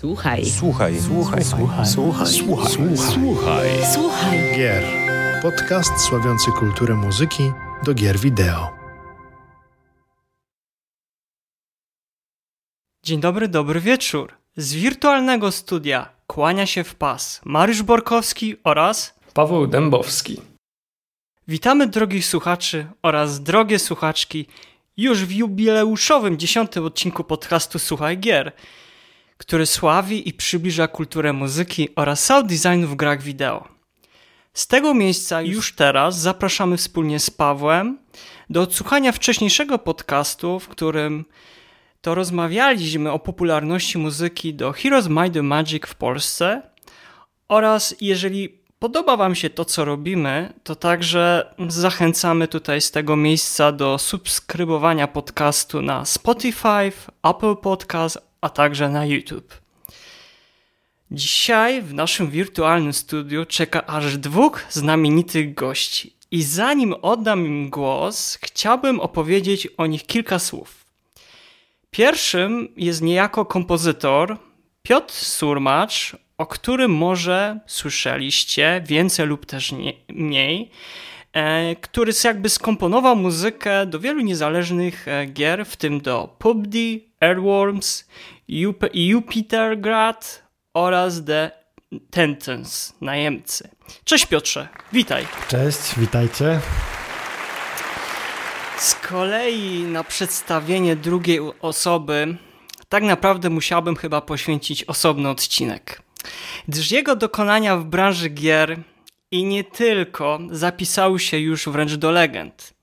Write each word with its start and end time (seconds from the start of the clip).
Słuchaj. 0.00 0.44
Słuchaj. 0.44 1.00
Słuchaj. 1.00 1.44
Słuchaj. 1.44 1.86
Słuchaj. 1.86 2.26
Słuchaj. 2.26 2.96
Słuchaj. 2.96 3.68
Słuchaj. 3.94 4.56
Gier. 4.56 4.84
Podcast 5.42 6.00
sławiący 6.00 6.50
kulturę 6.58 6.94
muzyki 6.94 7.42
do 7.84 7.94
gier 7.94 8.18
wideo. 8.18 8.70
Dzień 13.02 13.20
dobry, 13.20 13.48
dobry 13.48 13.80
wieczór. 13.80 14.32
Z 14.56 14.74
wirtualnego 14.74 15.52
studia 15.52 16.08
kłania 16.26 16.66
się 16.66 16.84
w 16.84 16.94
pas 16.94 17.40
Mariusz 17.44 17.82
Borkowski 17.82 18.56
oraz 18.64 19.14
Paweł 19.34 19.66
Dębowski. 19.66 20.40
witamy 21.48 21.86
drogich 21.86 22.26
słuchaczy 22.26 22.86
oraz 23.02 23.42
drogie 23.42 23.78
słuchaczki 23.78 24.46
już 24.96 25.24
w 25.24 25.32
jubileuszowym 25.32 26.38
dziesiątym 26.38 26.84
odcinku 26.84 27.24
podcastu 27.24 27.78
Słuchaj 27.78 28.18
Gier, 28.18 28.52
który 29.38 29.66
sławi 29.66 30.28
i 30.28 30.32
przybliża 30.32 30.88
kulturę 30.88 31.32
muzyki 31.32 31.88
oraz 31.96 32.24
sound 32.24 32.46
designu 32.46 32.88
w 32.88 32.96
grach 32.96 33.22
wideo. 33.22 33.68
Z 34.52 34.66
tego 34.66 34.94
miejsca 34.94 35.42
już 35.42 35.74
teraz 35.74 36.18
zapraszamy 36.18 36.76
wspólnie 36.76 37.20
z 37.20 37.30
Pawłem 37.30 37.98
do 38.50 38.62
odsłuchania 38.62 39.12
wcześniejszego 39.12 39.78
podcastu, 39.78 40.60
w 40.60 40.68
którym 40.68 41.24
to 42.00 42.14
rozmawialiśmy 42.14 43.12
o 43.12 43.18
popularności 43.18 43.98
muzyki 43.98 44.54
do 44.54 44.72
Heroes 44.72 45.08
Might 45.08 45.34
the 45.34 45.42
Magic 45.42 45.86
w 45.86 45.94
Polsce 45.94 46.62
oraz 47.48 47.94
jeżeli 48.00 48.48
podoba 48.78 49.16
Wam 49.16 49.34
się 49.34 49.50
to, 49.50 49.64
co 49.64 49.84
robimy, 49.84 50.52
to 50.62 50.76
także 50.76 51.54
zachęcamy 51.68 52.48
tutaj 52.48 52.80
z 52.80 52.90
tego 52.90 53.16
miejsca 53.16 53.72
do 53.72 53.98
subskrybowania 53.98 55.08
podcastu 55.08 55.82
na 55.82 56.04
Spotify, 56.04 56.92
Apple 57.22 57.56
Podcast, 57.56 58.18
a 58.44 58.48
także 58.48 58.88
na 58.88 59.06
YouTube. 59.06 59.54
Dzisiaj 61.10 61.82
w 61.82 61.94
naszym 61.94 62.30
wirtualnym 62.30 62.92
studiu 62.92 63.44
czeka 63.44 63.86
aż 63.86 64.18
dwóch 64.18 64.64
znamienitych 64.70 65.54
gości. 65.54 66.16
I 66.30 66.42
zanim 66.42 66.94
oddam 67.02 67.46
im 67.46 67.70
głos, 67.70 68.38
chciałbym 68.42 69.00
opowiedzieć 69.00 69.66
o 69.66 69.86
nich 69.86 70.06
kilka 70.06 70.38
słów. 70.38 70.84
Pierwszym 71.90 72.68
jest 72.76 73.02
niejako 73.02 73.44
kompozytor 73.44 74.36
Piotr 74.82 75.14
Surmacz, 75.14 76.16
o 76.38 76.46
którym 76.46 76.90
może 76.94 77.58
słyszeliście 77.66 78.82
więcej 78.86 79.26
lub 79.26 79.46
też 79.46 79.72
nie, 79.72 79.92
mniej, 80.08 80.70
e, 81.32 81.76
który 81.76 82.12
jakby 82.24 82.48
skomponował 82.48 83.16
muzykę 83.16 83.86
do 83.86 84.00
wielu 84.00 84.20
niezależnych 84.20 85.08
e, 85.08 85.26
gier, 85.26 85.66
w 85.66 85.76
tym 85.76 86.00
do 86.00 86.36
PUBG, 86.38 86.74
Airworms, 87.24 88.08
Jup- 88.48 88.90
Jupitergrad 88.94 90.42
oraz 90.74 91.24
The 91.24 91.50
Tentance, 92.10 92.92
najemcy. 93.00 93.68
Cześć 94.04 94.26
Piotrze, 94.26 94.68
witaj. 94.92 95.26
Cześć, 95.48 95.98
witajcie. 95.98 96.60
Z 98.78 98.94
kolei 98.94 99.82
na 99.82 100.04
przedstawienie 100.04 100.96
drugiej 100.96 101.40
osoby 101.60 102.36
tak 102.88 103.02
naprawdę 103.02 103.50
musiałbym 103.50 103.96
chyba 103.96 104.20
poświęcić 104.20 104.84
osobny 104.84 105.28
odcinek. 105.28 106.02
Gdyż 106.68 106.90
jego 106.90 107.16
dokonania 107.16 107.76
w 107.76 107.84
branży 107.84 108.28
gier 108.28 108.80
i 109.30 109.44
nie 109.44 109.64
tylko 109.64 110.38
zapisały 110.50 111.20
się 111.20 111.38
już 111.38 111.68
wręcz 111.68 111.94
do 111.94 112.10
legend. 112.10 112.74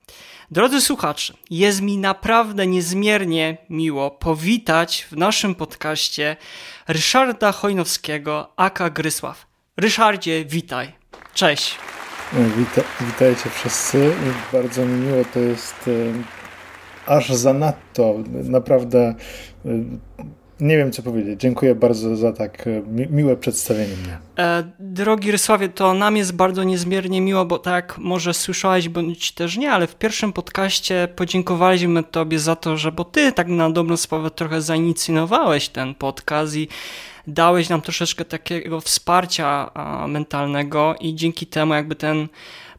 Drodzy 0.52 0.80
słuchacze, 0.80 1.34
jest 1.50 1.80
mi 1.80 1.98
naprawdę 1.98 2.66
niezmiernie 2.66 3.56
miło 3.70 4.10
powitać 4.10 5.06
w 5.10 5.16
naszym 5.16 5.54
podcaście 5.54 6.36
Ryszarda 6.88 7.52
Chojnowskiego, 7.52 8.52
aka 8.56 8.90
Grysław. 8.90 9.46
Ryszardzie, 9.76 10.44
witaj. 10.44 10.92
Cześć. 11.34 11.78
Wita, 12.32 12.82
witajcie 13.00 13.50
wszyscy. 13.50 14.12
Bardzo 14.52 14.86
mi 14.86 15.06
miło, 15.06 15.24
to 15.34 15.40
jest 15.40 15.90
aż 17.06 17.28
zanadto. 17.28 18.14
Naprawdę 18.28 19.14
nie 20.62 20.76
wiem 20.76 20.92
co 20.92 21.02
powiedzieć. 21.02 21.40
Dziękuję 21.40 21.74
bardzo 21.74 22.16
za 22.16 22.32
tak 22.32 22.66
e, 22.66 22.70
mi, 22.80 23.06
miłe 23.10 23.36
przedstawienie 23.36 23.96
mnie. 24.04 24.18
E, 24.38 24.64
drogi 24.78 25.32
Rysławie, 25.32 25.68
to 25.68 25.94
nam 25.94 26.16
jest 26.16 26.32
bardzo 26.32 26.64
niezmiernie 26.64 27.20
miło, 27.20 27.44
bo 27.44 27.58
tak 27.58 27.98
może 27.98 28.34
słyszałeś, 28.34 28.88
bądź 28.88 29.32
też 29.32 29.56
nie, 29.56 29.72
ale 29.72 29.86
w 29.86 29.94
pierwszym 29.94 30.32
podcaście 30.32 31.08
podziękowaliśmy 31.16 32.02
Tobie 32.02 32.38
za 32.38 32.56
to, 32.56 32.76
że 32.76 32.92
bo 32.92 33.04
Ty 33.04 33.32
tak 33.32 33.48
na 33.48 33.70
dobrą 33.70 33.96
sprawę 33.96 34.30
trochę 34.30 34.62
zainicjowałeś 34.62 35.68
ten 35.68 35.94
podcast 35.94 36.56
i 36.56 36.68
dałeś 37.26 37.68
nam 37.68 37.80
troszeczkę 37.80 38.24
takiego 38.24 38.80
wsparcia 38.80 39.70
mentalnego 40.08 40.94
i 41.00 41.14
dzięki 41.14 41.46
temu 41.46 41.74
jakby 41.74 41.94
ten 41.94 42.28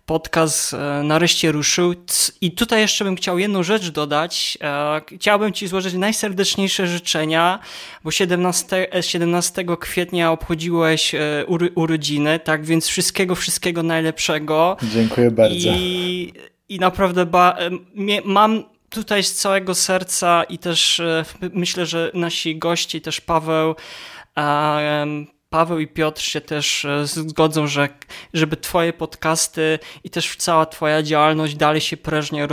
podcast 0.05 0.73
e, 0.73 1.03
nareszcie 1.03 1.51
ruszył. 1.51 1.93
I 2.41 2.51
tutaj 2.51 2.79
jeszcze 2.81 3.05
bym 3.05 3.15
chciał 3.15 3.39
jedną 3.39 3.63
rzecz 3.63 3.89
dodać. 3.89 4.57
E, 4.61 5.01
Chciałbym 5.15 5.53
Ci 5.53 5.67
złożyć 5.67 5.93
najserdeczniejsze 5.93 6.87
życzenia, 6.87 7.59
bo 8.03 8.11
17, 8.11 8.95
e, 8.95 9.03
17 9.03 9.65
kwietnia 9.79 10.31
obchodziłeś 10.31 11.15
e, 11.15 11.45
urodziny, 11.75 12.39
tak 12.39 12.65
więc 12.65 12.87
wszystkiego, 12.87 13.35
wszystkiego 13.35 13.83
najlepszego. 13.83 14.77
Dziękuję 14.93 15.31
bardzo. 15.31 15.69
I, 15.69 16.33
i 16.69 16.79
naprawdę 16.79 17.25
ba, 17.25 17.57
e, 17.59 17.69
mam 18.25 18.63
tutaj 18.89 19.23
z 19.23 19.33
całego 19.33 19.75
serca 19.75 20.43
i 20.43 20.57
też 20.57 20.99
e, 20.99 21.25
myślę, 21.53 21.85
że 21.85 22.11
nasi 22.13 22.57
goście, 22.59 23.01
też 23.01 23.21
Paweł, 23.21 23.75
Paweł 25.53 25.79
i 25.79 25.87
Piotr 25.87 26.21
się 26.21 26.41
też 26.41 26.85
e, 26.85 27.07
zgodzą, 27.07 27.67
że 27.67 27.89
żeby 28.33 28.57
twoje 28.57 28.93
podcasty 28.93 29.79
i 30.03 30.09
też 30.09 30.35
cała 30.35 30.65
twoja 30.65 31.03
działalność 31.03 31.55
dalej 31.55 31.81
się 31.81 31.97
prężnie 31.97 32.43
e, 32.43 32.49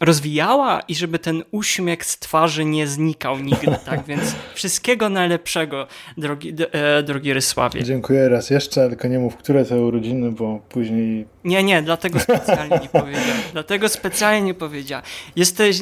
rozwijała 0.00 0.80
i 0.80 0.94
żeby 0.94 1.18
ten 1.18 1.42
uśmiech 1.50 2.04
z 2.04 2.18
twarzy 2.18 2.64
nie 2.64 2.86
znikał 2.86 3.38
nigdy, 3.38 3.76
tak? 3.86 4.04
Więc 4.04 4.34
wszystkiego 4.54 5.08
najlepszego, 5.08 5.86
drogi, 6.16 6.54
e, 6.72 7.02
drogi 7.02 7.32
Rysławie. 7.32 7.84
Dziękuję 7.84 8.28
raz 8.28 8.50
jeszcze, 8.50 8.88
tylko 8.88 9.08
nie 9.08 9.18
mów, 9.18 9.36
które 9.36 9.64
to 9.64 9.76
urodziny, 9.76 10.32
bo 10.32 10.60
później 10.68 11.26
Nie, 11.44 11.62
nie, 11.62 11.82
dlatego 11.82 12.20
specjalnie 12.20 12.78
nie 12.82 12.88
powiedziałem. 12.88 13.42
Dlatego 13.52 13.88
specjalnie 13.88 14.42
nie 14.42 14.54
powiedziałem. 14.54 15.04
Jesteś, 15.36 15.80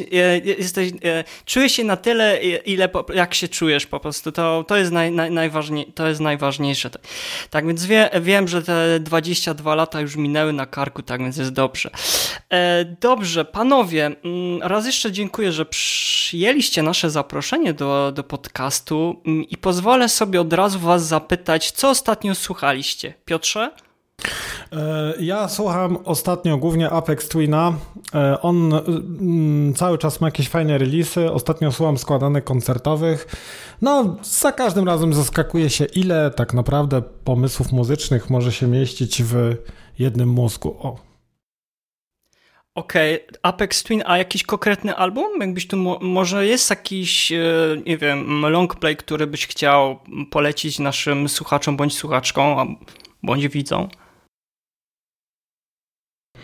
jesteś, 0.59 0.93
czujesz 1.45 1.73
się 1.73 1.85
na 1.85 1.97
tyle, 1.97 2.39
ile, 2.65 2.89
jak 3.15 3.35
się 3.35 3.49
czujesz 3.49 3.87
po 3.87 4.01
prostu. 4.01 4.33
To, 4.33 4.65
to, 4.69 4.77
jest, 4.77 4.93
naj, 4.93 5.13
naj, 5.13 5.50
to 5.95 6.09
jest 6.09 6.21
najważniejsze. 6.21 6.91
Tak 7.51 7.67
więc 7.67 7.85
wie, 7.85 8.11
wiem, 8.23 8.49
że 8.49 8.63
te 8.63 9.01
22 9.01 9.75
lata 9.75 10.01
już 10.01 10.17
minęły 10.17 10.53
na 10.53 10.67
karku, 10.67 11.03
tak 11.03 11.21
więc 11.21 11.37
jest 11.37 11.53
dobrze. 11.53 11.91
E, 12.51 12.85
Dobrze, 13.01 13.45
panowie, 13.45 14.07
mm, 14.07 14.63
raz 14.63 14.87
jeszcze 14.87 15.13
dziękuję, 15.13 15.53
że 15.53 15.67
przyjęliście 15.67 16.83
nasze 16.83 17.11
zaproszenie 17.11 17.75
do, 17.75 18.13
do 18.15 18.25
podcastu 18.25 19.23
mm, 19.27 19.45
i 19.45 19.57
pozwolę 19.57 20.09
sobie 20.09 20.41
od 20.41 20.53
razu 20.53 20.79
was 20.79 21.07
zapytać, 21.07 21.71
co 21.71 21.91
ostatnio 21.91 22.35
słuchaliście. 22.35 23.15
Piotrze? 23.25 23.71
E, 24.73 25.13
Ja 25.21 25.49
słucham 25.49 25.99
ostatnio 26.05 26.57
głównie 26.59 26.91
Apex 26.91 27.29
Twina. 27.29 27.73
E, 28.15 28.41
On 28.43 28.73
mm, 28.75 29.75
cały 29.75 29.99
czas 29.99 30.21
ma 30.21 30.27
jakieś 30.27 30.49
fajne 30.49 30.79
releasy. 30.79 31.31
Ostatnio 31.33 31.73
słucham 31.73 31.99
składanek 31.99 32.45
koncertowych. 32.45 33.27
No, 33.83 34.17
za 34.23 34.53
każdym 34.53 34.85
razem 34.87 35.15
zaskakuje 35.15 35.71
się, 35.71 35.85
ile 35.85 36.31
tak 36.31 36.55
naprawdę 36.55 37.03
pomysłów 37.25 37.73
muzycznych 37.73 38.31
może 38.31 38.53
się 38.53 38.67
mieścić 38.67 39.23
w 39.23 39.57
jednym 39.99 40.29
mózgu. 40.29 40.77
O, 40.81 41.11
Okej, 42.75 43.27
Apex 43.43 43.83
Twin, 43.83 44.03
a 44.07 44.19
jakiś 44.19 44.43
konkretny 44.43 44.97
album? 44.97 45.41
Jakbyś 45.41 45.67
tu 45.67 45.77
mo- 45.77 45.99
może 46.03 46.47
jest 46.47 46.71
jakiś, 46.71 47.33
e, 47.33 47.39
nie 47.87 47.99
wiem, 47.99 48.47
long 48.47 48.77
play, 48.77 48.97
który 48.97 49.27
byś 49.27 49.47
chciał 49.47 49.99
polecić 50.31 50.79
naszym 50.79 51.29
słuchaczom 51.29 51.77
bądź 51.77 51.95
słuchaczkom, 51.95 52.77
bądź 53.23 53.49
widzom? 53.49 53.89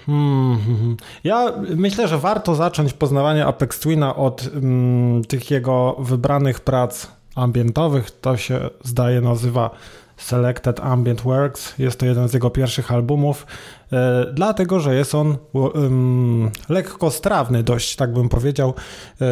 Hmm. 0.06 0.96
Ja 1.24 1.52
myślę, 1.76 2.08
że 2.08 2.18
warto 2.18 2.54
zacząć 2.54 2.92
poznawanie 2.92 3.46
Apex 3.46 3.80
Twina 3.80 4.16
od 4.16 4.50
mm, 4.54 5.24
tych 5.24 5.50
jego 5.50 5.96
wybranych 5.98 6.60
prac 6.60 7.06
ambientowych. 7.34 8.10
To 8.10 8.36
się 8.36 8.70
zdaje 8.84 9.20
nazywa 9.20 9.70
Selected 10.16 10.80
Ambient 10.80 11.20
Works. 11.20 11.78
Jest 11.78 12.00
to 12.00 12.06
jeden 12.06 12.28
z 12.28 12.34
jego 12.34 12.50
pierwszych 12.50 12.92
albumów, 12.92 13.46
e, 13.92 14.26
dlatego 14.32 14.80
że 14.80 14.94
jest 14.94 15.14
on 15.14 15.36
um, 15.52 16.50
lekko 16.68 17.10
strawny, 17.10 17.62
dość 17.62 17.96
tak 17.96 18.12
bym 18.12 18.28
powiedział, 18.28 18.74
e, 19.20 19.24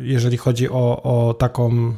jeżeli 0.00 0.36
chodzi 0.36 0.70
o, 0.70 1.02
o 1.02 1.34
taką 1.34 1.92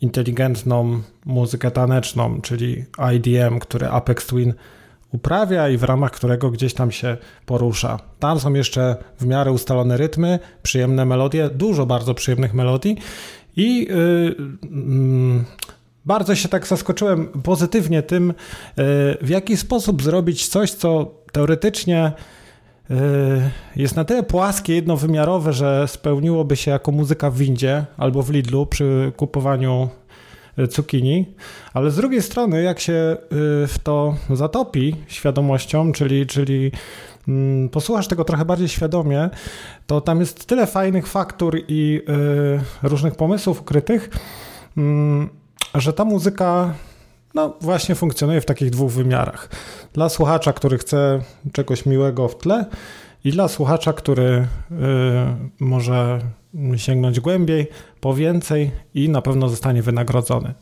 inteligentną 0.00 1.00
muzykę 1.24 1.70
taneczną, 1.70 2.40
czyli 2.40 2.84
IDM, 3.14 3.58
który 3.58 3.88
Apex 3.88 4.26
Twin 4.26 4.54
uprawia 5.12 5.68
i 5.68 5.76
w 5.76 5.82
ramach 5.82 6.10
którego 6.10 6.50
gdzieś 6.50 6.74
tam 6.74 6.90
się 6.92 7.16
porusza. 7.46 7.98
Tam 8.18 8.40
są 8.40 8.54
jeszcze 8.54 8.96
w 9.20 9.26
miarę 9.26 9.52
ustalone 9.52 9.96
rytmy, 9.96 10.38
przyjemne 10.62 11.04
melodie, 11.04 11.50
dużo 11.50 11.86
bardzo 11.86 12.14
przyjemnych 12.14 12.54
melodii 12.54 12.96
i 13.56 13.86
yy, 13.90 14.36
mm, 14.62 15.44
bardzo 16.04 16.34
się 16.34 16.48
tak 16.48 16.66
zaskoczyłem 16.66 17.28
pozytywnie 17.42 18.02
tym, 18.02 18.34
w 19.22 19.28
jaki 19.28 19.56
sposób 19.56 20.02
zrobić 20.02 20.48
coś, 20.48 20.70
co 20.70 21.14
teoretycznie 21.32 22.12
jest 23.76 23.96
na 23.96 24.04
tyle 24.04 24.22
płaskie, 24.22 24.74
jednowymiarowe, 24.74 25.52
że 25.52 25.88
spełniłoby 25.88 26.56
się 26.56 26.70
jako 26.70 26.92
muzyka 26.92 27.30
w 27.30 27.36
windzie 27.36 27.84
albo 27.96 28.22
w 28.22 28.30
Lidlu 28.30 28.66
przy 28.66 29.12
kupowaniu 29.16 29.88
cukinii, 30.68 31.34
ale 31.74 31.90
z 31.90 31.96
drugiej 31.96 32.22
strony, 32.22 32.62
jak 32.62 32.80
się 32.80 33.16
w 33.68 33.74
to 33.82 34.14
zatopi 34.30 34.96
świadomością, 35.06 35.92
czyli, 35.92 36.26
czyli 36.26 36.72
mm, 37.28 37.68
posłuchasz 37.68 38.08
tego 38.08 38.24
trochę 38.24 38.44
bardziej 38.44 38.68
świadomie, 38.68 39.30
to 39.86 40.00
tam 40.00 40.20
jest 40.20 40.46
tyle 40.46 40.66
fajnych 40.66 41.06
faktur 41.06 41.58
i 41.68 42.02
różnych 42.82 43.14
pomysłów 43.14 43.60
ukrytych, 43.60 44.10
mm, 44.76 45.28
że 45.74 45.92
ta 45.92 46.04
muzyka 46.04 46.74
no 47.34 47.56
właśnie 47.60 47.94
funkcjonuje 47.94 48.40
w 48.40 48.44
takich 48.44 48.70
dwóch 48.70 48.92
wymiarach. 48.92 49.48
Dla 49.92 50.08
słuchacza, 50.08 50.52
który 50.52 50.78
chce 50.78 51.20
czegoś 51.52 51.86
miłego 51.86 52.28
w 52.28 52.38
tle 52.38 52.66
i 53.24 53.30
dla 53.30 53.48
słuchacza, 53.48 53.92
który 53.92 54.24
y, 54.24 54.46
może 55.60 56.18
sięgnąć 56.76 57.20
głębiej, 57.20 57.66
po 58.00 58.14
więcej 58.14 58.70
i 58.94 59.08
na 59.08 59.22
pewno 59.22 59.48
zostanie 59.48 59.82
wynagrodzony. 59.82 60.54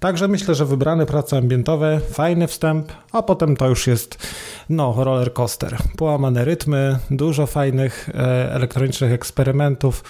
Także 0.00 0.28
myślę, 0.28 0.54
że 0.54 0.66
wybrane 0.66 1.06
prace 1.06 1.38
ambientowe, 1.38 2.00
fajny 2.10 2.46
wstęp, 2.46 2.92
a 3.12 3.22
potem 3.22 3.56
to 3.56 3.68
już 3.68 3.86
jest 3.86 4.26
no, 4.68 4.94
roller 5.04 5.32
coaster. 5.32 5.76
Połamane 5.96 6.44
rytmy, 6.44 6.98
dużo 7.10 7.46
fajnych 7.46 8.08
e, 8.14 8.52
elektronicznych 8.52 9.12
eksperymentów. 9.12 10.04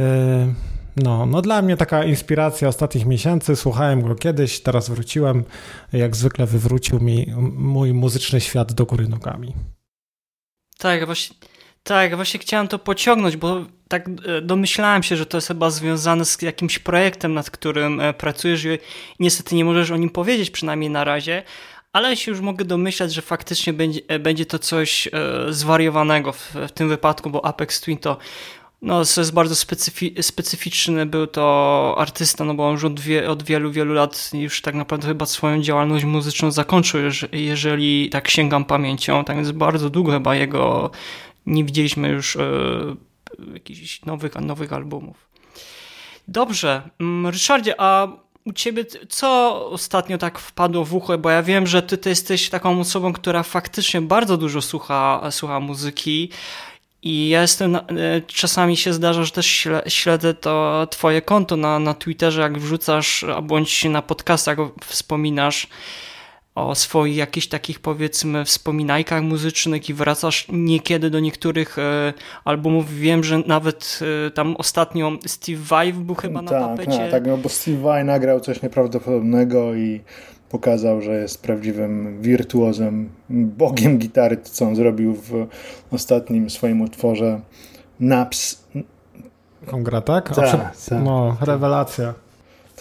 E, 0.00 0.54
no, 0.96 1.26
no 1.26 1.42
dla 1.42 1.62
mnie 1.62 1.76
taka 1.76 2.04
inspiracja 2.04 2.68
ostatnich 2.68 3.06
miesięcy. 3.06 3.56
Słuchałem 3.56 4.02
go 4.02 4.14
kiedyś, 4.14 4.60
teraz 4.60 4.88
wróciłem. 4.88 5.44
Jak 5.92 6.16
zwykle 6.16 6.46
wywrócił 6.46 7.00
mi 7.00 7.26
mój 7.56 7.92
muzyczny 7.92 8.40
świat 8.40 8.72
do 8.72 8.86
góry 8.86 9.08
nogami. 9.08 9.54
Tak, 10.78 11.06
właśnie, 11.06 11.36
tak, 11.82 12.16
właśnie 12.16 12.40
chciałem 12.40 12.68
to 12.68 12.78
pociągnąć, 12.78 13.36
bo 13.36 13.64
tak 13.92 14.08
e, 14.08 14.40
domyślałem 14.40 15.02
się, 15.02 15.16
że 15.16 15.26
to 15.26 15.36
jest 15.36 15.48
chyba 15.48 15.70
związane 15.70 16.24
z 16.24 16.42
jakimś 16.42 16.78
projektem, 16.78 17.34
nad 17.34 17.50
którym 17.50 18.00
e, 18.00 18.12
pracujesz 18.12 18.64
i 18.64 18.78
niestety 19.20 19.54
nie 19.54 19.64
możesz 19.64 19.90
o 19.90 19.96
nim 19.96 20.10
powiedzieć, 20.10 20.50
przynajmniej 20.50 20.90
na 20.90 21.04
razie, 21.04 21.42
ale 21.92 22.16
się 22.16 22.30
już 22.30 22.40
mogę 22.40 22.64
domyślać, 22.64 23.14
że 23.14 23.22
faktycznie 23.22 23.72
będzie, 23.72 24.00
e, 24.08 24.44
to 24.44 24.58
coś 24.58 25.08
zwariowanego 25.48 26.32
w, 26.32 26.54
tym 26.74 26.88
wypadku, 26.88 27.30
bo 27.30 27.44
Apex 27.44 27.80
Twin 27.80 27.98
to 27.98 28.16
no, 28.82 28.98
jest 28.98 29.34
bardzo 29.34 29.56
specyfi 29.56 30.14
specyficzny 30.22 31.06
był 31.06 31.26
to 31.26 31.94
artysta, 31.98 32.44
no 32.44 32.54
bo 32.54 32.66
on 32.66 32.72
już 32.72 32.84
od, 32.84 33.00
wie, 33.00 33.30
od, 33.30 33.42
wielu, 33.42 33.72
wielu 33.72 33.94
lat 33.94 34.30
już 34.34 34.62
tak 34.62 34.74
naprawdę 34.74 35.08
chyba 35.08 35.26
swoją 35.26 35.62
działalność 35.62 36.04
muzyczną 36.04 36.50
zakończył, 36.50 37.00
jeżeli 37.32 38.10
tak 38.10 38.28
sięgam 38.28 38.64
pamięcią, 38.64 39.24
tak 39.24 39.36
więc 39.36 39.50
bardzo 39.50 39.90
długo 39.90 40.12
chyba 40.12 40.34
jego 40.34 40.90
nie 41.46 41.64
widzieliśmy 41.64 42.08
już 42.08 42.36
e, 42.36 42.42
jakichś 43.54 44.04
nowych, 44.04 44.34
nowych 44.34 44.72
albumów. 44.72 45.16
Dobrze, 46.28 46.82
mm, 47.00 47.26
Ryszardzie, 47.26 47.74
a 47.78 48.08
u 48.44 48.52
ciebie 48.52 48.84
co 49.08 49.60
ostatnio 49.70 50.18
tak 50.18 50.38
wpadło 50.38 50.84
w 50.84 50.94
ucho? 50.94 51.18
Bo 51.18 51.30
ja 51.30 51.42
wiem, 51.42 51.66
że 51.66 51.82
ty, 51.82 51.98
ty 51.98 52.08
jesteś 52.08 52.50
taką 52.50 52.80
osobą, 52.80 53.12
która 53.12 53.42
faktycznie 53.42 54.00
bardzo 54.00 54.36
dużo 54.36 54.62
słucha, 54.62 55.30
słucha 55.30 55.60
muzyki. 55.60 56.30
I 57.02 57.28
ja 57.28 57.42
jestem, 57.42 57.76
e, 57.76 57.80
czasami 58.26 58.76
się 58.76 58.92
zdarza, 58.92 59.24
że 59.24 59.32
też 59.32 59.68
śledzę 59.88 60.34
to 60.34 60.86
twoje 60.90 61.22
konto 61.22 61.56
na, 61.56 61.78
na 61.78 61.94
Twitterze, 61.94 62.40
jak 62.40 62.58
wrzucasz, 62.58 63.24
bądź 63.42 63.84
na 63.84 64.02
podcastach 64.02 64.58
wspominasz 64.86 65.66
o 66.54 66.74
swoich 66.74 67.16
jakichś 67.16 67.46
takich 67.46 67.80
powiedzmy 67.80 68.44
wspominajkach 68.44 69.22
muzycznych 69.22 69.88
i 69.88 69.94
wracasz 69.94 70.46
niekiedy 70.52 71.10
do 71.10 71.20
niektórych 71.20 71.78
e, 71.78 72.12
albumów. 72.44 72.94
Wiem, 72.94 73.24
że 73.24 73.38
nawet 73.46 74.00
e, 74.26 74.30
tam 74.30 74.56
ostatnio 74.56 75.12
Steve 75.26 75.62
Vai 75.62 75.92
był 75.92 76.14
chyba 76.14 76.42
na 76.42 76.50
tak, 76.50 76.62
tapecie. 76.62 76.98
Tak, 76.98 77.10
tak, 77.10 77.26
no 77.26 77.38
bo 77.38 77.48
Steve 77.48 77.78
Vai 77.78 78.04
nagrał 78.04 78.40
coś 78.40 78.62
nieprawdopodobnego 78.62 79.74
i 79.74 80.00
pokazał, 80.48 81.00
że 81.00 81.12
jest 81.12 81.42
prawdziwym 81.42 82.22
wirtuozem, 82.22 83.08
bogiem 83.30 83.98
gitary, 83.98 84.36
to 84.36 84.48
co 84.48 84.66
on 84.66 84.76
zrobił 84.76 85.14
w 85.14 85.46
ostatnim 85.90 86.50
swoim 86.50 86.80
utworze 86.80 87.40
Naps. 88.00 88.64
Kongra, 89.66 90.00
tak? 90.00 90.34
tak, 90.34 90.50
tak. 90.50 91.04
No, 91.04 91.36
rewelacja. 91.40 92.14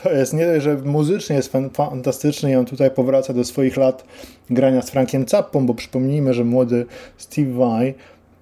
To 0.04 0.12
jest 0.12 0.34
nie, 0.34 0.62
że 0.62 0.78
muzycznie 0.78 1.36
jest 1.36 1.52
fantastyczny 1.74 2.52
i 2.52 2.56
on 2.56 2.66
tutaj 2.66 2.92
powraca 2.92 3.34
do 3.34 3.44
swoich 3.44 3.78
lat 3.78 4.04
grania 4.50 4.82
z 4.82 4.90
Frankiem 4.90 5.28
Zappą, 5.28 5.66
bo 5.66 5.74
przypomnijmy, 5.74 6.34
że 6.34 6.44
młody 6.44 6.86
Steve 7.18 7.54
Vai 7.54 7.94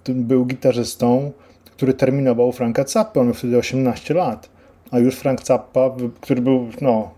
był 0.07 0.45
gitarzystą, 0.45 1.31
który 1.71 1.93
terminował 1.93 2.51
Franka 2.51 2.83
Zappę, 2.87 3.19
on 3.19 3.25
miał 3.25 3.35
wtedy 3.35 3.57
18 3.57 4.13
lat, 4.13 4.49
a 4.91 4.99
już 4.99 5.15
Frank 5.15 5.45
Zappa, 5.45 5.91
który 6.21 6.41
był 6.41 6.67
no, 6.81 7.11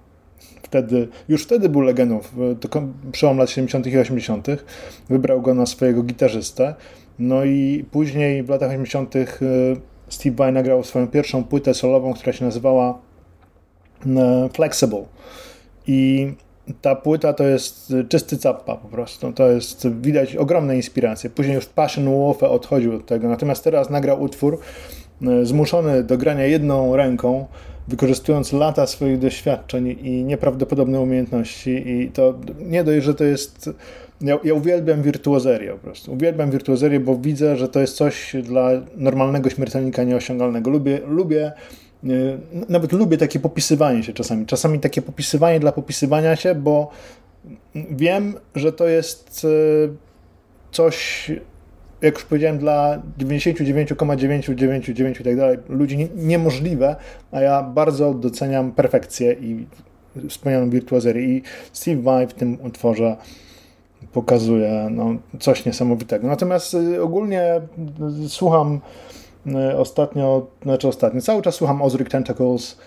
wtedy, 0.64 1.08
już 1.30 1.44
wtedy 1.44 1.70
był 1.70 1.82
legendą, 1.82 2.20
przełom 3.12 3.38
lat 3.38 3.50
70. 3.50 3.88
i 3.88 3.98
80., 3.98 4.48
wybrał 5.10 5.42
go 5.42 5.54
na 5.54 5.66
swojego 5.66 6.04
gitarzystę. 6.04 6.76
No 7.20 7.46
i 7.46 7.86
później 7.92 8.44
w 8.44 8.50
latach 8.50 8.70
80. 8.70 9.16
E, 9.16 9.26
Steve 10.10 10.36
Vai 10.36 10.54
nagrał 10.54 10.84
swoją 10.84 11.08
pierwszą 11.08 11.44
płytę 11.44 11.74
solową, 11.74 12.14
która 12.14 12.34
się 12.34 12.46
nazywała 12.46 13.00
Flexible. 14.54 15.06
I 15.88 16.32
ta 16.82 16.96
płyta 16.96 17.34
to 17.34 17.44
jest 17.44 17.94
czysty 18.10 18.36
zappa 18.36 18.76
po 18.76 18.88
prostu. 18.88 19.34
To 19.34 19.50
jest, 19.50 19.88
widać 20.02 20.36
ogromne 20.36 20.76
inspiracje. 20.76 21.30
Później 21.30 21.56
już 21.56 21.66
Passion 21.66 22.06
Wolf 22.06 22.44
odchodził 22.44 22.96
od 22.96 23.06
tego. 23.06 23.28
Natomiast 23.28 23.64
teraz 23.64 23.90
nagrał 23.90 24.22
utwór 24.22 24.60
e, 25.22 25.46
zmuszony 25.46 26.04
do 26.04 26.18
grania 26.18 26.46
jedną 26.46 26.96
ręką, 26.96 27.46
wykorzystując 27.88 28.54
lata 28.54 28.88
swoich 28.88 29.20
doświadczeń 29.20 29.88
i 30.02 30.24
nieprawdopodobne 30.24 31.00
umiejętności. 31.00 31.90
I 31.90 32.12
to 32.12 32.34
nie 32.60 32.84
dość, 32.84 33.06
że 33.06 33.14
to 33.14 33.24
jest. 33.24 33.70
Ja, 34.22 34.40
ja 34.44 34.54
uwielbiam 34.54 35.02
wirtuozerię 35.02 35.72
po 35.72 35.78
prostu. 35.78 36.14
Uwielbiam 36.14 36.52
wirtuozerię, 36.52 37.00
bo 37.00 37.16
widzę, 37.16 37.58
że 37.58 37.68
to 37.68 37.80
jest 37.80 37.96
coś 37.96 38.36
dla 38.44 38.70
normalnego 38.96 39.50
śmiertelnika 39.50 40.04
nieosiągalnego. 40.04 40.72
Lubię, 40.72 41.00
lubię 41.08 41.52
nawet 42.70 42.92
lubię 42.92 43.18
takie 43.18 43.40
popisywanie 43.40 44.04
się 44.04 44.14
czasami. 44.14 44.46
Czasami 44.46 44.80
takie 44.80 45.02
popisywanie 45.02 45.60
dla 45.60 45.72
popisywania 45.72 46.36
się, 46.36 46.56
bo 46.56 46.92
wiem, 47.76 48.34
że 48.56 48.74
to 48.74 48.88
jest 48.88 49.46
e, 49.46 49.48
coś 50.72 51.32
jak 52.02 52.14
już 52.14 52.24
powiedziałem, 52.24 52.58
dla 52.58 53.02
99,999 53.18 55.20
i 55.20 55.24
tak 55.24 55.38
dalej 55.38 55.58
ludzi 55.70 56.10
niemożliwe, 56.16 56.96
a 57.32 57.42
ja 57.42 57.64
bardzo 57.64 58.14
doceniam 58.14 58.72
perfekcję 58.72 59.34
i 59.34 59.66
wspomnianą 60.30 60.70
wirtuozerię. 60.70 61.24
I 61.24 61.42
Steve 61.74 62.02
Vai 62.02 62.28
w 62.28 62.34
tym 62.34 62.58
utworze 62.62 63.18
pokazuje 64.14 64.88
no, 64.92 65.16
coś 65.40 65.66
niesamowitego. 65.66 66.28
Natomiast 66.28 66.74
y, 66.74 67.02
ogólnie 67.02 67.62
y, 68.26 68.30
słucham 68.30 68.76
y, 68.76 68.80
ostatnio, 69.78 70.48
znaczy 70.64 70.88
ostatnio, 70.88 71.22
cały 71.22 71.42
czas 71.42 71.56
słucham 71.56 71.82
Ozric 71.82 72.10
Tentacles, 72.10 72.78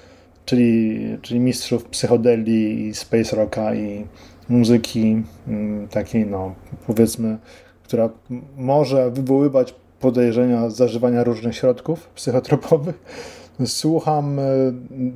czyli, 0.44 1.00
czyli 1.22 1.40
mistrzów 1.40 1.84
psychodelii 1.84 2.86
i 2.86 2.94
space 2.94 3.36
rocka 3.36 3.74
i 3.74 4.06
muzyki 4.48 5.22
mm, 5.48 5.88
takiej, 5.88 6.26
no 6.26 6.54
powiedzmy, 6.86 7.38
która 7.82 8.08
może 8.56 9.10
wywoływać 9.10 9.74
podejrzenia 10.00 10.70
zażywania 10.70 11.24
różnych 11.24 11.56
środków 11.56 12.08
psychotropowych. 12.08 13.02
Słucham 13.66 14.38
e, 14.38 14.42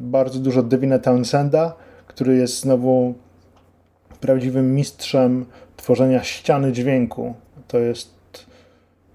bardzo 0.01 0.39
dużo 0.39 0.63
Devina 0.63 0.99
Townsenda, 0.99 1.75
który 2.07 2.37
jest 2.37 2.61
znowu 2.61 3.15
prawdziwym 4.21 4.75
mistrzem 4.75 5.47
tworzenia 5.77 6.25
ściany 6.25 6.73
dźwięku. 6.73 7.35
To 7.69 7.79
jest 7.79 8.18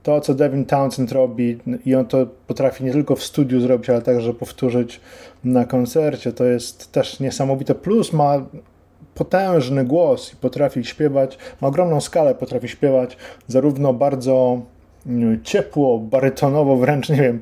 to, 0.04 0.22
co 0.22 0.34
Devin 0.34 0.66
Townsend 0.66 1.12
robi 1.12 1.58
i 1.86 1.96
on 1.96 2.06
to 2.06 2.28
potrafi 2.48 2.84
nie 2.84 2.92
tylko 2.92 3.16
w 3.16 3.24
studiu 3.24 3.62
zrobić, 3.62 3.90
ale 3.90 4.02
także 4.02 4.34
powtórzyć 4.34 5.02
na 5.44 5.66
koncercie. 5.66 6.34
To 6.34 6.44
jest 6.44 6.92
też 6.92 7.20
niesamowite. 7.20 7.76
Plus 7.76 8.14
ma 8.14 8.46
potężny 9.16 9.86
głos 9.86 10.34
i 10.34 10.36
potrafi 10.36 10.86
śpiewać, 10.86 11.38
ma 11.62 11.68
ogromną 11.68 12.02
skalę, 12.02 12.36
potrafi 12.36 12.68
śpiewać 12.68 13.18
zarówno 13.48 13.94
bardzo 13.94 14.62
mm, 15.08 15.44
ciepło, 15.44 16.00
barytonowo, 16.00 16.78
wręcz 16.78 17.10
nie 17.10 17.16
wiem, 17.22 17.40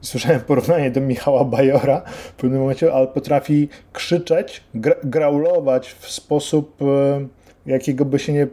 słyszałem 0.00 0.40
porównanie 0.40 0.90
do 0.90 1.00
Michała 1.00 1.44
Bajora 1.44 2.02
w 2.06 2.32
pewnym 2.32 2.60
momencie, 2.60 2.92
ale 2.92 3.06
potrafi 3.06 3.68
krzyczeć, 3.92 4.64
gra 4.74 4.94
graulować 5.04 5.92
w 5.92 6.10
sposób 6.10 6.82
e, 6.82 7.41
jakiego 7.66 8.04
by 8.04 8.18
się 8.18 8.32
nie, 8.32 8.46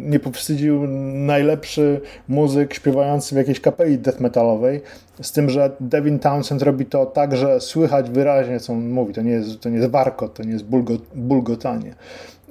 nie 0.00 0.20
powstydził 0.20 0.86
najlepszy 1.14 2.00
muzyk 2.28 2.74
śpiewający 2.74 3.34
w 3.34 3.38
jakiejś 3.38 3.60
kapeli 3.60 3.98
death 3.98 4.20
metalowej, 4.20 4.80
z 5.22 5.32
tym, 5.32 5.50
że 5.50 5.70
Devin 5.80 6.18
Townsend 6.18 6.62
robi 6.62 6.86
to 6.86 7.06
tak, 7.06 7.36
że 7.36 7.60
słychać 7.60 8.10
wyraźnie, 8.10 8.60
co 8.60 8.72
on 8.72 8.88
mówi. 8.90 9.14
To 9.14 9.22
nie 9.22 9.30
jest, 9.30 9.60
to 9.60 9.68
nie 9.68 9.76
jest 9.76 9.90
warkot, 9.90 10.34
to 10.34 10.42
nie 10.42 10.52
jest 10.52 10.64
bulgo, 10.64 10.94
bulgotanie. 11.14 11.94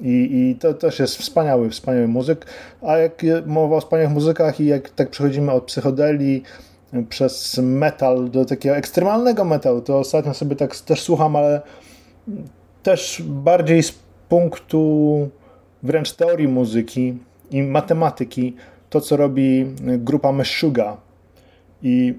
I, 0.00 0.28
I 0.32 0.56
to 0.60 0.74
też 0.74 0.98
jest 0.98 1.16
wspaniały, 1.16 1.70
wspaniały 1.70 2.08
muzyk. 2.08 2.46
A 2.82 2.96
jak 2.96 3.22
mowa 3.46 3.76
o 3.76 3.80
wspaniałych 3.80 4.12
muzykach 4.12 4.60
i 4.60 4.66
jak 4.66 4.90
tak 4.90 5.10
przechodzimy 5.10 5.52
od 5.52 5.64
psychodeli 5.64 6.42
przez 7.08 7.58
metal 7.58 8.30
do 8.30 8.44
takiego 8.44 8.76
ekstremalnego 8.76 9.44
metalu, 9.44 9.80
to 9.80 9.98
ostatnio 9.98 10.34
sobie 10.34 10.56
tak 10.56 10.76
też 10.76 11.02
słucham, 11.02 11.36
ale 11.36 11.62
też 12.82 13.22
bardziej 13.26 13.82
z 13.82 13.94
punktu 14.28 15.28
wręcz 15.84 16.12
teorii 16.12 16.48
muzyki 16.48 17.14
i 17.50 17.62
matematyki, 17.62 18.56
to 18.90 19.00
co 19.00 19.16
robi 19.16 19.66
grupa 19.98 20.32
Meshuga 20.32 20.96
i, 21.82 22.14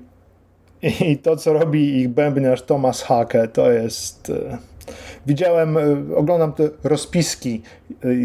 i 1.10 1.18
to 1.18 1.36
co 1.36 1.54
robi 1.54 2.00
ich 2.00 2.10
bębniarz 2.10 2.62
Thomas 2.62 3.02
Hake, 3.02 3.48
to 3.48 3.72
jest... 3.72 4.30
E, 4.30 4.58
widziałem, 5.26 5.78
e, 5.78 5.82
oglądam 6.16 6.54
te 6.54 6.70
rozpiski, 6.84 7.62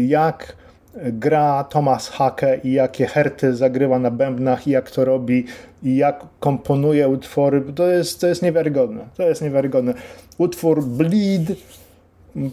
jak 0.07 0.55
gra 0.95 1.63
Thomas 1.63 2.09
Hake 2.09 2.59
i 2.63 2.71
jakie 2.71 3.05
herty 3.05 3.55
zagrywa 3.55 3.99
na 3.99 4.11
bębnach 4.11 4.67
i 4.67 4.71
jak 4.71 4.91
to 4.91 5.05
robi 5.05 5.45
i 5.83 5.95
jak 5.95 6.25
komponuje 6.39 7.07
utwory, 7.07 7.61
to 7.75 7.87
jest, 7.87 8.21
to 8.21 8.27
jest 8.27 8.41
niewiarygodne. 8.41 9.05
To 9.17 9.23
jest 9.23 9.41
niewiarygodne. 9.41 9.93
Utwór 10.37 10.83
Bleed 10.83 11.51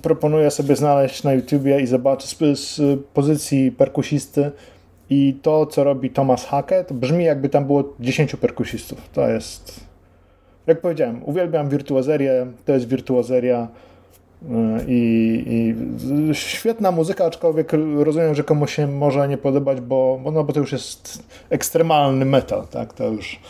proponuję 0.03 0.51
sobie 0.51 0.77
znaleźć 0.77 1.23
na 1.23 1.33
YouTubie 1.33 1.81
i 1.81 1.87
zobaczyć 1.87 2.31
z, 2.31 2.59
z 2.59 3.01
pozycji 3.15 3.73
perkusisty 3.73 4.51
i 5.11 5.39
to, 5.43 5.67
co 5.67 5.85
robi 5.85 6.11
Thomas 6.11 6.45
Hackett, 6.45 6.93
brzmi 6.93 7.25
jakby 7.25 7.49
tam 7.49 7.65
było 7.65 7.85
10 8.01 8.37
perkusistów. 8.37 9.11
To 9.13 9.29
jest, 9.29 9.81
jak 10.67 10.81
powiedziałem, 10.81 11.21
uwielbiam 11.25 11.69
wirtuozerię, 11.69 12.47
to 12.65 12.73
jest 12.73 12.89
wirtuozeria 12.89 13.69
y, 14.43 14.47
i, 14.89 15.75
i 16.31 16.35
świetna 16.35 16.91
muzyka, 16.91 17.25
aczkolwiek 17.25 17.73
rozumiem, 17.97 18.35
że 18.35 18.45
komuś 18.45 18.75
się 18.75 18.87
może 18.87 19.29
nie 19.29 19.39
podobać, 19.39 19.81
bo, 19.81 20.21
bo, 20.25 20.31
no, 20.31 20.45
bo 20.45 20.53
to 20.53 20.61
już 20.61 20.73
jest 20.73 21.23
ekstremalny 21.51 22.25
metal, 22.25 22.67
tak, 22.71 22.93
to 22.93 23.09
już 23.09 23.41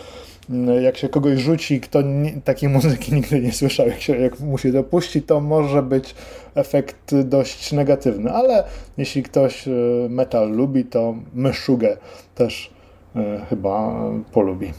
jak 0.83 0.97
się 0.97 1.09
kogoś 1.09 1.38
rzuci, 1.38 1.81
kto 1.81 2.02
nie, 2.02 2.33
takiej 2.33 2.69
muzyki 2.69 3.14
nigdy 3.14 3.40
nie 3.40 3.52
słyszał, 3.52 3.88
jak, 3.88 4.00
się, 4.00 4.17
jak 4.17 4.40
mu 4.40 4.59
się 4.59 4.73
dopuści, 4.73 5.23
to 5.23 5.40
może 5.40 5.83
być 5.83 6.14
efekt 6.55 7.14
dość 7.25 7.73
negatywny, 7.73 8.33
ale 8.33 8.64
jeśli 8.97 9.23
ktoś 9.23 9.69
e, 9.69 9.71
metal 10.09 10.50
lubi, 10.50 10.85
to 10.85 11.14
Myszugę 11.35 11.97
też 12.35 12.71
e, 13.17 13.47
chyba 13.50 14.00
polubi. 14.33 14.73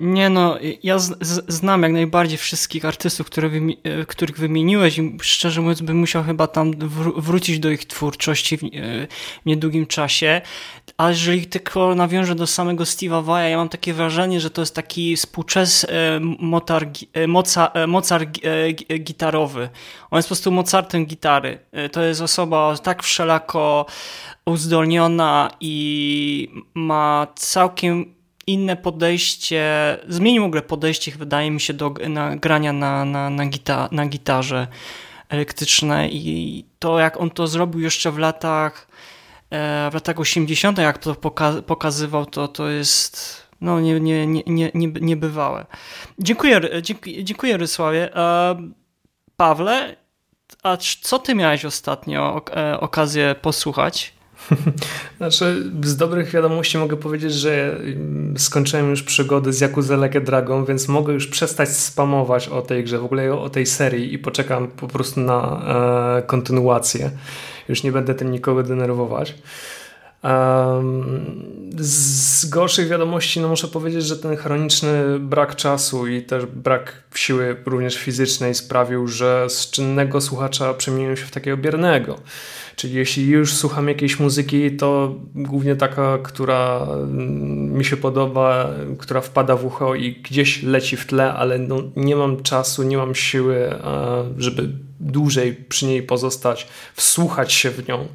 Nie 0.00 0.30
no, 0.30 0.58
ja 0.82 0.98
z, 0.98 1.16
z, 1.20 1.52
znam 1.52 1.82
jak 1.82 1.92
najbardziej 1.92 2.38
wszystkich 2.38 2.84
artystów, 2.84 3.26
które 3.26 3.50
e, 3.84 4.06
których 4.06 4.38
wymieniłeś 4.38 4.98
i 4.98 5.18
szczerze 5.22 5.60
mówiąc 5.60 5.80
bym 5.80 5.96
musiał 5.96 6.24
chyba 6.24 6.46
tam 6.46 6.72
wr 6.72 7.12
wrócić 7.16 7.58
do 7.58 7.70
ich 7.70 7.84
twórczości 7.84 8.56
w, 8.56 8.60
w 9.42 9.46
niedługim 9.46 9.86
czasie, 9.86 10.40
ale 10.96 11.10
jeżeli 11.10 11.46
tylko 11.46 11.94
nawiążę 11.94 12.34
do 12.34 12.46
samego 12.46 12.84
Steve'a 12.84 13.24
Vai'a, 13.24 13.48
ja 13.48 13.56
mam 13.56 13.68
takie 13.68 13.94
wrażenie, 13.94 14.40
że 14.40 14.50
to 14.50 14.62
jest 14.62 14.74
taki 14.74 15.16
współczes 15.16 15.84
e, 15.84 16.20
motar, 16.38 16.88
e, 17.12 17.26
moca, 17.26 17.72
mocar 17.88 18.26
gitarowy. 19.00 19.68
On 20.10 20.16
jest 20.16 20.28
po 20.28 20.34
prostu 20.34 20.52
Mozartem 20.52 21.06
gitary. 21.06 21.58
To 21.92 22.02
jest 22.02 22.20
osoba 22.20 22.76
tak 22.76 23.02
wszelako 23.02 23.86
uzdolniona 24.44 25.50
i 25.60 26.48
ma 26.74 27.26
całkiem 27.34 28.19
inne 28.46 28.76
podejście, 28.76 29.96
zmienił 30.08 30.42
w 30.42 30.46
ogóle 30.46 30.62
podejście, 30.62 31.12
wydaje 31.12 31.50
mi 31.50 31.60
się, 31.60 31.74
do 31.74 31.94
grania 32.36 32.72
na, 32.72 33.04
na, 33.04 33.30
na, 33.30 33.46
gita, 33.46 33.88
na 33.92 34.06
gitarze 34.06 34.66
elektrycznej 35.28 36.10
i 36.16 36.64
to, 36.78 36.98
jak 36.98 37.20
on 37.20 37.30
to 37.30 37.46
zrobił 37.46 37.80
jeszcze 37.80 38.12
w 38.12 38.18
latach 38.18 38.88
e, 39.50 39.90
w 39.90 39.94
latach 39.94 40.20
80., 40.20 40.78
jak 40.78 40.98
to 40.98 41.14
pokazywał, 41.66 42.26
to, 42.26 42.48
to 42.48 42.68
jest 42.68 43.42
no, 43.60 43.80
nie, 43.80 44.00
nie, 44.00 44.26
nie, 44.26 44.42
nie, 44.74 44.88
niebywałe. 45.00 45.66
Dziękuję, 46.18 46.60
dziękuję, 46.82 47.24
dziękuję 47.24 47.56
Rysławie. 47.56 48.16
E, 48.16 48.56
Pawle, 49.36 49.96
a 50.62 50.76
co 51.02 51.18
ty 51.18 51.34
miałeś 51.34 51.64
ostatnio 51.64 52.42
e, 52.56 52.80
okazję 52.80 53.34
posłuchać? 53.42 54.19
Znaczy, 55.18 55.70
z 55.84 55.96
dobrych 55.96 56.30
wiadomości 56.30 56.78
mogę 56.78 56.96
powiedzieć, 56.96 57.32
że 57.32 57.76
mm, 57.76 58.38
skończyłem 58.38 58.90
już 58.90 59.02
przygody 59.02 59.52
z 59.52 59.60
Yakuza 59.60 59.96
Like 60.06 60.20
Dragon, 60.20 60.64
więc 60.64 60.88
mogę 60.88 61.12
już 61.12 61.26
przestać 61.26 61.68
spamować 61.68 62.48
o 62.48 62.62
tej 62.62 62.84
grze, 62.84 62.98
w 62.98 63.04
ogóle 63.04 63.32
o 63.32 63.50
tej 63.50 63.66
serii 63.66 64.14
i 64.14 64.18
poczekam 64.18 64.68
po 64.68 64.88
prostu 64.88 65.20
na 65.20 65.62
e, 66.18 66.22
kontynuację. 66.22 67.10
Już 67.68 67.82
nie 67.82 67.92
będę 67.92 68.14
tym 68.14 68.30
nikogo 68.30 68.62
denerwować. 68.62 69.34
Z 71.78 72.46
gorszych 72.46 72.88
wiadomości 72.88 73.40
no 73.40 73.48
muszę 73.48 73.68
powiedzieć, 73.68 74.04
że 74.04 74.16
ten 74.16 74.36
chroniczny 74.36 75.18
brak 75.18 75.56
czasu 75.56 76.06
i 76.06 76.22
też 76.22 76.46
brak 76.46 77.02
siły 77.14 77.56
również 77.66 77.96
fizycznej 77.96 78.54
sprawił, 78.54 79.08
że 79.08 79.46
z 79.48 79.70
czynnego 79.70 80.20
słuchacza 80.20 80.74
przemieniłem 80.74 81.16
się 81.16 81.24
w 81.24 81.30
takiego 81.30 81.56
biernego. 81.56 82.18
Czyli 82.76 82.94
jeśli 82.94 83.28
już 83.28 83.54
słucham 83.54 83.88
jakiejś 83.88 84.20
muzyki, 84.20 84.76
to 84.76 85.14
głównie 85.34 85.76
taka, 85.76 86.18
która 86.18 86.86
mm, 86.92 87.72
mi 87.72 87.84
się 87.84 87.96
podoba, 87.96 88.70
która 88.98 89.20
wpada 89.20 89.56
w 89.56 89.64
ucho 89.64 89.94
i 89.94 90.12
gdzieś 90.12 90.62
leci 90.62 90.96
w 90.96 91.06
tle, 91.06 91.34
ale 91.34 91.58
no, 91.58 91.76
nie 91.96 92.16
mam 92.16 92.42
czasu, 92.42 92.82
nie 92.82 92.96
mam 92.96 93.14
siły, 93.14 93.74
żeby 94.38 94.68
dłużej 95.00 95.54
przy 95.68 95.86
niej 95.86 96.02
pozostać, 96.02 96.68
wsłuchać 96.94 97.52
się 97.52 97.70
w 97.70 97.88
nią. 97.88 98.08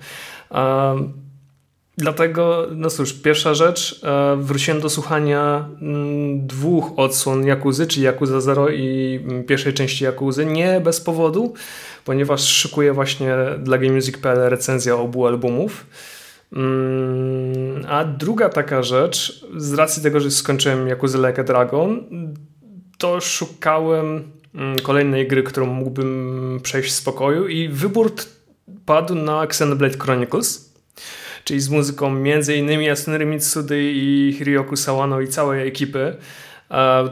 Dlatego, 1.97 2.67
no 2.71 2.89
cóż, 2.89 3.13
pierwsza 3.13 3.53
rzecz, 3.53 4.01
e, 4.03 4.37
wróciłem 4.39 4.81
do 4.81 4.89
słuchania 4.89 5.69
mm, 5.81 6.47
dwóch 6.47 6.91
odsłon 6.95 7.45
Jakuzy, 7.45 7.87
czyli 7.87 8.05
Jakuza 8.05 8.41
0 8.41 8.69
i 8.69 9.19
mm, 9.23 9.43
pierwszej 9.43 9.73
części 9.73 10.03
Jakuzy, 10.03 10.45
nie 10.45 10.81
bez 10.81 11.01
powodu, 11.01 11.53
ponieważ 12.05 12.41
szykuję 12.41 12.93
właśnie 12.93 13.35
dla 13.59 13.77
GameMusic.pl 13.77 14.49
recenzję 14.49 14.95
obu 14.95 15.27
albumów. 15.27 15.85
Mm, 16.53 17.85
a 17.89 18.05
druga 18.05 18.49
taka 18.49 18.83
rzecz, 18.83 19.45
z 19.57 19.73
racji 19.73 20.03
tego, 20.03 20.19
że 20.19 20.31
skończyłem 20.31 20.87
Yakuza 20.87 21.27
Like 21.27 21.41
a 21.41 21.43
Dragon, 21.43 22.03
to 22.97 23.21
szukałem 23.21 24.23
kolejnej 24.83 25.27
gry, 25.27 25.43
którą 25.43 25.65
mógłbym 25.65 26.59
przejść 26.63 26.89
w 26.89 26.95
spokoju 26.95 27.47
i 27.47 27.67
wybór 27.69 28.11
padł 28.85 29.15
na 29.15 29.43
Xenoblade 29.43 29.97
Chronicles 29.97 30.75
czyli 31.45 31.59
z 31.59 31.69
muzyką 31.69 32.07
m.in. 32.07 32.81
Yasunori 32.81 33.25
Mitsudy 33.25 33.91
i 33.93 34.35
Hiryoku 34.37 34.75
Sawano 34.75 35.21
i 35.21 35.27
całej 35.27 35.67
ekipy. 35.67 36.17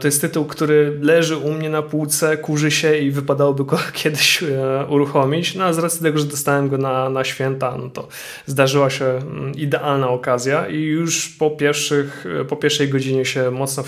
jest 0.04 0.20
tytuł, 0.20 0.44
który 0.44 0.98
leży 1.00 1.36
u 1.36 1.52
mnie 1.52 1.70
na 1.70 1.82
półce, 1.82 2.36
kurzy 2.36 2.70
się 2.70 2.96
i 2.96 3.10
wypadałoby 3.10 3.64
go 3.64 3.78
kiedyś 3.92 4.42
e, 4.42 4.86
uruchomić. 4.88 5.54
No 5.54 5.64
a 5.64 5.72
z 5.72 5.78
racji 5.78 6.02
tego, 6.02 6.18
że 6.18 6.24
dostałem 6.24 6.68
go 6.68 6.78
na, 6.78 7.08
na 7.08 7.24
święta, 7.24 7.76
no 7.78 7.90
to 7.90 8.08
zdarzyła 8.46 8.90
się 8.90 9.04
mm, 9.04 9.54
idealna 9.54 10.08
okazja 10.08 10.68
i 10.68 10.80
już 10.80 11.28
po, 11.28 11.50
pierwszych, 11.50 12.26
e, 12.40 12.44
po 12.44 12.56
pierwszej 12.56 12.88
godzinie 12.88 13.24
się 13.24 13.50
mocno 13.50 13.84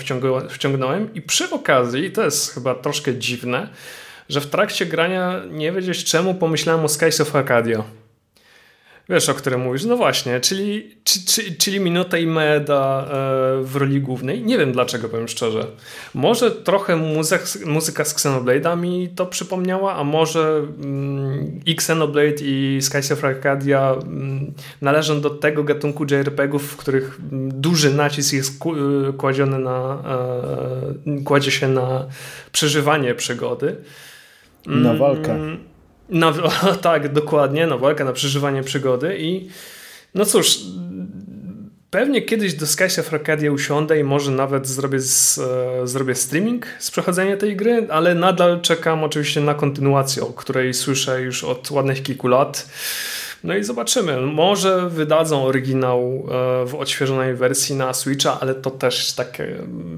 wciągnąłem 0.49 1.13
i 1.13 1.21
przy 1.21 1.49
okazji, 1.49 2.11
to 2.11 2.23
jest 2.23 2.53
chyba 2.53 2.75
troszkę 2.75 3.15
dziwne, 3.15 3.69
że 4.29 4.41
w 4.41 4.47
trakcie 4.47 4.85
grania 4.85 5.41
nie 5.51 5.71
wiedzieć 5.71 6.03
czemu 6.03 6.33
pomyślałem 6.33 6.85
o 6.85 6.87
Skies 6.87 7.21
of 7.21 7.35
Arcadia. 7.35 8.06
Wiesz, 9.09 9.29
o 9.29 9.33
którym 9.33 9.61
mówisz? 9.61 9.85
No 9.85 9.97
właśnie, 9.97 10.39
czyli, 10.39 10.95
czyli, 11.03 11.55
czyli 11.55 11.79
Minuta 11.79 12.17
i 12.17 12.27
Meda 12.27 13.05
e, 13.05 13.63
w 13.63 13.75
roli 13.75 14.01
głównej. 14.01 14.43
Nie 14.43 14.57
wiem 14.57 14.71
dlaczego, 14.71 15.09
powiem 15.09 15.27
szczerze. 15.27 15.67
Może 16.13 16.51
trochę 16.51 16.95
muzyk, 16.95 17.43
muzyka 17.65 18.05
z 18.05 18.13
Xenoblade 18.13 18.75
mi 18.75 19.09
to 19.09 19.25
przypomniała, 19.25 19.95
a 19.95 20.03
może 20.03 20.67
mm, 20.83 21.61
i 21.65 21.71
Xenoblade 21.71 22.41
i 22.41 22.79
Skies 22.81 23.11
of 23.11 23.23
Arcadia 23.23 23.95
mm, 24.03 24.53
należą 24.81 25.21
do 25.21 25.29
tego 25.29 25.63
gatunku 25.63 26.03
JRPG-ów, 26.03 26.63
w 26.63 26.77
których 26.77 27.17
duży 27.49 27.93
nacisk 27.93 28.33
jest 28.33 28.61
e, 28.65 29.13
kładziony 29.13 29.59
na, 29.59 30.03
e, 31.07 31.23
kładzie 31.23 31.51
się 31.51 31.67
na 31.67 32.05
przeżywanie 32.51 33.15
przygody. 33.15 33.75
Na 34.65 34.93
walkę. 34.93 35.31
Mm, 35.31 35.76
no 36.09 36.33
tak, 36.81 37.13
dokładnie, 37.13 37.67
walka 37.67 38.03
na 38.03 38.13
przeżywanie 38.13 38.63
przygody 38.63 39.17
i 39.19 39.49
no 40.15 40.25
cóż, 40.25 40.59
pewnie 41.89 42.21
kiedyś 42.21 42.53
do 42.53 42.67
Skies 42.67 42.99
of 42.99 43.13
Arcadia 43.13 43.51
usiądę 43.51 43.99
i 43.99 44.03
może 44.03 44.31
nawet 44.31 44.67
zrobię, 44.67 44.99
z, 44.99 45.37
e, 45.37 45.87
zrobię 45.87 46.15
streaming 46.15 46.65
z 46.79 46.91
przechodzenia 46.91 47.37
tej 47.37 47.55
gry, 47.55 47.87
ale 47.89 48.15
nadal 48.15 48.61
czekam 48.61 49.03
oczywiście 49.03 49.41
na 49.41 49.53
kontynuację, 49.53 50.23
o 50.23 50.25
której 50.25 50.73
słyszę 50.73 51.21
już 51.21 51.43
od 51.43 51.71
ładnych 51.71 52.03
kilku 52.03 52.27
lat. 52.27 52.69
No 53.43 53.55
i 53.55 53.63
zobaczymy. 53.63 54.21
Może 54.21 54.89
wydadzą 54.89 55.45
oryginał 55.45 55.99
e, 56.01 56.65
w 56.65 56.75
odświeżonej 56.75 57.35
wersji 57.35 57.75
na 57.75 57.93
Switcha, 57.93 58.39
ale 58.39 58.55
to 58.55 58.71
też 58.71 59.13
takie 59.13 59.55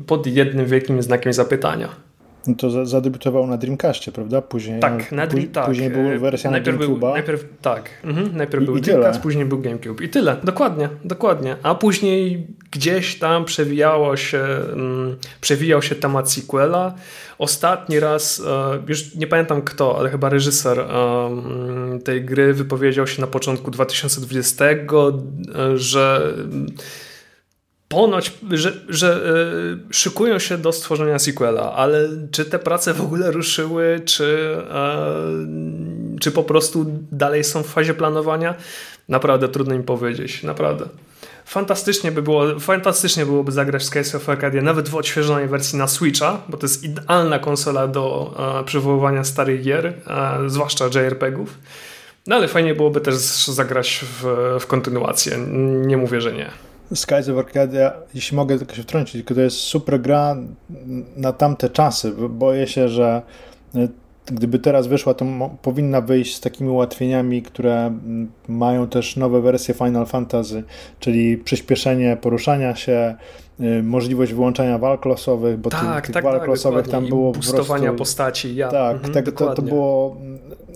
pod 0.08 0.28
jednym 0.28 0.66
wielkim 0.66 1.04
znakiem 1.04 1.34
zapytania. 1.34 2.09
No 2.48 2.56
to 2.56 2.86
zadebiutował 2.86 3.48
na 3.48 3.58
Dreamcastie, 3.58 4.12
prawda? 4.12 4.42
Później, 4.42 4.80
tak, 4.80 5.12
na 5.12 5.28
Dream, 5.28 5.48
tak. 5.48 5.66
później 5.66 5.90
była 5.90 6.18
wersja 6.18 6.52
najpierw 6.52 6.80
na 6.80 6.86
GameCube'a. 6.86 7.14
Najpierw, 7.14 7.46
tak, 7.62 7.90
mhm. 8.04 8.38
najpierw 8.38 8.64
I, 8.64 8.66
był 8.66 8.78
i 8.78 8.82
Dreamcast, 8.82 9.14
tyle. 9.14 9.24
później 9.24 9.46
był 9.46 9.60
GameCube. 9.60 10.04
I 10.04 10.10
tyle, 10.10 10.36
dokładnie, 10.44 10.90
dokładnie. 11.06 11.56
A 11.64 11.76
później 11.76 12.48
gdzieś 12.72 13.20
tam 13.20 13.46
przewijało 13.46 14.18
się, 14.18 14.44
um, 14.70 15.18
przewijał 15.42 15.82
się 15.82 15.96
temat 15.96 16.32
sequela. 16.32 16.94
Ostatni 17.38 18.00
raz, 18.00 18.40
uh, 18.40 18.90
już 18.90 19.16
nie 19.16 19.28
pamiętam 19.28 19.62
kto, 19.62 20.00
ale 20.00 20.10
chyba 20.10 20.30
reżyser 20.30 20.80
um, 20.80 22.00
tej 22.04 22.26
gry 22.26 22.54
wypowiedział 22.54 23.08
się 23.08 23.22
na 23.22 23.28
początku 23.28 23.72
2020, 23.72 24.66
że 25.76 26.34
ponoć, 27.90 28.34
że, 28.52 28.74
że 28.90 29.16
e, 29.90 29.94
szykują 29.94 30.40
się 30.40 30.58
do 30.58 30.72
stworzenia 30.72 31.20
sequela, 31.20 31.74
ale 31.74 32.10
czy 32.32 32.46
te 32.46 32.60
prace 32.60 32.94
w 32.94 33.02
ogóle 33.02 33.32
ruszyły, 33.32 34.02
czy, 34.06 34.58
e, 34.72 35.14
czy 36.20 36.32
po 36.32 36.44
prostu 36.44 36.86
dalej 37.12 37.44
są 37.44 37.64
w 37.64 37.68
fazie 37.68 37.94
planowania? 37.94 38.56
Naprawdę 39.10 39.50
trudno 39.50 39.76
mi 39.76 39.84
powiedzieć, 39.84 40.44
naprawdę. 40.44 40.86
Fantastycznie, 41.46 42.12
by 42.12 42.22
było, 42.22 42.60
fantastycznie 42.60 43.26
byłoby 43.26 43.52
zagrać 43.52 43.84
Skies 43.84 44.16
of 44.16 44.30
Arcadia 44.30 44.62
nawet 44.62 44.90
w 44.90 44.96
odświeżonej 44.96 45.48
wersji 45.48 45.78
na 45.78 45.88
Switcha, 45.88 46.42
bo 46.50 46.58
to 46.58 46.66
jest 46.66 46.84
idealna 46.84 47.40
konsola 47.40 47.88
do 47.88 48.36
e, 48.62 48.64
przywoływania 48.64 49.24
starych 49.24 49.62
gier, 49.62 49.86
e, 49.86 49.94
zwłaszcza 50.48 50.86
JRPG-ów. 50.86 51.58
No 52.28 52.36
ale 52.36 52.48
fajnie 52.48 52.76
byłoby 52.76 53.02
też 53.02 53.16
zagrać 53.48 54.06
w, 54.22 54.26
w 54.60 54.68
kontynuację. 54.68 55.38
Nie 55.86 55.98
mówię, 55.98 56.22
że 56.22 56.34
nie. 56.34 56.69
Skies 56.94 57.30
of 57.30 57.38
Arcadia, 57.38 57.94
jeśli 58.14 58.38
mogę 58.38 58.58
tylko 58.58 58.76
się 58.76 58.84
wtrącić, 58.84 59.14
tylko 59.14 59.36
to 59.36 59.42
jest 59.42 59.58
super 59.58 60.02
gra 60.02 60.36
na 61.16 61.34
tamte 61.34 61.70
czasy. 61.70 62.12
Boję 62.30 62.68
się, 62.68 62.90
że 62.90 63.22
e, 63.76 63.88
gdyby 64.26 64.60
teraz 64.60 64.88
wyszła, 64.88 65.14
to 65.14 65.26
powinna 65.62 66.02
wyjść 66.02 66.36
z 66.36 66.40
takimi 66.40 66.70
ułatwieniami, 66.70 67.42
które 67.42 67.98
mają 68.48 68.88
też 68.88 69.16
nowe 69.16 69.42
wersje 69.42 69.74
Final 69.74 70.06
Fantasy, 70.06 70.64
czyli 71.00 71.38
przyspieszenie 71.38 72.18
poruszania 72.22 72.76
się, 72.76 73.16
możliwość 73.84 74.34
wyłączania 74.34 74.78
walk 74.78 75.06
losowych, 75.06 75.58
bo 75.58 75.70
tak, 75.70 76.06
tych, 76.06 76.14
tak, 76.14 76.24
walk 76.24 76.40
tak, 76.40 76.48
losowych 76.48 76.88
tam 76.88 77.08
było 77.08 77.32
po 77.32 77.40
prostu... 77.40 77.74
postaci. 77.98 78.56
Ja. 78.56 78.72
Tak, 78.72 78.96
mhm, 78.96 79.14
tak 79.14 79.32
to, 79.32 79.56
to 79.56 79.62
było 79.62 80.18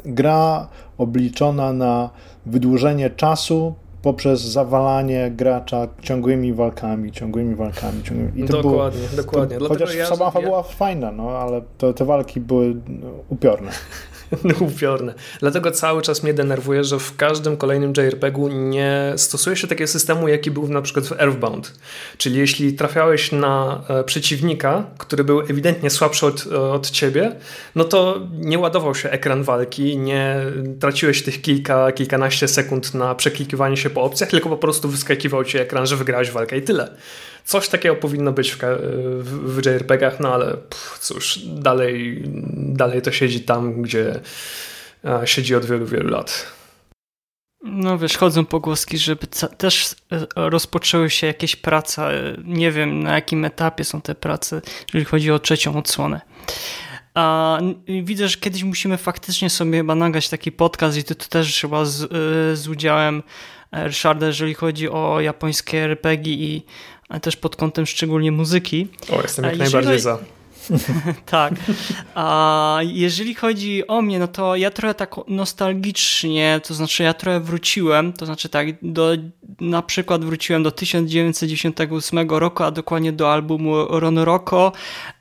gra 0.06 0.68
obliczona 0.98 1.74
na 1.74 2.10
wydłużenie 2.46 3.10
czasu 3.10 3.74
poprzez 4.04 4.42
zawalanie 4.42 5.32
gracza 5.32 5.88
ciągłymi 6.02 6.54
walkami, 6.54 7.12
ciągłymi 7.12 7.56
walkami. 7.56 8.04
Ciągłymi. 8.04 8.32
I 8.36 8.44
to 8.48 8.62
dokładnie, 8.62 9.08
było, 9.08 9.24
dokładnie. 9.24 9.58
To, 9.58 9.68
chociaż 9.68 9.96
ja, 9.96 10.06
sama 10.06 10.32
ja... 10.36 10.42
była 10.42 10.64
fajna, 10.64 11.12
no 11.12 11.30
ale 11.30 11.62
to, 11.78 11.94
te 11.94 12.06
walki 12.06 12.40
były 12.40 12.76
upiorne. 13.30 13.72
upiorne. 14.70 15.14
Dlatego 15.40 15.72
cały 15.72 16.02
czas 16.02 16.24
mnie 16.24 16.34
denerwuje, 16.34 16.84
że 16.84 17.00
w 17.00 17.16
każdym 17.16 17.58
kolejnym 17.58 17.94
JRPG-u 17.98 18.48
nie 18.48 19.14
stosuje 19.18 19.56
się 19.56 19.68
takiego 19.68 19.88
systemu, 19.88 20.28
jaki 20.28 20.52
był 20.52 20.68
na 20.68 20.82
przykład 20.82 21.06
w 21.06 21.12
Earthbound. 21.12 21.74
Czyli 22.18 22.40
jeśli 22.40 22.74
trafiałeś 22.74 23.32
na 23.32 23.84
e, 23.90 24.04
przeciwnika, 24.04 24.86
który 24.98 25.24
był 25.24 25.40
ewidentnie 25.40 25.90
słabszy 25.90 26.26
od, 26.26 26.48
od 26.48 26.90
ciebie, 26.90 27.36
no 27.76 27.84
to 27.84 28.22
nie 28.32 28.60
ładował 28.60 28.96
się 28.96 29.10
ekran 29.10 29.44
walki, 29.44 29.98
nie 29.98 30.36
traciłeś 30.80 31.24
tych 31.24 31.42
kilka, 31.42 31.92
kilkanaście 31.92 32.48
sekund 32.48 32.94
na 32.94 33.16
przeklikiwanie 33.16 33.78
się 33.78 33.90
po 33.90 34.02
opcjach, 34.02 34.30
tylko 34.30 34.50
po 34.50 34.58
prostu 34.58 34.90
wyskakiwał 34.90 35.44
ci 35.44 35.58
ekran, 35.58 35.86
że 35.86 35.96
wygrałeś 35.96 36.32
walkę 36.32 36.58
i 36.58 36.62
tyle. 36.62 36.98
Coś 37.44 37.70
takiego 37.70 37.96
powinno 37.96 38.32
być 38.32 38.52
w, 38.52 38.58
w, 39.20 39.56
w 39.56 39.66
JRPG-ach, 39.66 40.20
no 40.20 40.34
ale 40.34 40.46
pff, 40.58 41.00
cóż, 41.00 41.40
dalej, 41.46 42.24
dalej 42.56 43.02
to 43.02 43.12
siedzi 43.12 43.42
tam, 43.42 43.82
gdzie 43.82 44.20
siedzi 45.26 45.56
od 45.56 45.66
wielu, 45.66 45.86
wielu 45.86 46.10
lat. 46.10 46.54
No 47.64 47.98
wiesz, 47.98 48.18
chodzą 48.18 48.46
pogłoski, 48.46 48.98
żeby 48.98 49.28
też 49.58 49.96
e, 50.12 50.26
rozpoczęły 50.36 51.10
się 51.10 51.28
jakieś 51.28 51.56
prace. 51.56 52.12
Nie 52.44 52.72
wiem 52.72 53.04
na 53.04 53.16
jakim 53.16 53.46
etapie 53.46 53.84
są 53.84 54.02
te 54.02 54.16
prace, 54.16 54.62
jeżeli 54.88 55.06
chodzi 55.06 55.32
o 55.32 55.40
trzecią 55.40 55.78
odsłonę. 55.78 56.22
A 57.14 57.60
widzę, 58.04 58.28
że 58.28 58.38
kiedyś 58.38 58.64
musimy 58.64 58.98
faktycznie 58.98 59.50
sobie 59.50 59.78
chyba 59.78 59.96
nagrać 59.96 60.30
taki 60.30 60.52
podcast 60.52 60.98
i 60.98 61.04
to, 61.04 61.16
to 61.16 61.26
też 61.26 61.62
chyba 61.62 61.86
z, 61.86 62.04
e, 62.04 62.08
z 62.56 62.68
udziałem 62.68 63.24
Ryszarda, 63.72 64.28
jeżeli 64.28 64.54
chodzi 64.54 64.90
o 64.90 65.22
japońskie 65.22 65.78
RPG 65.84 66.34
i 66.34 66.66
też 67.20 67.36
pod 67.36 67.56
kątem 67.56 67.86
szczególnie 67.86 68.32
muzyki. 68.32 68.88
O, 69.10 69.22
jestem 69.22 69.46
jak 69.46 69.58
najbardziej 69.58 70.00
za. 70.00 70.20
tak. 71.26 71.54
A 72.16 72.80
jeżeli 72.82 73.36
chodzi 73.36 73.88
o 73.88 74.02
mnie, 74.02 74.20
no 74.20 74.28
to 74.28 74.56
ja 74.56 74.72
trochę 74.72 74.94
tak 74.94 75.16
nostalgicznie, 75.28 76.62
to 76.68 76.74
znaczy 76.74 77.04
ja 77.04 77.14
trochę 77.14 77.40
wróciłem, 77.40 78.14
to 78.14 78.26
znaczy 78.26 78.50
tak, 78.50 78.68
do, 78.82 79.12
na 79.62 79.82
przykład 79.82 80.26
wróciłem 80.26 80.64
do 80.64 80.72
1998 80.72 82.30
roku, 82.30 82.64
a 82.64 82.72
dokładnie 82.72 83.12
do 83.12 83.34
albumu 83.34 83.86
Ron 83.90 84.18
Rocco, 84.18 84.72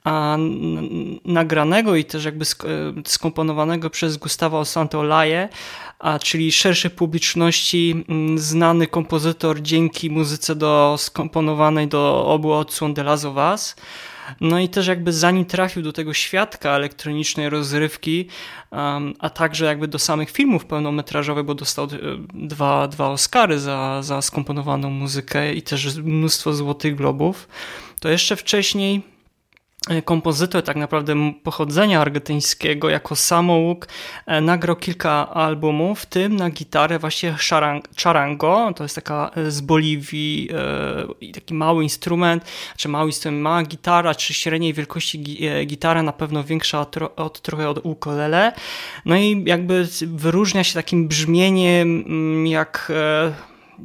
a, 0.04 0.36
nagranego 1.24 1.96
i 1.96 2.04
też 2.04 2.24
jakby 2.24 2.44
skomponowanego 3.06 3.90
przez 3.90 4.16
Gustavo 4.16 4.64
Santolaje, 4.64 5.48
a 6.02 6.18
czyli 6.18 6.52
szerszej 6.52 6.90
publiczności 6.90 8.04
znany 8.36 8.86
kompozytor 8.86 9.62
dzięki 9.62 10.10
muzyce 10.10 10.54
do 10.54 10.94
skomponowanej 10.98 11.88
do 11.88 12.26
obu 12.26 12.52
odsłon 12.52 12.94
The 12.94 13.02
Last 13.02 13.24
of 13.24 13.36
Us. 13.36 13.76
No 14.40 14.58
i 14.58 14.68
też 14.68 14.86
jakby 14.86 15.12
zanim 15.12 15.44
trafił 15.44 15.82
do 15.82 15.92
tego 15.92 16.14
świadka 16.14 16.70
elektronicznej 16.70 17.50
rozrywki, 17.50 18.26
a 19.18 19.30
także 19.30 19.64
jakby 19.64 19.88
do 19.88 19.98
samych 19.98 20.30
filmów 20.30 20.64
pełnometrażowych, 20.64 21.44
bo 21.44 21.54
dostał 21.54 21.88
dwa, 22.34 22.88
dwa 22.88 23.08
Oscary 23.08 23.58
za, 23.58 24.02
za 24.02 24.22
skomponowaną 24.22 24.90
muzykę 24.90 25.54
i 25.54 25.62
też 25.62 25.96
mnóstwo 25.96 26.54
złotych 26.54 26.94
globów, 26.94 27.48
to 28.00 28.08
jeszcze 28.08 28.36
wcześniej 28.36 29.11
kompozytor 30.04 30.62
tak 30.62 30.76
naprawdę 30.76 31.14
pochodzenia 31.42 32.00
argentyńskiego 32.00 32.88
jako 32.88 33.16
samouk 33.16 33.88
nagrał 34.42 34.76
kilka 34.76 35.28
albumów, 35.30 36.00
w 36.00 36.06
tym 36.06 36.36
na 36.36 36.50
gitarę 36.50 36.98
właśnie 36.98 37.36
charango, 38.02 38.72
to 38.76 38.84
jest 38.84 38.94
taka 38.94 39.30
z 39.48 39.60
Boliwii 39.60 40.48
taki 41.34 41.54
mały 41.54 41.82
instrument, 41.82 42.44
czy 42.76 42.88
mały 42.88 43.08
instrument, 43.08 43.42
mała 43.42 43.62
gitara, 43.62 44.14
czy 44.14 44.34
średniej 44.34 44.72
wielkości 44.72 45.22
gitara, 45.66 46.02
na 46.02 46.12
pewno 46.12 46.44
większa 46.44 46.86
od, 47.16 47.42
trochę 47.42 47.68
od 47.68 47.86
ukulele, 47.86 48.52
no 49.04 49.16
i 49.16 49.44
jakby 49.46 49.88
wyróżnia 50.06 50.64
się 50.64 50.74
takim 50.74 51.08
brzmieniem 51.08 52.04
jak 52.46 52.92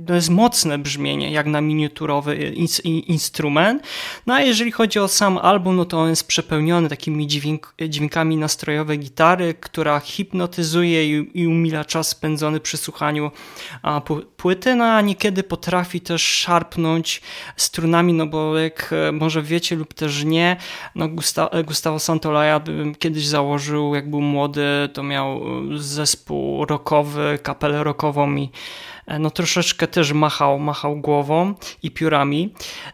to 0.08 0.14
jest 0.14 0.30
mocne 0.30 0.78
brzmienie, 0.78 1.32
jak 1.32 1.46
na 1.46 1.62
miniaturowy 1.62 2.36
in, 2.36 2.68
instrument. 3.00 3.84
No 4.26 4.34
a 4.34 4.42
jeżeli 4.42 4.72
chodzi 4.72 5.00
o 5.00 5.08
sam 5.08 5.38
album, 5.38 5.76
no 5.76 5.86
to 5.86 6.00
on 6.00 6.10
jest 6.10 6.28
przepełniony 6.28 6.90
takimi 6.90 7.28
dźwięk, 7.28 7.74
dźwiękami 7.90 8.38
nastrojowej 8.38 9.00
gitary, 9.00 9.54
która 9.54 10.00
hipnotyzuje 10.00 11.20
i, 11.20 11.42
i 11.42 11.48
umila 11.48 11.86
czas 11.86 12.08
spędzony 12.08 12.60
przy 12.60 12.78
słuchaniu 12.78 13.32
a, 13.82 14.02
płyty, 14.38 14.76
no 14.76 14.86
a 14.86 15.02
niekiedy 15.02 15.44
potrafi 15.44 16.02
też 16.02 16.24
szarpnąć 16.24 17.22
strunami, 17.56 18.14
no 18.14 18.26
bo 18.26 18.58
jak 18.58 18.94
e, 19.08 19.12
może 19.12 19.42
wiecie 19.42 19.76
lub 19.76 19.94
też 19.94 20.24
nie, 20.24 20.58
no 20.96 21.08
Gusta, 21.08 21.50
Gustavo 21.66 22.00
Santolaya 22.00 22.62
kiedyś 23.00 23.28
założył, 23.28 23.96
jak 23.96 24.10
był 24.10 24.22
młody, 24.22 24.90
to 24.94 25.04
miał 25.04 25.38
e, 25.38 25.78
zespół 25.78 26.66
rockowy, 26.66 27.40
kapelę 27.44 27.84
rockową 27.84 28.36
i 28.36 28.50
no 29.20 29.32
troszeczkę 29.32 29.88
też 29.88 30.14
machał, 30.14 30.60
machał 30.60 30.96
głową 30.96 31.54
i 31.84 31.92
piórami. 31.92 32.54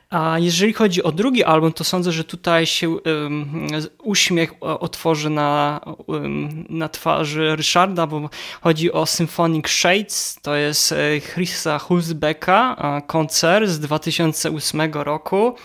A 0.10 0.39
jeżeli 0.39 0.73
chodzi 0.73 1.04
o 1.04 1.12
drugi 1.12 1.43
album, 1.43 1.73
to 1.73 1.84
sądzę, 1.84 2.12
że 2.12 2.23
tutaj 2.23 2.65
się 2.65 2.89
um, 2.89 3.67
uśmiech 4.04 4.54
otworzy 4.62 5.30
na, 5.30 5.82
um, 6.08 6.65
na 6.69 6.89
twarzy 6.89 7.56
Ryszarda, 7.56 8.08
bo 8.08 8.30
chodzi 8.62 8.91
o 8.91 9.06
Symphonic 9.06 9.69
Shades, 9.69 10.38
to 10.41 10.56
jest 10.56 10.91
e, 10.91 10.95
Chrisa 11.21 11.80
Hulsbecka, 11.80 12.76
koncert 13.08 13.69
z 13.69 13.80
2008 13.80 14.93
roku. 14.93 15.56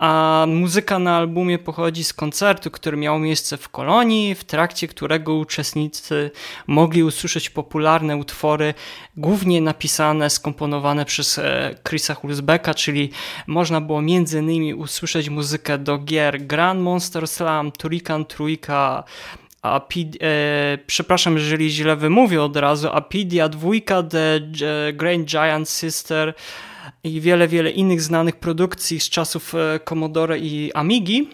A 0.00 0.44
muzyka 0.48 0.98
na 0.98 1.16
albumie 1.16 1.58
pochodzi 1.58 2.04
z 2.04 2.12
koncertu, 2.12 2.70
który 2.70 2.96
miał 2.96 3.18
miejsce 3.18 3.56
w 3.56 3.68
Kolonii, 3.68 4.34
w 4.34 4.44
trakcie 4.44 4.88
którego 4.88 5.34
uczestnicy 5.34 6.30
mogli 6.66 7.02
usłyszeć 7.02 7.50
popularne 7.50 8.16
utwory, 8.16 8.74
głównie 9.16 9.60
napisane, 9.60 10.30
skomponowane 10.30 11.04
przez 11.04 11.38
e, 11.38 11.74
Chrisa 11.88 12.14
Hulsbecka, 12.14 12.74
czyli 12.74 13.10
można 13.46 13.80
było 13.80 14.02
między 14.02 14.38
innymi 14.38 14.74
usłyszeć 14.74 15.28
muzykę 15.28 15.78
do 15.78 15.98
gier 15.98 16.46
Grand 16.46 16.80
Monster 16.80 17.28
Slam, 17.28 17.72
Turrican 17.72 18.24
Trójka, 18.24 19.04
Apid, 19.62 20.16
e, 20.22 20.78
przepraszam, 20.86 21.36
jeżeli 21.36 21.70
źle 21.70 21.96
wymówię 21.96 22.42
od 22.42 22.56
razu, 22.56 22.88
Apidia 22.92 23.48
dwójka, 23.48 24.02
The 24.02 24.40
Great 24.92 25.20
Giant 25.24 25.68
Sister 25.68 26.34
i 27.04 27.20
wiele, 27.20 27.48
wiele 27.48 27.70
innych 27.70 28.02
znanych 28.02 28.36
produkcji 28.36 29.00
z 29.00 29.08
czasów 29.08 29.54
e, 29.54 29.80
Commodore 29.88 30.38
i 30.38 30.72
Amigi. 30.74 31.28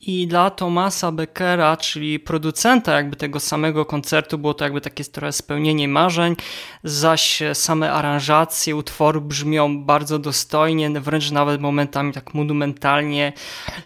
I 0.00 0.26
dla 0.26 0.50
Tomasa 0.50 1.12
Beckera, 1.12 1.76
czyli 1.76 2.20
producenta 2.20 2.94
jakby 2.94 3.16
tego 3.16 3.40
samego 3.40 3.84
koncertu, 3.84 4.38
było 4.38 4.54
to 4.54 4.64
jakby 4.64 4.80
takie 4.80 5.04
trochę 5.04 5.32
spełnienie 5.32 5.88
marzeń, 5.88 6.36
zaś 6.84 7.42
same 7.54 7.92
aranżacje 7.92 8.76
utworu 8.76 9.20
brzmią 9.20 9.84
bardzo 9.84 10.18
dostojnie, 10.18 11.00
wręcz 11.00 11.30
nawet 11.30 11.60
momentami 11.60 12.12
tak 12.12 12.34
monumentalnie, 12.34 13.32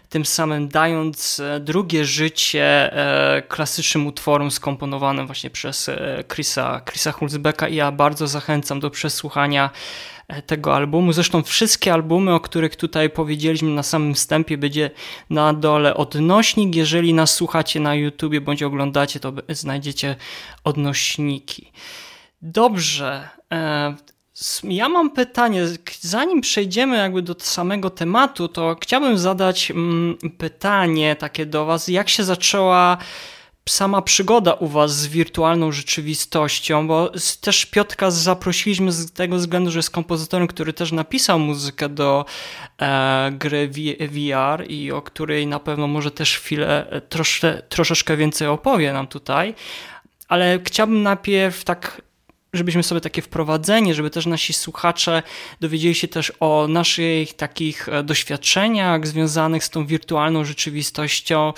tym 0.09 0.25
samym 0.25 0.67
dając 0.67 1.39
e, 1.39 1.59
drugie 1.59 2.05
życie 2.05 2.93
e, 2.93 3.41
klasycznym 3.41 4.07
utworom 4.07 4.51
skomponowanym 4.51 5.25
właśnie 5.25 5.49
przez 5.49 5.89
e, 5.89 6.23
Chrisa, 6.33 6.81
Chrisa 6.89 7.11
Hulzbecka 7.11 7.67
i 7.67 7.75
ja 7.75 7.91
bardzo 7.91 8.27
zachęcam 8.27 8.79
do 8.79 8.89
przesłuchania 8.89 9.69
tego 10.45 10.75
albumu. 10.75 11.13
Zresztą 11.13 11.43
wszystkie 11.43 11.93
albumy, 11.93 12.33
o 12.33 12.39
których 12.39 12.75
tutaj 12.75 13.09
powiedzieliśmy 13.09 13.69
na 13.69 13.83
samym 13.83 14.13
wstępie, 14.13 14.57
będzie 14.57 14.91
na 15.29 15.53
dole 15.53 15.93
odnośnik. 15.93 16.75
Jeżeli 16.75 17.13
nas 17.13 17.33
słuchacie 17.35 17.79
na 17.79 17.95
YouTubie 17.95 18.41
bądź 18.41 18.63
oglądacie, 18.63 19.19
to 19.19 19.33
znajdziecie 19.49 20.15
odnośniki. 20.63 21.71
Dobrze. 22.41 23.29
E, 23.53 23.95
ja 24.63 24.89
mam 24.89 25.11
pytanie, 25.11 25.63
zanim 25.99 26.41
przejdziemy 26.41 26.97
jakby 26.97 27.21
do 27.21 27.35
samego 27.39 27.89
tematu, 27.89 28.47
to 28.47 28.75
chciałbym 28.81 29.17
zadać 29.17 29.71
mm, 29.71 30.17
pytanie 30.37 31.15
takie 31.15 31.45
do 31.45 31.65
Was, 31.65 31.87
jak 31.87 32.09
się 32.09 32.23
zaczęła 32.23 32.97
sama 33.69 34.01
przygoda 34.01 34.53
u 34.53 34.67
Was 34.67 34.95
z 34.95 35.07
wirtualną 35.07 35.71
rzeczywistością, 35.71 36.87
bo 36.87 37.11
też 37.41 37.65
Piotka 37.65 38.11
zaprosiliśmy 38.11 38.91
z 38.91 39.11
tego 39.11 39.35
względu, 39.35 39.71
że 39.71 39.79
jest 39.79 39.89
kompozytorem, 39.89 40.47
który 40.47 40.73
też 40.73 40.91
napisał 40.91 41.39
muzykę 41.39 41.89
do 41.89 42.25
e, 42.81 43.31
gry 43.31 43.69
VR 44.11 44.65
i 44.69 44.91
o 44.91 45.01
której 45.01 45.47
na 45.47 45.59
pewno 45.59 45.87
może 45.87 46.11
też 46.11 46.37
chwilę, 46.37 46.89
e, 46.89 47.01
trosze, 47.01 47.63
troszeczkę 47.69 48.17
więcej 48.17 48.47
opowie 48.47 48.93
nam 48.93 49.07
tutaj, 49.07 49.55
ale 50.27 50.59
chciałbym 50.65 51.03
najpierw 51.03 51.63
tak 51.63 52.01
żebyśmy 52.53 52.83
sobie 52.83 53.01
takie 53.01 53.21
wprowadzenie, 53.21 53.93
żeby 53.93 54.09
też 54.09 54.25
nasi 54.25 54.53
słuchacze 54.53 55.23
dowiedzieli 55.61 55.95
się 55.95 56.07
też 56.07 56.33
o 56.39 56.67
naszych 56.69 57.33
takich 57.33 57.89
e, 57.89 58.03
doświadczeniach 58.03 59.07
związanych 59.07 59.63
z 59.63 59.69
tą 59.69 59.85
wirtualną 59.85 60.45
rzeczywistością, 60.45 61.53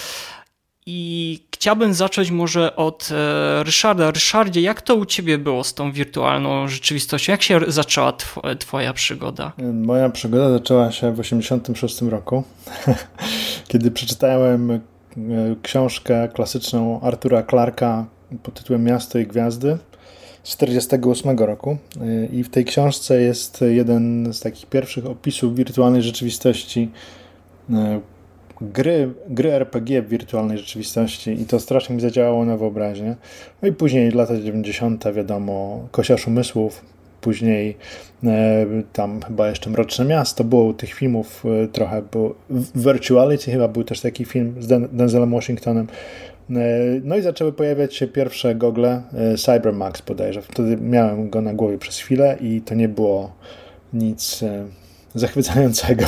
i 0.86 1.39
chciałbym 1.54 1.93
zacząć 1.93 2.32
może 2.32 2.76
od 2.76 3.10
e, 3.12 3.63
Ryszarda. 3.63 4.12
Ryszardzie, 4.12 4.62
jak 4.62 4.82
to 4.82 4.96
u 4.96 5.06
ciebie 5.06 5.38
było 5.38 5.63
z 5.63 5.74
tą 5.74 5.91
wirtualną 5.91 6.67
rzeczywistością? 6.67 7.32
Jak 7.32 7.41
się 7.41 7.60
zaczęła 7.67 8.12
tw 8.12 8.41
twoja 8.60 8.93
przygoda? 8.93 9.52
Moja 9.74 10.10
przygoda 10.10 10.50
zaczęła 10.50 10.91
się 10.91 11.12
w 11.12 11.17
1986 11.17 12.02
roku, 12.02 12.43
kiedy 13.67 13.91
przeczytałem 13.91 14.72
e, 14.72 14.80
książkę 15.62 16.30
klasyczną 16.34 17.02
Artura 17.02 17.43
Clarka 17.43 18.06
pod 18.43 18.54
tytułem 18.54 18.84
Miasto 18.84 19.19
i 19.19 19.28
Gwiazdy 19.28 19.78
z 20.43 20.58
1948 20.58 21.39
roku. 21.39 21.78
E, 22.02 22.26
I 22.26 22.43
w 22.43 22.50
tej 22.50 22.65
książce 22.65 23.22
jest 23.22 23.62
jeden 23.62 24.34
z 24.34 24.39
takich 24.39 24.65
pierwszych 24.65 25.06
opisów 25.06 25.56
wirtualnej 25.56 26.02
rzeczywistości 26.02 26.91
gry, 28.63 29.13
gry 29.30 29.54
RPG 29.54 30.02
w 30.02 30.10
wirtualnej 30.10 30.58
rzeczywistości 30.58 31.32
i 31.32 31.45
to 31.45 31.60
strasznie 31.60 31.95
mi 31.95 32.02
zadziałało 32.02 32.45
na 32.45 32.58
wyobraźnię. 32.58 33.15
No 33.62 33.67
i 33.67 33.71
później 33.71 34.12
lata 34.12 34.38
90. 34.38 35.13
wiadomo, 35.13 35.88
Kosiarz 35.91 36.28
Umysłów, 36.28 36.86
później 37.21 37.78
e, 38.23 38.65
tam 38.93 39.21
chyba 39.21 39.49
jeszcze 39.49 39.69
Mroczne 39.69 40.06
Miasto, 40.06 40.43
było 40.43 40.73
tych 40.73 40.93
filmów 40.93 41.43
e, 41.63 41.67
trochę, 41.67 42.02
bo 42.12 42.36
Virtuality 42.76 43.52
chyba 43.52 43.67
był 43.67 43.84
też 43.84 44.02
taki 44.02 44.26
film 44.26 44.56
z 44.60 44.67
Den 44.67 44.88
Denzelem 44.91 45.32
Washingtonem. 45.32 45.88
E, 46.49 46.54
no 47.04 47.17
i 47.17 47.21
zaczęły 47.21 47.54
pojawiać 47.54 47.95
się 47.95 48.08
pierwsze 48.08 48.56
gogle, 48.56 49.02
e, 49.13 49.38
Cybermax 49.38 50.02
bodajże. 50.02 50.41
Wtedy 50.41 50.78
miałem 50.78 51.30
go 51.30 51.41
na 51.41 51.54
głowie 51.54 51.78
przez 51.78 51.97
chwilę 51.99 52.38
i 52.41 52.62
to 52.62 52.76
nie 52.76 52.89
było 52.89 53.32
nic 53.93 54.43
e, 54.43 54.65
zachwycającego. 55.15 56.06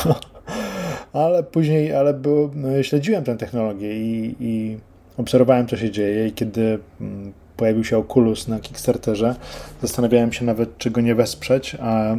Ale 1.16 1.44
później, 1.44 1.94
ale 1.94 2.20
no, 2.56 2.84
śledziłem 2.84 3.24
tę 3.24 3.38
technologię 3.38 4.00
i, 4.00 4.36
i 4.40 4.78
obserwowałem, 5.18 5.68
co 5.68 5.78
się 5.78 5.92
dzieje 5.92 6.28
i 6.28 6.32
kiedy 6.32 6.80
mm, 7.02 7.34
pojawił 7.58 7.84
się 7.84 7.98
Oculus 7.98 8.48
na 8.48 8.60
Kickstarterze, 8.60 9.36
zastanawiałem 9.82 10.34
się 10.34 10.46
nawet, 10.46 10.78
czy 10.78 10.92
go 10.92 11.02
nie 11.02 11.16
wesprzeć, 11.16 11.78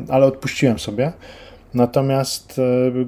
ale 0.09 0.26
odpuściłem 0.26 0.78
sobie. 0.78 1.12
Natomiast 1.74 2.59
e, 2.59 2.62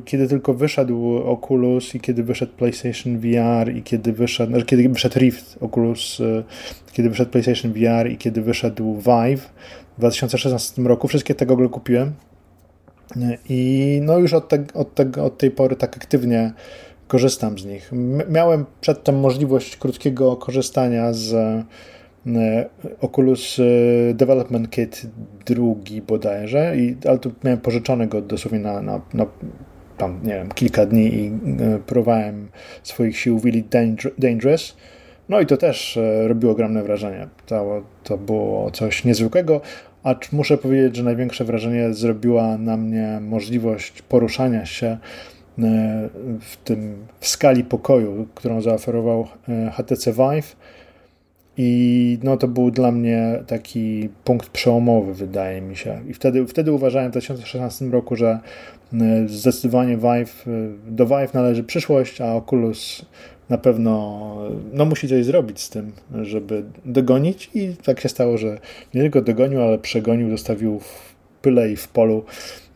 kiedy 0.05 0.29
tylko 0.29 0.55
wyszedł 0.55 1.16
Oculus 1.16 1.94
i 1.94 2.01
kiedy 2.01 2.24
wyszedł 2.24 2.53
PlayStation 2.53 3.18
VR 3.18 3.72
i 3.77 3.83
kiedy 3.83 4.12
wyszedł, 4.12 4.51
znaczy 4.53 4.66
kiedy 4.66 4.88
wyszedł 4.88 5.18
Rift 5.18 5.59
Oculus, 5.61 6.20
e, 6.20 6.42
kiedy 6.92 7.11
wyszedł 7.11 7.31
PlayStation 7.31 7.72
VR 7.72 8.11
i 8.11 8.16
kiedy 8.16 8.42
wyszedł 8.42 8.94
Vive 8.94 9.51
w 9.96 9.98
2016 9.98 10.83
roku, 10.83 11.09
wszystkie 11.09 11.35
te 11.35 11.46
gogle 11.46 11.68
kupiłem 11.68 12.12
i 13.49 14.01
no 14.03 14.18
już 14.18 14.35
od, 14.35 14.49
te, 14.49 14.64
od, 14.75 14.94
te, 14.94 15.23
od 15.23 15.38
tej 15.38 15.51
pory 15.51 15.77
tak 15.77 15.97
aktywnie 15.97 16.53
korzystam 17.09 17.59
z 17.59 17.64
nich. 17.64 17.90
Miałem 18.29 18.66
przedtem 18.81 19.21
możliwość 19.21 19.77
krótkiego 19.77 20.37
korzystania 20.37 21.12
z 21.12 21.33
e, 21.35 21.64
Oculus 23.01 23.59
e, 23.59 24.14
Development 24.14 24.71
Kit 24.71 25.07
drugi 25.47 26.03
bodajże, 26.03 26.77
i, 26.77 26.97
ale 27.09 27.18
tu 27.18 27.33
miałem 27.44 27.61
pożyczony 27.61 28.07
go 28.07 28.23
dosłownie 28.23 28.59
na, 28.59 28.83
na, 28.83 29.01
na 29.14 29.27
tam, 29.99 30.21
nie 30.23 30.35
wiem, 30.35 30.49
kilka 30.49 30.87
dni 30.87 31.14
i 31.14 31.27
e, 31.27 31.79
próbowałem 31.87 32.49
swoich 32.83 33.18
sił 33.18 33.38
Willy 33.38 33.64
Dangerous. 34.18 34.77
No 35.29 35.40
i 35.40 35.47
to 35.47 35.57
też 35.57 35.99
robiło 36.27 36.53
ogromne 36.53 36.83
wrażenie. 36.83 37.29
To, 37.47 37.83
to 38.05 38.18
było 38.18 38.71
coś 38.71 39.05
niezwykłego. 39.05 39.61
Acz 40.03 40.33
muszę 40.33 40.59
powiedzieć, 40.59 40.97
że 40.97 41.03
największe 41.03 41.45
wrażenie 41.45 41.95
zrobiła 41.95 42.59
na 42.59 42.77
mnie 42.77 43.19
możliwość 43.23 44.03
poruszania 44.03 44.67
się 44.67 44.87
e, 44.87 44.99
w 46.41 46.57
tym 46.65 46.97
w 47.21 47.29
skali 47.29 47.65
pokoju, 47.65 48.27
którą 48.35 48.61
zaoferował 48.61 49.29
e, 49.49 49.71
HTC 49.71 50.13
Vive. 50.13 50.57
I 51.61 52.19
no, 52.23 52.37
to 52.37 52.49
był 52.49 52.71
dla 52.71 52.93
mnie 52.93 53.43
taki 53.47 54.09
punkt 54.25 54.49
przełomowy, 54.49 55.15
wydaje 55.15 55.61
mi 55.61 55.77
się. 55.77 56.01
I 56.09 56.15
wtedy, 56.15 56.47
wtedy 56.47 56.73
uważałem 56.73 57.09
w 57.09 57.13
2016 57.13 57.85
roku, 57.85 58.17
że 58.17 58.39
e, 58.93 59.29
zdecydowanie 59.29 59.97
Vive, 59.97 60.47
do 60.87 61.07
Vive 61.07 61.35
należy 61.35 61.65
przyszłość, 61.65 62.21
a 62.21 62.35
Oculus 62.35 63.05
na 63.51 63.59
pewno 63.59 64.19
no, 64.73 64.85
musi 64.85 65.09
coś 65.09 65.25
zrobić 65.25 65.61
z 65.61 65.71
tym, 65.71 65.93
żeby 66.23 66.65
dogonić 66.85 67.51
i 67.55 67.77
tak 67.85 68.01
się 68.01 68.09
stało, 68.09 68.39
że 68.39 68.59
nie 68.95 69.01
tylko 69.01 69.21
dogonił, 69.23 69.63
ale 69.63 69.79
przegonił, 69.79 70.31
zostawił 70.31 70.79
w 70.79 71.15
pyle 71.43 71.71
i 71.71 71.77
w 71.77 71.89
polu. 71.89 72.25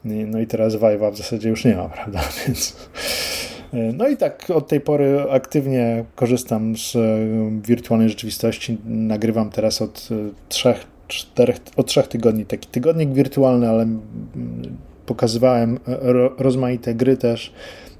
No 0.04 0.40
i 0.40 0.46
teraz 0.46 0.76
Wajwa 0.76 1.10
w 1.10 1.16
zasadzie 1.16 1.48
już 1.48 1.64
nie 1.64 1.76
ma, 1.76 1.88
prawda? 1.88 2.20
Więc... 2.46 2.76
No 3.94 4.08
i 4.08 4.16
tak 4.16 4.50
od 4.54 4.68
tej 4.68 4.80
pory 4.80 5.20
aktywnie 5.30 6.04
korzystam 6.14 6.76
z 6.76 6.96
e, 6.96 7.00
wirtualnej 7.66 8.08
rzeczywistości. 8.08 8.78
Nagrywam 8.84 9.50
teraz 9.50 9.82
od 9.82 10.08
e, 10.10 10.14
trzech, 10.48 10.86
czterech, 11.08 11.56
od 11.76 11.86
trzech 11.86 12.08
tygodni 12.08 12.46
taki 12.46 12.68
tygodnik 12.68 13.10
wirtualny, 13.10 13.68
ale 13.68 13.86
pokazywałem 15.06 15.78
e, 15.88 15.98
rozmaite 16.38 16.94
gry 16.94 17.16
też 17.16 17.52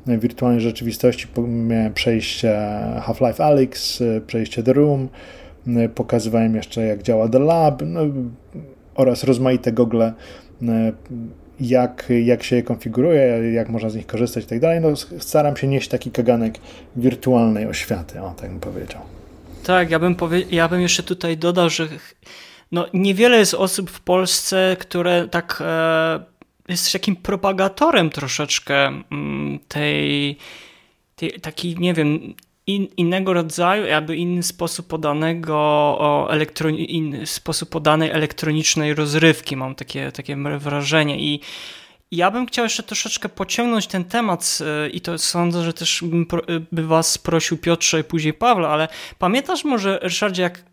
wirtualnej 0.06 0.60
rzeczywistości 0.60 1.26
miałem 1.48 1.94
przejście 1.94 2.58
Half-Life 3.00 3.44
Alyx, 3.44 4.02
przejście 4.26 4.62
The 4.62 4.72
Room, 4.72 5.08
pokazywałem 5.94 6.54
jeszcze 6.54 6.80
jak 6.80 7.02
działa 7.02 7.28
The 7.28 7.38
Lab 7.38 7.82
no, 7.86 8.00
oraz 8.94 9.24
rozmaite 9.24 9.72
gogle 9.72 10.12
jak, 11.60 12.12
jak 12.24 12.42
się 12.42 12.56
je 12.56 12.62
konfiguruje, 12.62 13.52
jak 13.52 13.68
można 13.68 13.90
z 13.90 13.94
nich 13.94 14.06
korzystać 14.06 14.44
i 14.44 14.46
tak 14.46 14.60
dalej. 14.60 14.80
No, 14.80 14.88
staram 15.18 15.56
się 15.56 15.66
nieść 15.66 15.88
taki 15.88 16.10
kaganek 16.10 16.54
wirtualnej 16.96 17.66
oświaty, 17.66 18.20
o 18.20 18.30
tak 18.30 18.50
bym 18.50 18.60
powiedział. 18.60 19.00
Tak, 19.64 19.90
ja 19.90 19.98
bym, 19.98 20.14
powie- 20.14 20.44
ja 20.50 20.68
bym 20.68 20.80
jeszcze 20.80 21.02
tutaj 21.02 21.36
dodał, 21.36 21.70
że 21.70 21.88
no, 22.72 22.86
niewiele 22.94 23.38
jest 23.38 23.54
osób 23.54 23.90
w 23.90 24.00
Polsce, 24.00 24.76
które 24.80 25.28
tak 25.28 25.62
e, 25.66 26.20
jest 26.72 26.92
takim 26.92 27.16
propagatorem 27.16 28.10
troszeczkę 28.10 28.86
mm, 28.86 29.58
tej, 29.68 30.36
tej 31.16 31.30
takiej, 31.30 31.76
nie 31.78 31.94
wiem, 31.94 32.34
in, 32.66 32.88
innego 32.96 33.32
rodzaju, 33.32 33.86
jakby 33.86 34.16
inny 34.16 34.42
sposób 34.42 34.86
podanego 34.86 35.98
elektroni- 36.30 37.26
sposób 37.26 37.68
podanej 37.68 38.10
elektronicznej 38.10 38.94
rozrywki, 38.94 39.56
mam 39.56 39.74
takie, 39.74 40.12
takie 40.12 40.36
wrażenie. 40.58 41.20
I 41.20 41.40
ja 42.10 42.30
bym 42.30 42.46
chciał 42.46 42.64
jeszcze 42.64 42.82
troszeczkę 42.82 43.28
pociągnąć 43.28 43.86
ten 43.86 44.04
temat 44.04 44.58
e, 44.60 44.88
i 44.88 45.00
to 45.00 45.18
sądzę, 45.18 45.64
że 45.64 45.72
też 45.72 46.04
bym 46.06 46.26
by 46.72 46.86
was 46.86 47.18
prosił 47.18 47.58
Piotrze 47.58 48.00
i 48.00 48.04
później 48.04 48.34
Pawle, 48.34 48.68
ale 48.68 48.88
pamiętasz 49.18 49.64
może, 49.64 49.98
Ryszardzie, 50.02 50.42
jak 50.42 50.64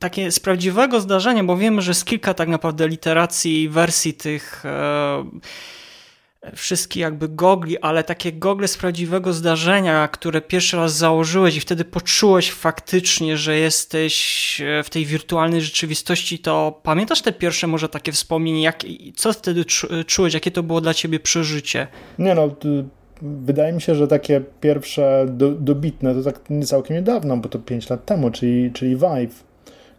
takie 0.00 0.30
z 0.30 0.40
prawdziwego 0.40 1.00
zdarzenia, 1.00 1.44
bo 1.44 1.56
wiemy, 1.56 1.82
że 1.82 1.90
jest 1.90 2.04
kilka 2.04 2.34
tak 2.34 2.48
naprawdę 2.48 2.88
literacji, 2.88 3.68
wersji 3.68 4.14
tych 4.14 4.66
e, 4.66 5.24
wszystkich 6.56 7.00
jakby 7.00 7.28
gogli, 7.28 7.78
ale 7.78 8.04
takie 8.04 8.32
gogle 8.32 8.68
z 8.68 8.76
prawdziwego 8.76 9.32
zdarzenia, 9.32 10.08
które 10.08 10.40
pierwszy 10.40 10.76
raz 10.76 10.96
założyłeś 10.96 11.56
i 11.56 11.60
wtedy 11.60 11.84
poczułeś 11.84 12.52
faktycznie, 12.52 13.36
że 13.36 13.56
jesteś 13.56 14.60
e, 14.60 14.82
w 14.82 14.90
tej 14.90 15.06
wirtualnej 15.06 15.60
rzeczywistości, 15.60 16.38
to 16.38 16.80
pamiętasz 16.82 17.22
te 17.22 17.32
pierwsze 17.32 17.66
może 17.66 17.88
takie 17.88 18.12
wspomnienia, 18.12 18.60
jak, 18.60 18.82
co 19.16 19.32
wtedy 19.32 19.64
czułeś, 20.06 20.34
jakie 20.34 20.50
to 20.50 20.62
było 20.62 20.80
dla 20.80 20.94
ciebie 20.94 21.20
przeżycie? 21.20 21.86
Nie 22.18 22.34
no, 22.34 22.56
wydaje 23.22 23.72
mi 23.72 23.80
się, 23.80 23.94
że 23.94 24.08
takie 24.08 24.40
pierwsze 24.60 25.26
do, 25.28 25.50
dobitne 25.50 26.14
to 26.14 26.22
tak 26.22 26.40
całkiem 26.64 26.96
niedawno, 26.96 27.36
bo 27.36 27.48
to 27.48 27.58
5 27.58 27.90
lat 27.90 28.04
temu, 28.04 28.30
czyli, 28.30 28.70
czyli 28.72 28.96
Vive 28.96 29.49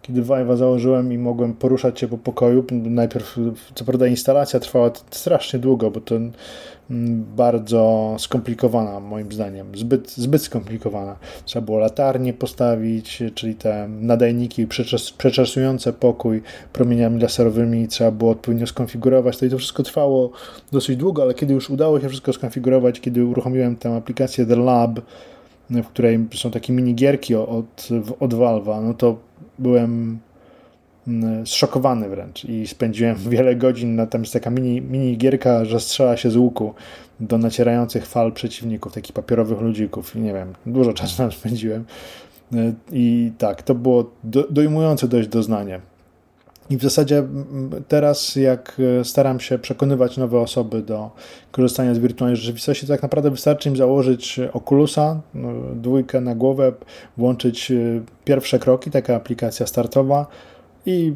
kiedy 0.01 0.23
Vive'a 0.23 0.57
założyłem 0.57 1.13
i 1.13 1.17
mogłem 1.17 1.53
poruszać 1.53 1.99
się 1.99 2.07
po 2.07 2.17
pokoju, 2.17 2.65
najpierw, 2.71 3.37
co 3.75 3.85
prawda 3.85 4.07
instalacja 4.07 4.59
trwała 4.59 4.91
strasznie 5.11 5.59
długo, 5.59 5.91
bo 5.91 6.01
to 6.01 6.15
mm, 6.15 7.25
bardzo 7.35 8.15
skomplikowana 8.19 8.99
moim 8.99 9.31
zdaniem, 9.31 9.77
zbyt, 9.77 10.11
zbyt 10.11 10.41
skomplikowana. 10.41 11.15
Trzeba 11.45 11.65
było 11.65 11.79
latarnie 11.79 12.33
postawić, 12.33 13.23
czyli 13.35 13.55
te 13.55 13.87
nadajniki 13.87 14.67
przeczes, 14.67 15.11
przeczesujące 15.11 15.93
pokój 15.93 16.41
promieniami 16.73 17.21
laserowymi, 17.21 17.87
trzeba 17.87 18.11
było 18.11 18.31
odpowiednio 18.31 18.67
skonfigurować, 18.67 19.37
to 19.37 19.45
i 19.45 19.49
to 19.49 19.57
wszystko 19.57 19.83
trwało 19.83 20.31
dosyć 20.71 20.97
długo, 20.97 21.21
ale 21.21 21.33
kiedy 21.33 21.53
już 21.53 21.69
udało 21.69 21.99
się 21.99 22.09
wszystko 22.09 22.33
skonfigurować, 22.33 22.99
kiedy 22.99 23.25
uruchomiłem 23.25 23.75
tę 23.75 23.95
aplikację 23.95 24.45
The 24.45 24.55
Lab, 24.55 24.99
w 25.69 25.87
której 25.87 26.27
są 26.35 26.51
takie 26.51 26.73
minigierki 26.73 27.35
od, 27.35 27.89
od 28.19 28.33
Valve'a, 28.33 28.83
no 28.83 28.93
to 28.93 29.30
byłem 29.61 30.19
mm, 31.07 31.47
zszokowany 31.47 32.09
wręcz 32.09 32.45
i 32.45 32.67
spędziłem 32.67 33.15
wiele 33.29 33.55
godzin 33.55 33.95
na 33.95 34.07
tam 34.07 34.21
jest 34.21 34.33
taka 34.33 34.49
mini, 34.49 34.81
mini 34.81 35.17
gierka, 35.17 35.65
że 35.65 35.79
strzela 35.79 36.17
się 36.17 36.31
z 36.31 36.35
łuku 36.35 36.73
do 37.19 37.37
nacierających 37.37 38.05
fal 38.05 38.31
przeciwników, 38.31 38.93
takich 38.93 39.13
papierowych 39.13 39.61
ludzików. 39.61 40.15
Nie 40.15 40.33
wiem, 40.33 40.53
dużo 40.65 40.93
czasu 40.93 41.17
tam 41.23 41.31
spędziłem. 41.31 41.85
I 42.91 43.31
tak, 43.37 43.61
to 43.61 43.75
było 43.75 44.11
do, 44.23 44.47
dojmujące 44.49 45.07
dość 45.07 45.27
doznanie. 45.27 45.81
I 46.71 46.77
w 46.77 46.81
zasadzie 46.83 47.23
teraz, 47.87 48.35
jak 48.35 48.81
e, 48.99 49.05
staram 49.05 49.39
się 49.39 49.59
przekonywać 49.59 50.17
nowe 50.17 50.39
osoby 50.39 50.81
do 50.81 51.11
korzystania 51.51 51.95
z 51.95 51.99
wirtualnej 51.99 52.37
rzeczywistości, 52.37 52.87
to 52.87 52.93
tak 52.93 53.01
naprawdę 53.01 53.31
wystarczy 53.31 53.69
im 53.69 53.75
założyć 53.75 54.39
Oculusa, 54.53 55.21
no, 55.33 55.49
dwójkę 55.75 56.21
na 56.21 56.35
głowę, 56.35 56.73
włączyć 57.17 57.71
e, 57.71 57.75
pierwsze 58.25 58.59
kroki, 58.59 58.91
taka 58.91 59.15
aplikacja 59.15 59.67
startowa 59.67 60.27
i 60.85 61.13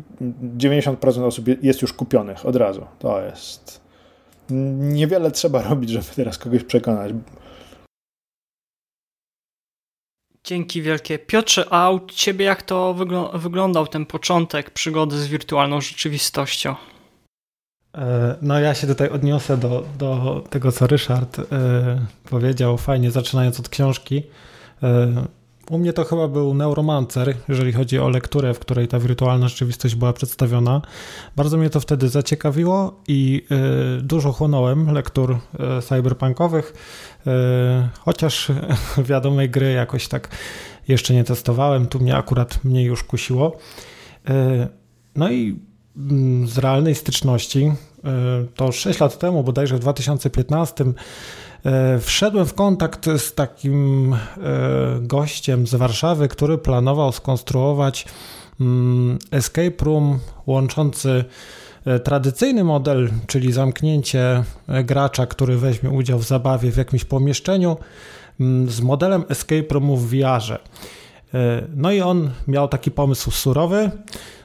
90% 0.58 1.24
osób 1.24 1.46
jest 1.64 1.82
już 1.82 1.94
kupionych 1.94 2.46
od 2.46 2.56
razu. 2.56 2.86
To 3.00 3.22
jest. 3.22 3.82
Niewiele 4.80 5.32
trzeba 5.32 5.64
robić, 5.70 5.90
żeby 5.90 6.06
teraz 6.16 6.38
kogoś 6.38 6.64
przekonać. 6.64 7.12
Dzięki 10.46 10.82
wielkie. 10.82 11.20
Piotrze, 11.20 11.74
a 11.74 11.90
u 11.90 12.00
ciebie 12.08 12.46
jak 12.46 12.64
to 12.64 12.94
wygl 12.94 13.16
wyglądał 13.34 13.88
ten 13.88 14.06
początek 14.06 14.72
przygody 14.72 15.18
z 15.18 15.28
wirtualną 15.28 15.82
rzeczywistością? 15.82 16.76
E, 17.98 18.36
no 18.42 18.60
ja 18.60 18.74
się 18.74 18.88
tutaj 18.88 19.10
odniosę 19.10 19.58
do, 19.58 19.86
do 19.98 20.44
tego, 20.50 20.72
co 20.72 20.88
Ryszard 20.88 21.40
e, 21.40 21.44
powiedział, 22.30 22.78
fajnie 22.78 23.12
zaczynając 23.12 23.60
od 23.60 23.70
książki. 23.70 24.24
U 25.70 25.78
mnie 25.78 25.94
to 25.94 26.04
chyba 26.04 26.28
był 26.28 26.54
Neuromancer, 26.54 27.36
jeżeli 27.50 27.74
chodzi 27.74 28.00
o 28.00 28.10
lekturę, 28.10 28.54
w 28.54 28.60
której 28.60 28.88
ta 28.88 29.00
wirtualna 29.00 29.48
rzeczywistość 29.48 29.96
była 29.96 30.14
przedstawiona. 30.14 30.82
Bardzo 31.36 31.58
mnie 31.58 31.70
to 31.70 31.80
wtedy 31.80 32.10
zaciekawiło 32.10 33.02
i 33.08 33.46
y, 34.00 34.02
dużo 34.02 34.32
chłonąłem 34.32 34.94
lektur 34.94 35.32
y, 35.32 35.82
cyberpunkowych, 35.82 36.74
y, 37.28 37.30
chociaż 38.00 38.52
wiadomej 39.10 39.50
gry 39.50 39.72
jakoś 39.72 40.08
tak 40.08 40.30
jeszcze 40.88 41.14
nie 41.14 41.24
testowałem. 41.24 41.88
Tu 41.88 42.00
mnie 42.00 42.16
akurat 42.16 42.64
mniej 42.64 42.86
już 42.86 43.04
kusiło. 43.04 43.58
No 45.16 45.32
i 45.32 45.60
mm, 45.98 46.48
z 46.48 46.58
realnej 46.58 46.96
styczności, 46.96 47.72
to 48.56 48.72
6 48.72 49.00
lat 49.00 49.20
temu, 49.20 49.44
bodajże 49.44 49.76
w 49.76 49.80
2015, 49.80 50.86
E, 50.86 50.94
wszedłem 52.00 52.46
w 52.46 52.54
kontakt 52.54 53.06
z 53.18 53.34
takim 53.34 54.14
e, 54.14 54.18
gościem 55.02 55.68
z 55.68 55.76
Warszawy, 55.76 56.28
który 56.28 56.58
planował 56.58 57.12
skonstruować 57.12 58.06
mm, 58.62 59.20
escape 59.32 59.86
room 59.86 60.20
łączący 60.48 61.26
e, 61.86 62.00
tradycyjny 62.00 62.64
model, 62.64 63.10
czyli 63.28 63.52
zamknięcie 63.52 64.44
gracza, 64.84 65.26
który 65.26 65.58
weźmie 65.58 65.90
udział 65.90 66.20
w 66.20 66.28
zabawie 66.28 66.72
w 66.72 66.78
jakimś 66.78 67.06
pomieszczeniu, 67.06 67.78
mm, 68.40 68.70
z 68.70 68.82
modelem 68.82 69.24
escape 69.30 69.68
roomu 69.74 69.98
w 69.98 70.10
VR-ze. 70.10 70.58
No 71.76 71.92
i 71.92 72.02
on 72.02 72.30
miał 72.48 72.68
taki 72.68 72.92
pomysł 72.92 73.32
surowy, 73.32 73.92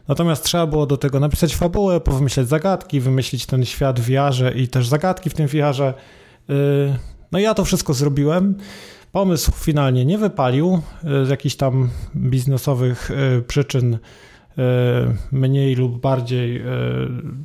natomiast 0.08 0.44
trzeba 0.44 0.66
było 0.66 0.86
do 0.86 0.96
tego 0.96 1.20
napisać 1.20 1.56
fabułę, 1.56 2.00
powymyśleć 2.00 2.48
zagadki, 2.48 3.00
wymyślić 3.00 3.46
ten 3.46 3.64
świat 3.64 4.00
w 4.00 4.10
VR-ze 4.10 4.52
i 4.52 4.68
też 4.68 4.88
zagadki 4.88 5.30
w 5.30 5.34
tym 5.34 5.46
VR-ze. 5.46 5.94
No 7.32 7.38
ja 7.38 7.54
to 7.54 7.64
wszystko 7.64 7.94
zrobiłem. 7.94 8.54
Pomysł 9.12 9.52
finalnie 9.52 10.04
nie 10.04 10.18
wypalił 10.18 10.80
e, 11.04 11.26
z 11.26 11.28
jakichś 11.28 11.56
tam 11.56 11.88
biznesowych 12.16 13.10
e, 13.10 13.42
przyczyn 13.42 13.94
e, 13.94 13.98
mniej 15.32 15.74
lub 15.74 16.00
bardziej 16.00 16.62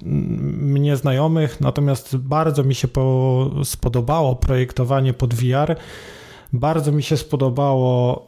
mnie 0.06 0.96
znajomych, 0.96 1.62
natomiast 1.62 2.18
bardzo 2.18 2.64
mi 2.64 2.76
się 2.76 2.88
spodobało 3.64 4.36
projektowanie 4.36 5.14
pod 5.14 5.34
VR. 5.34 5.76
Bardzo 6.54 6.92
mi 6.92 7.04
się 7.04 7.18
spodobało 7.18 8.26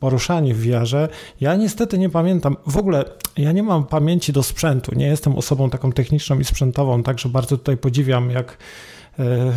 poruszanie 0.00 0.54
w 0.54 0.66
VR. 0.66 1.08
Ja 1.40 1.56
niestety 1.56 1.98
nie 1.98 2.10
pamiętam, 2.10 2.56
w 2.66 2.76
ogóle 2.76 3.04
ja 3.36 3.52
nie 3.52 3.62
mam 3.62 3.84
pamięci 3.84 4.32
do 4.32 4.42
sprzętu, 4.42 4.94
nie 4.94 5.06
jestem 5.06 5.36
osobą 5.36 5.70
taką 5.70 5.92
techniczną 5.92 6.38
i 6.38 6.44
sprzętową, 6.44 7.02
także 7.02 7.28
bardzo 7.28 7.56
tutaj 7.56 7.76
podziwiam, 7.76 8.30
jak 8.30 8.56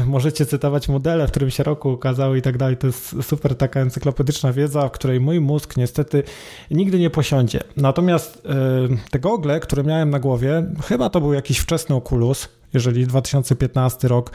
możecie 0.05 0.45
cytować 0.45 0.89
modele, 0.89 1.27
w 1.27 1.31
którym 1.31 1.51
się 1.51 1.63
roku 1.63 1.91
ukazały 1.91 2.37
i 2.37 2.41
tak 2.41 2.57
dalej. 2.57 2.77
To 2.77 2.87
jest 2.87 3.15
super 3.21 3.55
taka 3.55 3.79
encyklopedyczna 3.79 4.53
wiedza, 4.53 4.87
w 4.87 4.91
której 4.91 5.19
mój 5.19 5.39
mózg 5.39 5.77
niestety 5.77 6.23
nigdy 6.71 6.99
nie 6.99 7.09
posiądzie. 7.09 7.59
Natomiast 7.77 8.45
e, 8.45 9.09
te 9.11 9.19
gogle, 9.19 9.59
które 9.59 9.83
miałem 9.83 10.09
na 10.09 10.19
głowie, 10.19 10.65
chyba 10.87 11.09
to 11.09 11.21
był 11.21 11.33
jakiś 11.33 11.57
wczesny 11.57 11.95
Oculus, 11.95 12.49
jeżeli 12.73 13.07
2015 13.07 14.07
rok 14.07 14.31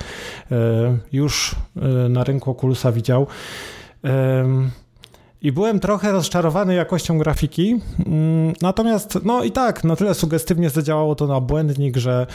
e, 0.50 0.98
już 1.12 1.54
na 2.08 2.24
rynku 2.24 2.50
Oculusa 2.50 2.92
widział. 2.92 3.26
I 5.42 5.52
byłem 5.52 5.80
trochę 5.80 6.12
rozczarowany 6.12 6.74
jakością 6.74 7.18
grafiki, 7.18 7.80
mm, 8.06 8.52
natomiast 8.62 9.18
no 9.24 9.44
i 9.44 9.50
tak, 9.50 9.84
na 9.84 9.96
tyle 9.96 10.14
sugestywnie 10.14 10.70
zadziałało 10.70 11.14
to 11.14 11.26
na 11.26 11.40
błędnik, 11.40 11.96
że 11.96 12.26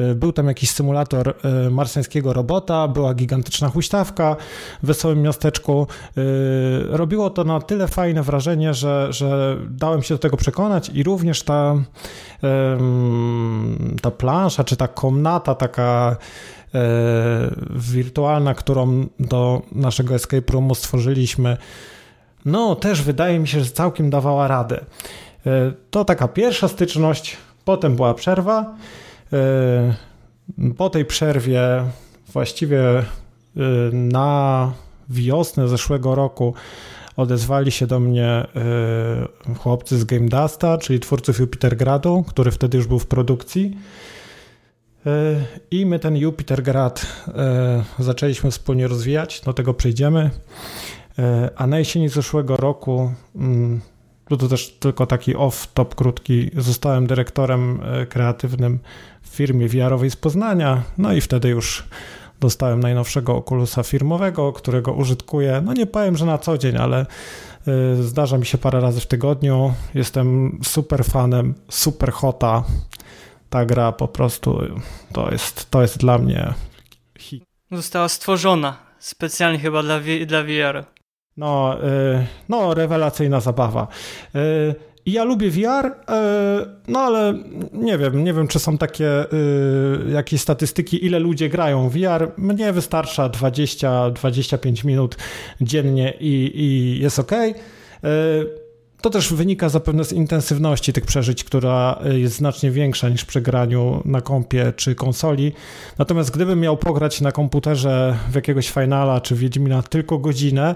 y, 0.00 0.14
był 0.14 0.32
tam 0.32 0.46
jakiś 0.46 0.70
symulator 0.70 1.34
y, 1.66 1.70
marsjańskiego 1.70 2.32
robota, 2.32 2.88
była 2.88 3.14
gigantyczna 3.14 3.68
huśtawka 3.68 4.36
w 4.82 4.86
wesołym 4.86 5.22
miasteczku. 5.22 5.86
Y, 6.18 6.22
robiło 6.88 7.30
to 7.30 7.44
na 7.44 7.60
tyle 7.60 7.88
fajne 7.88 8.22
wrażenie, 8.22 8.74
że, 8.74 9.12
że 9.12 9.56
dałem 9.70 10.02
się 10.02 10.14
do 10.14 10.18
tego 10.18 10.36
przekonać 10.36 10.90
i 10.94 11.02
również 11.02 11.42
ta, 11.42 11.74
ta 14.02 14.10
plansza, 14.10 14.64
czy 14.64 14.76
ta 14.76 14.88
komnata 14.88 15.54
taka 15.54 16.16
wirtualna, 17.70 18.54
którą 18.54 19.06
do 19.20 19.62
naszego 19.72 20.14
escape 20.14 20.52
roomu 20.52 20.74
stworzyliśmy, 20.74 21.56
no 22.44 22.74
też 22.74 23.02
wydaje 23.02 23.38
mi 23.38 23.48
się, 23.48 23.60
że 23.60 23.70
całkiem 23.70 24.10
dawała 24.10 24.48
radę. 24.48 24.84
E, 25.46 25.72
to 25.90 26.04
taka 26.04 26.28
pierwsza 26.28 26.68
styczność, 26.68 27.36
potem 27.64 27.96
była 27.96 28.14
przerwa. 28.14 28.76
E, 29.32 29.94
po 30.76 30.90
tej 30.90 31.04
przerwie 31.04 31.60
właściwie 32.32 32.98
e, 32.98 33.04
na 33.92 34.72
wiosnę 35.10 35.68
zeszłego 35.68 36.14
roku 36.14 36.54
odezwali 37.16 37.70
się 37.70 37.86
do 37.86 38.00
mnie 38.00 38.46
chłopcy 39.58 39.98
z 39.98 40.04
Game 40.04 40.28
Dusta, 40.28 40.78
czyli 40.78 41.00
twórców 41.00 41.38
Jupitergradu, 41.38 42.24
który 42.28 42.50
wtedy 42.50 42.76
już 42.76 42.86
był 42.86 42.98
w 42.98 43.06
produkcji. 43.06 43.76
I 45.70 45.86
my 45.86 45.98
ten 45.98 46.16
Jupitergrad 46.16 47.06
zaczęliśmy 47.98 48.50
wspólnie 48.50 48.88
rozwijać, 48.88 49.40
do 49.40 49.52
tego 49.52 49.74
przejdziemy. 49.74 50.30
E, 51.18 51.50
a 51.56 51.66
na 51.66 51.78
jesieni 51.78 52.08
zeszłego 52.08 52.56
roku 52.56 53.12
mm, 53.36 53.80
to, 54.28 54.36
to 54.36 54.48
też 54.48 54.68
tylko 54.68 55.06
taki 55.06 55.34
off-top 55.34 55.94
krótki. 55.94 56.50
Zostałem 56.56 57.06
dyrektorem 57.06 57.80
kreatywnym 58.08 58.78
w 59.22 59.28
firmie 59.28 59.68
VR-owej 59.68 60.10
z 60.10 60.16
Poznania, 60.16 60.82
no 60.98 61.12
i 61.12 61.20
wtedy 61.20 61.48
już 61.48 61.84
dostałem 62.42 62.80
najnowszego 62.80 63.36
Oculusa 63.36 63.82
firmowego, 63.82 64.52
którego 64.52 64.92
użytkuję, 64.92 65.62
no 65.64 65.72
nie 65.72 65.86
powiem, 65.86 66.16
że 66.16 66.26
na 66.26 66.38
co 66.38 66.58
dzień, 66.58 66.76
ale 66.76 67.06
y, 67.98 68.02
zdarza 68.02 68.38
mi 68.38 68.46
się 68.46 68.58
parę 68.58 68.80
razy 68.80 69.00
w 69.00 69.06
tygodniu. 69.06 69.74
Jestem 69.94 70.58
super 70.64 71.04
fanem, 71.04 71.54
super 71.68 72.12
hota. 72.12 72.64
Ta 73.50 73.64
gra 73.64 73.92
po 73.92 74.08
prostu 74.08 74.60
to 75.12 75.30
jest, 75.32 75.70
to 75.70 75.82
jest 75.82 75.98
dla 75.98 76.18
mnie 76.18 76.54
hit. 77.18 77.44
Została 77.70 78.08
stworzona 78.08 78.76
specjalnie 78.98 79.58
chyba 79.58 79.82
dla, 79.82 80.00
dla 80.26 80.42
VR. 80.42 80.84
No, 81.36 81.78
y, 81.78 82.26
no, 82.48 82.74
rewelacyjna 82.74 83.40
zabawa. 83.40 83.86
I 85.06 85.12
ja 85.12 85.24
lubię 85.24 85.50
VR, 85.50 85.86
e, 85.86 85.92
no 86.88 87.00
ale 87.00 87.34
nie 87.72 87.98
wiem, 87.98 88.24
nie 88.24 88.32
wiem, 88.32 88.48
czy 88.48 88.58
są 88.58 88.78
takie 88.78 89.24
jakieś 90.12 90.40
statystyki, 90.40 91.06
ile 91.06 91.18
ludzie 91.18 91.48
grają 91.48 91.88
w 91.88 91.92
VR. 91.92 92.32
Mnie 92.36 92.72
wystarcza 92.72 93.28
20-25 93.28 94.84
minut 94.84 95.16
dziennie 95.60 96.14
i, 96.20 96.52
i 96.54 96.98
jest 97.02 97.18
ok. 97.18 97.32
E, 99.02 99.04
to 99.04 99.10
też 99.10 99.32
wynika 99.32 99.68
zapewne 99.68 100.04
z 100.04 100.12
intensywności 100.12 100.92
tych 100.92 101.06
przeżyć, 101.06 101.44
która 101.44 101.98
jest 102.12 102.36
znacznie 102.36 102.70
większa 102.70 103.08
niż 103.08 103.24
przy 103.24 103.40
graniu 103.40 104.02
na 104.04 104.20
kompie 104.20 104.72
czy 104.76 104.94
konsoli. 104.94 105.52
Natomiast 105.98 106.30
gdybym 106.30 106.60
miał 106.60 106.76
pograć 106.76 107.20
na 107.20 107.32
komputerze 107.32 108.16
w 108.30 108.34
jakiegoś 108.34 108.70
Finala 108.70 109.20
czy 109.20 109.34
Wiedźmina 109.34 109.82
tylko 109.82 110.18
godzinę, 110.18 110.74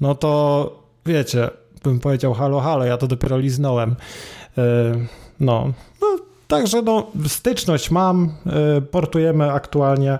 no 0.00 0.14
to 0.14 0.82
wiecie, 1.06 1.50
bym 1.84 2.00
powiedział 2.00 2.34
halo, 2.34 2.60
halo, 2.60 2.84
ja 2.84 2.96
to 2.96 3.06
dopiero 3.06 3.38
liznąłem. 3.38 3.96
E, 4.58 4.62
no, 5.40 5.72
no 6.00 6.06
także 6.48 6.82
no, 6.82 7.06
styczność 7.28 7.90
mam, 7.90 8.32
e, 8.46 8.80
portujemy 8.80 9.52
aktualnie 9.52 10.18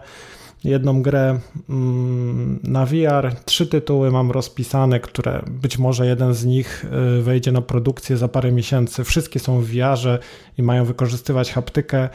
jedną 0.66 1.02
grę 1.02 1.38
mm, 1.68 2.60
na 2.62 2.86
VR. 2.86 3.34
Trzy 3.44 3.66
tytuły 3.66 4.10
mam 4.10 4.30
rozpisane, 4.30 5.00
które 5.00 5.42
być 5.46 5.78
może 5.78 6.06
jeden 6.06 6.34
z 6.34 6.44
nich 6.44 6.86
e, 7.18 7.22
wejdzie 7.22 7.52
na 7.52 7.60
produkcję 7.62 8.16
za 8.16 8.28
parę 8.28 8.52
miesięcy. 8.52 9.04
Wszystkie 9.04 9.40
są 9.40 9.60
w 9.60 9.66
VR 9.66 10.20
i 10.58 10.62
mają 10.62 10.84
wykorzystywać 10.84 11.52
haptykę. 11.52 12.08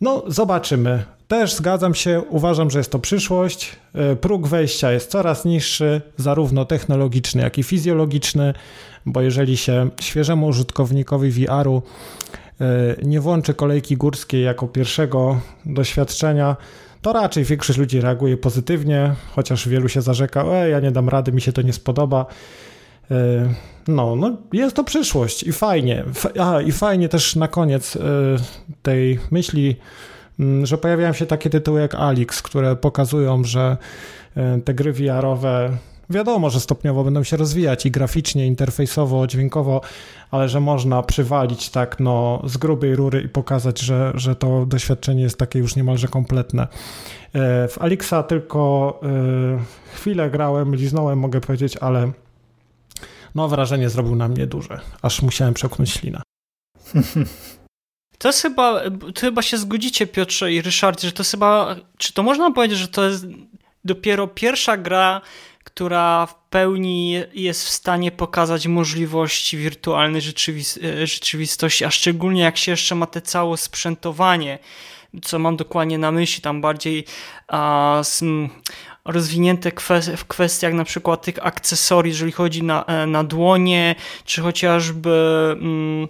No, 0.00 0.24
zobaczymy. 0.26 1.04
Też 1.28 1.54
zgadzam 1.54 1.94
się, 1.94 2.22
uważam, 2.30 2.70
że 2.70 2.78
jest 2.78 2.92
to 2.92 2.98
przyszłość. 2.98 3.76
E, 3.94 4.16
próg 4.16 4.48
wejścia 4.48 4.92
jest 4.92 5.10
coraz 5.10 5.44
niższy, 5.44 6.00
zarówno 6.16 6.64
technologiczny, 6.64 7.42
jak 7.42 7.58
i 7.58 7.62
fizjologiczny, 7.62 8.54
bo 9.06 9.20
jeżeli 9.20 9.56
się 9.56 9.88
świeżemu 10.00 10.46
użytkownikowi 10.46 11.30
VR-u 11.30 11.82
e, 12.60 12.64
nie 13.02 13.20
włączy 13.20 13.54
kolejki 13.54 13.96
górskiej 13.96 14.44
jako 14.44 14.68
pierwszego 14.68 15.40
doświadczenia, 15.66 16.56
to 17.02 17.12
raczej 17.12 17.44
większość 17.44 17.78
ludzi 17.78 18.00
reaguje 18.00 18.36
pozytywnie, 18.36 19.14
chociaż 19.34 19.68
wielu 19.68 19.88
się 19.88 20.02
zarzeka, 20.02 20.44
e, 20.44 20.68
ja 20.68 20.80
nie 20.80 20.90
dam 20.90 21.08
rady, 21.08 21.32
mi 21.32 21.40
się 21.40 21.52
to 21.52 21.62
nie 21.62 21.72
spodoba. 21.72 22.26
E, 23.10 23.14
no, 23.88 24.16
no, 24.16 24.36
jest 24.52 24.76
to 24.76 24.84
przyszłość 24.84 25.42
i 25.42 25.52
fajnie. 25.52 26.04
A, 26.40 26.60
i 26.60 26.72
fajnie 26.72 27.08
też 27.08 27.36
na 27.36 27.48
koniec 27.48 27.98
tej 28.82 29.18
myśli 29.30 29.76
Mm, 30.40 30.66
że 30.66 30.78
pojawiają 30.78 31.12
się 31.12 31.26
takie 31.26 31.50
tytuły 31.50 31.80
jak 31.80 31.94
Alix, 31.94 32.42
które 32.42 32.76
pokazują, 32.76 33.44
że 33.44 33.76
e, 34.36 34.60
te 34.60 34.74
gry 34.74 34.92
VR-owe 34.92 35.70
wiadomo, 36.12 36.50
że 36.50 36.60
stopniowo 36.60 37.04
będą 37.04 37.22
się 37.22 37.36
rozwijać 37.36 37.86
i 37.86 37.90
graficznie, 37.90 38.46
interfejsowo, 38.46 39.26
dźwiękowo, 39.26 39.80
ale 40.30 40.48
że 40.48 40.60
można 40.60 41.02
przywalić 41.02 41.70
tak 41.70 42.00
no, 42.00 42.42
z 42.44 42.56
grubej 42.56 42.96
rury 42.96 43.22
i 43.22 43.28
pokazać, 43.28 43.80
że, 43.80 44.12
że 44.14 44.36
to 44.36 44.66
doświadczenie 44.66 45.22
jest 45.22 45.38
takie 45.38 45.58
już 45.58 45.76
niemalże 45.76 46.08
kompletne. 46.08 46.62
E, 46.62 47.68
w 47.68 47.82
Alixa 47.82 48.22
tylko 48.28 49.00
e, 49.02 49.94
chwilę 49.94 50.30
grałem, 50.30 50.74
liznąłem, 50.74 51.18
mogę 51.18 51.40
powiedzieć, 51.40 51.76
ale 51.76 52.12
no 53.34 53.48
wrażenie 53.48 53.90
zrobił 53.90 54.16
na 54.16 54.28
mnie 54.28 54.46
duże, 54.46 54.80
aż 55.02 55.22
musiałem 55.22 55.54
przełknąć 55.54 55.90
ślina. 55.90 56.22
To 58.18 58.28
jest 58.28 58.42
chyba, 58.42 58.80
to 59.14 59.20
chyba 59.20 59.42
się 59.42 59.58
zgodzicie 59.58 60.06
Piotrze 60.06 60.52
i 60.52 60.62
Ryszardzie, 60.62 61.08
że 61.08 61.12
to 61.12 61.20
jest 61.20 61.30
chyba, 61.30 61.76
czy 61.98 62.12
to 62.12 62.22
można 62.22 62.50
powiedzieć, 62.50 62.78
że 62.78 62.88
to 62.88 63.08
jest 63.08 63.26
dopiero 63.84 64.28
pierwsza 64.28 64.76
gra, 64.76 65.20
która 65.74 66.26
w 66.26 66.34
pełni 66.34 67.16
jest 67.32 67.64
w 67.64 67.68
stanie 67.68 68.10
pokazać 68.10 68.66
możliwości 68.66 69.58
wirtualnej 69.58 70.22
rzeczywist 70.22 70.80
rzeczywistości, 71.04 71.84
a 71.84 71.90
szczególnie 71.90 72.42
jak 72.42 72.56
się 72.56 72.72
jeszcze 72.72 72.94
ma 72.94 73.06
te 73.06 73.20
całe 73.20 73.56
sprzętowanie, 73.56 74.58
co 75.22 75.38
mam 75.38 75.56
dokładnie 75.56 75.98
na 75.98 76.12
myśli, 76.12 76.42
tam 76.42 76.60
bardziej 76.60 77.04
a, 77.48 78.02
rozwinięte 79.04 79.70
w 80.16 80.24
kwestiach 80.24 80.72
na 80.72 80.84
przykład 80.84 81.22
tych 81.22 81.46
akcesorii, 81.46 82.12
jeżeli 82.12 82.32
chodzi 82.32 82.62
na, 82.62 82.84
e, 82.84 83.06
na 83.06 83.24
dłonie, 83.24 83.94
czy 84.24 84.42
chociażby... 84.42 85.56
Mm, 85.60 86.08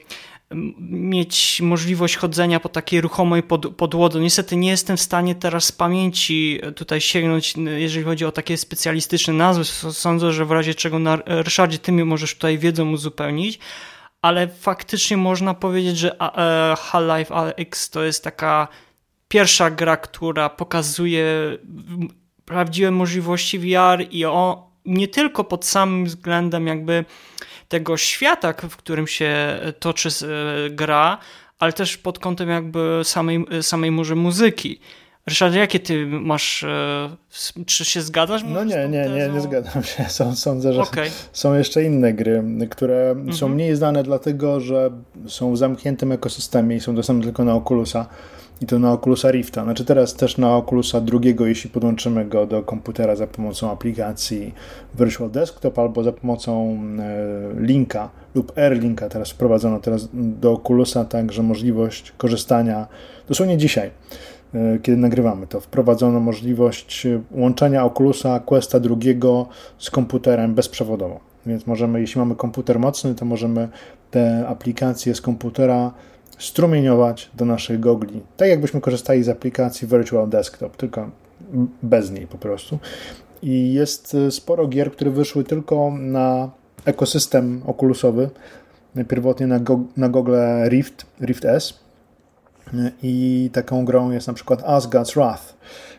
mieć 0.80 1.60
możliwość 1.62 2.16
chodzenia 2.16 2.60
po 2.60 2.68
takiej 2.68 3.00
ruchomej 3.00 3.42
pod, 3.42 3.76
podłodze. 3.76 4.20
Niestety 4.20 4.56
nie 4.56 4.70
jestem 4.70 4.96
w 4.96 5.00
stanie 5.00 5.34
teraz 5.34 5.64
z 5.64 5.72
pamięci 5.72 6.60
tutaj 6.76 7.00
sięgnąć, 7.00 7.54
jeżeli 7.76 8.04
chodzi 8.04 8.24
o 8.24 8.32
takie 8.32 8.56
specjalistyczne 8.56 9.34
nazwy. 9.34 9.64
Sądzę, 9.92 10.32
że 10.32 10.44
w 10.44 10.50
razie 10.50 10.74
czego 10.74 10.98
na 10.98 11.18
Ryszardzie, 11.26 11.78
ty 11.78 11.92
mi 11.92 12.04
możesz 12.04 12.34
tutaj 12.34 12.58
wiedzę 12.58 12.84
uzupełnić, 12.84 13.58
ale 14.22 14.48
faktycznie 14.48 15.16
można 15.16 15.54
powiedzieć, 15.54 15.98
że 15.98 16.20
e, 16.20 16.74
Half-Life 16.76 17.34
Alyx 17.34 17.90
to 17.90 18.02
jest 18.02 18.24
taka 18.24 18.68
pierwsza 19.28 19.70
gra, 19.70 19.96
która 19.96 20.48
pokazuje 20.48 21.26
prawdziwe 22.44 22.90
możliwości 22.90 23.58
VR 23.58 24.06
i 24.10 24.24
o, 24.24 24.70
nie 24.84 25.08
tylko 25.08 25.44
pod 25.44 25.64
samym 25.64 26.04
względem 26.04 26.66
jakby 26.66 27.04
tego 27.72 27.96
świata, 27.96 28.52
w 28.52 28.76
którym 28.76 29.06
się 29.06 29.58
toczy 29.78 30.08
e, 30.08 30.70
gra, 30.70 31.18
ale 31.58 31.72
też 31.72 31.96
pod 31.96 32.18
kątem 32.18 32.48
jakby 32.48 33.00
samej, 33.04 33.46
samej 33.62 33.90
może 33.90 34.14
muzyki. 34.14 34.80
Ryszard, 35.26 35.54
jakie 35.54 35.80
ty 35.80 36.06
masz, 36.06 36.64
e, 36.64 37.16
czy 37.66 37.84
się 37.84 38.02
zgadzasz? 38.02 38.42
No 38.48 38.64
nie, 38.64 38.88
nie, 38.88 39.08
nie, 39.08 39.28
nie 39.28 39.40
zgadzam 39.40 39.82
się. 39.84 40.04
Sądzę, 40.34 40.72
że 40.72 40.82
okay. 40.82 41.10
są 41.32 41.54
jeszcze 41.54 41.84
inne 41.84 42.12
gry, 42.12 42.42
które 42.70 43.10
mhm. 43.10 43.32
są 43.32 43.48
mniej 43.48 43.76
znane 43.76 44.02
dlatego, 44.02 44.60
że 44.60 44.90
są 45.28 45.52
w 45.52 45.58
zamkniętym 45.58 46.12
ekosystemie 46.12 46.76
i 46.76 46.80
są 46.80 46.94
dostępne 46.94 47.24
tylko 47.24 47.44
na 47.44 47.54
Oculusa 47.54 48.06
i 48.62 48.66
to 48.66 48.78
na 48.78 48.92
Oculusa 48.92 49.30
Rifta. 49.30 49.64
Znaczy 49.64 49.84
teraz 49.84 50.14
też 50.14 50.38
na 50.38 50.56
Oculusa 50.56 51.00
drugiego, 51.00 51.46
jeśli 51.46 51.70
podłączymy 51.70 52.24
go 52.24 52.46
do 52.46 52.62
komputera 52.62 53.16
za 53.16 53.26
pomocą 53.26 53.70
aplikacji 53.70 54.54
Virtual 54.94 55.30
Desktop 55.30 55.78
albo 55.78 56.04
za 56.04 56.12
pomocą 56.12 56.78
e, 56.98 57.60
linka 57.60 58.10
lub 58.34 58.58
AirLinka 58.58 59.08
teraz 59.08 59.30
wprowadzono 59.30 59.80
teraz 59.80 60.08
do 60.12 60.52
Oculusa 60.52 61.04
także 61.04 61.42
możliwość 61.42 62.12
korzystania 62.16 62.86
dosłownie 63.28 63.56
dzisiaj 63.56 63.90
e, 64.54 64.78
kiedy 64.78 64.96
nagrywamy 64.98 65.46
to, 65.46 65.60
wprowadzono 65.60 66.20
możliwość 66.20 67.06
łączenia 67.30 67.84
Oculusa 67.84 68.40
Questa 68.40 68.80
drugiego 68.80 69.48
z 69.78 69.90
komputerem 69.90 70.54
bezprzewodowo. 70.54 71.20
Więc 71.46 71.66
możemy, 71.66 72.00
jeśli 72.00 72.18
mamy 72.18 72.36
komputer 72.36 72.78
mocny, 72.78 73.14
to 73.14 73.24
możemy 73.24 73.68
te 74.10 74.48
aplikacje 74.48 75.14
z 75.14 75.20
komputera 75.20 75.92
strumieniować 76.42 77.30
do 77.34 77.44
naszych 77.44 77.80
gogli. 77.80 78.20
Tak 78.36 78.48
jakbyśmy 78.48 78.80
korzystali 78.80 79.22
z 79.22 79.28
aplikacji 79.28 79.88
Virtual 79.88 80.28
Desktop, 80.28 80.76
tylko 80.76 81.10
bez 81.82 82.10
niej 82.10 82.26
po 82.26 82.38
prostu. 82.38 82.78
I 83.42 83.72
jest 83.72 84.14
e, 84.14 84.30
sporo 84.30 84.68
gier, 84.68 84.92
które 84.92 85.10
wyszły 85.10 85.44
tylko 85.44 85.92
na 85.98 86.50
ekosystem 86.84 87.62
okulusowy. 87.66 88.30
Pierwotnie 89.08 89.46
na, 89.46 89.60
go, 89.60 89.80
na 89.96 90.08
Rift, 90.68 91.06
Rift 91.20 91.44
S. 91.44 91.82
I 93.02 93.50
taką 93.52 93.84
grą 93.84 94.10
jest 94.10 94.26
na 94.26 94.32
przykład 94.32 94.62
Asgard's 94.62 95.14
Wrath. 95.14 95.54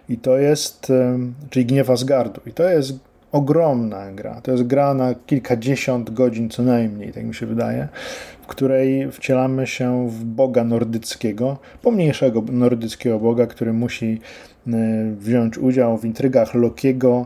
I 0.09 0.17
to 0.17 0.37
jest, 0.37 0.89
e, 0.89 1.19
czyli 1.49 1.65
Gniew 1.65 1.89
Asgardu. 1.89 2.41
I 2.45 2.51
to 2.51 2.69
jest 2.69 2.93
ogromna 3.31 4.11
gra. 4.11 4.41
To 4.41 4.51
jest 4.51 4.63
gra 4.63 4.93
na 4.93 5.15
kilkadziesiąt 5.15 6.09
godzin 6.09 6.49
co 6.49 6.63
najmniej, 6.63 7.13
tak 7.13 7.23
mi 7.23 7.35
się 7.35 7.45
wydaje 7.45 7.87
w 8.43 8.47
której 8.47 9.11
wcielamy 9.11 9.67
się 9.67 10.09
w 10.09 10.23
boga 10.23 10.63
nordyckiego, 10.63 11.57
pomniejszego 11.81 12.43
nordyckiego 12.51 13.19
boga, 13.19 13.47
który 13.47 13.73
musi 13.73 14.19
e, 14.67 14.71
wziąć 15.17 15.57
udział 15.57 15.97
w 15.97 16.05
intrygach 16.05 16.55
Lokiego 16.55 17.25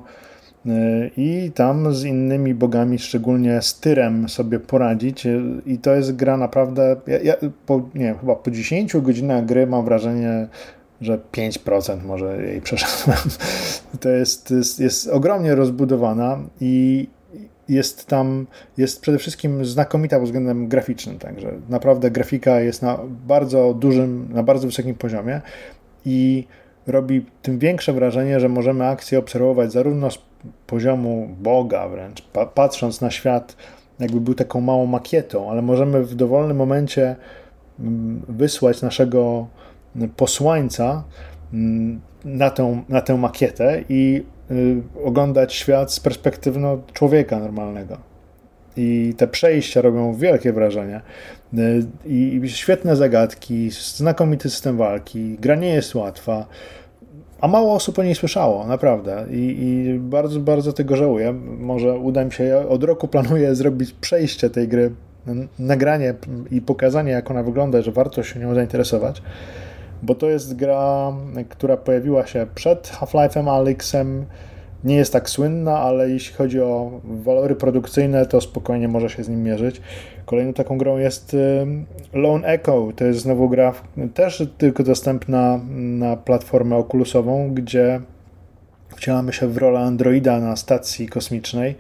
e, 0.65 0.71
i 1.17 1.51
tam 1.55 1.93
z 1.93 2.03
innymi 2.03 2.53
bogami, 2.53 2.99
szczególnie 2.99 3.61
z 3.61 3.79
Tyrem, 3.79 4.29
sobie 4.29 4.59
poradzić. 4.59 5.25
E, 5.25 5.41
I 5.65 5.77
to 5.77 5.95
jest 5.95 6.15
gra 6.15 6.37
naprawdę. 6.37 6.95
Ja, 7.07 7.19
ja 7.19 7.33
po, 7.65 7.89
nie 7.95 8.15
chyba 8.19 8.35
po 8.35 8.51
10 8.51 8.97
godzinach 8.97 9.45
gry 9.45 9.67
mam 9.67 9.85
wrażenie, 9.85 10.47
że 11.01 11.19
5% 11.31 12.03
może 12.05 12.43
jej 12.43 12.61
przeszedłem. 12.67 13.17
To 13.99 14.09
jest, 14.09 14.51
jest, 14.51 14.79
jest 14.79 15.07
ogromnie 15.07 15.55
rozbudowana 15.55 16.39
i 16.61 17.07
jest 17.69 18.07
tam, 18.07 18.47
jest 18.77 19.01
przede 19.01 19.17
wszystkim 19.17 19.65
znakomita 19.65 20.17
pod 20.17 20.25
względem 20.25 20.67
graficznym, 20.67 21.19
także 21.19 21.53
naprawdę 21.69 22.11
grafika 22.11 22.59
jest 22.59 22.81
na 22.81 22.99
bardzo 23.27 23.73
dużym, 23.73 24.27
na 24.33 24.43
bardzo 24.43 24.67
wysokim 24.67 24.95
poziomie 24.95 25.41
i 26.05 26.47
robi 26.87 27.25
tym 27.41 27.59
większe 27.59 27.93
wrażenie, 27.93 28.39
że 28.39 28.49
możemy 28.49 28.87
akcję 28.87 29.19
obserwować 29.19 29.71
zarówno 29.71 30.11
z 30.11 30.19
poziomu 30.67 31.35
Boga 31.39 31.87
wręcz, 31.87 32.21
patrząc 32.53 33.01
na 33.01 33.11
świat, 33.11 33.55
jakby 33.99 34.21
był 34.21 34.33
taką 34.33 34.61
małą 34.61 34.85
makietą, 34.85 35.51
ale 35.51 35.61
możemy 35.61 36.03
w 36.03 36.15
dowolnym 36.15 36.57
momencie 36.57 37.15
mm, 37.79 38.21
wysłać 38.29 38.81
naszego 38.81 39.47
posłańca 40.15 41.03
mm, 41.53 42.01
na 42.25 42.49
tę, 42.49 42.83
na 42.89 43.01
tę 43.01 43.17
makietę 43.17 43.83
i 43.89 44.23
oglądać 45.03 45.53
świat 45.53 45.93
z 45.93 45.99
perspektywy 45.99 46.59
no, 46.59 46.77
człowieka 46.93 47.39
normalnego. 47.39 47.97
I 48.77 49.13
te 49.17 49.27
przejścia 49.27 49.81
robią 49.81 50.13
wielkie 50.13 50.53
wrażenie. 50.53 51.01
Y, 51.53 51.85
I 52.05 52.41
świetne 52.45 52.95
zagadki, 52.95 53.69
znakomity 53.71 54.49
system 54.49 54.77
walki, 54.77 55.37
gra 55.39 55.55
nie 55.55 55.69
jest 55.69 55.95
łatwa, 55.95 56.45
a 57.41 57.47
mało 57.47 57.73
osób 57.73 57.99
o 57.99 58.03
niej 58.03 58.15
słyszało, 58.15 58.67
naprawdę. 58.67 59.25
I, 59.31 59.55
I, 59.59 59.99
bardzo, 59.99 60.39
bardzo 60.39 60.73
tego 60.73 60.95
żałuję. 60.95 61.33
Może 61.59 61.97
uda 61.97 62.25
mi 62.25 62.31
się, 62.31 62.43
ja 62.43 62.59
od 62.67 62.83
roku 62.83 63.07
planuję 63.07 63.55
zrobić 63.55 63.91
przejście 63.91 64.49
tej 64.49 64.67
gry, 64.67 64.91
nagranie 65.59 66.13
i 66.51 66.61
pokazanie, 66.61 67.11
jak 67.11 67.31
ona 67.31 67.43
wygląda, 67.43 67.81
że 67.81 67.91
warto 67.91 68.23
się 68.23 68.39
nią 68.39 68.55
zainteresować 68.55 69.21
bo 70.03 70.15
to 70.15 70.29
jest 70.29 70.55
gra, 70.55 71.13
która 71.49 71.77
pojawiła 71.77 72.27
się 72.27 72.47
przed 72.55 72.87
Half-Life'em, 72.87 73.49
Alyxem. 73.49 74.25
Nie 74.83 74.95
jest 74.95 75.13
tak 75.13 75.29
słynna, 75.29 75.79
ale 75.79 76.09
jeśli 76.09 76.35
chodzi 76.35 76.61
o 76.61 77.01
walory 77.03 77.55
produkcyjne, 77.55 78.25
to 78.25 78.41
spokojnie 78.41 78.87
może 78.87 79.09
się 79.09 79.23
z 79.23 79.29
nim 79.29 79.43
mierzyć. 79.43 79.81
Kolejną 80.25 80.53
taką 80.53 80.77
grą 80.77 80.97
jest 80.97 81.35
Lone 82.13 82.47
Echo. 82.47 82.91
To 82.95 83.05
jest 83.05 83.19
znowu 83.19 83.49
gra 83.49 83.73
też 84.13 84.43
tylko 84.57 84.83
dostępna 84.83 85.59
na 85.75 86.17
platformę 86.17 86.75
okulusową, 86.75 87.53
gdzie 87.53 88.01
wcielamy 88.95 89.33
się 89.33 89.47
w 89.47 89.57
rolę 89.57 89.79
androida 89.79 90.39
na 90.39 90.55
stacji 90.55 91.07
kosmicznej 91.07 91.75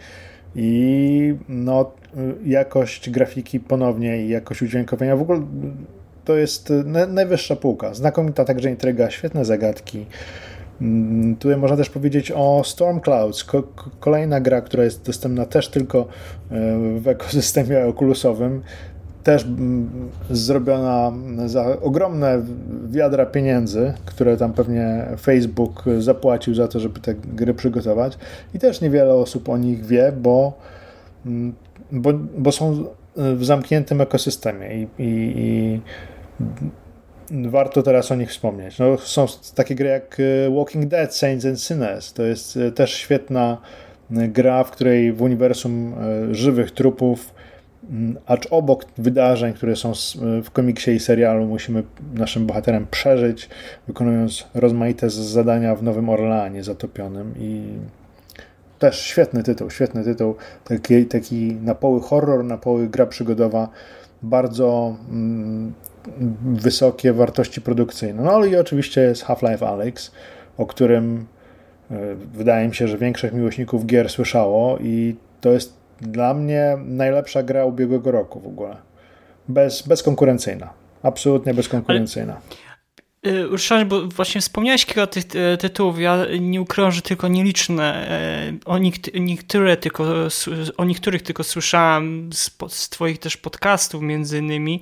i 0.55 1.35
no, 1.49 1.91
jakość 2.45 3.09
grafiki 3.09 3.59
ponownie 3.59 4.25
i 4.25 4.29
jakość 4.29 4.61
udźwiękowienia 4.61 5.15
w 5.15 5.21
ogóle 5.21 5.41
to 6.27 6.35
jest 6.35 6.71
e, 6.71 6.83
najwyższa 7.07 7.55
półka. 7.55 7.93
Znakomita 7.93 8.45
także 8.45 8.69
intryga, 8.69 9.09
świetne 9.09 9.45
zagadki. 9.45 10.05
Mm, 10.81 11.35
tutaj 11.35 11.57
można 11.57 11.77
też 11.77 11.89
powiedzieć 11.89 12.31
o 12.35 12.61
Storm 12.65 12.99
Clouds, 12.99 13.45
kolejna 13.99 14.41
gra, 14.41 14.61
która 14.61 14.83
jest 14.83 15.05
dostępna 15.05 15.45
też 15.45 15.69
tylko 15.69 15.99
e, 15.99 16.05
w 16.99 17.07
ekosystemie 17.07 17.85
okulusowym. 17.93 18.61
Też 19.23 19.45
mm, 19.45 19.89
zrobiona 20.29 21.11
za 21.45 21.79
ogromne 21.81 22.41
wiadra 22.89 23.25
pieniędzy, 23.25 23.93
które 24.05 24.37
tam 24.37 24.53
pewnie 24.53 25.05
Facebook 25.21 25.83
zapłacił 25.99 26.55
za 26.55 26.67
to, 26.67 26.79
żeby 26.79 26.99
te 26.99 27.15
gry 27.15 27.53
przygotować. 27.53 28.17
I 28.53 28.59
też 28.59 28.81
niewiele 28.81 29.13
osób 29.13 29.49
o 29.49 29.57
nich 29.57 29.85
wie, 29.85 30.13
bo, 30.21 30.53
mm, 31.25 31.53
bo, 31.91 32.13
bo 32.13 32.51
są 32.51 32.85
w 33.17 33.45
zamkniętym 33.45 34.01
ekosystemie 34.01 34.75
i, 34.75 34.87
i, 34.99 35.33
i 35.37 35.81
warto 37.31 37.83
teraz 37.83 38.11
o 38.11 38.15
nich 38.15 38.29
wspomnieć. 38.29 38.79
No, 38.79 38.97
są 38.97 39.25
takie 39.55 39.75
gry 39.75 39.89
jak 39.89 40.17
e, 40.19 40.55
Walking 40.55 40.85
Dead, 40.85 41.15
Saints 41.15 41.45
and 41.45 41.61
Sinners. 41.61 42.13
To 42.13 42.23
jest 42.23 42.57
e, 42.57 42.71
też 42.71 42.93
świetna 42.93 43.57
e, 44.11 44.27
gra, 44.27 44.63
w 44.63 44.71
której 44.71 45.13
w 45.13 45.21
uniwersum 45.21 45.95
żywych 46.31 46.71
trupów, 46.71 47.33
acz 48.25 48.47
obok 48.51 48.85
wydarzeń, 48.97 49.53
które 49.53 49.75
są 49.75 49.93
w 50.43 50.51
komiksie 50.51 50.91
i 50.91 50.99
serialu, 50.99 51.45
musimy 51.45 51.83
naszym 52.13 52.45
bohaterem 52.45 52.87
przeżyć, 52.91 53.49
wykonując 53.87 54.47
rozmaite 54.53 55.09
zadania 55.09 55.75
w 55.75 55.83
Nowym 55.83 56.09
Orleanie 56.09 56.63
zatopionym 56.63 57.33
i 57.39 57.63
też 58.79 59.01
świetny 59.01 59.43
tytuł, 59.43 59.69
świetny 59.69 60.03
tytuł, 60.03 60.35
taki, 60.63 61.05
taki 61.05 61.55
na 61.61 61.75
poły 61.75 62.01
horror, 62.01 62.43
na 62.43 62.57
poły 62.57 62.87
gra 62.87 63.05
przygodowa, 63.05 63.69
bardzo 64.21 64.95
mm, 65.09 65.73
wysokie 66.53 67.13
wartości 67.13 67.61
produkcyjne. 67.61 68.23
No 68.23 68.45
i 68.45 68.55
oczywiście 68.55 69.01
jest 69.01 69.23
Half-Life 69.23 69.67
Alyx, 69.67 70.11
o 70.57 70.65
którym 70.65 71.25
e, 71.91 72.15
wydaje 72.33 72.67
mi 72.67 72.75
się, 72.75 72.87
że 72.87 72.97
większość 72.97 73.33
miłośników 73.33 73.85
gier 73.85 74.09
słyszało 74.09 74.77
i 74.77 75.15
to 75.41 75.51
jest 75.51 75.77
dla 76.01 76.33
mnie 76.33 76.77
najlepsza 76.85 77.43
gra 77.43 77.65
ubiegłego 77.65 78.11
roku 78.11 78.39
w 78.39 78.47
ogóle. 78.47 78.75
Bez, 79.47 79.87
bezkonkurencyjna. 79.87 80.73
Absolutnie 81.03 81.53
bezkonkurencyjna. 81.53 82.33
Ale... 82.33 83.85
bo 83.85 84.07
właśnie 84.07 84.41
wspomniałeś 84.41 84.85
kilka 84.85 85.07
tych 85.07 85.23
e, 85.35 85.57
tytułów, 85.57 85.99
ja 85.99 86.25
nie 86.39 86.65
że 86.89 87.01
tylko 87.01 87.27
nieliczne, 87.27 88.09
e, 88.09 88.53
o, 88.65 88.77
niektóre 89.19 89.77
tylko, 89.77 90.05
o 90.77 90.85
niektórych 90.85 91.21
tylko 91.21 91.43
słyszałem 91.43 92.29
z, 92.33 92.51
z 92.67 92.89
twoich 92.89 93.19
też 93.19 93.37
podcastów 93.37 94.01
między 94.01 94.37
innymi, 94.37 94.81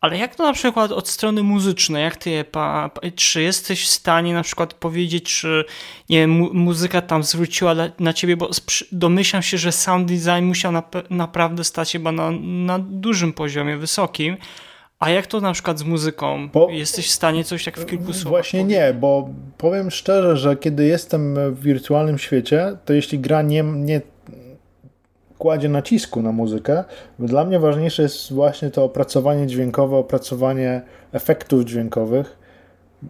ale 0.00 0.18
jak 0.18 0.34
to 0.34 0.42
na 0.42 0.52
przykład 0.52 0.92
od 0.92 1.08
strony 1.08 1.42
muzycznej, 1.42 2.02
jak 2.02 2.16
ty, 2.16 2.44
pa, 2.44 2.88
pa, 2.88 3.00
czy 3.14 3.42
jesteś 3.42 3.84
w 3.84 3.88
stanie 3.88 4.34
na 4.34 4.42
przykład 4.42 4.74
powiedzieć, 4.74 5.40
czy 5.40 5.64
nie 6.08 6.18
wiem, 6.18 6.30
mu, 6.30 6.54
muzyka 6.54 7.02
tam 7.02 7.22
zwróciła 7.22 7.74
na, 7.74 7.88
na 8.00 8.12
ciebie, 8.12 8.36
bo 8.36 8.50
domyślam 8.92 9.42
się, 9.42 9.58
że 9.58 9.72
sound 9.72 10.08
design 10.08 10.44
musiał 10.44 10.72
na, 10.72 10.82
naprawdę 11.10 11.64
stać 11.64 11.92
chyba 11.92 12.12
na, 12.12 12.30
na 12.40 12.78
dużym 12.78 13.32
poziomie, 13.32 13.76
wysokim, 13.76 14.36
a 14.98 15.10
jak 15.10 15.26
to 15.26 15.40
na 15.40 15.52
przykład 15.52 15.78
z 15.78 15.82
muzyką? 15.82 16.48
Bo 16.52 16.70
Jesteś 16.70 17.06
w 17.06 17.10
stanie 17.10 17.44
coś 17.44 17.64
tak 17.64 17.78
w 17.78 17.86
kilku 17.86 18.12
słowach 18.12 18.30
Właśnie 18.30 18.64
nie, 18.64 18.94
bo 19.00 19.28
powiem 19.58 19.90
szczerze, 19.90 20.36
że 20.36 20.56
kiedy 20.56 20.86
jestem 20.86 21.54
w 21.54 21.62
wirtualnym 21.62 22.18
świecie, 22.18 22.76
to 22.84 22.92
jeśli 22.92 23.18
gra 23.18 23.42
nie, 23.42 23.62
nie 23.62 24.00
kładzie 25.38 25.68
nacisku 25.68 26.22
na 26.22 26.32
muzykę. 26.32 26.84
Dla 27.18 27.44
mnie 27.44 27.58
ważniejsze 27.58 28.02
jest 28.02 28.32
właśnie 28.32 28.70
to 28.70 28.84
opracowanie 28.84 29.46
dźwiękowe, 29.46 29.96
opracowanie 29.96 30.82
efektów 31.12 31.64
dźwiękowych. 31.64 32.38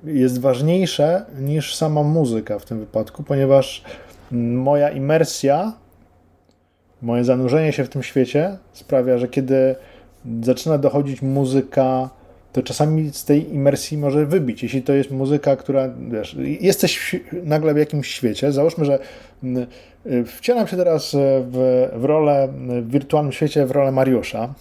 Jest 0.04 0.40
ważniejsze 0.40 1.24
niż 1.38 1.74
sama 1.74 2.02
muzyka 2.02 2.58
w 2.58 2.64
tym 2.64 2.78
wypadku, 2.78 3.22
ponieważ 3.22 3.84
moja 4.30 4.90
imersja, 4.90 5.72
moje 7.02 7.24
zanurzenie 7.24 7.72
się 7.72 7.84
w 7.84 7.88
tym 7.88 8.02
świecie 8.02 8.58
sprawia, 8.72 9.18
że 9.18 9.28
kiedy 9.28 9.74
zaczyna 10.42 10.78
dochodzić 10.78 11.22
muzyka 11.22 12.10
to 12.56 12.62
czasami 12.62 13.12
z 13.12 13.24
tej 13.24 13.54
imersji 13.54 13.98
może 13.98 14.26
wybić. 14.26 14.62
Jeśli 14.62 14.82
to 14.82 14.92
jest 14.92 15.10
muzyka, 15.10 15.56
która, 15.56 15.88
wiesz, 16.10 16.36
jesteś 16.60 17.16
nagle 17.32 17.74
w 17.74 17.76
jakimś 17.76 18.08
świecie, 18.08 18.52
załóżmy, 18.52 18.84
że 18.84 18.98
mm, 19.42 19.66
y, 20.06 20.24
wcielam 20.24 20.66
się 20.66 20.76
teraz 20.76 21.16
w, 21.50 21.88
w 21.96 22.04
rolę, 22.04 22.48
w 22.82 22.90
wirtualnym 22.90 23.32
świecie, 23.32 23.66
w 23.66 23.70
rolę 23.70 23.92
Mariusza 23.92 24.54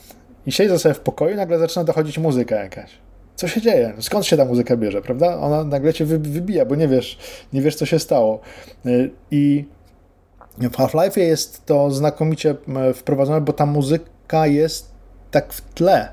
i 0.45 0.51
siedzę 0.51 0.79
sobie 0.79 0.95
w 0.95 0.99
pokoju 0.99 1.35
nagle 1.35 1.59
zaczyna 1.59 1.83
dochodzić 1.83 2.17
muzyka 2.17 2.55
jakaś. 2.55 2.91
Co 3.35 3.47
się 3.47 3.61
dzieje? 3.61 3.93
Skąd 3.99 4.25
się 4.25 4.37
ta 4.37 4.45
muzyka 4.45 4.77
bierze, 4.77 5.01
prawda? 5.01 5.37
Ona 5.37 5.63
nagle 5.63 5.93
cię 5.93 6.05
wybija, 6.05 6.65
bo 6.65 6.75
nie 6.75 6.87
wiesz, 6.87 7.17
nie 7.53 7.61
wiesz 7.61 7.75
co 7.75 7.85
się 7.85 7.99
stało. 7.99 8.39
Y, 8.85 9.11
I 9.31 9.65
w 10.57 10.77
Half-Life 10.77 11.21
jest 11.21 11.65
to 11.65 11.91
znakomicie 11.91 12.55
wprowadzone, 12.93 13.41
bo 13.41 13.53
ta 13.53 13.65
muzyka 13.65 14.47
jest 14.47 14.91
tak 15.31 15.53
w 15.53 15.61
tle. 15.73 16.09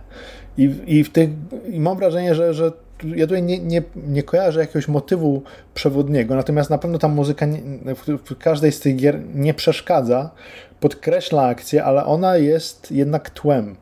I, 0.58 0.70
i, 0.86 1.04
w 1.04 1.10
tych, 1.10 1.30
i 1.70 1.80
mam 1.80 1.96
wrażenie, 1.96 2.34
że, 2.34 2.54
że 2.54 2.72
ja 3.04 3.26
tutaj 3.26 3.42
nie, 3.42 3.58
nie, 3.58 3.82
nie 3.96 4.22
kojarzę 4.22 4.60
jakiegoś 4.60 4.88
motywu 4.88 5.42
przewodniego, 5.74 6.34
natomiast 6.34 6.70
na 6.70 6.78
pewno 6.78 6.98
ta 6.98 7.08
muzyka 7.08 7.46
nie, 7.46 7.60
w 8.24 8.38
każdej 8.38 8.72
z 8.72 8.80
tych 8.80 8.96
gier 8.96 9.20
nie 9.34 9.54
przeszkadza, 9.54 10.30
podkreśla 10.80 11.42
akcję, 11.42 11.84
ale 11.84 12.04
ona 12.04 12.36
jest 12.36 12.92
jednak 12.92 13.30
tłem. 13.30 13.76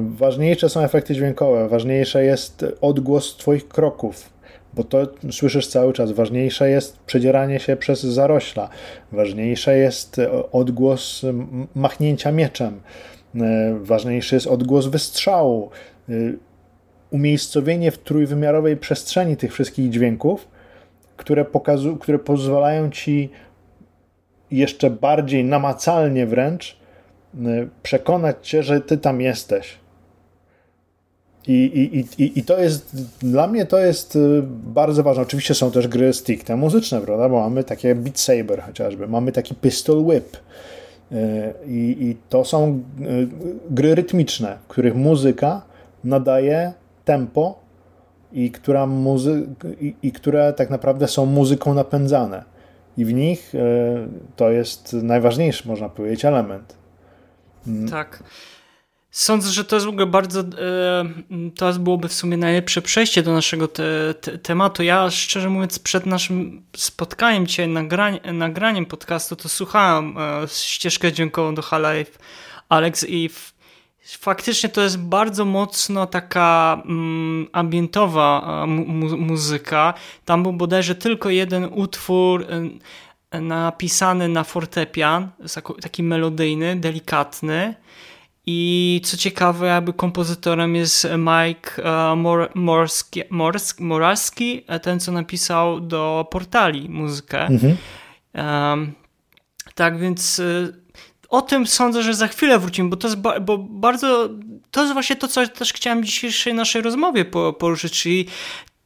Ważniejsze 0.00 0.68
są 0.68 0.80
efekty 0.80 1.14
dźwiękowe, 1.14 1.68
ważniejsze 1.68 2.24
jest 2.24 2.64
odgłos 2.80 3.36
Twoich 3.36 3.68
kroków, 3.68 4.30
bo 4.74 4.84
to 4.84 5.06
słyszysz 5.30 5.66
cały 5.66 5.92
czas. 5.92 6.12
Ważniejsze 6.12 6.70
jest 6.70 6.98
przedzieranie 6.98 7.60
się 7.60 7.76
przez 7.76 8.02
zarośla, 8.02 8.68
ważniejsze 9.12 9.76
jest 9.78 10.20
odgłos 10.52 11.22
machnięcia 11.74 12.32
mieczem. 12.32 12.80
E, 13.40 13.78
ważniejszy 13.82 14.34
jest 14.34 14.46
odgłos 14.46 14.86
wystrzału, 14.86 15.70
e, 16.08 16.12
umiejscowienie 17.10 17.90
w 17.90 17.98
trójwymiarowej 17.98 18.76
przestrzeni 18.76 19.36
tych 19.36 19.52
wszystkich 19.52 19.90
dźwięków, 19.90 20.48
które, 21.16 21.44
pokazu- 21.44 21.98
które 21.98 22.18
pozwalają 22.18 22.90
ci 22.90 23.30
jeszcze 24.50 24.90
bardziej 24.90 25.44
namacalnie 25.44 26.26
wręcz 26.26 26.76
e, 27.34 27.38
przekonać 27.82 28.36
cię, 28.48 28.62
że 28.62 28.80
ty 28.80 28.98
tam 28.98 29.20
jesteś. 29.20 29.82
I, 31.46 31.54
i, 31.54 32.22
i, 32.22 32.38
I 32.38 32.42
to 32.44 32.58
jest, 32.58 32.96
dla 33.18 33.46
mnie 33.46 33.66
to 33.66 33.78
jest 33.78 34.18
bardzo 34.50 35.02
ważne. 35.02 35.22
Oczywiście 35.22 35.54
są 35.54 35.70
też 35.70 35.88
gry 35.88 36.12
stricte 36.12 36.56
muzyczne, 36.56 37.00
prawda? 37.00 37.28
Bo 37.28 37.40
mamy 37.40 37.64
takie 37.64 37.94
Beat 37.94 38.20
Saber 38.20 38.62
chociażby, 38.62 39.08
mamy 39.08 39.32
taki 39.32 39.54
Pistol 39.54 40.04
Whip, 40.04 40.36
I, 41.66 41.96
I 42.00 42.16
to 42.28 42.44
są 42.44 42.82
gry 43.70 43.94
rytmiczne, 43.94 44.58
których 44.68 44.94
muzyka 44.94 45.62
nadaje 46.04 46.72
tempo 47.04 47.58
i, 48.32 48.50
która 48.50 48.86
muzy- 48.86 49.46
i, 49.80 49.94
i 50.02 50.12
które 50.12 50.52
tak 50.52 50.70
naprawdę 50.70 51.08
są 51.08 51.26
muzyką 51.26 51.74
napędzane. 51.74 52.44
I 52.96 53.04
w 53.04 53.12
nich 53.12 53.52
to 54.36 54.50
jest 54.50 54.92
najważniejszy, 54.92 55.68
można 55.68 55.88
powiedzieć, 55.88 56.24
element. 56.24 56.76
Tak. 57.90 58.22
Sądzę, 59.12 59.50
że 59.50 59.64
to 59.64 59.76
jest 59.76 59.86
w 59.86 59.88
ogóle 59.88 60.06
bardzo, 60.06 60.40
e, 60.40 60.44
to 61.56 61.72
byłoby 61.72 62.08
w 62.08 62.12
sumie 62.12 62.36
najlepsze 62.36 62.82
przejście 62.82 63.22
do 63.22 63.32
naszego 63.32 63.68
te, 63.68 64.14
te, 64.20 64.38
tematu. 64.38 64.82
Ja 64.82 65.10
szczerze 65.10 65.48
mówiąc 65.50 65.78
przed 65.78 66.06
naszym 66.06 66.62
spotkaniem 66.76 67.46
dzisiaj, 67.46 67.68
nagrań, 67.68 68.20
nagraniem 68.32 68.86
podcastu, 68.86 69.36
to 69.36 69.48
słuchałem 69.48 70.18
e, 70.18 70.48
ścieżkę 70.48 71.12
dźwiękową 71.12 71.54
do 71.54 71.62
Half-Life 71.62 72.18
Alex 72.68 73.06
i 73.08 73.30
faktycznie 74.04 74.68
to 74.68 74.82
jest 74.82 74.98
bardzo 74.98 75.44
mocno 75.44 76.06
taka 76.06 76.82
mm, 76.84 77.46
ambientowa 77.52 78.64
mu 78.66 79.16
muzyka. 79.16 79.94
Tam 80.24 80.42
był 80.42 80.52
bodajże 80.52 80.94
tylko 80.94 81.30
jeden 81.30 81.64
utwór 81.64 82.46
napisany 83.32 84.28
na 84.28 84.44
fortepian, 84.44 85.28
taki 85.82 86.02
melodyjny, 86.02 86.76
delikatny 86.76 87.74
i 88.46 89.00
co 89.04 89.16
ciekawe, 89.16 89.66
jakby 89.66 89.92
kompozytorem 89.92 90.76
jest 90.76 91.06
Mike 91.18 91.82
Mor 92.16 92.50
Morski, 92.54 93.22
Morski, 93.30 93.82
Moraski, 93.82 94.64
ten 94.82 95.00
co 95.00 95.12
napisał 95.12 95.80
do 95.80 96.28
portali 96.30 96.88
muzykę. 96.88 97.46
Mhm. 97.46 97.76
Um, 98.34 98.92
tak 99.74 99.98
więc 99.98 100.38
y, 100.38 100.82
o 101.28 101.42
tym 101.42 101.66
sądzę, 101.66 102.02
że 102.02 102.14
za 102.14 102.28
chwilę 102.28 102.58
wrócimy, 102.58 102.88
bo 102.88 102.96
to 102.96 103.08
jest 103.08 103.20
ba 103.20 103.40
bo 103.40 103.58
bardzo, 103.58 104.28
to 104.70 104.80
jest 104.80 104.92
właśnie 104.92 105.16
to, 105.16 105.28
co 105.28 105.48
też 105.48 105.72
chciałem 105.72 106.02
w 106.02 106.04
dzisiejszej 106.04 106.54
naszej 106.54 106.82
rozmowie 106.82 107.24
poruszyć, 107.58 108.02
czyli 108.02 108.26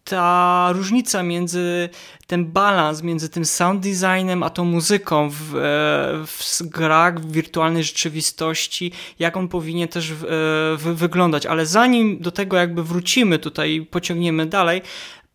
ta 0.09 0.69
różnica 0.73 1.23
między 1.23 1.89
ten 2.27 2.47
balans 2.53 3.03
między 3.03 3.29
tym 3.29 3.45
sound 3.45 3.83
designem 3.83 4.43
a 4.43 4.51
tą 4.51 4.65
muzyką 4.65 5.31
w, 5.31 5.57
e, 5.57 6.27
w 6.27 6.63
grach, 6.63 7.21
w 7.21 7.33
wirtualnej 7.33 7.85
rzeczywistości, 7.85 8.93
jak 9.19 9.37
on 9.37 9.49
powinien 9.49 9.89
też 9.89 10.13
w, 10.13 10.25
e, 10.25 10.27
w, 10.77 10.95
wyglądać. 10.97 11.47
Ale 11.47 11.67
zanim 11.67 12.19
do 12.19 12.31
tego 12.31 12.57
jakby 12.57 12.85
wrócimy 12.85 13.39
tutaj 13.39 13.87
pociągniemy 13.91 14.47
dalej, 14.47 14.83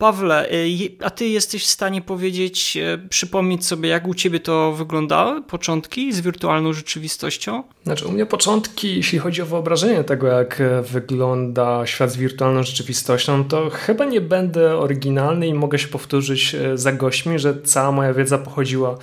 Pawle, 0.02 0.52
y, 0.52 0.92
a 1.04 1.10
ty 1.10 1.28
jesteś 1.28 1.64
w 1.64 1.70
stanie 1.70 2.02
powiedzieć, 2.02 2.78
y, 2.78 3.10
przypomnieć 3.10 3.66
sobie, 3.66 3.90
jak 3.90 4.08
u 4.08 4.14
ciebie 4.14 4.40
to 4.40 4.72
wyglądały 4.72 5.44
początki 5.44 6.14
z 6.14 6.22
wirtualną 6.22 6.74
rzeczywistością? 6.74 7.64
Znaczy, 7.84 8.08
u 8.08 8.12
mnie 8.12 8.26
początki, 8.26 8.96
jeśli 8.96 9.20
chodzi 9.20 9.42
o 9.42 9.46
wyobrażenie 9.46 10.04
tego, 10.04 10.28
jak 10.28 10.62
e, 10.62 10.82
wygląda 10.82 11.86
świat 11.86 12.12
z 12.12 12.18
wirtualną 12.18 12.64
rzeczywistością, 12.64 13.44
to 13.44 13.70
chyba 13.70 14.06
nie 14.06 14.22
będę 14.22 14.78
oryginalny 14.78 15.48
i 15.48 15.54
mogę 15.54 15.80
się 15.80 15.88
powtórzyć 15.88 16.56
e, 16.56 16.78
za 16.78 16.92
gośćmi, 16.92 17.40
że 17.40 17.62
cała 17.62 17.92
moja 17.92 18.14
wiedza 18.14 18.38
pochodziła 18.38 18.98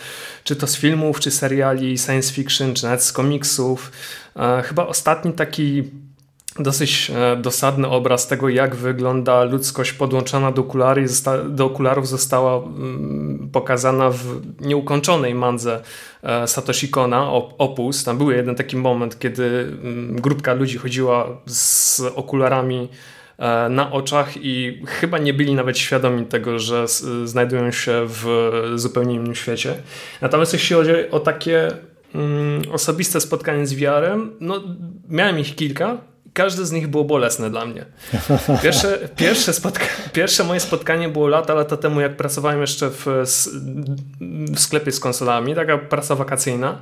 czy 0.44 0.56
to 0.56 0.66
z 0.66 0.76
filmów, 0.76 1.20
czy 1.20 1.30
seriali 1.30 1.98
science 1.98 2.32
fiction, 2.32 2.74
czy 2.74 2.84
nawet 2.84 3.02
z 3.04 3.12
komiksów. 3.12 3.92
E, 4.36 4.62
chyba 4.62 4.86
ostatni 4.86 5.32
taki 5.32 5.84
dosyć 6.58 7.10
e, 7.14 7.36
dosadny 7.36 7.88
obraz 7.88 8.26
tego, 8.26 8.48
jak 8.48 8.76
wygląda 8.76 9.44
ludzkość 9.44 9.92
podłączona 9.92 10.52
do, 10.52 10.62
okulary, 10.62 11.06
do 11.48 11.64
okularów 11.64 12.08
została 12.08 12.56
mm, 12.56 13.48
pokazana 13.52 14.10
w 14.10 14.24
nieukończonej 14.60 15.34
mandze 15.34 15.82
e, 16.22 16.46
Satoshi 16.46 16.88
Kona, 16.88 17.32
Opus. 17.58 18.04
Tam 18.04 18.18
był 18.18 18.30
jeden 18.30 18.54
taki 18.54 18.76
moment, 18.76 19.18
kiedy 19.18 19.44
mm, 19.44 20.20
grupka 20.20 20.54
ludzi 20.54 20.78
chodziła 20.78 21.40
z 21.46 22.00
okularami 22.14 22.88
e, 23.38 23.68
na 23.68 23.92
oczach 23.92 24.32
i 24.36 24.82
chyba 24.86 25.18
nie 25.18 25.34
byli 25.34 25.54
nawet 25.54 25.78
świadomi 25.78 26.26
tego, 26.26 26.58
że 26.58 26.84
znajdują 27.24 27.70
się 27.70 27.92
w 28.06 28.52
zupełnie 28.74 29.14
innym 29.14 29.34
świecie. 29.34 29.74
Natomiast 30.20 30.52
jeśli 30.52 30.76
chodzi 30.76 30.90
o 31.10 31.20
takie 31.20 31.68
mm, 32.14 32.62
osobiste 32.72 33.20
spotkanie 33.20 33.66
z 33.66 33.72
VR-em, 33.72 34.32
no 34.40 34.62
miałem 35.08 35.38
ich 35.38 35.54
kilka, 35.54 35.98
każde 36.38 36.66
z 36.66 36.72
nich 36.72 36.88
było 36.88 37.04
bolesne 37.04 37.50
dla 37.50 37.66
mnie. 37.66 37.84
Pierwsze, 38.62 38.98
pierwsze, 39.16 39.52
spotka 39.52 39.84
pierwsze 40.12 40.44
moje 40.44 40.60
spotkanie 40.60 41.08
było 41.08 41.28
lata, 41.28 41.54
lata 41.54 41.76
temu, 41.76 42.00
jak 42.00 42.16
pracowałem 42.16 42.60
jeszcze 42.60 42.90
w, 42.90 43.06
w 44.54 44.60
sklepie 44.60 44.92
z 44.92 45.00
konsolami, 45.00 45.54
taka 45.54 45.78
praca 45.78 46.14
wakacyjna. 46.14 46.78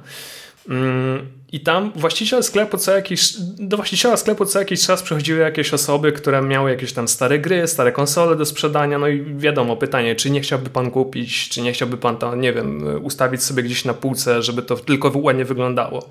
Mm, 0.69 1.27
I 1.53 1.61
tam 1.61 1.93
właściciel 1.97 2.43
sklepu 2.43 2.79
co 2.79 2.93
jakiś, 2.93 3.33
do 3.59 3.77
właściciela 3.77 4.17
sklepu 4.17 4.45
co 4.45 4.59
jakiś 4.59 4.87
czas 4.87 5.03
przychodziły 5.03 5.41
jakieś 5.41 5.75
osoby, 5.75 6.13
które 6.13 6.43
miały 6.43 6.71
jakieś 6.71 6.93
tam 6.93 7.09
stare 7.09 7.39
gry, 7.39 7.69
stare 7.69 7.93
konsole 7.93 8.37
do 8.37 8.47
sprzedania, 8.47 8.99
no 8.99 9.09
i 9.09 9.35
wiadomo, 9.37 9.77
pytanie, 9.77 10.15
czy 10.15 10.31
nie 10.31 10.41
chciałby 10.41 10.71
pan 10.71 10.91
kupić, 10.91 11.49
czy 11.49 11.63
nie 11.63 11.73
chciałby 11.73 11.97
pan 11.97 12.17
to, 12.17 12.35
nie 12.35 12.53
wiem, 12.53 13.01
ustawić 13.03 13.43
sobie 13.43 13.63
gdzieś 13.63 13.85
na 13.85 13.95
półce, 13.95 14.43
żeby 14.43 14.63
to 14.63 14.77
tylko 14.77 15.13
ładnie 15.15 15.45
wyglądało. 15.45 16.11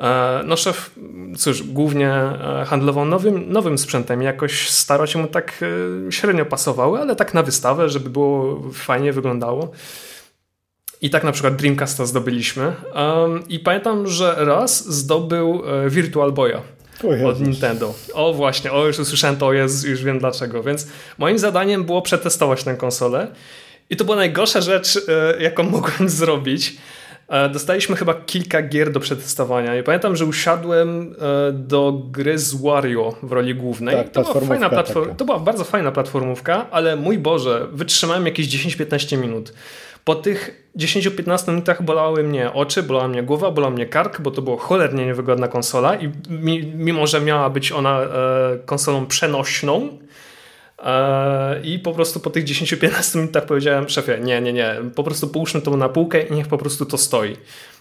E, 0.00 0.40
no 0.44 0.56
szef, 0.56 0.90
cóż, 1.38 1.62
głównie 1.62 2.08
e, 2.08 2.64
handlował 2.66 3.04
nowym, 3.04 3.52
nowym 3.52 3.78
sprzętem. 3.78 4.22
Jakoś 4.22 4.70
starał 4.70 5.06
się 5.06 5.18
mu 5.18 5.26
tak 5.26 5.60
e, 6.08 6.12
średnio 6.12 6.46
pasowały, 6.46 7.00
ale 7.00 7.16
tak 7.16 7.34
na 7.34 7.42
wystawę, 7.42 7.88
żeby 7.88 8.10
było 8.10 8.62
fajnie 8.72 9.12
wyglądało. 9.12 9.70
I 11.02 11.10
tak 11.10 11.24
na 11.24 11.32
przykład 11.32 11.56
Dreamcasta 11.56 12.06
zdobyliśmy. 12.06 12.72
I 13.48 13.58
pamiętam, 13.58 14.06
że 14.06 14.34
raz 14.38 14.92
zdobył 14.92 15.62
Virtual 15.88 16.32
Boya 16.32 16.62
od 17.26 17.40
Nintendo. 17.40 17.94
O 18.14 18.32
właśnie, 18.32 18.72
o 18.72 18.86
już 18.86 18.98
usłyszałem 18.98 19.36
to, 19.36 19.52
jest, 19.52 19.84
już 19.84 20.04
wiem 20.04 20.18
dlaczego. 20.18 20.62
Więc 20.62 20.86
moim 21.18 21.38
zadaniem 21.38 21.84
było 21.84 22.02
przetestować 22.02 22.64
tę 22.64 22.76
konsolę. 22.76 23.26
I 23.90 23.96
to 23.96 24.04
była 24.04 24.16
najgorsza 24.16 24.60
rzecz, 24.60 25.00
jaką 25.38 25.62
mogłem 25.62 26.08
zrobić 26.20 26.76
dostaliśmy 27.52 27.96
chyba 27.96 28.14
kilka 28.14 28.62
gier 28.62 28.92
do 28.92 29.00
przetestowania 29.00 29.76
i 29.76 29.82
pamiętam, 29.82 30.16
że 30.16 30.24
usiadłem 30.24 31.14
e, 31.48 31.52
do 31.52 31.92
gry 32.10 32.38
z 32.38 32.54
Wario 32.54 33.14
w 33.22 33.32
roli 33.32 33.54
głównej. 33.54 33.96
Tak, 33.96 34.08
to, 34.08 34.22
była 34.22 34.40
fajna 34.40 34.70
platform- 34.70 35.16
to 35.16 35.24
była 35.24 35.38
bardzo 35.38 35.64
fajna 35.64 35.92
platformówka, 35.92 36.66
ale 36.70 36.96
mój 36.96 37.18
Boże, 37.18 37.66
wytrzymałem 37.72 38.26
jakieś 38.26 38.48
10-15 38.48 39.18
minut. 39.18 39.52
Po 40.04 40.14
tych 40.14 40.70
10-15 40.76 41.48
minutach 41.48 41.82
bolały 41.82 42.22
mnie 42.22 42.52
oczy, 42.52 42.82
bolała 42.82 43.08
mnie 43.08 43.22
głowa, 43.22 43.50
bolał 43.50 43.70
mnie 43.70 43.86
kark, 43.86 44.20
bo 44.20 44.30
to 44.30 44.42
było 44.42 44.56
cholernie 44.56 45.06
niewygodna 45.06 45.48
konsola 45.48 45.94
i 45.96 46.10
mimo, 46.74 47.06
że 47.06 47.20
miała 47.20 47.50
być 47.50 47.72
ona 47.72 48.00
e, 48.00 48.08
konsolą 48.66 49.06
przenośną, 49.06 49.88
E, 49.88 50.10
I 51.64 51.78
po 51.78 51.92
prostu 51.92 52.20
po 52.20 52.30
tych 52.30 52.44
10-15 52.44 53.16
minutach 53.16 53.46
powiedziałem 53.46 53.88
szefie, 53.88 54.18
nie, 54.20 54.40
nie, 54.40 54.52
nie, 54.52 54.76
po 54.94 55.04
prostu 55.04 55.28
połóżmy 55.28 55.60
to 55.60 55.76
na 55.76 55.88
półkę 55.88 56.22
i 56.22 56.32
niech 56.32 56.48
po 56.48 56.58
prostu 56.58 56.86
to 56.86 56.98
stoi. 56.98 57.36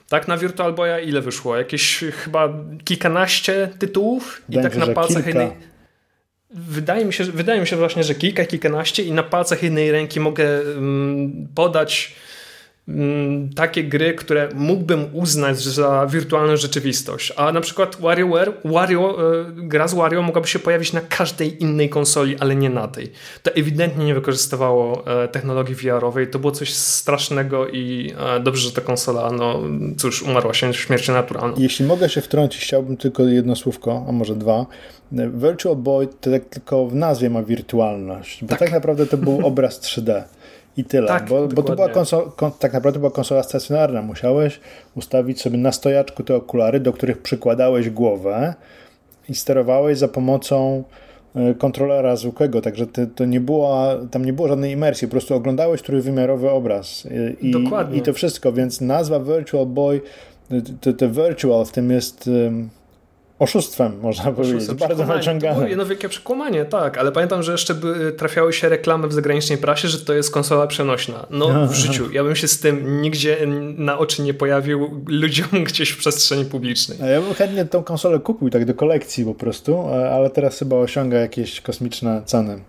Tak, 0.09 0.27
na 0.27 0.37
Virtual 0.37 0.73
Boya 0.73 0.99
ile 0.99 1.21
wyszło? 1.21 1.57
Jakieś 1.57 2.03
chyba 2.23 2.53
kilkanaście 2.83 3.69
tytułów 3.79 4.41
i 4.49 4.55
tak 4.55 4.75
na 4.75 4.87
palcach 4.87 5.27
jednej... 5.27 5.51
Wydaje 6.51 7.05
mi, 7.05 7.13
się, 7.13 7.23
wydaje 7.23 7.61
mi 7.61 7.67
się 7.67 7.75
właśnie, 7.75 8.03
że 8.03 8.15
kilka, 8.15 8.45
kilkanaście 8.45 9.03
i 9.03 9.11
na 9.11 9.23
palcach 9.23 9.63
jednej 9.63 9.91
ręki 9.91 10.19
mogę 10.19 10.61
mm, 10.61 11.47
podać 11.55 12.15
takie 13.55 13.83
gry, 13.83 14.13
które 14.13 14.49
mógłbym 14.53 15.05
uznać 15.13 15.59
za 15.59 16.07
wirtualną 16.09 16.57
rzeczywistość. 16.57 17.33
A 17.35 17.51
na 17.51 17.61
przykład 17.61 17.97
WarioWare, 17.99 18.53
Wario, 18.65 19.17
e, 19.39 19.45
gra 19.55 19.87
z 19.87 19.93
Wario 19.93 20.21
mogłaby 20.21 20.47
się 20.47 20.59
pojawić 20.59 20.93
na 20.93 21.01
każdej 21.01 21.63
innej 21.63 21.89
konsoli, 21.89 22.35
ale 22.39 22.55
nie 22.55 22.69
na 22.69 22.87
tej. 22.87 23.11
To 23.43 23.51
ewidentnie 23.51 24.05
nie 24.05 24.13
wykorzystywało 24.13 25.07
e, 25.23 25.27
technologii 25.27 25.75
VR-owej. 25.75 26.27
To 26.27 26.39
było 26.39 26.51
coś 26.51 26.73
strasznego 26.73 27.67
i 27.67 28.13
e, 28.35 28.39
dobrze, 28.39 28.69
że 28.69 28.75
ta 28.75 28.81
konsola, 28.81 29.31
no 29.31 29.59
cóż, 29.97 30.23
umarła 30.23 30.53
się 30.53 30.73
śmiercią 30.73 31.13
naturalną. 31.13 31.55
Jeśli 31.57 31.85
mogę 31.85 32.09
się 32.09 32.21
wtrącić, 32.21 32.61
chciałbym 32.61 32.97
tylko 32.97 33.23
jedno 33.23 33.55
słówko, 33.55 34.05
a 34.09 34.11
może 34.11 34.35
dwa. 34.35 34.65
Virtual 35.11 35.75
Boy 35.75 36.07
to 36.21 36.31
tak 36.31 36.45
tylko 36.45 36.87
w 36.87 36.95
nazwie 36.95 37.29
ma 37.29 37.43
wirtualność, 37.43 38.43
bo 38.43 38.49
tak, 38.49 38.59
tak 38.59 38.71
naprawdę 38.71 39.05
to 39.05 39.17
był 39.17 39.47
obraz 39.47 39.81
3D. 39.81 40.23
I 40.79 40.83
tyle, 40.83 41.07
tak, 41.07 41.29
bo, 41.29 41.47
bo 41.47 41.63
to 41.63 41.75
była 41.75 41.89
konsola, 41.89 42.31
kon, 42.35 42.51
tak 42.59 42.73
naprawdę 42.73 42.99
była 42.99 43.11
konsola 43.11 43.43
stacjonarna. 43.43 44.01
Musiałeś 44.01 44.59
ustawić 44.95 45.41
sobie 45.41 45.57
na 45.57 45.71
stojaczku 45.71 46.23
te 46.23 46.35
okulary, 46.35 46.79
do 46.79 46.93
których 46.93 47.21
przykładałeś 47.21 47.89
głowę 47.89 48.53
i 49.29 49.35
sterowałeś 49.35 49.97
za 49.97 50.07
pomocą 50.07 50.83
e, 51.35 51.53
kontrolera 51.53 52.15
zwykłego, 52.15 52.61
także 52.61 52.87
to, 52.87 53.01
to 53.15 53.25
nie 53.25 53.39
było, 53.39 53.87
tam 54.11 54.25
nie 54.25 54.33
było 54.33 54.47
żadnej 54.47 54.71
imersji, 54.71 55.07
po 55.07 55.11
prostu 55.11 55.35
oglądałeś 55.35 55.81
trójwymiarowy 55.81 56.49
obraz 56.49 57.05
e, 57.05 57.31
i, 57.31 57.51
Dokładnie. 57.51 57.97
i 57.97 58.01
to 58.01 58.13
wszystko, 58.13 58.53
więc 58.53 58.81
nazwa 58.81 59.19
Virtual 59.19 59.65
Boy, 59.65 60.01
te, 60.81 60.93
te 60.93 61.07
virtual 61.07 61.65
w 61.65 61.71
tym 61.71 61.91
jest 61.91 62.29
oszustwem, 63.39 63.99
można 64.01 64.31
powiedzieć. 64.31 64.73
Bardzo 64.73 65.05
naciągane. 65.05 65.69
Jedno 65.69 65.85
wielkie 65.85 66.09
przekłamanie, 66.09 66.65
tak, 66.65 66.97
ale 66.97 67.11
pamiętam, 67.11 67.43
że 67.43 67.51
jeszcze 67.51 67.73
by 67.73 68.11
trafiały 68.17 68.53
się 68.53 68.69
reklamy 68.69 69.07
w 69.07 69.13
zagranicznej 69.13 69.57
prasie, 69.57 69.87
że 69.87 69.97
to 69.97 70.13
jest 70.13 70.31
konsola 70.31 70.67
przenośna. 70.67 71.25
No 71.29 71.67
w 71.67 71.73
życiu. 71.73 72.11
Ja 72.11 72.23
bym 72.23 72.35
się 72.35 72.47
z 72.47 72.59
tym 72.59 73.01
nigdzie 73.01 73.37
na 73.77 73.97
oczy 73.97 74.21
nie 74.21 74.33
pojawił 74.33 75.03
ludziom 75.07 75.47
gdzieś 75.67 75.89
w 75.89 75.97
przestrzeni 75.97 76.45
publicznej. 76.45 76.97
Ja 76.99 77.21
bym 77.21 77.33
chętnie 77.33 77.65
tą 77.65 77.83
konsolę 77.83 78.19
kupił 78.19 78.49
tak 78.49 78.65
do 78.65 78.73
kolekcji 78.73 79.25
po 79.25 79.35
prostu, 79.35 79.87
ale 79.87 80.29
teraz 80.29 80.59
chyba 80.59 80.75
osiąga 80.75 81.17
jakieś 81.17 81.61
kosmiczne 81.61 82.21
ceny. 82.25 82.59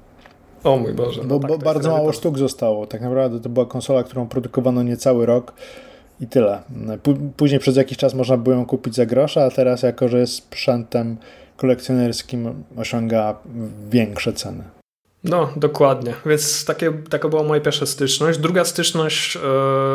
O 0.64 0.76
mój 0.76 0.92
Boże. 0.92 1.20
No 1.22 1.38
bo, 1.38 1.48
tak, 1.48 1.50
bo 1.50 1.58
bardzo 1.58 1.90
mało 1.90 2.12
sztuk 2.12 2.38
zostało. 2.38 2.86
Tak 2.86 3.00
naprawdę 3.00 3.40
to 3.40 3.48
była 3.48 3.66
konsola, 3.66 4.02
którą 4.04 4.28
produkowano 4.28 4.82
niecały 4.82 5.26
rok 5.26 5.52
i 6.20 6.26
tyle. 6.26 6.62
Później 7.36 7.60
przez 7.60 7.76
jakiś 7.76 7.98
czas 7.98 8.14
można 8.14 8.36
było 8.36 8.56
ją 8.56 8.66
kupić 8.66 8.94
za 8.94 9.06
grosza, 9.06 9.44
a 9.44 9.50
teraz 9.50 9.82
jako, 9.82 10.08
że 10.08 10.18
jest 10.18 10.32
sprzętem 10.32 11.16
kolekcjonerskim 11.56 12.64
osiąga 12.76 13.36
większe 13.90 14.32
ceny. 14.32 14.64
No, 15.24 15.48
dokładnie. 15.56 16.14
Więc 16.26 16.64
takie, 16.64 16.92
taka 17.10 17.28
była 17.28 17.42
moja 17.42 17.60
pierwsza 17.60 17.86
styczność. 17.86 18.38
Druga 18.38 18.64
styczność 18.64 19.36
e, 19.36 19.40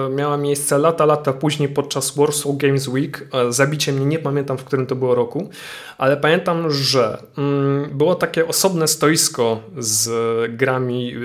miała 0.10 0.38
miejsce 0.38 0.78
lata, 0.78 1.06
lata 1.06 1.34
później 1.34 1.70
podczas 1.70 2.16
Warsaw 2.16 2.58
Games 2.58 2.88
Week. 2.88 3.28
E, 3.34 3.54
zabicie 3.54 3.92
mnie, 3.92 4.06
nie 4.06 4.20
pamiętam 4.20 4.58
w 4.58 4.64
którym 4.64 4.88
to 4.88 4.96
było 4.96 5.16
roku, 5.16 5.50
ale 5.98 6.18
pamiętam, 6.18 6.72
że 6.72 7.18
mm, 7.38 7.98
było 7.98 8.16
takie 8.16 8.48
osobne 8.48 8.88
stoisko 8.88 9.60
z 9.78 10.10
grami, 10.58 11.16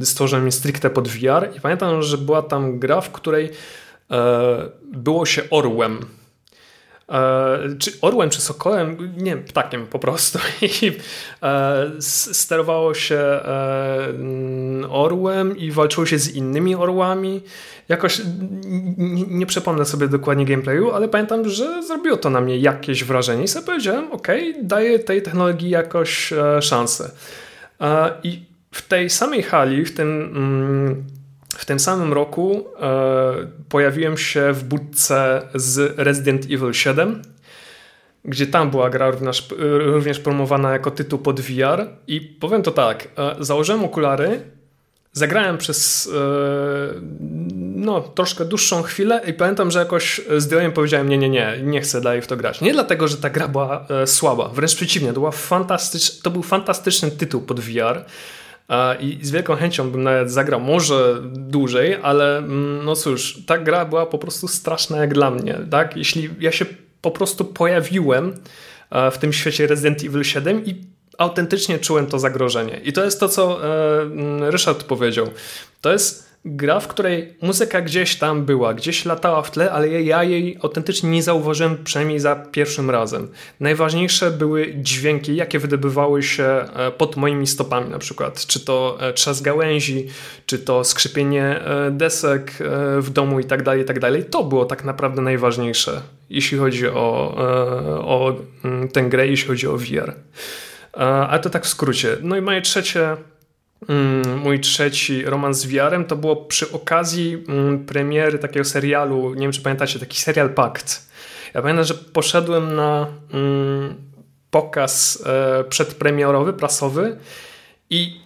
e, 0.00 0.06
stworzonymi 0.06 0.52
stricte 0.52 0.90
pod 0.90 1.08
VR 1.08 1.48
i 1.56 1.60
pamiętam, 1.60 2.02
że 2.02 2.18
była 2.18 2.42
tam 2.42 2.78
gra, 2.78 3.00
w 3.00 3.10
której 3.12 3.50
było 4.82 5.26
się 5.26 5.42
orłem 5.50 6.06
E, 7.12 7.58
czy 7.78 7.92
orłem, 8.00 8.30
czy 8.30 8.40
sokołem, 8.40 9.12
nie 9.16 9.36
ptakiem 9.36 9.86
po 9.86 9.98
prostu. 9.98 10.38
I 10.82 10.92
e, 11.42 11.90
sterowało 12.32 12.94
się 12.94 13.16
e, 13.16 14.12
orłem 14.88 15.56
i 15.56 15.70
walczyło 15.70 16.06
się 16.06 16.18
z 16.18 16.34
innymi 16.34 16.74
orłami. 16.74 17.42
Jakoś 17.88 18.20
nie, 18.98 19.24
nie 19.26 19.46
przypomnę 19.46 19.84
sobie 19.84 20.08
dokładnie 20.08 20.44
gameplayu, 20.44 20.90
ale 20.90 21.08
pamiętam, 21.08 21.48
że 21.48 21.82
zrobiło 21.82 22.16
to 22.16 22.30
na 22.30 22.40
mnie 22.40 22.58
jakieś 22.58 23.04
wrażenie 23.04 23.44
i 23.44 23.48
sobie 23.48 23.66
powiedziałem, 23.66 24.12
ok, 24.12 24.28
daję 24.62 24.98
tej 24.98 25.22
technologii 25.22 25.70
jakoś 25.70 26.32
szansę. 26.60 27.10
I 28.22 28.42
w 28.72 28.88
tej 28.88 29.10
samej 29.10 29.42
hali, 29.42 29.84
w 29.84 29.94
tym 29.94 30.08
mm, 30.36 31.04
w 31.56 31.64
tym 31.64 31.80
samym 31.80 32.12
roku 32.12 32.66
e, 32.80 33.34
pojawiłem 33.68 34.18
się 34.18 34.52
w 34.52 34.64
budce 34.64 35.42
z 35.54 35.98
Resident 35.98 36.44
Evil 36.44 36.72
7, 36.72 37.22
gdzie 38.24 38.46
tam 38.46 38.70
była 38.70 38.90
gra 38.90 39.10
również, 39.10 39.48
również 39.78 40.18
promowana 40.20 40.72
jako 40.72 40.90
tytuł 40.90 41.18
pod 41.18 41.40
VR 41.40 41.86
i 42.06 42.20
powiem 42.20 42.62
to 42.62 42.70
tak, 42.70 43.08
e, 43.16 43.36
założyłem 43.40 43.84
okulary, 43.84 44.40
zagrałem 45.12 45.58
przez 45.58 46.10
e, 46.14 46.20
no, 47.56 48.00
troszkę 48.00 48.44
dłuższą 48.44 48.82
chwilę 48.82 49.20
i 49.26 49.32
pamiętam, 49.32 49.70
że 49.70 49.78
jakoś 49.78 50.20
zdjąłem 50.36 50.70
i 50.70 50.74
powiedziałem 50.74 51.08
nie, 51.08 51.18
nie, 51.18 51.28
nie, 51.28 51.58
nie 51.62 51.80
chcę 51.80 52.00
dalej 52.00 52.22
w 52.22 52.26
to 52.26 52.36
grać. 52.36 52.60
Nie 52.60 52.72
dlatego, 52.72 53.08
że 53.08 53.16
ta 53.16 53.30
gra 53.30 53.48
była 53.48 53.86
e, 53.90 54.06
słaba, 54.06 54.48
wręcz 54.48 54.74
przeciwnie, 54.74 55.08
to, 55.08 55.14
była 55.14 55.30
fantastycz, 55.30 56.20
to 56.20 56.30
był 56.30 56.42
fantastyczny 56.42 57.10
tytuł 57.10 57.40
pod 57.40 57.60
VR, 57.60 58.04
i 59.00 59.18
z 59.22 59.30
wielką 59.30 59.56
chęcią 59.56 59.90
bym 59.90 60.02
nawet 60.02 60.30
zagrał 60.30 60.60
może 60.60 61.20
dłużej, 61.24 61.98
ale 62.02 62.38
mm, 62.38 62.84
no 62.84 62.96
cóż, 62.96 63.38
ta 63.46 63.58
gra 63.58 63.84
była 63.84 64.06
po 64.06 64.18
prostu 64.18 64.48
straszna 64.48 64.98
jak 64.98 65.14
dla 65.14 65.30
mnie. 65.30 65.58
Tak? 65.70 65.96
Jeśli 65.96 66.30
ja 66.40 66.52
się 66.52 66.66
po 67.00 67.10
prostu 67.10 67.44
pojawiłem 67.44 68.34
w 69.12 69.18
tym 69.18 69.32
świecie 69.32 69.66
Resident 69.66 70.04
Evil 70.04 70.24
7 70.24 70.64
i 70.66 70.84
autentycznie 71.18 71.78
czułem 71.78 72.06
to 72.06 72.18
zagrożenie. 72.18 72.80
I 72.84 72.92
to 72.92 73.04
jest 73.04 73.20
to, 73.20 73.28
co 73.28 73.64
e, 73.64 74.00
mm, 74.02 74.44
Ryszard 74.44 74.84
powiedział. 74.84 75.30
To 75.80 75.92
jest 75.92 76.27
gra, 76.56 76.80
w 76.80 76.88
której 76.88 77.36
muzyka 77.42 77.80
gdzieś 77.80 78.16
tam 78.16 78.44
była, 78.44 78.74
gdzieś 78.74 79.04
latała 79.04 79.42
w 79.42 79.50
tle, 79.50 79.72
ale 79.72 80.02
ja 80.02 80.24
jej 80.24 80.58
autentycznie 80.62 81.10
nie 81.10 81.22
zauważyłem, 81.22 81.84
przynajmniej 81.84 82.20
za 82.20 82.36
pierwszym 82.36 82.90
razem. 82.90 83.28
Najważniejsze 83.60 84.30
były 84.30 84.74
dźwięki, 84.74 85.36
jakie 85.36 85.58
wydobywały 85.58 86.22
się 86.22 86.44
e, 86.44 86.90
pod 86.90 87.16
moimi 87.16 87.46
stopami 87.46 87.90
na 87.90 87.98
przykład. 87.98 88.46
Czy 88.46 88.60
to 88.60 88.98
e, 89.00 89.12
trzask 89.12 89.44
gałęzi, 89.44 90.06
czy 90.46 90.58
to 90.58 90.84
skrzypienie 90.84 91.44
e, 91.44 91.90
desek 91.90 92.52
w 92.98 93.10
domu 93.10 93.40
i 93.40 93.44
tak 93.44 93.62
dalej, 93.62 93.82
i 93.82 93.84
tak 93.84 93.98
dalej. 93.98 94.24
To 94.24 94.44
było 94.44 94.64
tak 94.64 94.84
naprawdę 94.84 95.22
najważniejsze, 95.22 96.02
jeśli 96.30 96.58
chodzi 96.58 96.88
o, 96.88 97.34
o 98.04 98.36
mm, 98.64 98.88
tę 98.88 99.02
grę, 99.02 99.26
jeśli 99.26 99.48
chodzi 99.48 99.66
o 99.66 99.76
VR. 99.76 100.14
A 101.28 101.38
to 101.42 101.50
tak 101.50 101.64
w 101.64 101.68
skrócie. 101.68 102.16
No 102.22 102.36
i 102.36 102.40
moje 102.40 102.62
trzecie 102.62 103.16
mój 104.36 104.60
trzeci 104.60 105.24
romans 105.24 105.58
z 105.58 105.66
wiarem 105.66 106.04
to 106.04 106.16
było 106.16 106.36
przy 106.36 106.72
okazji 106.72 107.44
mm, 107.48 107.86
premiery 107.86 108.38
takiego 108.38 108.64
serialu, 108.64 109.34
nie 109.34 109.40
wiem 109.40 109.52
czy 109.52 109.60
pamiętacie, 109.60 109.98
taki 109.98 110.20
serial 110.20 110.50
Pakt. 110.50 111.08
Ja 111.54 111.62
pamiętam, 111.62 111.84
że 111.84 111.94
poszedłem 111.94 112.74
na 112.76 113.06
mm, 113.32 113.94
pokaz 114.50 115.24
e, 115.26 115.64
przedpremierowy, 115.64 116.52
prasowy 116.52 117.18
i 117.90 118.20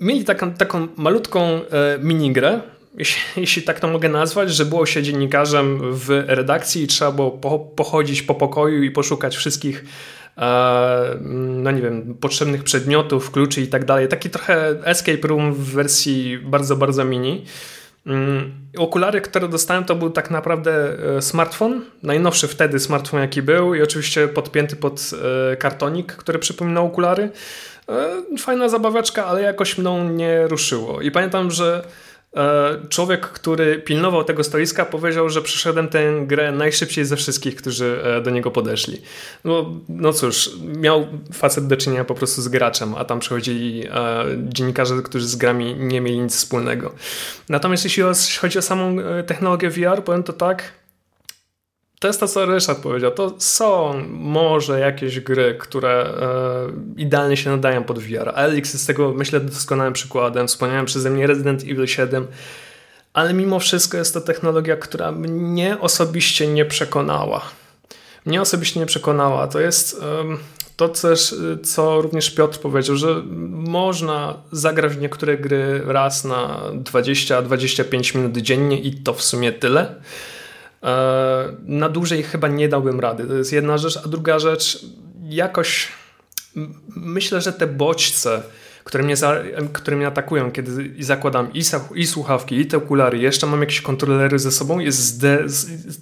mieli 0.00 0.24
taką, 0.24 0.54
taką 0.54 0.88
malutką 0.96 1.40
e, 1.40 1.60
minigrę, 2.02 2.60
jeśli 3.36 3.62
tak 3.68 3.80
to 3.80 3.88
mogę 3.88 4.08
nazwać, 4.08 4.54
że 4.54 4.64
było 4.64 4.86
się 4.86 5.02
dziennikarzem 5.02 5.94
w 5.94 6.24
redakcji 6.26 6.82
i 6.82 6.86
trzeba 6.86 7.12
było 7.12 7.30
pochodzić 7.76 8.22
po 8.22 8.34
pokoju 8.34 8.82
i 8.82 8.90
poszukać 8.90 9.36
wszystkich 9.36 9.84
no 11.60 11.70
nie 11.70 11.82
wiem, 11.82 12.14
potrzebnych 12.20 12.64
przedmiotów, 12.64 13.30
kluczy 13.30 13.60
i 13.60 13.68
tak 13.68 13.84
dalej. 13.84 14.08
Taki 14.08 14.30
trochę 14.30 14.68
escape 14.84 15.28
room 15.28 15.54
w 15.54 15.72
wersji 15.72 16.38
bardzo, 16.38 16.76
bardzo 16.76 17.04
mini. 17.04 17.44
Mm, 18.06 18.52
okulary, 18.78 19.20
które 19.20 19.48
dostałem, 19.48 19.84
to 19.84 19.94
był 19.94 20.10
tak 20.10 20.30
naprawdę 20.30 20.96
e, 21.16 21.22
smartfon, 21.22 21.80
najnowszy 22.02 22.48
wtedy 22.48 22.78
smartfon, 22.78 23.20
jaki 23.20 23.42
był, 23.42 23.74
i 23.74 23.82
oczywiście 23.82 24.28
podpięty 24.28 24.76
pod 24.76 25.10
e, 25.52 25.56
kartonik, 25.56 26.12
który 26.12 26.38
przypominał 26.38 26.86
okulary. 26.86 27.30
E, 27.88 28.38
fajna 28.38 28.68
zabawaczka, 28.68 29.26
ale 29.26 29.42
jakoś 29.42 29.78
mną 29.78 30.08
nie 30.08 30.48
ruszyło. 30.48 31.00
I 31.00 31.10
pamiętam, 31.10 31.50
że 31.50 31.84
E, 31.84 32.07
człowiek, 32.88 33.20
który 33.20 33.78
pilnował 33.78 34.24
tego 34.24 34.44
stoiska, 34.44 34.84
powiedział, 34.84 35.28
że 35.28 35.42
przeszedłem 35.42 35.88
tę 35.88 36.22
grę 36.26 36.52
najszybciej 36.52 37.04
ze 37.04 37.16
wszystkich, 37.16 37.56
którzy 37.56 38.00
e, 38.04 38.20
do 38.20 38.30
niego 38.30 38.50
podeszli. 38.50 39.02
No, 39.44 39.70
no 39.88 40.12
cóż, 40.12 40.50
miał 40.76 41.06
facet 41.32 41.66
do 41.66 41.76
czynienia 41.76 42.04
po 42.04 42.14
prostu 42.14 42.42
z 42.42 42.48
graczem, 42.48 42.94
a 42.94 43.04
tam 43.04 43.20
przychodzili 43.20 43.86
e, 43.86 44.24
dziennikarze, 44.36 44.94
którzy 45.02 45.28
z 45.28 45.36
grami 45.36 45.74
nie 45.78 46.00
mieli 46.00 46.18
nic 46.18 46.36
wspólnego. 46.36 46.94
Natomiast 47.48 47.84
jeśli 47.84 48.02
chodzi 48.40 48.58
o 48.58 48.62
samą 48.62 48.96
technologię 49.26 49.70
VR, 49.70 50.04
powiem 50.04 50.22
to 50.22 50.32
tak, 50.32 50.77
to 51.98 52.06
jest 52.08 52.20
to, 52.20 52.28
co 52.28 52.46
Ryszard 52.46 52.78
powiedział. 52.78 53.10
To 53.10 53.34
są 53.38 54.02
może 54.10 54.80
jakieś 54.80 55.20
gry, 55.20 55.56
które 55.60 55.90
e, 55.90 57.00
idealnie 57.00 57.36
się 57.36 57.50
nadają 57.50 57.84
pod 57.84 57.98
VR. 57.98 58.32
Elix 58.34 58.72
jest 58.72 58.86
tego, 58.86 59.12
myślę, 59.14 59.40
doskonałym 59.40 59.92
przykładem. 59.92 60.48
Wspomniałem 60.48 60.86
przeze 60.86 61.10
mnie 61.10 61.26
Resident 61.26 61.62
Evil 61.62 61.86
7, 61.86 62.26
ale 63.12 63.34
mimo 63.34 63.58
wszystko 63.58 63.96
jest 63.96 64.14
to 64.14 64.20
technologia, 64.20 64.76
która 64.76 65.12
mnie 65.12 65.80
osobiście 65.80 66.46
nie 66.46 66.64
przekonała. 66.64 67.42
Mnie 68.26 68.40
osobiście 68.40 68.80
nie 68.80 68.86
przekonała. 68.86 69.46
To 69.46 69.60
jest 69.60 70.00
to 70.78 70.88
też, 70.88 71.34
co 71.64 72.00
również 72.00 72.30
Piotr 72.30 72.58
powiedział, 72.58 72.96
że 72.96 73.22
można 73.50 74.34
zagrać 74.52 74.92
w 74.92 75.00
niektóre 75.00 75.38
gry 75.38 75.82
raz 75.84 76.24
na 76.24 76.60
20-25 76.72 78.16
minut 78.16 78.36
dziennie 78.36 78.80
i 78.80 78.94
to 78.94 79.14
w 79.14 79.22
sumie 79.22 79.52
tyle. 79.52 79.94
E, 80.82 81.52
na 81.62 81.88
dłużej 81.88 82.22
chyba 82.22 82.48
nie 82.48 82.68
dałbym 82.68 83.00
rady. 83.00 83.24
To 83.24 83.34
jest 83.34 83.52
jedna 83.52 83.78
rzecz, 83.78 83.96
a 84.04 84.08
druga 84.08 84.38
rzecz, 84.38 84.86
jakoś 85.28 85.88
myślę, 86.96 87.40
że 87.40 87.52
te 87.52 87.66
bodźce, 87.66 88.42
które 88.84 89.04
mnie, 89.04 89.16
za, 89.16 89.36
które 89.72 89.96
mnie 89.96 90.06
atakują, 90.06 90.52
kiedy 90.52 90.94
zakładam 91.04 91.52
i, 91.52 91.62
i 91.94 92.06
słuchawki, 92.06 92.56
i 92.56 92.66
te 92.66 92.76
okulary, 92.76 93.18
jeszcze 93.18 93.46
mam 93.46 93.60
jakieś 93.60 93.80
kontrolery 93.80 94.38
ze 94.38 94.52
sobą, 94.52 94.78
jest 94.78 94.98
zde, 94.98 95.44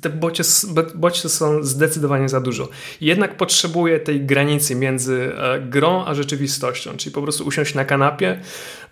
te 0.00 0.10
bodźce, 0.10 0.66
bodźce 0.94 1.28
są 1.28 1.62
zdecydowanie 1.62 2.28
za 2.28 2.40
dużo. 2.40 2.68
Jednak 3.00 3.36
potrzebuję 3.36 4.00
tej 4.00 4.26
granicy 4.26 4.74
między 4.74 5.32
e, 5.36 5.60
grą 5.60 6.04
a 6.04 6.14
rzeczywistością, 6.14 6.96
czyli 6.96 7.14
po 7.14 7.22
prostu 7.22 7.44
usiąść 7.44 7.74
na 7.74 7.84
kanapie, 7.84 8.40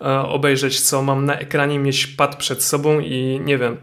e, 0.01 0.05
obejrzeć 0.19 0.81
co 0.81 1.01
mam 1.01 1.25
na 1.25 1.39
ekranie, 1.39 1.79
mieć 1.79 2.07
pad 2.07 2.35
przed 2.35 2.63
sobą 2.63 2.99
i 2.99 3.41
nie 3.45 3.57
wiem, 3.57 3.77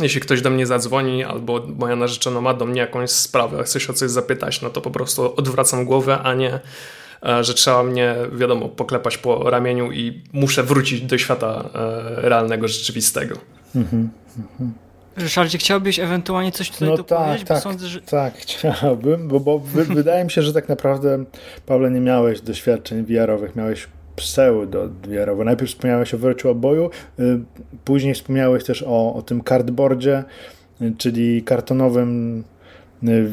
jeśli 0.00 0.20
ktoś 0.20 0.42
do 0.42 0.50
mnie 0.50 0.66
zadzwoni, 0.66 1.24
albo 1.24 1.66
moja 1.76 1.96
narzeczona 1.96 2.40
ma 2.40 2.54
do 2.54 2.66
mnie 2.66 2.80
jakąś 2.80 3.10
sprawę, 3.10 3.64
chce 3.64 3.80
się 3.80 3.92
o 3.92 3.96
coś 3.96 4.10
zapytać, 4.10 4.62
no 4.62 4.70
to 4.70 4.80
po 4.80 4.90
prostu 4.90 5.34
odwracam 5.36 5.84
głowę, 5.84 6.18
a 6.22 6.34
nie, 6.34 6.60
e, 7.22 7.44
że 7.44 7.54
trzeba 7.54 7.82
mnie, 7.82 8.14
wiadomo, 8.32 8.68
poklepać 8.68 9.18
po 9.18 9.50
ramieniu 9.50 9.92
i 9.92 10.22
muszę 10.32 10.62
wrócić 10.62 11.00
do 11.00 11.18
świata 11.18 11.70
e, 11.74 12.28
realnego, 12.28 12.68
rzeczywistego. 12.68 13.36
Mhm, 13.74 14.10
mhm. 14.38 14.72
Ryszardzie, 15.16 15.58
chciałbyś 15.58 15.98
ewentualnie 15.98 16.52
coś 16.52 16.70
tutaj 16.70 16.88
No 16.88 16.96
dopowiedzieć? 16.96 17.38
tak, 17.38 17.48
tak, 17.48 17.62
sądzę, 17.62 17.86
że... 17.86 18.00
tak, 18.00 18.34
chciałbym, 18.42 19.28
bo, 19.28 19.40
bo 19.40 19.58
wy, 19.58 19.84
wydaje 19.84 20.24
mi 20.24 20.30
się, 20.30 20.42
że 20.42 20.52
tak 20.52 20.68
naprawdę, 20.68 21.24
Pawle, 21.66 21.90
nie 21.90 22.00
miałeś 22.00 22.40
doświadczeń 22.40 23.04
VR-owych, 23.04 23.56
miałeś 23.56 23.88
pseudo 24.16 24.88
VR-owe. 24.88 25.44
Najpierw 25.44 25.70
wspomniałeś 25.70 26.14
o 26.14 26.18
Virtual 26.18 26.54
Boyu, 26.54 26.90
y, 27.20 27.40
później 27.84 28.14
wspomniałeś 28.14 28.64
też 28.64 28.84
o, 28.86 29.14
o 29.14 29.22
tym 29.22 29.42
cardboardzie, 29.42 30.24
y, 30.82 30.92
czyli 30.98 31.42
kartonowym 31.42 32.44
y, 33.08 33.28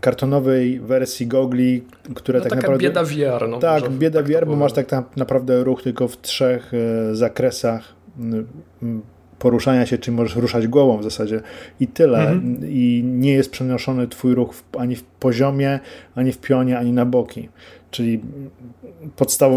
kartonowej 0.00 0.80
wersji 0.80 1.26
gogli, 1.26 1.84
które 2.14 2.38
no 2.38 2.42
tak 2.42 2.50
taka 2.50 2.62
naprawdę... 2.62 2.88
bieda 2.88 3.04
VR. 3.04 3.48
No, 3.48 3.58
tak, 3.58 3.90
bieda 3.90 4.22
tak 4.22 4.28
VR, 4.32 4.46
bo 4.46 4.56
masz 4.56 4.72
tak 4.72 4.92
na- 4.92 5.04
naprawdę 5.16 5.64
ruch 5.64 5.82
tylko 5.82 6.08
w 6.08 6.20
trzech 6.20 6.72
zakresach 7.12 7.94
poruszania 9.40 9.86
się, 9.86 9.98
czyli 9.98 10.16
możesz 10.16 10.36
ruszać 10.36 10.68
głową 10.68 10.98
w 10.98 11.02
zasadzie 11.02 11.40
i 11.80 11.86
tyle. 11.86 12.18
Mhm. 12.18 12.58
I 12.62 13.02
nie 13.04 13.32
jest 13.32 13.50
przenoszony 13.50 14.08
twój 14.08 14.34
ruch 14.34 14.54
ani 14.78 14.96
w 14.96 15.02
poziomie, 15.02 15.80
ani 16.14 16.32
w 16.32 16.38
pionie, 16.38 16.78
ani 16.78 16.92
na 16.92 17.06
boki. 17.06 17.48
Czyli 17.90 18.20
podstaw, 19.16 19.52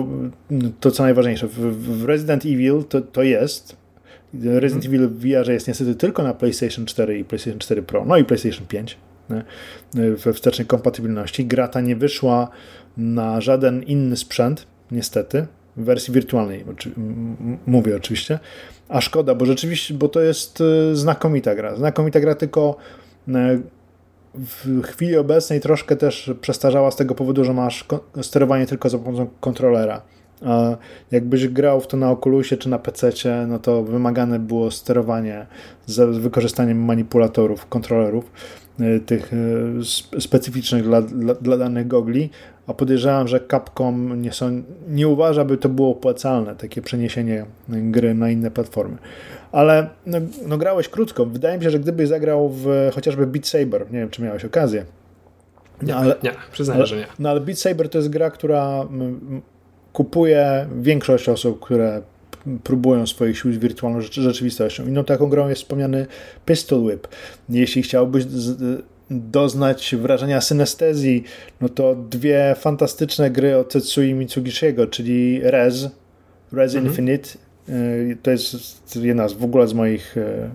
to 0.80 0.92
co 0.92 1.04
najważniejsze, 1.04 1.48
w, 1.48 2.06
Resident 2.06 2.46
Evil 2.46 2.84
to, 2.90 3.02
to 3.02 3.24
jest. 3.24 3.76
Resident 4.44 4.86
Evil 4.86 5.08
w 5.08 5.20
VR 5.20 5.52
jest 5.52 5.68
niestety 5.68 5.96
tylko 5.96 6.24
na 6.24 6.34
PlayStation 6.34 6.86
4 6.86 7.20
i 7.20 7.24
PlayStation 7.24 7.60
4 7.60 7.82
Pro, 7.84 8.06
no 8.06 8.18
i 8.18 8.26
PlayStation 8.26 8.68
5 8.68 8.98
nie? 9.30 9.44
we 10.16 10.34
wstecznej 10.34 10.68
kompatybilności. 10.68 11.46
Gra 11.46 11.68
ta 11.68 11.82
nie 11.82 11.96
wyszła 11.96 12.50
na 12.98 13.42
żaden 13.42 13.84
inny 13.84 14.18
sprzęt, 14.18 14.68
niestety, 14.92 15.48
w 15.78 15.84
wersji 15.84 16.14
wirtualnej, 16.14 16.66
oczy- 16.66 16.92
mówię 17.66 17.96
oczywiście. 17.96 18.40
A 18.90 19.02
szkoda, 19.02 19.36
bo 19.36 19.46
rzeczywiście, 19.46 19.94
bo 19.94 20.10
to 20.10 20.22
jest 20.22 20.62
e, 20.62 20.96
znakomita 20.96 21.56
gra. 21.56 21.76
Znakomita 21.76 22.20
gra, 22.20 22.36
tylko 22.36 22.76
e, 23.28 23.60
w 24.36 24.82
chwili 24.84 25.18
obecnej 25.18 25.62
troszkę 25.62 25.96
też 25.96 26.32
przestarzała 26.42 26.92
z 26.92 26.96
tego 26.96 27.16
powodu, 27.16 27.44
że 27.44 27.54
masz 27.54 27.86
sterowanie 28.22 28.66
tylko 28.66 28.90
za 28.90 28.98
pomocą 28.98 29.28
kontrolera. 29.40 30.02
A 30.46 30.78
jakbyś 31.12 31.48
grał 31.48 31.82
w 31.82 31.88
to 31.88 31.98
na 31.98 32.12
Oculusie 32.12 32.58
czy 32.58 32.70
na 32.70 32.80
PC, 32.80 33.12
no 33.48 33.60
to 33.60 33.84
wymagane 33.84 34.40
było 34.40 34.72
sterowanie 34.72 35.46
z 35.86 36.18
wykorzystaniem 36.18 36.86
manipulatorów, 36.86 37.66
kontrolerów 37.66 38.32
y, 38.80 39.00
tych 39.00 39.32
sp- 39.94 40.22
specyficznych 40.22 40.84
dla, 40.84 41.02
dla, 41.02 41.34
dla 41.34 41.58
danych 41.58 41.88
gogli, 41.88 42.30
a 42.68 42.74
podejrzewam, 42.74 43.28
że 43.28 43.40
Capcom 43.52 44.22
nie, 44.22 44.32
są, 44.32 44.64
nie 44.90 45.08
uważa, 45.08 45.46
by 45.46 45.58
to 45.58 45.70
było 45.70 45.92
opłacalne, 45.92 46.56
takie 46.56 46.82
przeniesienie 46.82 47.46
gry 47.70 48.14
na 48.14 48.30
inne 48.30 48.52
platformy. 48.52 48.98
Ale 49.54 49.90
no, 50.06 50.18
no 50.48 50.58
grałeś 50.58 50.90
krótko. 50.90 51.26
Wydaje 51.26 51.58
mi 51.58 51.64
się, 51.64 51.70
że 51.70 51.80
gdybyś 51.80 52.08
zagrał 52.10 52.50
w 52.50 52.68
chociażby 52.96 53.28
Beat 53.28 53.48
Saber, 53.48 53.86
nie 53.92 54.00
wiem, 54.00 54.10
czy 54.10 54.22
miałeś 54.22 54.46
okazję, 54.46 54.86
Nie, 55.82 55.96
ale, 55.96 56.16
nie, 56.24 56.32
przyznaję, 56.52 56.86
że 56.86 56.96
nie. 56.98 57.08
no 57.20 57.30
ale 57.30 57.42
Beat 57.42 57.60
Saber 57.60 57.90
to 57.90 57.98
jest 57.98 58.10
gra, 58.10 58.32
która 58.32 58.88
kupuje 59.94 60.68
większość 60.82 61.30
osób, 61.30 61.60
które 61.60 62.02
próbują 62.64 63.08
swoich 63.08 63.38
sił 63.40 63.54
z 63.54 63.58
wirtualną 63.58 64.02
rzeczy- 64.02 64.22
rzeczywistością. 64.22 64.88
Inną 64.88 65.04
taką 65.04 65.28
grą 65.30 65.50
jest 65.50 65.62
wspomniany 65.62 66.06
Pistol 66.46 66.84
Whip. 66.84 67.08
Jeśli 67.50 67.82
chciałbyś 67.84 68.26
doznać 69.10 69.96
wrażenia 70.00 70.42
synestezji, 70.42 71.24
no 71.62 71.70
to 71.70 71.96
dwie 71.96 72.56
fantastyczne 72.60 73.32
gry 73.32 73.58
od 73.58 73.74
Tetsui 73.74 74.14
Mitsugishiego, 74.14 74.88
czyli 74.88 75.40
Rez, 75.44 75.90
Rez 76.52 76.76
Mhm. 76.76 76.86
Infinite. 76.86 77.30
Y, 77.70 78.18
To 78.24 78.32
jest 78.32 78.96
jedna 78.96 79.28
z 79.28 79.34
w 79.34 79.44
ogóle 79.44 79.68
z 79.68 79.74
moich 79.74 80.18
y, 80.18 80.50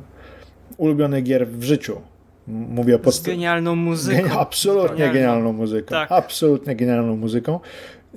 ulubionych 0.77 1.25
gier 1.25 1.49
w 1.49 1.63
życiu. 1.63 2.01
Mówię 2.47 2.97
o 2.97 2.99
Z 2.99 3.03
podst- 3.03 3.27
genialną 3.27 3.77
muzyką. 3.77 4.23
Geni- 4.29 4.39
absolutnie 4.47 4.89
Genialną. 4.97 5.13
genialną 5.15 5.53
muzyką. 5.53 5.89
Tak. 5.89 6.13
Absolutnie 6.13 6.77
genialną 6.77 7.17
muzyką. 7.17 7.61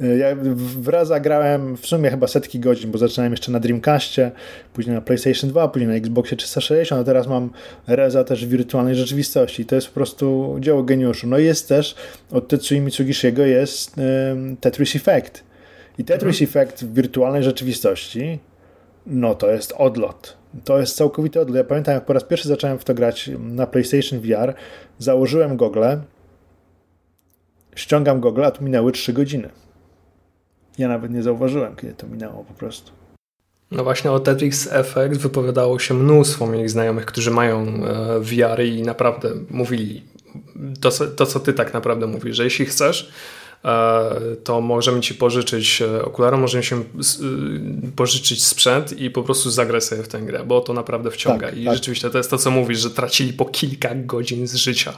Y, 0.02 0.18
Ja 0.18 0.36
w- 0.36 0.82
wraz 0.82 1.08
zagrałem 1.08 1.78
w 1.78 1.88
sumie 1.88 2.10
chyba 2.10 2.28
setki 2.28 2.60
godzin, 2.60 2.92
bo 2.92 2.98
zaczynałem 2.98 3.34
jeszcze 3.34 3.52
na 3.52 3.60
Dreamcastie, 3.60 4.32
później 4.74 4.96
na 4.96 5.02
PlayStation 5.02 5.50
2, 5.50 5.68
później 5.68 5.90
na 5.90 5.96
Xboxie 5.96 6.38
360, 6.38 7.02
a 7.02 7.04
teraz 7.04 7.28
mam 7.28 7.50
Reza 7.88 8.24
też 8.24 8.46
w 8.46 8.50
wirtualnej 8.50 8.96
rzeczywistości. 8.96 9.66
To 9.66 9.76
jest 9.76 9.88
po 9.88 9.94
prostu 9.94 10.56
dzieło 10.60 10.84
geniuszu. 10.84 11.28
No 11.28 11.38
i 11.40 11.46
jest 11.46 11.68
też 11.70 11.96
od 12.32 12.48
Tetsui 12.48 12.80
Mitsugishiego 12.82 13.46
jest 13.46 13.96
ym, 14.32 14.58
Tetris 14.58 14.96
Effect. 14.96 15.44
I 15.98 16.04
Tetris 16.04 16.42
Effect 16.42 16.84
w 16.84 16.94
wirtualnej 16.94 17.44
rzeczywistości 17.44 18.40
no 19.06 19.36
to 19.36 19.52
jest 19.52 19.74
odlot. 19.78 20.38
To 20.64 20.80
jest 20.80 20.96
całkowity 20.96 21.40
odlot. 21.40 21.58
Ja 21.58 21.64
pamiętam, 21.64 21.94
jak 21.94 22.06
po 22.06 22.14
raz 22.14 22.24
pierwszy 22.24 22.48
zacząłem 22.48 22.80
w 22.80 22.84
to 22.84 22.94
grać 22.94 23.30
na 23.40 23.68
PlayStation 23.68 24.20
VR, 24.20 24.54
założyłem 25.00 25.58
gogle, 25.58 26.02
ściągam 27.76 28.20
gogle, 28.20 28.48
a 28.48 28.52
tu 28.52 28.64
minęły 28.64 28.92
3 28.92 29.14
godziny. 29.14 29.50
Ja 30.78 30.88
nawet 30.88 31.12
nie 31.12 31.24
zauważyłem, 31.24 31.76
kiedy 31.76 31.94
to 31.94 32.08
minęło 32.08 32.44
po 32.44 32.54
prostu. 32.54 32.92
No 33.72 33.84
właśnie 33.84 34.12
o 34.12 34.20
Tetris 34.20 34.68
Effect 34.72 35.18
wypowiadało 35.18 35.80
się 35.80 35.94
mnóstwo 35.94 36.48
moich 36.48 36.70
znajomych, 36.70 37.06
którzy 37.06 37.32
mają 37.32 37.60
e, 37.60 38.20
VR 38.20 38.62
i 38.64 38.82
naprawdę 38.84 39.30
mówili 39.50 40.04
to, 40.82 40.90
to, 40.92 41.26
co 41.26 41.40
ty 41.40 41.54
tak 41.54 41.74
naprawdę 41.74 42.08
mówisz, 42.08 42.36
że 42.36 42.44
jeśli 42.44 42.66
chcesz, 42.66 43.12
to 44.44 44.62
możemy 44.62 45.02
ci 45.02 45.16
pożyczyć 45.16 45.82
e, 45.82 46.06
okulary, 46.06 46.38
możemy 46.38 46.64
się 46.64 46.80
y, 46.80 46.84
pożyczyć 47.96 48.46
sprzęt 48.46 49.00
i 49.00 49.10
po 49.12 49.24
prostu 49.24 49.50
zagrać 49.50 49.84
sobie 49.84 50.04
w 50.04 50.08
tę 50.08 50.20
grę, 50.20 50.44
bo 50.46 50.62
to 50.62 50.74
naprawdę 50.74 51.12
wciąga. 51.12 51.48
Tak, 51.48 51.58
I 51.58 51.66
tak. 51.66 51.74
rzeczywiście 51.76 52.10
to 52.10 52.18
jest 52.18 52.30
to, 52.30 52.38
co 52.38 52.52
mówisz, 52.52 52.80
że 52.80 52.90
tracili 52.90 53.34
po 53.34 53.46
kilka 53.46 53.96
godzin 53.96 54.48
z 54.48 54.56
życia, 54.56 54.94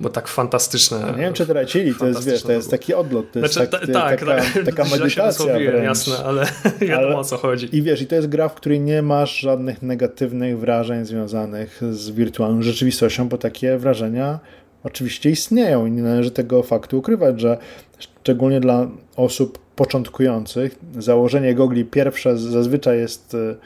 bo 0.00 0.08
tak 0.08 0.28
fantastyczne. 0.28 1.12
Nie 1.16 1.22
wiem, 1.22 1.32
czy 1.34 1.46
tracili, 1.46 1.94
to 1.94 2.06
jest, 2.06 2.24
wiesz, 2.26 2.42
to 2.42 2.52
jest 2.52 2.70
taki 2.70 2.94
odlot, 2.94 3.32
to 3.32 3.38
jest 3.38 3.54
Znaczy, 3.54 3.70
tak, 3.70 3.80
ta- 3.86 3.92
tak, 3.92 4.20
taka, 4.20 4.36
tak, 4.36 4.64
taka 4.64 4.84
medytacja 4.98 5.54
wręcz. 5.54 5.84
jasne, 5.84 6.24
ale 6.24 6.46
wiadomo 6.80 7.06
Ale- 7.06 7.16
o 7.16 7.24
co 7.24 7.36
chodzi. 7.36 7.76
I 7.76 7.82
wiesz, 7.82 8.02
i 8.02 8.06
to 8.06 8.14
jest 8.14 8.28
gra, 8.28 8.48
w 8.48 8.54
której 8.54 8.80
nie 8.80 9.02
masz 9.02 9.38
żadnych 9.40 9.82
negatywnych 9.82 10.58
wrażeń 10.58 11.04
związanych 11.04 11.80
z 11.92 12.10
wirtualną 12.10 12.62
rzeczywistością, 12.62 13.28
bo 13.28 13.38
takie 13.38 13.78
wrażenia 13.78 14.38
oczywiście 14.84 15.30
istnieją 15.30 15.86
i 15.86 15.90
nie 15.90 16.02
należy 16.02 16.30
tego 16.30 16.62
faktu 16.62 16.98
ukrywać, 16.98 17.40
że 17.40 17.58
szczególnie 17.98 18.60
dla 18.60 18.88
osób 19.16 19.58
początkujących 19.76 20.78
założenie 20.98 21.54
gogli 21.54 21.84
pierwsze 21.84 22.38
zazwyczaj 22.38 22.98
jest 22.98 23.34
y, 23.34 23.56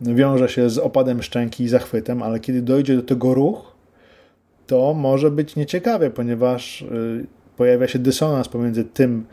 wiąże 0.00 0.48
się 0.48 0.70
z 0.70 0.78
opadem 0.78 1.22
szczęki 1.22 1.64
i 1.64 1.68
zachwytem, 1.68 2.22
ale 2.22 2.40
kiedy 2.40 2.62
dojdzie 2.62 2.96
do 2.96 3.02
tego 3.02 3.34
ruch, 3.34 3.72
to 4.66 4.94
może 4.94 5.30
być 5.30 5.56
nieciekawie, 5.56 6.10
ponieważ 6.10 6.82
y, 6.82 7.26
pojawia 7.56 7.88
się 7.88 7.98
dysonans 7.98 8.48
pomiędzy 8.48 8.84
tym, 8.84 9.26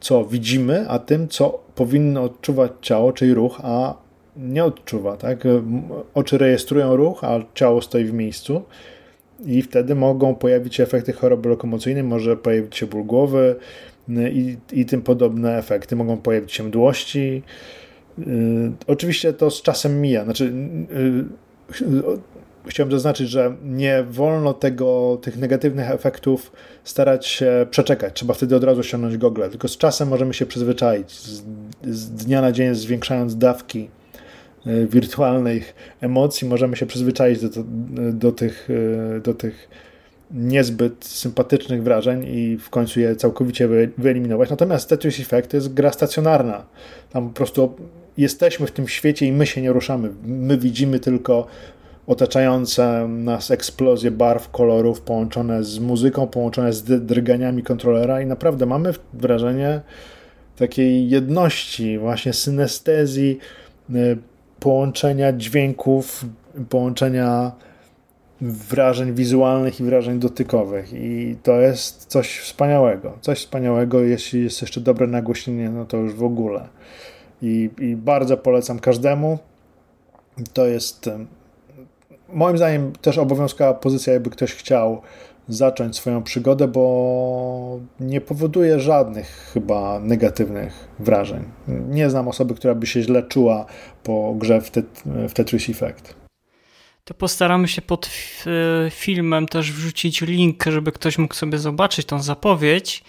co 0.00 0.24
widzimy, 0.24 0.88
a 0.88 0.98
tym, 0.98 1.28
co 1.28 1.60
powinno 1.74 2.22
odczuwać 2.22 2.72
ciało, 2.80 3.12
czyli 3.12 3.34
ruch, 3.34 3.60
a 3.62 3.94
nie 4.36 4.64
odczuwa. 4.64 5.16
Tak? 5.16 5.44
Oczy 6.14 6.38
rejestrują 6.38 6.96
ruch, 6.96 7.24
a 7.24 7.40
ciało 7.54 7.82
stoi 7.82 8.04
w 8.04 8.12
miejscu 8.12 8.62
i 9.44 9.62
wtedy 9.62 9.94
mogą 9.94 10.34
pojawić 10.34 10.74
się 10.74 10.82
efekty 10.82 11.12
choroby 11.12 11.48
lokomocyjnej, 11.48 12.04
może 12.04 12.36
pojawić 12.36 12.76
się 12.76 12.86
ból 12.86 13.04
głowy 13.04 13.56
y, 14.08 14.30
i, 14.30 14.56
i 14.72 14.86
tym 14.86 15.02
podobne 15.02 15.58
efekty. 15.58 15.96
Mogą 15.96 16.16
pojawić 16.16 16.52
się 16.52 16.62
mdłości. 16.62 17.42
Y, 18.18 18.24
Oczywiście 18.86 19.32
to 19.32 19.50
z 19.50 19.62
czasem 19.62 20.00
mija. 20.00 20.24
Znaczy, 20.24 20.44
y, 20.44 21.84
y, 21.84 22.18
chciałem 22.66 22.92
zaznaczyć, 22.92 23.28
że 23.28 23.56
nie 23.64 24.04
wolno 24.10 24.54
tego, 24.54 25.18
tych 25.22 25.36
negatywnych 25.36 25.90
efektów 25.90 26.52
starać 26.84 27.26
się 27.26 27.66
przeczekać. 27.70 28.14
Trzeba 28.14 28.34
wtedy 28.34 28.56
od 28.56 28.64
razu 28.64 28.82
ściągnąć 28.82 29.16
gogle. 29.16 29.50
Tylko 29.50 29.68
z 29.68 29.76
czasem 29.76 30.08
możemy 30.08 30.34
się 30.34 30.46
przyzwyczaić. 30.46 31.12
Z, 31.12 31.42
z 31.84 32.10
dnia 32.10 32.40
na 32.40 32.52
dzień 32.52 32.74
zwiększając 32.74 33.36
dawki 33.36 33.88
wirtualnych 34.66 35.74
emocji, 36.00 36.48
możemy 36.48 36.76
się 36.76 36.86
przyzwyczaić 36.86 37.40
do, 37.40 37.48
do, 38.12 38.32
tych, 38.32 38.70
y, 38.70 39.20
do 39.20 39.34
tych 39.34 39.68
niezbyt 40.30 41.04
sympatycznych 41.04 41.82
wrażeń 41.82 42.24
i 42.28 42.56
w 42.56 42.70
końcu 42.70 43.00
je 43.00 43.16
całkowicie 43.16 43.68
wy- 43.68 43.90
wyeliminować. 43.98 44.50
Natomiast 44.50 44.88
Tetris 44.88 45.20
Effect 45.20 45.50
to 45.50 45.56
jest 45.56 45.74
gra 45.74 45.92
stacjonarna. 45.92 46.66
Tam 47.10 47.28
po 47.28 47.34
prostu 47.34 47.74
jesteśmy 48.16 48.66
w 48.66 48.70
tym 48.70 48.88
świecie 48.88 49.26
i 49.26 49.32
my 49.32 49.46
się 49.46 49.62
nie 49.62 49.72
ruszamy. 49.72 50.10
My 50.24 50.58
widzimy 50.58 51.00
tylko 51.00 51.46
otaczające 52.06 53.08
nas 53.08 53.50
eksplozje 53.50 54.10
barw, 54.10 54.50
kolorów 54.50 55.00
połączone 55.00 55.64
z 55.64 55.78
muzyką, 55.78 56.26
połączone 56.26 56.72
z 56.72 57.06
drganiami 57.06 57.62
kontrolera 57.62 58.22
i 58.22 58.26
naprawdę 58.26 58.66
mamy 58.66 58.92
wrażenie 59.12 59.80
takiej 60.56 61.08
jedności, 61.08 61.98
właśnie 61.98 62.32
synestezji, 62.32 63.38
y, 63.94 64.18
połączenia 64.66 65.32
dźwięków, 65.32 66.24
połączenia 66.68 67.52
wrażeń 68.40 69.14
wizualnych 69.14 69.80
i 69.80 69.84
wrażeń 69.84 70.18
dotykowych 70.18 70.92
i 70.92 71.36
to 71.42 71.60
jest 71.60 72.06
coś 72.06 72.38
wspaniałego. 72.38 73.18
Coś 73.20 73.38
wspaniałego, 73.38 74.00
jeśli 74.00 74.44
jest 74.44 74.62
jeszcze 74.62 74.80
dobre 74.80 75.06
nagłośnienie, 75.06 75.70
no 75.70 75.84
to 75.84 75.96
już 75.96 76.14
w 76.14 76.24
ogóle. 76.24 76.68
I, 77.42 77.70
i 77.78 77.96
bardzo 77.96 78.36
polecam 78.36 78.78
każdemu. 78.78 79.38
To 80.52 80.66
jest 80.66 81.10
moim 82.28 82.56
zdaniem 82.56 82.92
też 82.92 83.18
obowiązkowa 83.18 83.74
pozycja, 83.74 84.12
jakby 84.12 84.30
ktoś 84.30 84.54
chciał 84.54 85.02
zacząć 85.48 85.96
swoją 85.96 86.22
przygodę, 86.22 86.68
bo 86.68 87.80
nie 88.00 88.20
powoduje 88.20 88.80
żadnych 88.80 89.50
chyba 89.52 90.00
negatywnych 90.00 90.88
wrażeń. 90.98 91.44
Nie 91.68 92.10
znam 92.10 92.28
osoby, 92.28 92.54
która 92.54 92.74
by 92.74 92.86
się 92.86 93.02
źle 93.02 93.22
czuła 93.22 93.66
po 94.02 94.34
grze 94.38 94.60
w, 94.60 94.70
tet 94.70 95.02
w 95.28 95.32
Tetris 95.32 95.68
Effect. 95.68 96.14
To 97.04 97.14
postaramy 97.14 97.68
się 97.68 97.82
pod 97.82 98.10
filmem 98.90 99.48
też 99.48 99.72
wrzucić 99.72 100.20
link, 100.20 100.64
żeby 100.64 100.92
ktoś 100.92 101.18
mógł 101.18 101.34
sobie 101.34 101.58
zobaczyć 101.58 102.06
tą 102.06 102.22
zapowiedź 102.22 103.04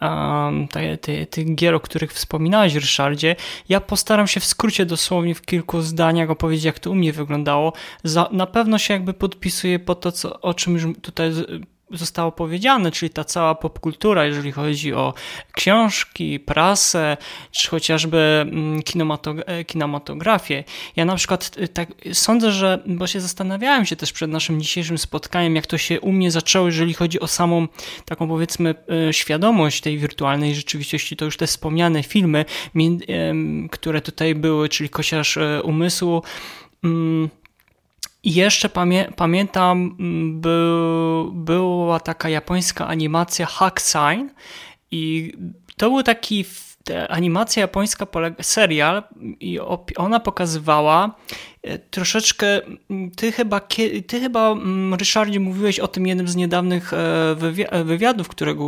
um, 0.00 0.68
tych 1.00 1.28
te, 1.30 1.44
gier, 1.44 1.74
o 1.74 1.80
których 1.80 2.12
wspominałeś, 2.12 2.74
Ryszardzie. 2.74 3.36
Ja 3.68 3.80
postaram 3.80 4.26
się 4.26 4.40
w 4.40 4.44
skrócie, 4.44 4.86
dosłownie 4.86 5.34
w 5.34 5.42
kilku 5.42 5.80
zdaniach 5.80 6.30
opowiedzieć, 6.30 6.64
jak 6.64 6.78
to 6.78 6.90
u 6.90 6.94
mnie 6.94 7.12
wyglądało. 7.12 7.72
Za, 8.04 8.28
na 8.32 8.46
pewno 8.46 8.78
się 8.78 8.94
jakby 8.94 9.14
podpisuję 9.14 9.78
po 9.78 9.94
to, 9.94 10.12
co, 10.12 10.40
o 10.40 10.54
czym 10.54 10.74
już 10.74 10.84
tutaj 11.02 11.32
zostało 11.90 12.32
powiedziane, 12.32 12.90
czyli 12.90 13.10
ta 13.10 13.24
cała 13.24 13.54
popkultura, 13.54 14.24
jeżeli 14.24 14.52
chodzi 14.52 14.94
o 14.94 15.14
książki, 15.52 16.40
prasę, 16.40 17.16
czy 17.50 17.68
chociażby 17.68 18.18
mm, 18.18 18.80
e, 19.46 19.64
kinematografię. 19.64 20.64
Ja 20.96 21.04
na 21.04 21.16
przykład 21.16 21.56
y, 21.58 21.68
tak 21.68 21.88
sądzę, 22.12 22.52
że, 22.52 22.82
bo 22.86 23.06
się 23.06 23.20
zastanawiałem 23.20 23.86
się 23.86 23.96
też 23.96 24.12
przed 24.12 24.30
naszym 24.30 24.60
dzisiejszym 24.60 24.98
spotkaniem, 24.98 25.56
jak 25.56 25.66
to 25.66 25.78
się 25.78 26.00
u 26.00 26.12
mnie 26.12 26.30
zaczęło, 26.30 26.66
jeżeli 26.66 26.94
chodzi 26.94 27.20
o 27.20 27.26
samą 27.26 27.68
taką 28.04 28.28
powiedzmy 28.28 28.74
y, 29.08 29.12
świadomość 29.12 29.80
tej 29.80 29.98
wirtualnej 29.98 30.54
rzeczywistości, 30.54 31.16
to 31.16 31.24
już 31.24 31.36
te 31.36 31.46
wspomniane 31.46 32.02
filmy, 32.02 32.44
które 33.70 34.00
tutaj 34.00 34.34
były, 34.34 34.68
czyli 34.68 34.88
Kosiarz 34.88 35.36
e, 35.36 35.62
Umysłu, 35.62 36.22
mm, 36.84 37.30
i 38.26 38.34
jeszcze 38.34 38.68
pamię 38.68 39.12
pamiętam, 39.16 39.96
mm, 40.00 40.40
był, 40.40 41.32
była 41.32 42.00
taka 42.00 42.28
japońska 42.28 42.86
animacja 42.86 43.46
Hack 43.46 43.80
Sign 43.80 44.28
i 44.90 45.32
to 45.76 45.90
był 45.90 46.02
taki 46.02 46.44
animacja 47.08 47.60
japońska, 47.60 48.06
serial 48.42 49.02
i 49.40 49.58
ona 49.96 50.20
pokazywała 50.20 51.14
e, 51.62 51.78
troszeczkę, 51.78 52.60
ty 53.16 53.32
chyba, 53.32 53.60
ty 54.06 54.20
chyba 54.20 54.54
Ryszardzie 54.98 55.40
mówiłeś 55.40 55.80
o 55.80 55.88
tym 55.88 56.06
jednym 56.06 56.28
z 56.28 56.36
niedawnych 56.36 56.92
e, 56.92 57.84
wywiadów, 57.84 58.28
którego 58.28 58.64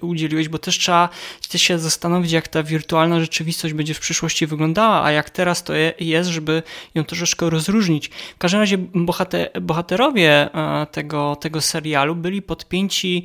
udzieliłeś, 0.00 0.48
bo 0.48 0.58
też 0.58 0.78
trzeba 0.78 1.08
też 1.48 1.62
się 1.62 1.78
zastanowić, 1.78 2.32
jak 2.32 2.48
ta 2.48 2.62
wirtualna 2.62 3.20
rzeczywistość 3.20 3.74
będzie 3.74 3.94
w 3.94 4.00
przyszłości 4.00 4.46
wyglądała, 4.46 5.04
a 5.04 5.10
jak 5.10 5.30
teraz 5.30 5.64
to 5.64 5.72
jest, 6.00 6.30
żeby 6.30 6.62
ją 6.94 7.04
troszeczkę 7.04 7.50
rozróżnić. 7.50 8.08
W 8.08 8.38
każdym 8.38 8.60
razie 8.60 8.78
bohater, 8.78 9.50
bohaterowie 9.62 10.54
e, 10.54 10.86
tego, 10.92 11.36
tego 11.36 11.60
serialu 11.60 12.14
byli 12.14 12.42
podpięci 12.42 13.24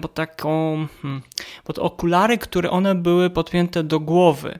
pod 0.00 0.14
taką, 0.14 0.86
hmm, 1.02 1.22
pod 1.64 1.78
okulary, 1.78 2.38
które 2.38 2.70
one 2.70 2.94
były 2.94 3.30
podpięte 3.30 3.82
do 3.82 4.00
głowy. 4.00 4.58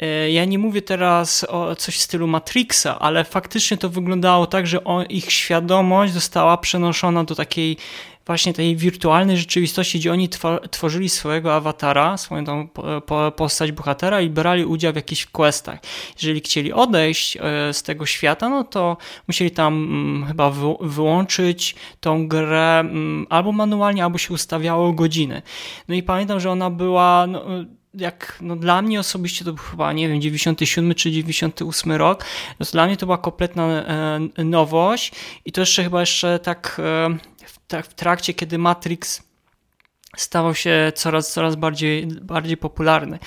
E, 0.00 0.30
ja 0.30 0.44
nie 0.44 0.58
mówię 0.58 0.82
teraz 0.82 1.46
o 1.48 1.76
coś 1.76 1.96
w 1.96 2.02
stylu 2.02 2.26
Matrixa, 2.26 2.98
ale 2.98 3.24
faktycznie 3.24 3.76
to 3.76 3.88
wyglądało 3.88 4.46
tak, 4.46 4.66
że 4.66 4.80
ich 5.08 5.32
świadomość 5.32 6.12
została 6.12 6.56
przenoszona 6.56 7.24
do 7.24 7.34
takiej 7.34 7.76
właśnie 8.26 8.52
tej 8.52 8.76
wirtualnej 8.76 9.36
rzeczywistości, 9.36 9.98
gdzie 9.98 10.12
oni 10.12 10.28
tworzyli 10.70 11.08
swojego 11.08 11.54
awatara, 11.54 12.16
swoją 12.16 12.44
tą 12.44 12.68
postać 13.36 13.72
bohatera 13.72 14.20
i 14.20 14.30
brali 14.30 14.64
udział 14.64 14.92
w 14.92 14.96
jakichś 14.96 15.26
questach. 15.26 15.78
Jeżeli 16.22 16.40
chcieli 16.40 16.72
odejść 16.72 17.36
e, 17.36 17.40
z 17.72 17.82
tego 17.82 18.06
świata, 18.06 18.48
no 18.48 18.64
to 18.64 18.96
musieli 19.28 19.50
tam 19.50 19.74
mm, 19.74 20.26
chyba 20.26 20.52
wyłączyć 20.80 21.74
tą 22.00 22.28
grę 22.28 22.78
mm, 22.80 23.26
albo 23.30 23.52
manualnie, 23.52 24.04
albo 24.04 24.18
się 24.18 24.34
ustawiało 24.34 24.92
godziny. 24.92 25.42
No 25.88 25.94
i 25.94 26.02
pamiętam, 26.02 26.40
że 26.40 26.50
ona 26.50 26.70
była 26.70 27.26
no, 27.26 27.44
jak 27.94 28.38
no 28.40 28.56
dla 28.56 28.82
mnie 28.82 29.00
osobiście 29.00 29.44
to 29.44 29.52
był 29.52 29.64
chyba, 29.64 29.92
nie 29.92 30.08
wiem, 30.08 30.20
97 30.20 30.94
czy 30.94 31.10
98 31.10 31.92
rok, 31.92 32.24
no 32.60 32.66
dla 32.72 32.86
mnie 32.86 32.96
to 32.96 33.06
była 33.06 33.18
kompletna 33.18 33.66
e, 33.66 34.44
nowość 34.44 35.12
i 35.44 35.52
to 35.52 35.60
jeszcze 35.60 35.84
chyba 35.84 36.00
jeszcze 36.00 36.38
tak 36.38 36.80
e, 36.84 37.16
tak 37.35 37.35
w 37.82 37.94
trakcie, 37.94 38.34
kiedy 38.34 38.58
Matrix 38.58 39.26
stawał 40.16 40.54
się 40.54 40.92
coraz, 40.94 41.32
coraz 41.32 41.56
bardziej, 41.56 42.06
bardziej 42.06 42.56
popularny. 42.56 43.18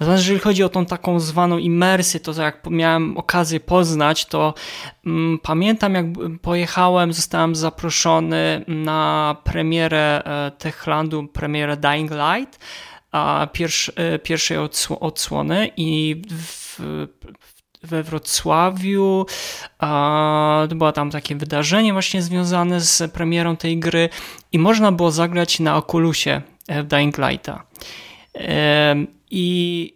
Natomiast 0.00 0.22
jeżeli 0.22 0.40
chodzi 0.40 0.62
o 0.62 0.68
tą 0.68 0.86
taką 0.86 1.20
zwaną 1.20 1.58
imersję, 1.58 2.20
to 2.20 2.42
jak 2.42 2.70
miałem 2.70 3.18
okazję 3.18 3.60
poznać, 3.60 4.26
to 4.26 4.54
mm, 5.06 5.38
pamiętam 5.38 5.94
jak 5.94 6.06
pojechałem, 6.42 7.12
zostałem 7.12 7.54
zaproszony 7.54 8.64
na 8.68 9.36
premierę 9.44 10.22
e, 10.24 10.50
Techlandu, 10.58 11.28
premierę 11.28 11.76
Dying 11.76 12.10
Light, 12.10 12.58
a 13.12 13.46
pierwszy, 13.52 13.92
e, 13.94 14.18
pierwszej 14.18 14.58
odsłony 15.00 15.70
i 15.76 16.22
w, 16.30 16.80
we 17.82 18.02
Wrocławiu. 18.02 19.26
To 20.68 20.74
było 20.74 20.92
tam 20.92 21.10
takie 21.10 21.36
wydarzenie 21.36 21.92
właśnie 21.92 22.22
związane 22.22 22.80
z 22.80 23.12
premierą 23.12 23.56
tej 23.56 23.78
gry 23.78 24.08
i 24.52 24.58
można 24.58 24.92
było 24.92 25.10
zagrać 25.10 25.60
na 25.60 25.76
Oculusie 25.76 26.42
w 26.68 26.86
Dying 26.86 27.18
Lighta. 27.18 27.62
I 29.30 29.94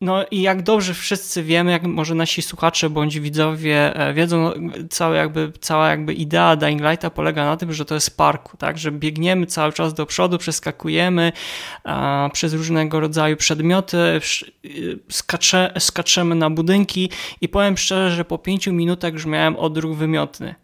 no 0.00 0.24
i 0.30 0.42
jak 0.42 0.62
dobrze 0.62 0.94
wszyscy 0.94 1.42
wiemy, 1.42 1.70
jak 1.70 1.82
może 1.82 2.14
nasi 2.14 2.42
słuchacze 2.42 2.90
bądź 2.90 3.20
widzowie 3.20 3.96
e, 3.96 4.14
wiedzą, 4.14 4.52
cała 4.90 5.16
jakby, 5.16 5.52
cała 5.60 5.88
jakby 5.88 6.14
idea 6.14 6.56
Dying 6.56 6.82
Lighta 6.82 7.10
polega 7.10 7.44
na 7.44 7.56
tym, 7.56 7.72
że 7.72 7.84
to 7.84 7.94
jest 7.94 8.16
parku, 8.16 8.56
tak, 8.56 8.78
że 8.78 8.92
biegniemy 8.92 9.46
cały 9.46 9.72
czas 9.72 9.94
do 9.94 10.06
przodu, 10.06 10.38
przeskakujemy 10.38 11.32
a, 11.84 12.30
przez 12.32 12.54
różnego 12.54 13.00
rodzaju 13.00 13.36
przedmioty, 13.36 13.96
y, 14.64 14.98
skacze, 15.08 15.72
skaczemy 15.78 16.34
na 16.34 16.50
budynki 16.50 17.10
i 17.40 17.48
powiem 17.48 17.76
szczerze, 17.76 18.16
że 18.16 18.24
po 18.24 18.38
pięciu 18.38 18.72
minutach 18.72 19.12
już 19.12 19.26
miałem 19.26 19.56
odruch 19.56 19.96
wymiotny. 19.96 20.54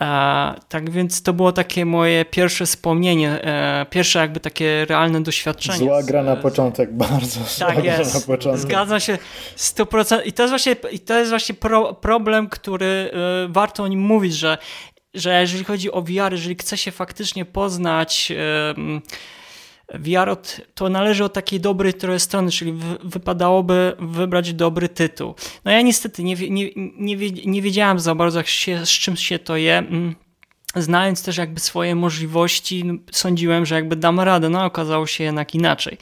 E, 0.00 0.54
tak 0.68 0.90
więc 0.90 1.22
to 1.22 1.32
było 1.32 1.52
takie 1.52 1.86
moje 1.86 2.24
pierwsze 2.24 2.66
wspomnienie, 2.66 3.44
e, 3.44 3.86
pierwsze 3.90 4.18
jakby 4.18 4.40
takie 4.40 4.84
realne 4.84 5.22
doświadczenie. 5.22 5.78
Zła 5.78 6.02
gra 6.02 6.22
na 6.22 6.36
początek, 6.36 6.94
bardzo 6.94 7.40
zła 7.44 7.66
tak 7.66 7.82
gra 7.82 7.98
jest. 7.98 8.14
na 8.14 8.20
początek. 8.20 8.60
Zgadzam 8.60 9.00
się 9.00 9.18
100%. 9.56 10.20
I 10.24 10.32
to 10.32 10.42
jest 10.42 10.52
właśnie, 10.52 10.76
i 10.92 10.98
to 10.98 11.18
jest 11.18 11.30
właśnie 11.30 11.54
pro, 11.54 11.94
problem, 11.94 12.48
który 12.48 12.86
e, 12.86 13.10
warto 13.48 13.82
o 13.82 13.88
nim 13.88 14.00
mówić, 14.00 14.34
że, 14.34 14.58
że 15.14 15.40
jeżeli 15.40 15.64
chodzi 15.64 15.92
o 15.92 16.02
VR, 16.02 16.32
jeżeli 16.32 16.54
chce 16.54 16.76
się 16.76 16.90
faktycznie 16.90 17.44
poznać 17.44 18.32
VR 19.94 20.36
to 20.74 20.88
należy 20.88 21.24
od 21.24 21.32
takiej 21.32 21.60
dobrej 21.60 21.92
strony, 22.18 22.50
czyli 22.50 22.74
wypadałoby 23.04 23.96
wybrać 23.98 24.52
dobry 24.52 24.88
tytuł. 24.88 25.34
No 25.64 25.70
ja 25.70 25.82
niestety 25.82 26.22
nie, 26.22 26.34
nie, 26.34 26.70
nie, 26.98 27.16
nie 27.46 27.62
wiedziałem 27.62 28.00
za 28.00 28.14
bardzo, 28.14 28.42
się, 28.42 28.86
z 28.86 28.90
czym 28.90 29.16
się 29.16 29.38
to 29.38 29.56
je. 29.56 29.78
Mm, 29.78 30.14
znając 30.76 31.22
też 31.22 31.36
jakby 31.36 31.60
swoje 31.60 31.94
możliwości, 31.94 32.84
no, 32.84 32.94
sądziłem, 33.12 33.66
że 33.66 33.74
jakby 33.74 33.96
dam 33.96 34.20
radę, 34.20 34.48
no 34.48 34.64
okazało 34.64 35.06
się 35.06 35.24
jednak 35.24 35.54
inaczej. 35.54 35.98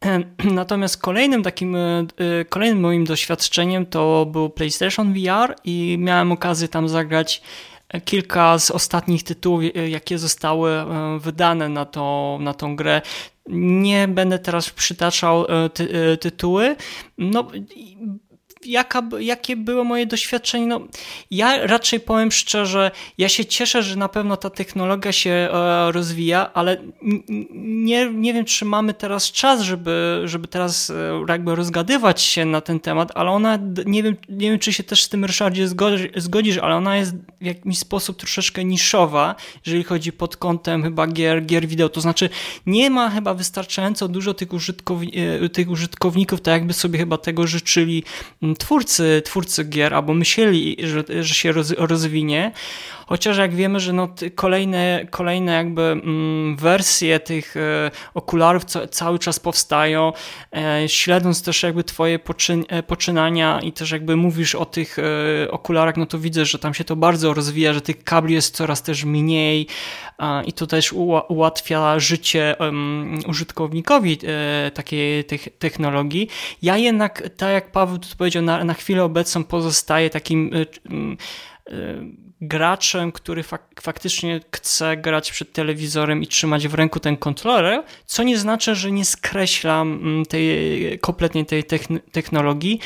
Natomiast 0.44 1.02
kolejnym 1.02 1.42
takim, 1.42 1.76
e, 1.76 2.06
e, 2.40 2.44
kolejnym 2.44 2.80
moim 2.80 3.04
doświadczeniem 3.04 3.86
to 3.86 4.26
był 4.26 4.50
PlayStation 4.50 5.14
VR 5.14 5.56
i 5.64 5.96
miałem 5.98 6.32
okazję 6.32 6.68
tam 6.68 6.88
zagrać 6.88 7.42
kilka 8.00 8.58
z 8.58 8.70
ostatnich 8.70 9.22
tytułów, 9.22 9.62
e, 9.74 9.90
jakie 9.90 10.18
zostały 10.18 10.70
e, 10.70 11.18
wydane 11.20 11.68
na, 11.68 11.84
to, 11.84 12.38
na 12.40 12.54
tą 12.54 12.76
grę. 12.76 13.02
Nie 13.48 14.08
będę 14.08 14.38
teraz 14.38 14.70
przytaczał 14.70 15.44
e, 15.44 15.70
ty, 15.70 16.18
tytuły. 16.20 16.76
No, 17.18 17.50
jaka, 18.66 19.02
jakie 19.20 19.56
było 19.56 19.84
moje 19.84 20.06
doświadczenie? 20.06 20.66
No, 20.66 20.80
ja 21.30 21.66
raczej 21.66 22.00
powiem 22.00 22.32
szczerze, 22.32 22.90
ja 23.18 23.28
się 23.28 23.44
cieszę, 23.44 23.82
że 23.82 23.96
na 23.96 24.08
pewno 24.08 24.36
ta 24.36 24.50
technologia 24.50 25.12
się 25.12 25.30
e, 25.30 25.92
rozwija, 25.92 26.50
ale 26.54 26.76
nie, 27.54 28.10
nie 28.10 28.34
wiem, 28.34 28.44
czy 28.44 28.64
mamy 28.64 28.94
teraz 28.94 29.32
czas, 29.32 29.60
żeby, 29.60 30.22
żeby 30.24 30.48
teraz 30.48 30.90
e, 30.90 31.24
jakby 31.28 31.54
rozgadywać 31.54 32.22
się 32.22 32.44
na 32.44 32.60
ten 32.60 32.80
temat, 32.80 33.12
ale 33.14 33.30
ona, 33.30 33.58
nie 33.86 34.02
wiem, 34.02 34.16
nie 34.28 34.50
wiem 34.50 34.58
czy 34.58 34.72
się 34.72 34.82
też 34.82 35.02
z 35.02 35.08
tym, 35.08 35.24
Ryszardzie, 35.24 35.68
zgodzisz, 36.16 36.58
ale 36.58 36.76
ona 36.76 36.96
jest 36.96 37.14
w 37.40 37.44
jakiś 37.44 37.78
sposób 37.78 38.16
troszeczkę 38.16 38.64
niszowa, 38.64 39.34
jeżeli 39.66 39.84
chodzi 39.84 40.12
pod 40.12 40.36
kątem 40.36 40.82
chyba 40.82 41.06
gier, 41.06 41.46
gier 41.46 41.66
wideo. 41.66 41.88
To 41.88 42.00
znaczy, 42.00 42.28
nie 42.66 42.90
ma 42.90 43.10
chyba 43.10 43.34
wystarczająco 43.34 44.08
dużo 44.08 44.34
tych, 44.34 44.52
użytkowni 44.52 45.12
e, 45.44 45.48
tych 45.48 45.70
użytkowników, 45.70 46.40
tak 46.40 46.52
jakby 46.54 46.72
sobie 46.72 46.98
chyba 46.98 47.18
tego 47.18 47.46
życzyli 47.46 48.04
twórcy, 48.56 49.22
twórcy 49.24 49.64
gier, 49.64 49.94
albo 49.94 50.14
myśleli, 50.14 50.76
że, 50.82 51.04
że 51.22 51.34
się 51.34 51.52
roz, 51.52 51.74
rozwinie. 51.78 52.52
Chociaż 53.06 53.38
jak 53.38 53.54
wiemy, 53.54 53.80
że 53.80 53.92
no, 53.92 54.08
kolejne, 54.34 55.06
kolejne 55.10 55.52
jakby 55.52 55.82
mm, 55.82 56.56
wersje 56.56 57.20
tych 57.20 57.56
e, 57.56 57.90
okularów 58.14 58.64
cały 58.90 59.18
czas 59.18 59.40
powstają, 59.40 60.12
e, 60.56 60.88
śledząc 60.88 61.42
też 61.42 61.62
jakby 61.62 61.84
twoje 61.84 62.18
e, 62.68 62.82
poczynania 62.82 63.60
i 63.60 63.72
też 63.72 63.90
jakby 63.90 64.16
mówisz 64.16 64.54
o 64.54 64.64
tych 64.64 64.96
okularach, 65.50 65.96
no 65.96 66.06
to 66.06 66.18
widzę, 66.18 66.44
że 66.44 66.58
tam 66.58 66.74
się 66.74 66.84
to 66.84 66.96
bardzo 66.96 67.34
rozwija, 67.34 67.72
że 67.72 67.80
tych 67.80 68.04
kabli 68.04 68.34
jest 68.34 68.56
coraz 68.56 68.82
też 68.82 69.04
mniej 69.04 69.66
i 70.46 70.52
to 70.52 70.66
też 70.66 70.92
ułatwia 71.28 71.98
życie 71.98 72.56
użytkownikowi 73.26 74.18
takiej 74.74 75.24
technologii. 75.58 76.28
Ja 76.62 76.76
jednak, 76.76 77.30
tak 77.36 77.52
jak 77.52 77.72
Paweł 77.72 77.98
tu 77.98 78.08
powiedział, 78.18 78.42
na, 78.42 78.64
na 78.64 78.74
chwilę 78.74 79.04
obecną 79.04 79.44
pozostaje 79.44 80.10
takim 80.10 80.50
e, 80.54 80.64
graczem, 82.48 83.12
który 83.12 83.42
fak 83.42 83.80
faktycznie 83.80 84.40
chce 84.50 84.96
grać 84.96 85.32
przed 85.32 85.52
telewizorem 85.52 86.22
i 86.22 86.26
trzymać 86.26 86.68
w 86.68 86.74
ręku 86.74 87.00
ten 87.00 87.16
kontroler, 87.16 87.82
co 88.06 88.22
nie 88.22 88.38
znaczy, 88.38 88.74
że 88.74 88.92
nie 88.92 89.04
skreślam 89.04 89.92
mm, 89.92 90.26
tej, 90.26 90.98
kompletnie 90.98 91.44
tej 91.44 91.64
technologii. 92.12 92.80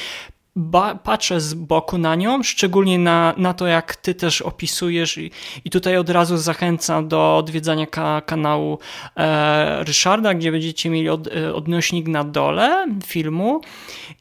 Patrzę 1.05 1.41
z 1.41 1.55
boku 1.55 1.99
na 1.99 2.15
nią, 2.15 2.43
szczególnie 2.43 2.99
na, 2.99 3.35
na 3.37 3.55
to, 3.55 3.67
jak 3.67 3.97
ty 3.97 4.15
też 4.15 4.43
opisujesz 4.43 5.19
i, 5.19 5.31
i 5.65 5.71
tutaj 5.71 5.97
od 5.97 6.11
razu 6.11 6.37
zachęcam 6.37 7.09
do 7.09 7.37
odwiedzania 7.37 7.87
ka, 7.87 8.21
kanału 8.21 8.79
e, 9.17 9.85
Ryszarda, 9.85 10.35
gdzie 10.35 10.53
będziecie 10.53 10.91
mieli 10.91 11.09
od, 11.09 11.27
e, 11.27 11.55
odnośnik 11.55 12.09
na 12.09 12.25
dole 12.25 12.87
filmu 13.07 13.61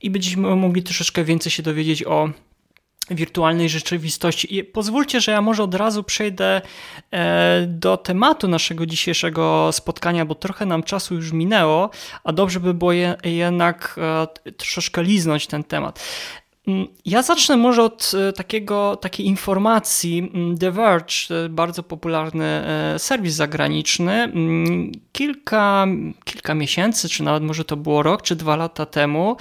i 0.02 0.10
będziemy 0.10 0.56
mogli 0.56 0.84
troszeczkę 0.84 1.24
więcej 1.24 1.52
się 1.52 1.64
dowiedzieć 1.64 2.04
o 2.04 2.30
wirtualnej 3.10 3.70
rzeczywistości. 3.70 4.56
I 4.58 4.64
pozwólcie, 4.64 5.22
że 5.22 5.32
ja 5.32 5.42
może 5.42 5.64
od 5.64 5.76
razu 5.76 6.04
przejdę 6.04 6.62
e, 7.12 7.66
do 7.68 7.98
tematu 7.98 8.48
naszego 8.48 8.86
dzisiejszego 8.86 9.70
spotkania, 9.72 10.26
bo 10.26 10.36
trochę 10.36 10.66
nam 10.66 10.84
czasu 10.84 11.16
już 11.16 11.32
minęło, 11.32 11.90
a 12.24 12.34
dobrze 12.34 12.60
by 12.60 12.74
było 12.74 12.92
jednak 13.24 13.96
e, 14.46 14.52
troszeczkę 14.52 15.04
liznąć 15.04 15.48
ten 15.48 15.64
temat. 15.64 16.00
Mm, 16.68 16.88
ja 17.06 17.22
zacznę 17.22 17.58
może 17.58 17.84
od 17.84 18.12
e, 18.30 18.34
takiego, 18.34 18.96
takiej 18.96 19.26
informacji. 19.26 20.32
Mm, 20.34 20.58
The 20.58 20.72
Verge, 20.72 21.14
bardzo 21.50 21.84
popularny 21.84 22.64
serwis 22.98 23.34
zagraniczny, 23.34 24.14
mm, 24.14 24.92
kilka, 25.12 25.86
kilka 26.24 26.54
miesięcy, 26.54 27.10
czy 27.10 27.24
nawet 27.24 27.44
może 27.44 27.66
to 27.66 27.78
było 27.78 28.04
rok, 28.04 28.22
czy 28.22 28.36
dwa 28.36 28.56
lata 28.56 28.86
temu, 28.86 29.38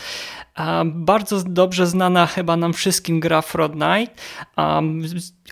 bardzo 0.84 1.44
dobrze 1.44 1.86
znana 1.86 2.26
chyba 2.26 2.56
nam 2.56 2.72
wszystkim 2.72 3.20
gra 3.20 3.42
Fortnite. 3.42 4.12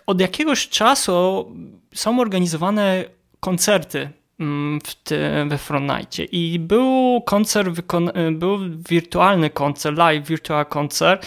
Od 0.07 0.21
jakiegoś 0.21 0.69
czasu 0.69 1.53
są 1.95 2.21
organizowane 2.21 3.05
koncerty 3.41 4.11
w 4.85 4.95
ty, 5.05 5.19
we 5.49 5.59
Fortnite 5.59 6.25
i 6.25 6.59
był 6.59 7.23
koncert, 7.27 7.81
był 8.33 8.59
wirtualny 8.89 9.51
koncert, 9.51 9.99
live 9.99 10.27
virtual 10.27 10.67
koncert 10.67 11.27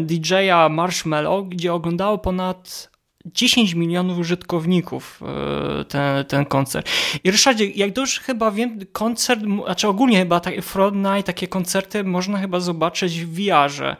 DJ-a 0.00 0.68
Marshmallow, 0.68 1.48
gdzie 1.48 1.74
oglądało 1.74 2.18
ponad 2.18 2.90
10 3.34 3.74
milionów 3.74 4.18
użytkowników 4.18 5.20
e, 5.80 5.84
ten, 5.84 6.24
ten 6.24 6.44
koncert. 6.44 6.88
I 7.24 7.30
Ryszardzie, 7.30 7.66
jak 7.70 7.92
dobrze 7.92 8.20
chyba 8.20 8.50
wiem, 8.50 8.78
koncert, 8.92 9.40
znaczy 9.64 9.88
ogólnie 9.88 10.18
chyba 10.18 10.40
tak, 10.40 10.62
Fortnite, 10.62 11.22
takie 11.22 11.48
koncerty 11.48 12.04
można 12.04 12.38
chyba 12.38 12.60
zobaczyć 12.60 13.20
w 13.20 13.34
VR-ze. 13.34 13.96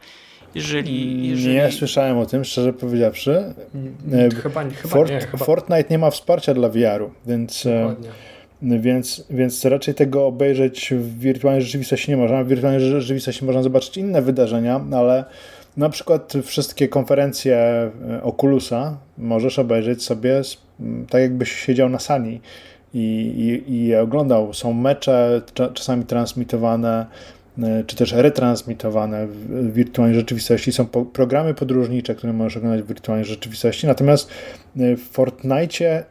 Jeżeli, 0.58 1.28
jeżeli... 1.28 1.54
Nie 1.54 1.72
słyszałem 1.72 2.18
o 2.18 2.26
tym, 2.26 2.44
szczerze 2.44 2.72
powiedziawszy. 2.72 3.54
Mm, 3.74 4.30
chyba, 4.30 4.64
chyba 4.64 4.94
Fort, 4.94 5.10
nie. 5.10 5.20
Chyba... 5.20 5.44
Fortnite 5.44 5.84
nie 5.90 5.98
ma 5.98 6.10
wsparcia 6.10 6.54
dla 6.54 6.68
VR-u, 6.68 7.10
więc, 7.26 7.66
e, 7.66 7.94
więc, 8.62 9.24
więc 9.30 9.64
raczej 9.64 9.94
tego 9.94 10.26
obejrzeć 10.26 10.94
w 10.96 11.18
wirtualnej 11.18 11.62
rzeczywistości 11.62 12.10
nie 12.10 12.16
można. 12.16 12.44
W 12.44 12.48
wirtualnej 12.48 12.80
rzeczywistości 12.80 13.44
można 13.44 13.62
zobaczyć 13.62 13.96
inne 13.96 14.22
wydarzenia, 14.22 14.80
ale 14.92 15.24
na 15.76 15.88
przykład 15.88 16.32
wszystkie 16.42 16.88
konferencje 16.88 17.56
e, 17.56 18.22
Oculusa 18.22 18.96
możesz 19.18 19.58
obejrzeć 19.58 20.02
sobie 20.02 20.42
tak 21.10 21.20
jakbyś 21.20 21.52
siedział 21.52 21.88
na 21.88 21.98
sali 21.98 22.40
i, 22.94 23.62
i, 23.68 23.74
i 23.74 23.96
oglądał. 23.96 24.54
Są 24.54 24.72
mecze 24.72 25.42
czasami 25.74 26.04
transmitowane 26.04 27.00
e, 27.00 27.06
czy 27.86 27.96
też 27.96 28.12
retransmitowane 28.12 29.26
w 29.26 29.72
wirtualnej 29.72 30.16
rzeczywistości. 30.18 30.72
Są 30.72 30.86
programy 30.86 31.54
podróżnicze, 31.54 32.14
które 32.14 32.32
możesz 32.32 32.56
oglądać 32.56 32.82
w 32.82 32.86
wirtualnej 32.88 33.24
rzeczywistości. 33.24 33.86
Natomiast 33.86 34.30
e, 34.76 34.96
w 34.96 35.02
Fortnite 35.02 36.04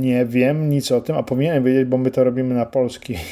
nie 0.00 0.26
wiem 0.26 0.70
nic 0.70 0.92
o 0.92 1.00
tym, 1.00 1.16
a 1.16 1.22
powinienem 1.22 1.64
wiedzieć, 1.64 1.84
bo 1.84 1.98
my 1.98 2.10
to 2.10 2.24
robimy 2.24 2.54
na 2.54 2.66
polski. 2.66 3.14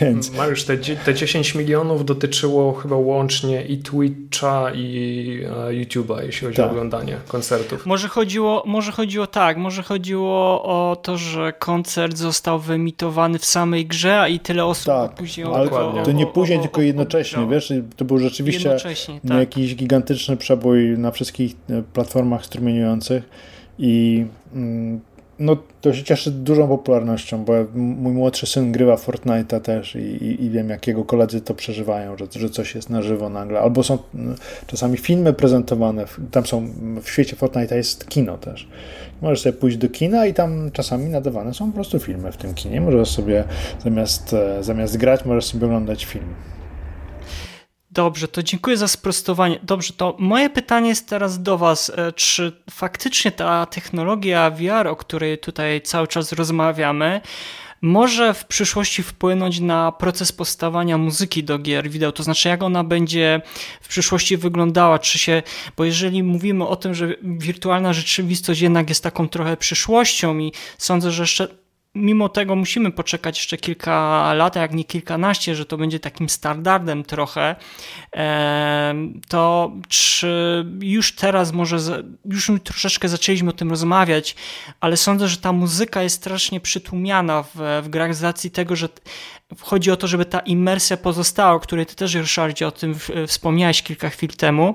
Więc... 0.00 0.32
Mariusz, 0.32 0.64
te, 0.64 0.76
te 1.04 1.14
10 1.14 1.54
milionów 1.54 2.04
dotyczyło 2.04 2.72
chyba 2.72 2.96
łącznie 2.96 3.62
i 3.62 3.78
Twitcha 3.78 4.70
i 4.74 5.40
e, 5.44 5.84
YouTube'a, 5.84 6.22
jeśli 6.22 6.46
chodzi 6.46 6.56
tak. 6.56 6.66
o 6.66 6.70
oglądanie 6.70 7.16
koncertów. 7.28 7.86
Może 7.86 8.08
chodziło, 8.08 8.62
może 8.66 8.92
chodziło 8.92 9.26
tak, 9.26 9.56
może 9.56 9.82
chodziło 9.82 10.62
o 10.62 10.96
to, 10.96 11.18
że 11.18 11.52
koncert 11.52 12.16
został 12.16 12.58
wyemitowany 12.58 13.38
w 13.38 13.44
samej 13.44 13.86
grze 13.86 14.26
i 14.30 14.40
tyle 14.40 14.64
osób 14.64 14.86
tak, 14.86 15.14
później 15.14 15.46
ale 15.46 15.70
o, 15.70 16.02
to 16.04 16.12
nie 16.12 16.26
później, 16.26 16.58
o, 16.58 16.62
tylko 16.62 16.80
jednocześnie, 16.80 17.46
wiesz, 17.50 17.72
to 17.96 18.04
był 18.04 18.18
rzeczywiście 18.18 18.76
tak. 19.28 19.38
jakiś 19.38 19.76
gigantyczny 19.76 20.36
przebój 20.36 20.98
na 20.98 21.10
wszystkich 21.10 21.52
e, 21.70 21.82
platformach 21.82 22.46
strumieniujących 22.46 23.28
i 23.78 24.26
mm, 24.54 25.00
no, 25.38 25.56
to 25.80 25.94
się 25.94 26.04
cieszy 26.04 26.30
dużą 26.30 26.68
popularnością, 26.68 27.44
bo 27.44 27.52
mój 27.74 28.12
młodszy 28.12 28.46
syn 28.46 28.72
grywa 28.72 28.94
Fortnite'a 28.94 29.60
też 29.60 29.94
i, 29.94 29.98
i, 29.98 30.44
i, 30.44 30.50
wiem, 30.50 30.70
jak 30.70 30.86
jego 30.86 31.04
koledzy 31.04 31.40
to 31.40 31.54
przeżywają, 31.54 32.16
że, 32.16 32.26
że 32.30 32.50
coś 32.50 32.74
jest 32.74 32.90
na 32.90 33.02
żywo 33.02 33.28
nagle. 33.28 33.60
Albo 33.60 33.82
są 33.82 33.98
czasami 34.66 34.96
filmy 34.96 35.32
prezentowane, 35.32 36.04
tam 36.30 36.46
są, 36.46 36.68
w 37.02 37.10
świecie 37.10 37.36
Fortnite'a 37.36 37.74
jest 37.74 38.08
kino 38.08 38.38
też. 38.38 38.68
Możesz 39.22 39.40
sobie 39.40 39.52
pójść 39.52 39.76
do 39.76 39.88
kina 39.88 40.26
i 40.26 40.34
tam 40.34 40.70
czasami 40.72 41.10
nadawane 41.10 41.54
są 41.54 41.66
po 41.66 41.74
prostu 41.74 41.98
filmy 41.98 42.32
w 42.32 42.36
tym 42.36 42.54
kinie. 42.54 42.80
Możesz 42.80 43.10
sobie 43.10 43.44
zamiast, 43.84 44.34
e, 44.34 44.64
zamiast 44.64 44.96
grać, 44.96 45.24
możesz 45.24 45.44
sobie 45.44 45.66
oglądać 45.66 46.04
film. 46.04 46.24
Dobrze, 47.96 48.28
to 48.28 48.42
dziękuję 48.42 48.76
za 48.76 48.88
sprostowanie. 48.88 49.58
Dobrze, 49.62 49.92
to 49.92 50.16
moje 50.18 50.50
pytanie 50.50 50.88
jest 50.88 51.08
teraz 51.08 51.42
do 51.42 51.58
Was. 51.58 51.92
E, 51.96 52.12
czy 52.12 52.52
faktycznie 52.70 53.32
ta 53.32 53.66
technologia 53.66 54.50
VR, 54.50 54.86
o 54.86 54.96
której 54.96 55.38
tutaj 55.38 55.82
cały 55.82 56.08
czas 56.08 56.32
rozmawiamy, 56.32 57.20
może 57.80 58.34
w 58.34 58.44
przyszłości 58.44 59.02
wpłynąć 59.02 59.60
na 59.60 59.92
proces 59.92 60.32
powstawania 60.32 60.98
muzyki 60.98 61.44
do 61.44 61.58
gier 61.58 61.90
wideo, 61.90 62.12
to 62.12 62.22
znaczy 62.22 62.48
jak 62.48 62.62
ona 62.62 62.84
będzie 62.84 63.40
w 63.80 63.88
przyszłości 63.88 64.36
wyglądała, 64.36 64.98
czy 64.98 65.18
się, 65.18 65.42
bo 65.76 65.84
jeżeli 65.84 66.22
mówimy 66.22 66.66
o 66.66 66.76
tym, 66.76 66.94
że 66.94 67.14
wirtualna 67.22 67.92
rzeczywistość 67.92 68.60
jednak 68.60 68.88
jest 68.88 69.02
taką 69.02 69.28
trochę 69.28 69.56
przyszłością 69.56 70.38
i 70.38 70.52
sądzę, 70.78 71.10
że 71.10 71.22
jeszcze 71.22 71.48
mimo 71.96 72.28
tego 72.28 72.56
musimy 72.56 72.90
poczekać 72.90 73.38
jeszcze 73.38 73.56
kilka 73.56 74.34
lat, 74.34 74.56
jak 74.56 74.74
nie 74.74 74.84
kilkanaście, 74.84 75.54
że 75.54 75.66
to 75.66 75.76
będzie 75.76 76.00
takim 76.00 76.28
standardem 76.28 77.04
trochę, 77.04 77.56
to 79.28 79.72
czy 79.88 80.66
już 80.80 81.14
teraz 81.14 81.52
może, 81.52 81.78
już 82.24 82.50
troszeczkę 82.64 83.08
zaczęliśmy 83.08 83.50
o 83.50 83.52
tym 83.52 83.70
rozmawiać, 83.70 84.36
ale 84.80 84.96
sądzę, 84.96 85.28
że 85.28 85.36
ta 85.36 85.52
muzyka 85.52 86.02
jest 86.02 86.16
strasznie 86.16 86.60
przytłumiana 86.60 87.42
w, 87.42 87.82
w 87.82 87.88
grach 87.88 88.14
z 88.14 88.22
racji 88.22 88.50
tego, 88.50 88.76
że 88.76 88.88
chodzi 89.60 89.90
o 89.90 89.96
to, 89.96 90.06
żeby 90.06 90.24
ta 90.24 90.38
imersja 90.38 90.96
pozostała, 90.96 91.52
o 91.52 91.60
której 91.60 91.86
ty 91.86 91.94
też, 91.94 92.14
Ryszardzie, 92.14 92.66
o 92.66 92.70
tym 92.70 92.94
wspomniałeś 93.26 93.82
kilka 93.82 94.08
chwil 94.08 94.30
temu, 94.30 94.74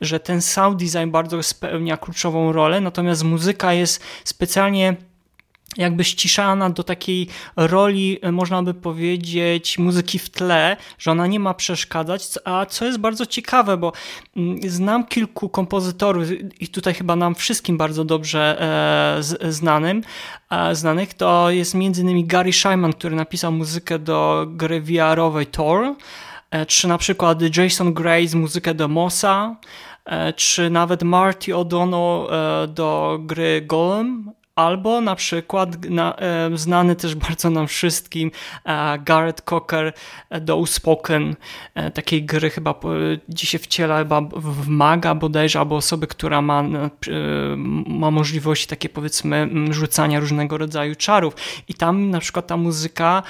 że 0.00 0.20
ten 0.20 0.42
sound 0.42 0.78
design 0.78 1.10
bardzo 1.10 1.42
spełnia 1.42 1.96
kluczową 1.96 2.52
rolę, 2.52 2.80
natomiast 2.80 3.24
muzyka 3.24 3.72
jest 3.72 4.04
specjalnie 4.24 4.96
jakby 5.78 6.04
ściszana 6.04 6.70
do 6.70 6.84
takiej 6.84 7.28
roli, 7.56 8.18
e, 8.22 8.32
można 8.32 8.62
by 8.62 8.74
powiedzieć, 8.74 9.78
muzyki 9.78 10.18
w 10.18 10.30
tle, 10.30 10.76
że 10.98 11.10
ona 11.10 11.26
nie 11.26 11.40
ma 11.40 11.54
przeszkadzać, 11.54 12.28
a 12.44 12.66
co 12.66 12.84
jest 12.84 12.98
bardzo 12.98 13.26
ciekawe, 13.26 13.76
bo 13.76 13.92
mm, 14.36 14.70
znam 14.70 15.06
kilku 15.06 15.48
kompozytorów 15.48 16.24
i 16.60 16.68
tutaj 16.68 16.94
chyba 16.94 17.16
nam 17.16 17.34
wszystkim 17.34 17.78
bardzo 17.78 18.04
dobrze 18.04 18.62
e, 19.48 19.52
znanym, 19.52 20.02
e, 20.50 20.74
znanych, 20.74 21.14
to 21.14 21.50
jest 21.50 21.74
innymi 21.74 22.24
Gary 22.24 22.52
Shyman, 22.52 22.92
który 22.92 23.16
napisał 23.16 23.52
muzykę 23.52 23.98
do 23.98 24.46
gry 24.48 24.80
VR-owej 24.80 25.46
Thor, 25.46 25.94
czy 26.66 26.88
na 26.88 26.98
przykład 26.98 27.56
Jason 27.56 27.94
Gray 27.94 28.28
z 28.28 28.34
muzykę 28.34 28.74
do 28.74 28.88
Mossa, 28.88 29.56
czy 30.36 30.70
nawet 30.70 31.02
Marty 31.02 31.52
O'Donnell 31.52 32.26
do 32.68 33.18
gry 33.20 33.62
Golem 33.66 34.32
albo 34.58 35.00
na 35.00 35.16
przykład 35.16 35.84
na, 35.90 36.16
e, 36.16 36.50
znany 36.54 36.96
też 36.96 37.14
bardzo 37.28 37.50
nam 37.50 37.66
wszystkim 37.66 38.30
e, 38.64 38.98
Garrett 38.98 39.42
Cocker 39.42 39.92
e, 40.30 40.40
do 40.40 40.66
Spoken, 40.66 41.36
e, 41.74 41.90
takiej 41.90 42.22
gry 42.22 42.50
chyba 42.50 42.74
dzisiaj 43.28 43.60
wciela 43.60 43.98
chyba 43.98 44.20
w 44.20 44.68
maga 44.68 45.14
bodajże, 45.14 45.58
albo 45.58 45.76
osoby, 45.76 46.06
która 46.06 46.42
ma, 46.42 46.62
e, 46.62 46.90
ma 47.86 48.10
możliwości 48.10 48.66
takie 48.66 48.88
powiedzmy 48.88 49.48
rzucania 49.70 50.20
różnego 50.20 50.58
rodzaju 50.58 50.94
czarów. 50.94 51.34
I 51.68 51.74
tam 51.74 52.10
na 52.10 52.20
przykład 52.20 52.46
ta 52.46 52.56
muzyka, 52.56 53.22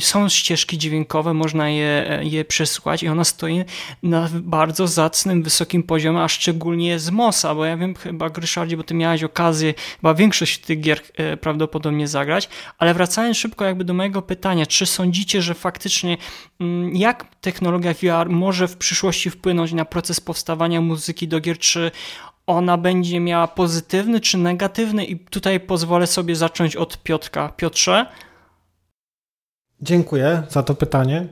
są 0.00 0.28
ścieżki 0.28 0.78
dźwiękowe, 0.78 1.34
można 1.34 1.70
je, 1.70 2.20
je 2.22 2.44
przesłuchać 2.44 3.02
i 3.02 3.08
ona 3.08 3.24
stoi 3.24 3.64
na 4.02 4.28
bardzo 4.32 4.86
zacnym, 4.86 5.42
wysokim 5.42 5.82
poziomie, 5.82 6.20
a 6.20 6.28
szczególnie 6.28 6.98
z 6.98 7.10
Mosa, 7.10 7.54
bo 7.54 7.64
ja 7.64 7.76
wiem 7.76 7.94
chyba 7.94 8.30
Ryszardzie, 8.36 8.76
bo 8.76 8.82
ty 8.82 8.94
miałeś 8.94 9.22
okazję 9.22 9.74
chyba 10.00 10.14
większość 10.14 10.57
tych 10.58 10.80
gier 10.80 11.00
e, 11.16 11.36
prawdopodobnie 11.36 12.08
zagrać, 12.08 12.48
ale 12.78 12.94
wracając 12.94 13.36
szybko 13.36 13.64
jakby 13.64 13.84
do 13.84 13.94
mojego 13.94 14.22
pytania, 14.22 14.66
czy 14.66 14.86
sądzicie, 14.86 15.42
że 15.42 15.54
faktycznie 15.54 16.16
mm, 16.60 16.96
jak 16.96 17.24
technologia 17.40 17.94
VR 17.94 18.30
może 18.30 18.68
w 18.68 18.76
przyszłości 18.76 19.30
wpłynąć 19.30 19.72
na 19.72 19.84
proces 19.84 20.20
powstawania 20.20 20.80
muzyki 20.80 21.28
do 21.28 21.40
gier, 21.40 21.58
czy 21.58 21.90
ona 22.46 22.76
będzie 22.76 23.20
miała 23.20 23.48
pozytywny 23.48 24.20
czy 24.20 24.38
negatywny 24.38 25.04
i 25.04 25.18
tutaj 25.18 25.60
pozwolę 25.60 26.06
sobie 26.06 26.36
zacząć 26.36 26.76
od 26.76 27.02
Piotrka. 27.02 27.48
Piotrze? 27.56 28.06
Dziękuję 29.80 30.42
za 30.48 30.62
to 30.62 30.74
pytanie. 30.74 31.26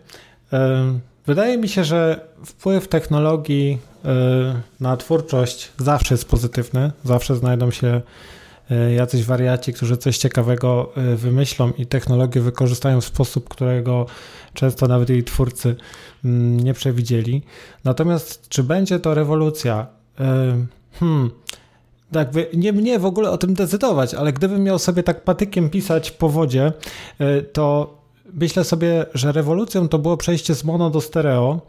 Wydaje 1.26 1.58
mi 1.58 1.68
się, 1.68 1.84
że 1.84 2.28
wpływ 2.44 2.88
technologii 2.88 3.78
na 4.80 4.96
twórczość 4.96 5.72
zawsze 5.78 6.14
jest 6.14 6.28
pozytywny. 6.28 6.92
Zawsze 7.04 7.36
znajdą 7.36 7.70
się 7.70 8.00
jacyś 8.96 9.24
wariaci, 9.24 9.72
którzy 9.72 9.96
coś 9.96 10.18
ciekawego 10.18 10.92
wymyślą 11.16 11.72
i 11.78 11.86
technologię 11.86 12.40
wykorzystają 12.40 13.00
w 13.00 13.04
sposób, 13.04 13.48
którego 13.48 14.06
często 14.54 14.88
nawet 14.88 15.10
jej 15.10 15.24
twórcy 15.24 15.76
mm, 16.24 16.60
nie 16.60 16.74
przewidzieli. 16.74 17.42
Natomiast 17.84 18.48
czy 18.48 18.62
będzie 18.62 18.98
to 19.00 19.14
rewolucja? 19.14 19.86
Hmm. 20.92 21.30
Jakby 22.12 22.46
nie 22.54 22.72
mnie 22.72 22.98
w 22.98 23.06
ogóle 23.06 23.30
o 23.30 23.38
tym 23.38 23.54
decydować, 23.54 24.14
ale 24.14 24.32
gdybym 24.32 24.64
miał 24.64 24.78
sobie 24.78 25.02
tak 25.02 25.24
patykiem 25.24 25.70
pisać 25.70 26.10
po 26.10 26.28
wodzie, 26.28 26.72
to 27.52 27.96
myślę 28.34 28.64
sobie, 28.64 29.06
że 29.14 29.32
rewolucją 29.32 29.88
to 29.88 29.98
było 29.98 30.16
przejście 30.16 30.54
z 30.54 30.64
mono 30.64 30.90
do 30.90 31.00
stereo 31.00 31.60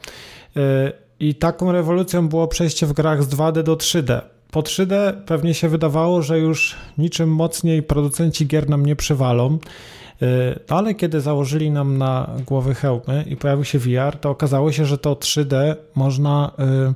i 1.19 1.35
taką 1.35 1.71
rewolucją 1.71 2.29
było 2.29 2.47
przejście 2.47 2.85
w 2.85 2.93
grach 2.93 3.23
z 3.23 3.27
2D 3.27 3.63
do 3.63 3.75
3D. 3.75 4.21
Po 4.51 4.61
3D 4.61 5.13
pewnie 5.25 5.53
się 5.53 5.69
wydawało, 5.69 6.21
że 6.21 6.39
już 6.39 6.75
niczym 6.97 7.29
mocniej 7.29 7.83
producenci 7.83 8.47
gier 8.47 8.69
nam 8.69 8.85
nie 8.85 8.95
przywalą, 8.95 9.57
y, 10.21 10.25
ale 10.69 10.95
kiedy 10.95 11.21
założyli 11.21 11.71
nam 11.71 11.97
na 11.97 12.29
głowy 12.45 12.75
hełmy 12.75 13.25
i 13.27 13.35
pojawił 13.35 13.65
się 13.65 13.79
VR, 13.79 14.17
to 14.21 14.29
okazało 14.29 14.71
się, 14.71 14.85
że 14.85 14.97
to 14.97 15.13
3D 15.13 15.75
można 15.95 16.51
y, 16.89 16.93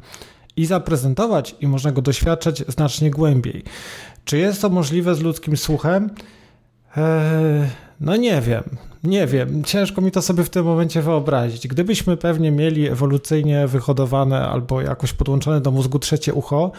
i 0.56 0.66
zaprezentować, 0.66 1.56
i 1.60 1.68
można 1.68 1.92
go 1.92 2.02
doświadczać 2.02 2.64
znacznie 2.68 3.12
głębiej. 3.12 3.64
Czy 4.26 4.38
jest 4.38 4.62
to 4.62 4.70
możliwe 4.70 5.16
z 5.16 5.22
ludzkim 5.22 5.58
słuchem? 5.58 6.10
Eee, 6.98 7.68
no 8.02 8.16
nie 8.16 8.42
wiem, 8.42 8.64
nie 9.04 9.28
wiem. 9.28 9.64
Ciężko 9.64 10.02
mi 10.02 10.12
to 10.12 10.22
sobie 10.22 10.44
w 10.44 10.50
tym 10.50 10.66
momencie 10.66 11.02
wyobrazić. 11.02 11.68
Gdybyśmy 11.68 12.18
pewnie 12.18 12.52
mieli 12.52 12.88
ewolucyjnie 12.88 13.68
wyhodowane 13.68 14.48
albo 14.48 14.82
jakoś 14.82 15.14
podłączone 15.14 15.62
do 15.62 15.72
mózgu 15.72 16.00
trzecie 16.00 16.34
ucho, 16.34 16.72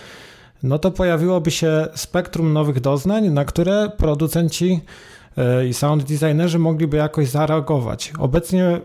no 0.63 0.79
to 0.79 0.91
pojawiłoby 0.91 1.51
się 1.51 1.89
spektrum 1.95 2.53
nowych 2.53 2.81
doznań, 2.81 3.29
na 3.29 3.45
które 3.45 3.91
producenci 3.97 4.81
e, 5.37 5.67
i 5.67 5.75
sound 5.75 6.03
designerzy 6.03 6.59
mogliby 6.59 6.97
jakoś 6.97 7.29
zareagować. 7.29 8.13
Obecnie 8.19 8.65
e, 8.65 8.81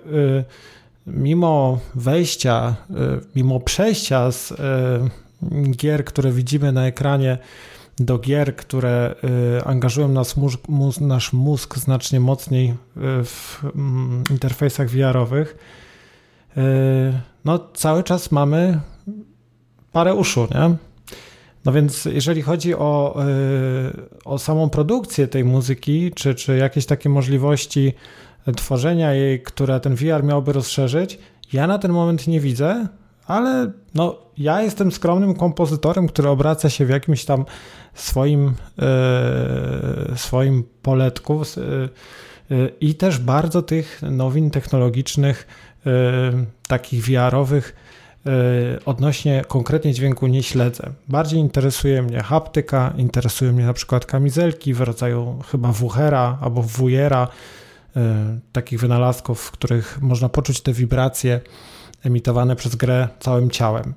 mimo 1.07 1.79
wejścia, 1.95 2.75
e, 2.89 2.95
mimo 3.35 3.59
przejścia 3.59 4.31
z 4.31 4.53
gier, 5.71 6.05
które 6.05 6.31
widzimy 6.31 6.71
na 6.71 6.87
ekranie 6.87 7.37
do 7.99 8.19
gier, 8.19 8.55
które 8.55 9.15
angażują 9.65 10.07
nas 10.07 10.37
mózg, 10.37 10.59
mózg, 10.67 11.01
nasz 11.01 11.33
mózg 11.33 11.77
znacznie 11.77 12.19
mocniej 12.19 12.73
w 13.23 13.63
mm, 13.75 14.23
interfejsach 14.31 14.89
VR-owych, 14.89 15.57
no 17.45 17.59
cały 17.73 18.03
czas 18.03 18.31
mamy 18.31 18.79
parę 19.91 20.15
uszu, 20.15 20.47
nie? 20.51 20.86
No 21.67 21.73
więc 21.73 22.05
jeżeli 22.05 22.41
chodzi 22.41 22.75
o, 22.75 23.15
o 24.25 24.39
samą 24.39 24.69
produkcję 24.69 25.27
tej 25.27 25.45
muzyki, 25.45 26.11
czy, 26.15 26.35
czy 26.35 26.57
jakieś 26.57 26.85
takie 26.85 27.09
możliwości 27.09 27.93
tworzenia 28.57 29.13
jej, 29.13 29.43
które 29.43 29.79
ten 29.79 29.95
VR 29.95 30.23
miałby 30.23 30.53
rozszerzyć, 30.53 31.19
ja 31.53 31.67
na 31.67 31.79
ten 31.79 31.91
moment 31.91 32.27
nie 32.27 32.39
widzę, 32.39 32.87
ale 33.25 33.71
no, 33.95 34.17
ja 34.37 34.61
jestem 34.61 34.91
skromnym 34.91 35.33
kompozytorem, 35.33 36.07
który 36.07 36.29
obraca 36.29 36.69
się 36.69 36.85
w 36.85 36.89
jakimś 36.89 37.25
tam 37.25 37.45
swoim, 37.93 38.53
e, 38.79 40.17
swoim 40.17 40.63
poletku 40.81 41.41
e, 41.41 42.69
i 42.81 42.95
też 42.95 43.19
bardzo 43.19 43.61
tych 43.61 44.01
nowin 44.01 44.51
technologicznych, 44.51 45.47
takich 46.67 47.05
VR-owych, 47.05 47.75
odnośnie 48.85 49.43
konkretnie 49.47 49.93
dźwięku 49.93 50.27
nie 50.27 50.43
śledzę. 50.43 50.89
Bardziej 51.07 51.39
interesuje 51.39 52.01
mnie 52.01 52.23
haptyka, 52.23 52.93
interesuje 52.97 53.51
mnie 53.51 53.65
na 53.65 53.73
przykład 53.73 54.05
kamizelki 54.05 54.73
w 54.73 54.81
rodzaju 54.81 55.39
chyba 55.51 55.71
wuchera 55.71 56.37
albo 56.41 56.61
wujera, 56.61 57.27
takich 58.51 58.79
wynalazków, 58.79 59.41
w 59.41 59.51
których 59.51 60.01
można 60.01 60.29
poczuć 60.29 60.61
te 60.61 60.73
wibracje 60.73 61.41
emitowane 62.03 62.55
przez 62.55 62.75
grę 62.75 63.07
całym 63.19 63.49
ciałem. 63.49 63.93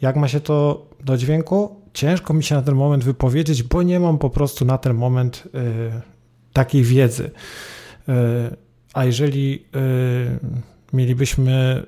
Jak 0.00 0.16
ma 0.16 0.28
się 0.28 0.40
to 0.40 0.86
do 1.04 1.16
dźwięku? 1.16 1.76
Ciężko 1.92 2.34
mi 2.34 2.44
się 2.44 2.54
na 2.54 2.62
ten 2.62 2.74
moment 2.74 3.04
wypowiedzieć, 3.04 3.62
bo 3.62 3.82
nie 3.82 4.00
mam 4.00 4.18
po 4.18 4.30
prostu 4.30 4.64
na 4.64 4.78
ten 4.78 4.94
moment 4.94 5.44
y, 5.46 5.50
takiej 6.52 6.82
wiedzy. 6.82 7.30
A 8.94 9.04
jeżeli 9.04 9.64
mielibyśmy 10.92 11.86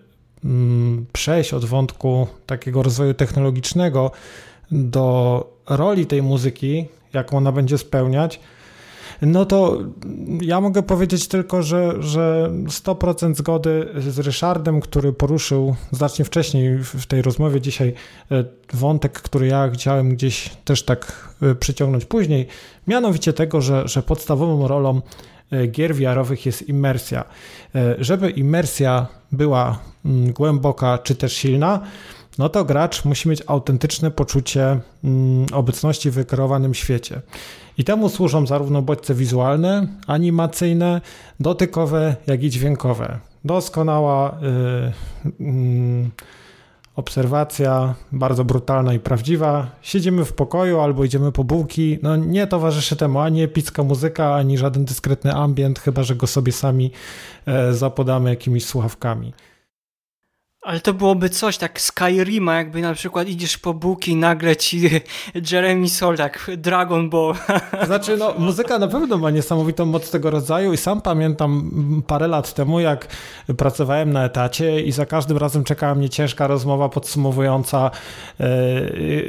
przejść 1.12 1.55
od 1.55 1.64
wątku 1.64 2.26
takiego 2.47 2.82
rozwoju 2.82 3.14
technologicznego 3.14 4.11
do 4.70 5.47
roli 5.68 6.07
tej 6.07 6.22
muzyki, 6.22 6.84
jaką 7.12 7.36
ona 7.36 7.53
będzie 7.53 7.78
spełniać, 7.78 8.40
no 9.22 9.45
to 9.45 9.78
ja 10.40 10.61
mogę 10.61 10.82
powiedzieć 10.82 11.28
tylko, 11.28 11.62
że, 11.62 12.03
że 12.03 12.51
100% 12.66 13.34
zgody 13.34 13.88
z 14.09 14.18
Ryszardem, 14.18 14.80
który 14.80 15.12
poruszył 15.12 15.74
znacznie 15.90 16.24
wcześniej 16.24 16.78
w 16.78 17.07
tej 17.07 17.22
rozmowie 17.22 17.61
dzisiaj 17.61 17.95
e, 18.30 18.45
wątek, 18.72 19.12
który 19.12 19.47
ja 19.47 19.70
chciałem 19.70 20.11
gdzieś 20.11 20.51
też 20.64 20.82
tak 20.82 21.34
e, 21.42 21.55
przyciągnąć 21.55 22.05
później, 22.05 22.47
mianowicie 22.86 23.32
tego, 23.32 23.61
że, 23.61 23.88
że 23.88 24.03
podstawową 24.03 24.68
rolą 24.68 25.01
gier 25.70 25.95
wiarowych 25.95 26.47
jest 26.47 26.68
imersja. 26.68 27.24
Żeby 27.99 28.30
imersja 28.30 29.07
była 29.32 29.78
mm, 30.05 30.32
głęboka 30.32 30.99
czy 30.99 31.14
też 31.14 31.32
silna, 31.32 31.80
no 32.38 32.49
to 32.49 32.64
gracz 32.64 33.05
musi 33.05 33.28
mieć 33.28 33.42
autentyczne 33.47 34.11
poczucie 34.11 34.80
mm, 35.05 35.47
obecności 35.53 36.11
w 36.11 36.14
wykreowanym 36.14 36.74
świecie. 36.74 37.20
I 37.78 37.84
temu 37.84 38.09
służą 38.09 38.47
zarówno 38.47 38.82
bodźce 38.82 39.14
wizualne, 39.14 39.86
animacyjne, 40.07 41.01
dotykowe, 41.40 42.16
jak 42.26 42.42
i 42.42 42.51
dźwiękowe. 42.51 43.18
Doskonała 43.45 44.38
yy, 44.42 45.47
yy, 45.47 46.11
obserwacja, 46.97 47.95
bardzo 48.12 48.45
brutalna 48.45 48.95
i 48.95 49.01
prawdziwa. 49.01 49.70
Siedzimy 49.82 50.24
w 50.24 50.32
pokoju 50.32 50.80
albo 50.80 51.05
idziemy 51.05 51.32
po 51.32 51.45
bułki. 51.45 51.99
No 52.03 52.16
nie 52.16 52.47
towarzyszy 52.47 52.97
temu 52.97 53.20
ani 53.20 53.42
epicka 53.42 53.82
muzyka, 53.82 54.34
ani 54.34 54.59
żaden 54.59 54.84
dyskretny 54.84 55.34
ambient, 55.34 55.78
chyba 55.78 56.03
że 56.03 56.16
go 56.16 56.26
sobie 56.26 56.53
sami 56.53 56.90
yy, 57.47 57.74
zapodamy 57.74 58.30
jakimiś 58.30 58.66
słuchawkami. 58.66 59.32
Ale 60.65 60.81
to 60.81 60.95
byłoby 60.95 61.29
coś, 61.31 61.59
tak 61.59 61.81
Skyrima, 61.81 62.57
jakby 62.57 62.81
na 62.81 62.95
przykład 62.95 63.29
idziesz 63.29 63.59
po 63.59 63.75
buki 63.75 64.12
i 64.12 64.17
nagle 64.17 64.57
ci 64.57 64.91
Jeremy 65.53 65.89
Soul, 65.89 66.17
tak 66.17 66.51
Dragon 66.57 67.11
Ball. 67.11 67.35
Znaczy, 67.87 68.17
no, 68.17 68.35
muzyka 68.39 68.79
na 68.79 68.89
pewno 68.89 69.19
ma 69.19 69.31
niesamowitą 69.31 69.87
moc 69.87 70.11
tego 70.11 70.31
rodzaju 70.31 70.73
i 70.73 70.77
sam 70.77 71.01
pamiętam 71.01 71.71
parę 72.07 72.29
lat 72.29 72.55
temu, 72.55 72.81
jak 72.81 73.07
pracowałem 73.57 74.12
na 74.12 74.25
etacie 74.25 74.81
i 74.81 74.93
za 74.93 75.07
każdym 75.07 75.37
razem 75.37 75.65
czekała 75.65 75.95
mnie 75.95 76.09
ciężka 76.09 76.47
rozmowa 76.47 76.89
podsumowująca 76.89 77.91
e, 78.41 78.47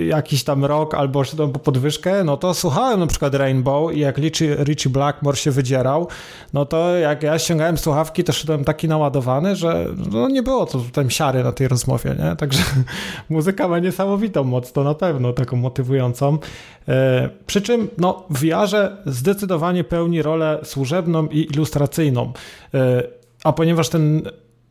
jakiś 0.03 0.43
tam 0.43 0.65
rok 0.65 0.93
albo 0.93 1.23
podwyżkę, 1.63 2.23
no 2.23 2.37
to 2.37 2.53
słuchałem 2.53 2.99
na 2.99 3.07
przykład 3.07 3.35
Rainbow 3.35 3.93
i 3.93 3.99
jak 3.99 4.17
Richie, 4.17 4.55
Richie 4.63 4.89
Blackmore 4.91 5.37
się 5.37 5.51
wydzierał, 5.51 6.07
no 6.53 6.65
to 6.65 6.97
jak 6.97 7.23
ja 7.23 7.39
ściągałem 7.39 7.77
słuchawki, 7.77 8.23
to 8.23 8.33
szedłem 8.33 8.63
taki 8.63 8.87
naładowany, 8.87 9.55
że 9.55 9.85
no, 10.11 10.29
nie 10.29 10.43
było 10.43 10.65
to 10.65 10.81
tam 10.93 11.09
czary 11.25 11.43
na 11.43 11.51
tej 11.51 11.67
rozmowie, 11.67 12.15
nie? 12.19 12.35
Także 12.35 12.63
muzyka 13.29 13.67
ma 13.67 13.79
niesamowitą 13.79 14.43
moc, 14.43 14.71
to 14.71 14.83
na 14.83 14.93
pewno 14.93 15.33
taką 15.33 15.57
motywującą. 15.57 16.37
E, 16.87 17.29
przy 17.47 17.61
czym 17.61 17.87
no, 17.97 18.23
w 18.29 18.39
VR-ze 18.39 18.97
zdecydowanie 19.05 19.83
pełni 19.83 20.21
rolę 20.21 20.59
służebną 20.63 21.27
i 21.27 21.47
ilustracyjną. 21.53 22.33
E, 22.73 23.03
a 23.43 23.53
ponieważ 23.53 23.89
ten, 23.89 24.21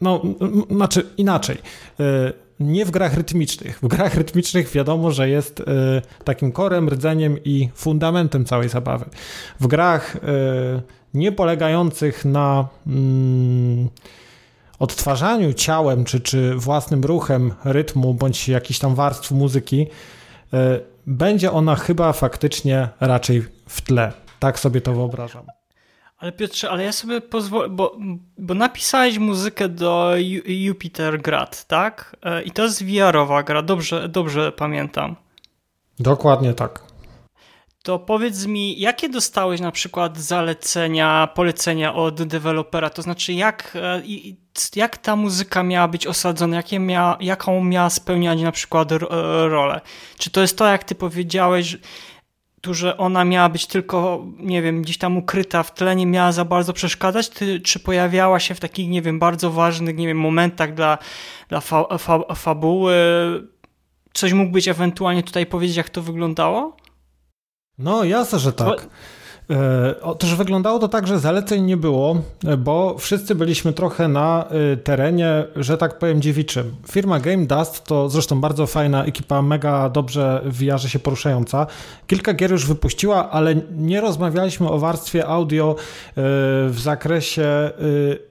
no, 0.01 0.22
znaczy 0.70 1.06
inaczej, 1.16 1.56
e, 2.01 2.32
nie 2.60 2.85
w 2.85 2.90
grach 2.90 3.14
rytmicznych. 3.14 3.78
W 3.82 3.89
grach 3.89 4.14
rytmicznych 4.14 4.70
wiadomo, 4.70 5.10
że 5.10 5.28
jest 5.28 5.62
takim 6.24 6.52
korem, 6.52 6.89
rdzeniem 6.89 7.39
i 7.44 7.68
fundamentem 7.74 8.44
całej 8.44 8.68
zabawy. 8.68 9.05
W 9.60 9.66
grach 9.66 10.16
nie 11.14 11.32
polegających 11.32 12.24
na 12.24 12.68
mm, 12.86 13.89
odtwarzaniu 14.85 15.52
ciałem 15.52 16.05
czy, 16.05 16.20
czy 16.20 16.55
własnym 16.55 17.05
ruchem 17.05 17.55
rytmu 17.65 18.15
bądź 18.15 18.48
jakichś 18.48 18.78
tam 18.78 18.94
warstw 18.94 19.31
muzyki, 19.31 19.86
będzie 21.06 21.52
ona 21.52 21.77
chyba 21.77 22.12
faktycznie 22.12 22.89
raczej 23.01 23.44
w 23.69 23.81
tle. 23.81 24.12
Tak 24.39 24.59
sobie 24.59 24.81
to 24.81 24.93
wyobrażam. 24.93 25.47
Ale 26.19 26.32
Piotrze, 26.32 26.70
ale 26.70 26.85
ja 26.85 26.93
sobie 26.93 27.20
pozwolę, 27.20 27.69
bo, 27.69 27.97
bo 28.39 28.55
napisałeś 28.55 29.19
muzykę 29.19 29.69
do 29.69 30.12
Jupiter 30.47 31.23
Grad, 31.23 31.65
tak? 31.65 32.16
E, 32.23 32.43
I 32.43 32.51
to 32.51 32.62
jest 32.62 32.85
VR-owa 32.85 33.43
gra, 33.43 33.62
dobrze, 33.62 34.09
dobrze 34.09 34.52
pamiętam. 34.52 35.16
Dokładnie 35.98 36.55
tak 36.55 36.94
to 37.85 37.98
powiedz 37.98 38.47
mi, 38.47 38.81
jakie 38.81 39.09
dostałeś 39.09 39.61
na 39.61 39.73
przykład 39.73 40.19
zalecenia, 40.19 41.28
polecenia 41.35 41.94
od 41.94 42.23
dewelopera? 42.23 42.90
To 42.90 43.02
znaczy, 43.02 43.32
jak, 43.32 43.77
e, 43.77 44.02
jak 44.76 44.98
ta 44.98 45.16
muzyka 45.16 45.62
miała 45.62 45.89
być 45.89 46.06
osadzona, 46.06 46.56
jakie 46.56 46.78
miała, 46.78 47.16
jaką 47.20 47.64
miała 47.64 47.90
spełniać 47.90 48.40
na 48.40 48.52
przykład 48.52 48.93
e, 48.93 48.98
rolę? 49.48 49.81
Czy 50.18 50.31
to 50.31 50.40
jest 50.40 50.59
to, 50.59 50.66
jak 50.66 50.85
ty 50.85 50.94
powiedziałeś, 50.94 51.78
tu, 52.60 52.74
że 52.74 52.97
ona 52.97 53.24
miała 53.24 53.48
być 53.48 53.66
tylko, 53.66 54.24
nie 54.39 54.62
wiem, 54.62 54.82
gdzieś 54.82 54.98
tam 54.98 55.16
ukryta 55.16 55.62
w 55.62 55.74
tle, 55.74 55.97
nie 55.97 56.06
miała 56.06 56.32
za 56.32 56.44
bardzo 56.44 56.72
przeszkadzać, 56.72 57.28
ty, 57.28 57.60
czy 57.60 57.81
pojawiała 57.81 58.40
się 58.40 58.55
w 58.55 58.60
takich, 58.60 58.89
nie 58.89 59.02
wiem, 59.02 59.18
bardzo 59.18 59.51
ważnych, 59.51 59.97
nie 59.97 60.06
wiem, 60.06 60.18
momentach 60.18 60.74
dla, 60.74 60.98
dla 61.48 61.60
fa, 61.60 61.98
fa, 61.98 62.35
fabuły? 62.35 62.94
Coś 64.12 64.32
mógłbyś 64.32 64.68
ewentualnie 64.68 65.22
tutaj 65.22 65.47
powiedzieć, 65.47 65.76
jak 65.76 65.90
to 65.90 66.02
wyglądało? 66.02 66.76
No 67.78 68.05
jasne, 68.05 68.39
że 68.39 68.52
tak. 68.52 68.81
E, 68.81 68.89
otóż 70.03 70.35
wyglądało 70.35 70.79
to 70.79 70.89
tak, 70.89 71.07
że 71.07 71.19
zaleceń 71.19 71.65
nie 71.65 71.77
było, 71.77 72.16
bo 72.59 72.99
wszyscy 72.99 73.35
byliśmy 73.35 73.73
trochę 73.73 74.09
na 74.09 74.45
e, 74.73 74.77
terenie, 74.77 75.45
że 75.57 75.79
tak 75.79 75.99
powiem, 75.99 76.23
dziewiczym. 76.23 76.75
Firma 76.91 77.21
Game 77.21 77.47
Dust 77.47 77.85
to 77.85 78.09
zresztą 78.09 78.41
bardzo 78.41 78.66
fajna 78.66 79.05
ekipa, 79.05 79.43
mega 79.43 79.89
dobrze 79.89 80.43
w 80.45 80.59
VR 80.59 80.81
się 80.91 80.99
poruszająca. 80.99 81.66
Kilka 82.07 82.35
gier 82.35 82.51
już 82.51 82.66
wypuściła, 82.66 83.31
ale 83.31 83.55
nie 83.77 84.01
rozmawialiśmy 84.01 84.69
o 84.69 84.79
warstwie 84.79 85.27
audio 85.27 85.77
e, 85.79 86.12
w 86.69 86.77
zakresie 86.77 87.71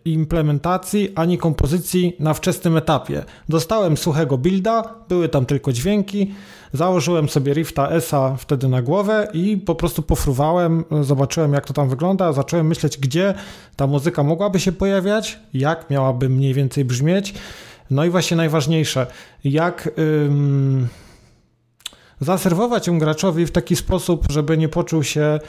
implementacji 0.06 1.11
ani 1.15 1.38
kompozycji 1.38 2.15
na 2.19 2.34
wczesnym 2.34 2.77
etapie. 2.77 3.23
Dostałem 3.49 3.98
suchego 3.98 4.38
builda, 4.38 4.84
były 5.10 5.30
tam 5.30 5.45
tylko 5.45 5.73
dźwięki. 5.73 6.34
Założyłem 6.73 7.29
sobie 7.29 7.53
Rifta 7.53 7.89
ESA 7.89 8.35
wtedy 8.35 8.67
na 8.67 8.81
głowę 8.81 9.27
i 9.33 9.57
po 9.57 9.75
prostu 9.75 10.01
pofruwałem, 10.03 10.83
zobaczyłem 11.01 11.53
jak 11.53 11.65
to 11.65 11.73
tam 11.73 11.89
wygląda, 11.89 12.33
zacząłem 12.33 12.67
myśleć, 12.67 12.97
gdzie 12.97 13.33
ta 13.75 13.87
muzyka 13.87 14.23
mogłaby 14.23 14.59
się 14.59 14.71
pojawiać, 14.71 15.39
jak 15.53 15.89
miałaby 15.89 16.29
mniej 16.29 16.53
więcej 16.53 16.85
brzmieć. 16.85 17.33
No 17.89 18.05
i 18.05 18.09
właśnie 18.09 18.37
najważniejsze, 18.37 19.07
jak 19.43 19.89
ym, 19.97 20.87
zaserwować 22.19 22.87
ją 22.87 22.99
graczowi 22.99 23.45
w 23.45 23.51
taki 23.51 23.75
sposób, 23.75 24.25
żeby 24.29 24.57
nie 24.57 24.69
poczuł 24.69 25.03
się 25.03 25.39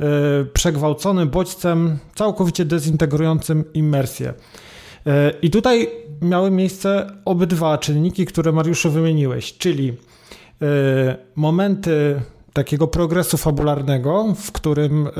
y, 0.00 0.44
przegwałcony 0.44 1.26
bodźcem 1.26 1.98
całkowicie 2.14 2.64
dezintegrującym 2.64 3.64
immersję. 3.74 4.28
Y, 4.28 5.12
I 5.42 5.50
tutaj 5.50 5.90
miały 6.22 6.50
miejsce 6.50 7.10
obydwa 7.24 7.78
czynniki, 7.78 8.26
które 8.26 8.52
Mariuszu 8.52 8.90
wymieniłeś, 8.90 9.58
czyli 9.58 9.96
momenty 11.36 12.20
takiego 12.54 12.86
progresu 12.86 13.36
fabularnego, 13.36 14.34
w 14.36 14.52
którym 14.52 15.06
y, 15.06 15.10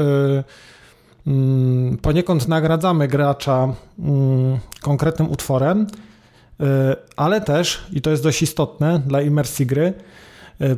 mm, 1.27 1.99
poniekąd 1.99 2.49
nagradzamy 2.49 3.09
gracza 3.09 3.75
mm, 3.99 4.59
konkretnym 4.83 5.31
utworem, 5.31 5.81
y, 5.81 6.65
ale 7.17 7.41
też, 7.41 7.87
i 7.93 8.01
to 8.01 8.11
jest 8.11 8.23
dość 8.23 8.43
istotne 8.43 9.01
dla 9.07 9.23
imersji 9.23 9.67
gry, 9.67 9.93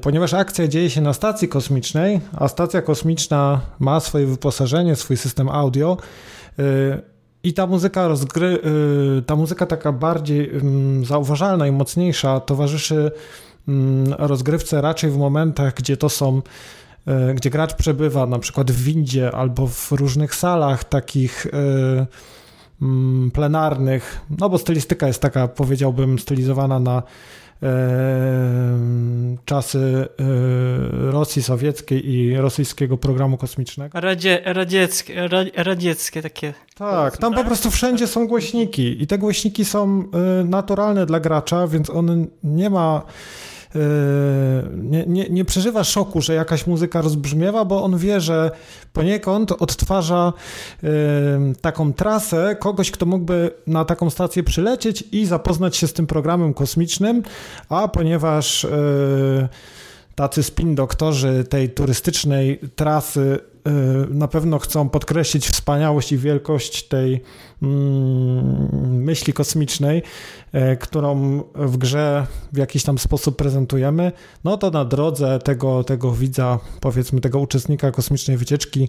ponieważ 0.03 0.35
akcja 0.35 0.69
dzieje 0.69 0.91
się 0.91 1.01
na 1.01 1.13
stacji 1.13 1.49
kosmicznej, 1.49 2.21
a 2.37 2.49
stacja 2.49 2.83
kosmiczna 2.83 3.61
ma 3.79 4.01
swoje 4.01 4.27
wyposażenie, 4.27 4.97
swój 4.97 5.17
system 5.17 5.49
audio 5.49 5.97
i 7.43 7.55
ta 7.55 7.67
muzyka 7.67 8.09
rozgry, 8.09 8.59
ta 9.27 9.37
muzyka 9.37 9.67
taka 9.67 9.93
bardziej 9.93 10.51
mm, 10.51 11.05
zauważalna 11.05 11.67
i 11.67 11.73
mocniejsza 11.73 12.41
towarzyszy 12.41 13.11
rozgrywce 14.19 14.81
raczej 14.81 15.11
w 15.11 15.17
momentach, 15.17 15.75
gdzie 15.75 15.97
to 15.97 16.09
są 16.09 16.43
e, 17.07 17.35
gdzie 17.35 17.51
gracz 17.51 17.75
przebywa 17.75 18.27
na 18.27 18.39
przykład 18.39 18.71
w 18.71 18.83
windzie 18.83 19.35
albo 19.35 19.67
w 19.67 19.93
różnych 19.93 20.35
salach 20.35 20.85
takich 20.85 21.47
e, 21.47 22.07
mm, 22.83 23.31
plenarnych, 23.31 24.21
no 24.39 24.49
bo 24.49 24.59
stylistyka 24.59 25.07
jest 25.07 25.23
taka, 25.23 25.49
powiedziałbym, 25.49 26.19
stylizowana 26.19 26.81
na 26.81 27.03
e, 27.63 27.67
czasy 29.45 30.09
Rosji 30.93 31.43
Sowieckiej 31.43 32.11
i 32.11 32.37
rosyjskiego 32.37 32.97
programu 32.97 33.37
kosmicznego. 33.37 34.01
Radzie, 34.01 34.43
radzieckie, 34.45 35.29
radzieckie 35.57 36.23
takie. 36.23 36.55
Tak, 36.75 37.17
tam 37.17 37.35
po 37.35 37.45
prostu 37.45 37.71
wszędzie 37.71 38.07
są 38.07 38.27
głośniki 38.27 39.03
i 39.03 39.07
te 39.07 39.19
głośniki 39.19 39.65
są 39.65 40.05
naturalne 40.45 41.07
dla 41.07 41.21
gracza, 41.21 41.67
więc 41.67 41.91
on 41.91 42.27
nie 42.43 42.71
ma 42.71 43.03
nie, 44.77 45.05
nie, 45.07 45.29
nie 45.31 45.45
przeżywa 45.45 45.85
szoku, 45.85 46.21
że 46.21 46.35
jakaś 46.35 46.67
muzyka 46.67 47.01
rozbrzmiewa, 47.01 47.65
bo 47.65 47.83
on 47.83 47.99
wie, 47.99 48.21
że 48.21 48.51
poniekąd 48.93 49.53
odtwarza 49.53 50.33
yy, 50.83 50.91
taką 51.61 51.93
trasę 51.93 52.57
kogoś, 52.61 52.91
kto 52.91 53.07
mógłby 53.07 53.51
na 53.67 53.85
taką 53.85 54.11
stację 54.11 54.43
przylecieć 54.43 55.05
i 55.13 55.27
zapoznać 55.27 55.77
się 55.77 55.87
z 55.87 55.93
tym 55.93 56.07
programem 56.07 56.55
kosmicznym, 56.55 57.23
a 57.69 57.89
ponieważ 57.89 58.65
yy, 58.65 59.49
tacy 60.15 60.43
spin 60.43 60.75
doktorzy 60.75 61.45
tej 61.51 61.71
turystycznej 61.71 62.61
trasy 62.77 63.39
na 64.11 64.29
pewno 64.29 64.59
chcą 64.59 64.89
podkreślić 64.89 65.49
wspaniałość 65.49 66.13
i 66.13 66.19
wielkość 66.19 66.89
tej 66.89 67.23
mm, 67.63 69.03
myśli 69.05 69.33
kosmicznej, 69.33 70.03
E, 70.57 70.77
którą 70.77 71.43
w 71.55 71.77
grze 71.77 72.27
w 72.53 72.57
jakiś 72.57 72.83
tam 72.83 72.99
sposób 72.99 73.37
prezentujemy, 73.37 74.13
no 74.45 74.57
to 74.57 74.71
na 74.71 74.85
drodze 74.85 75.39
tego, 75.39 75.85
tego 75.85 76.13
widza, 76.13 76.59
powiedzmy 76.81 77.21
tego 77.21 77.39
uczestnika 77.39 77.91
kosmicznej 77.91 78.37
wycieczki, 78.37 78.89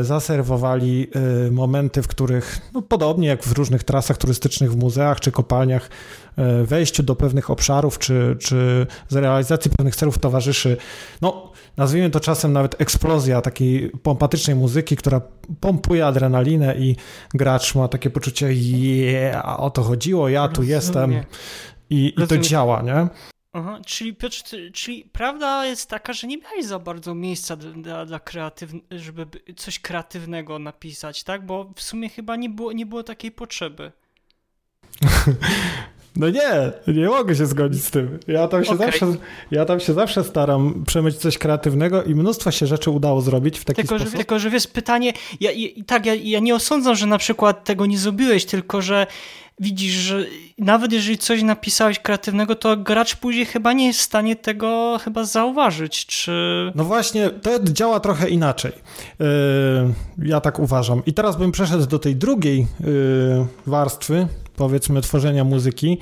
zaserwowali 0.00 1.08
e, 1.48 1.50
momenty, 1.50 2.02
w 2.02 2.08
których, 2.08 2.60
no 2.74 2.82
podobnie 2.82 3.28
jak 3.28 3.42
w 3.42 3.52
różnych 3.52 3.84
trasach 3.84 4.16
turystycznych 4.16 4.72
w 4.72 4.76
muzeach 4.76 5.20
czy 5.20 5.32
kopalniach, 5.32 5.90
wejściu 6.64 7.02
do 7.02 7.16
pewnych 7.16 7.50
obszarów 7.50 7.98
czy, 7.98 8.36
czy 8.40 8.86
z 9.08 9.16
realizacji 9.16 9.70
pewnych 9.70 9.96
celów 9.96 10.18
towarzyszy, 10.18 10.76
no 11.22 11.52
nazwijmy 11.76 12.10
to 12.10 12.20
czasem 12.20 12.52
nawet 12.52 12.80
eksplozja 12.80 13.40
takiej 13.40 13.90
pompatycznej 13.90 14.56
muzyki, 14.56 14.96
która 14.96 15.20
pompuje 15.60 16.06
adrenalinę 16.06 16.76
i 16.76 16.96
gracz 17.34 17.74
ma 17.74 17.88
takie 17.88 18.10
poczucie, 18.10 18.52
yeah, 18.52 19.60
o 19.60 19.70
to 19.70 19.82
chodziło, 19.82 20.28
ja 20.28 20.48
tu 20.48 20.62
jestem. 20.62 21.12
I, 21.90 22.14
i 22.18 22.26
to 22.26 22.38
działa, 22.38 22.82
nie? 22.82 23.08
Aha, 23.52 23.80
czyli 23.86 24.14
Piotr, 24.14 24.42
czyli 24.72 25.04
prawda 25.12 25.66
jest 25.66 25.88
taka, 25.88 26.12
że 26.12 26.26
nie 26.26 26.38
miałeś 26.38 26.64
za 26.64 26.78
bardzo 26.78 27.14
miejsca 27.14 27.56
dla, 27.56 28.06
dla 28.06 28.20
żeby 28.90 29.26
coś 29.56 29.78
kreatywnego 29.78 30.58
napisać, 30.58 31.24
tak? 31.24 31.46
Bo 31.46 31.72
w 31.76 31.82
sumie 31.82 32.08
chyba 32.08 32.36
nie 32.36 32.50
było, 32.50 32.72
nie 32.72 32.86
było 32.86 33.02
takiej 33.02 33.30
potrzeby. 33.30 33.92
No 36.16 36.30
nie, 36.30 36.72
nie 36.86 37.06
mogę 37.06 37.36
się 37.36 37.46
zgodzić 37.46 37.84
z 37.84 37.90
tym. 37.90 38.18
Ja 38.26 38.48
tam 38.48 38.64
się, 38.64 38.72
okay. 38.72 38.86
zawsze, 38.86 39.06
ja 39.50 39.64
tam 39.64 39.80
się 39.80 39.92
zawsze 39.92 40.24
staram 40.24 40.84
przemyć 40.86 41.16
coś 41.16 41.38
kreatywnego 41.38 42.02
i 42.02 42.14
mnóstwo 42.14 42.50
się 42.50 42.66
rzeczy 42.66 42.90
udało 42.90 43.20
zrobić 43.20 43.58
w 43.58 43.64
taki 43.64 43.76
tylko, 43.76 43.94
sposób. 43.94 44.12
Że, 44.12 44.16
tylko, 44.16 44.38
że 44.38 44.50
wiesz, 44.50 44.66
pytanie, 44.66 45.12
ja, 45.40 45.50
ja, 45.52 45.68
tak, 45.86 46.06
ja, 46.06 46.14
ja 46.14 46.40
nie 46.40 46.54
osądzam, 46.54 46.94
że 46.94 47.06
na 47.06 47.18
przykład 47.18 47.64
tego 47.64 47.86
nie 47.86 47.98
zrobiłeś, 47.98 48.44
tylko 48.44 48.82
że 48.82 49.06
widzisz, 49.60 49.92
że 49.92 50.24
nawet 50.58 50.92
jeżeli 50.92 51.18
coś 51.18 51.42
napisałeś 51.42 51.98
kreatywnego, 51.98 52.54
to 52.54 52.76
gracz 52.76 53.16
później 53.16 53.46
chyba 53.46 53.72
nie 53.72 53.86
jest 53.86 54.00
w 54.00 54.02
stanie 54.02 54.36
tego 54.36 54.98
chyba 55.04 55.24
zauważyć, 55.24 56.06
czy... 56.06 56.32
No 56.74 56.84
właśnie, 56.84 57.30
to 57.30 57.50
działa 57.64 58.00
trochę 58.00 58.28
inaczej. 58.28 58.72
Yy, 59.18 59.26
ja 60.22 60.40
tak 60.40 60.58
uważam. 60.58 61.02
I 61.06 61.12
teraz 61.12 61.36
bym 61.36 61.52
przeszedł 61.52 61.86
do 61.86 61.98
tej 61.98 62.16
drugiej 62.16 62.58
yy, 62.58 63.46
warstwy, 63.66 64.26
powiedzmy 64.56 65.00
tworzenia 65.00 65.44
muzyki 65.44 65.98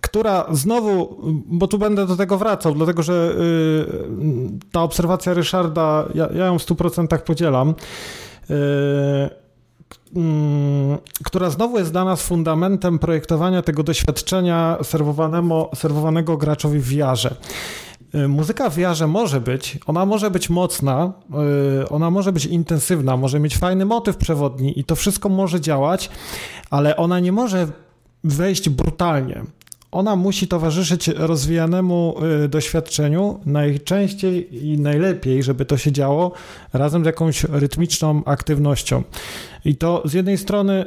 która 0.00 0.46
znowu, 0.50 1.16
bo 1.46 1.66
tu 1.66 1.78
będę 1.78 2.06
do 2.06 2.16
tego 2.16 2.38
wracał, 2.38 2.74
dlatego 2.74 3.02
że 3.02 3.34
ta 4.72 4.82
obserwacja 4.82 5.34
Ryszarda, 5.34 6.08
ja, 6.14 6.28
ja 6.34 6.46
ją 6.46 6.58
w 6.58 6.62
100% 6.62 7.18
podzielam. 7.18 7.74
Mm, 10.16 10.98
która 11.24 11.50
znowu 11.50 11.78
jest 11.78 11.92
dla 11.92 12.04
nas 12.04 12.22
fundamentem 12.22 12.98
projektowania 12.98 13.62
tego 13.62 13.82
doświadczenia 13.82 14.78
serwowanego 15.74 16.36
graczowi 16.36 16.78
w 16.78 16.88
VR-ze. 16.88 17.34
Y, 18.14 18.28
muzyka 18.28 18.70
w 18.70 18.74
VR 18.74 19.08
może 19.08 19.40
być, 19.40 19.78
ona 19.86 20.06
może 20.06 20.30
być 20.30 20.50
mocna, 20.50 21.12
y, 21.82 21.88
ona 21.88 22.10
może 22.10 22.32
być 22.32 22.46
intensywna, 22.46 23.16
może 23.16 23.40
mieć 23.40 23.56
fajny 23.56 23.84
motyw 23.84 24.16
przewodni 24.16 24.80
i 24.80 24.84
to 24.84 24.96
wszystko 24.96 25.28
może 25.28 25.60
działać, 25.60 26.10
ale 26.70 26.96
ona 26.96 27.20
nie 27.20 27.32
może 27.32 27.68
wejść 28.24 28.68
brutalnie 28.68 29.42
ona 29.92 30.16
musi 30.16 30.48
towarzyszyć 30.48 31.08
rozwijanemu 31.08 32.14
y, 32.44 32.48
doświadczeniu 32.48 33.40
najczęściej 33.46 34.66
i 34.66 34.78
najlepiej, 34.78 35.42
żeby 35.42 35.64
to 35.64 35.76
się 35.76 35.92
działo 35.92 36.32
razem 36.72 37.02
z 37.02 37.06
jakąś 37.06 37.44
rytmiczną 37.44 38.24
aktywnością. 38.24 39.02
I 39.64 39.76
to 39.76 40.02
z 40.04 40.12
jednej 40.12 40.38
strony 40.38 40.84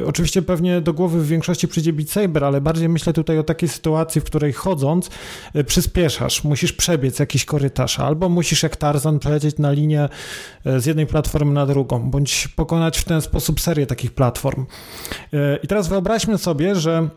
y, 0.00 0.06
oczywiście 0.06 0.42
pewnie 0.42 0.80
do 0.80 0.92
głowy 0.92 1.20
w 1.20 1.26
większości 1.26 1.68
przyjdzie 1.68 1.92
Beat 1.92 2.10
Saber, 2.10 2.44
ale 2.44 2.60
bardziej 2.60 2.88
myślę 2.88 3.12
tutaj 3.12 3.38
o 3.38 3.42
takiej 3.42 3.68
sytuacji, 3.68 4.20
w 4.20 4.24
której 4.24 4.52
chodząc 4.52 5.10
y, 5.56 5.64
przyspieszasz, 5.64 6.44
musisz 6.44 6.72
przebiec 6.72 7.18
jakiś 7.18 7.44
korytarz, 7.44 8.00
albo 8.00 8.28
musisz 8.28 8.62
jak 8.62 8.76
Tarzan 8.76 9.18
przelecieć 9.18 9.58
na 9.58 9.72
linię 9.72 10.08
z 10.78 10.86
jednej 10.86 11.06
platformy 11.06 11.52
na 11.52 11.66
drugą, 11.66 12.10
bądź 12.10 12.48
pokonać 12.48 12.98
w 12.98 13.04
ten 13.04 13.20
sposób 13.20 13.60
serię 13.60 13.86
takich 13.86 14.12
platform. 14.12 14.66
I 15.62 15.68
teraz 15.68 15.88
wyobraźmy 15.88 16.38
sobie, 16.38 16.74
że 16.74 17.08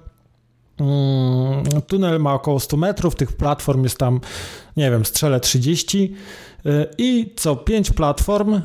tunel 1.88 2.20
ma 2.20 2.34
około 2.34 2.60
100 2.60 2.78
metrów, 2.78 3.16
tych 3.16 3.34
platform 3.34 3.84
jest 3.84 3.98
tam, 3.98 4.20
nie 4.78 4.92
wiem, 4.92 5.06
strzelę 5.06 5.40
30 5.40 6.16
y, 6.66 6.88
i 6.98 7.34
co 7.36 7.56
5 7.56 7.92
platform. 7.92 8.54
Y, 8.54 8.62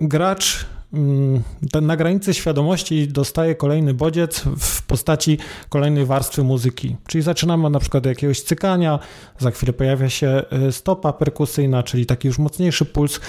gracz 0.00 0.66
mm, 0.92 1.42
na 1.82 1.96
granicy 1.96 2.34
świadomości 2.34 3.08
dostaje 3.08 3.54
kolejny 3.54 3.94
bodziec 3.94 4.40
w 4.58 4.82
postaci 4.82 5.38
kolejnej 5.68 6.06
warstwy 6.06 6.42
muzyki. 6.42 6.96
Czyli 7.06 7.22
zaczynamy 7.22 7.70
na 7.70 7.78
przykład 7.78 8.02
od 8.06 8.08
jakiegoś 8.08 8.40
cykania, 8.40 8.98
za 9.38 9.50
chwilę 9.50 9.72
pojawia 9.72 10.08
się 10.08 10.42
y, 10.68 10.72
stopa 10.72 11.12
perkusyjna, 11.12 11.82
czyli 11.82 12.06
taki 12.06 12.28
już 12.28 12.38
mocniejszy 12.38 12.84
puls 12.84 13.20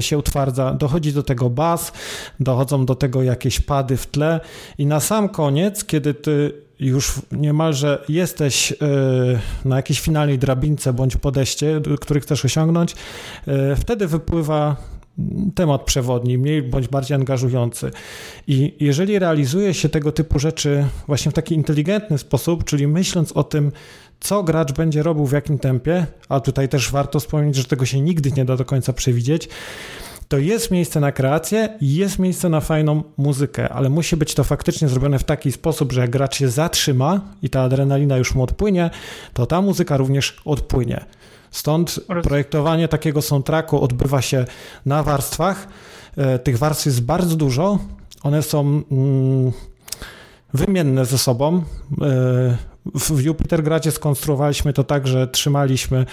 się 0.00 0.18
utwardza, 0.18 0.74
dochodzi 0.74 1.12
do 1.12 1.22
tego 1.22 1.50
bas, 1.50 1.92
dochodzą 2.40 2.86
do 2.86 2.94
tego 2.94 3.22
jakieś 3.22 3.60
pady 3.60 3.96
w 3.96 4.06
tle 4.06 4.40
i 4.78 4.86
na 4.86 5.00
sam 5.00 5.28
koniec, 5.28 5.84
kiedy 5.84 6.14
ty 6.14 6.64
już 6.80 7.12
niemalże 7.32 8.04
jesteś 8.08 8.72
e, 8.72 8.76
na 9.64 9.76
jakiejś 9.76 10.00
finalnej 10.00 10.38
drabince 10.38 10.92
bądź 10.92 11.16
podejście, 11.16 11.80
który 12.00 12.20
chcesz 12.20 12.44
osiągnąć, 12.44 12.94
e, 13.46 13.76
wtedy 13.76 14.06
wypływa 14.06 14.76
temat 15.54 15.84
przewodni, 15.84 16.38
mniej 16.38 16.62
bądź 16.62 16.88
bardziej 16.88 17.14
angażujący. 17.14 17.90
I 18.46 18.74
jeżeli 18.80 19.18
realizuje 19.18 19.74
się 19.74 19.88
tego 19.88 20.12
typu 20.12 20.38
rzeczy 20.38 20.86
właśnie 21.06 21.30
w 21.30 21.34
taki 21.34 21.54
inteligentny 21.54 22.18
sposób, 22.18 22.64
czyli 22.64 22.86
myśląc 22.86 23.32
o 23.32 23.44
tym, 23.44 23.72
co 24.20 24.42
gracz 24.42 24.72
będzie 24.72 25.02
robił 25.02 25.26
w 25.26 25.32
jakim 25.32 25.58
tempie, 25.58 26.06
a 26.28 26.40
tutaj 26.40 26.68
też 26.68 26.90
warto 26.90 27.20
wspomnieć, 27.20 27.56
że 27.56 27.64
tego 27.64 27.86
się 27.86 28.00
nigdy 28.00 28.32
nie 28.36 28.44
da 28.44 28.56
do 28.56 28.64
końca 28.64 28.92
przewidzieć, 28.92 29.48
to 30.28 30.38
jest 30.38 30.70
miejsce 30.70 31.00
na 31.00 31.12
kreację, 31.12 31.78
jest 31.80 32.18
miejsce 32.18 32.48
na 32.48 32.60
fajną 32.60 33.02
muzykę, 33.16 33.68
ale 33.68 33.90
musi 33.90 34.16
być 34.16 34.34
to 34.34 34.44
faktycznie 34.44 34.88
zrobione 34.88 35.18
w 35.18 35.24
taki 35.24 35.52
sposób, 35.52 35.92
że 35.92 36.00
jak 36.00 36.10
gracz 36.10 36.36
się 36.36 36.48
zatrzyma 36.48 37.20
i 37.42 37.50
ta 37.50 37.62
adrenalina 37.62 38.16
już 38.16 38.34
mu 38.34 38.42
odpłynie, 38.42 38.90
to 39.32 39.46
ta 39.46 39.62
muzyka 39.62 39.96
również 39.96 40.36
odpłynie. 40.44 41.04
Stąd 41.50 42.00
projektowanie 42.22 42.88
takiego 42.88 43.22
soundtracku 43.22 43.80
odbywa 43.80 44.22
się 44.22 44.44
na 44.86 45.02
warstwach. 45.02 45.68
E, 46.16 46.38
tych 46.38 46.58
warstw 46.58 46.86
jest 46.86 47.02
bardzo 47.02 47.36
dużo. 47.36 47.78
One 48.22 48.42
są 48.42 48.60
mm, 48.60 49.52
wymienne 50.54 51.04
ze 51.04 51.18
sobą. 51.18 51.62
W 52.86 53.20
Jupitergradzie 53.20 53.90
skonstruowaliśmy 53.90 54.72
to 54.72 54.84
tak, 54.84 55.06
że 55.06 55.28
trzymaliśmy 55.28 56.06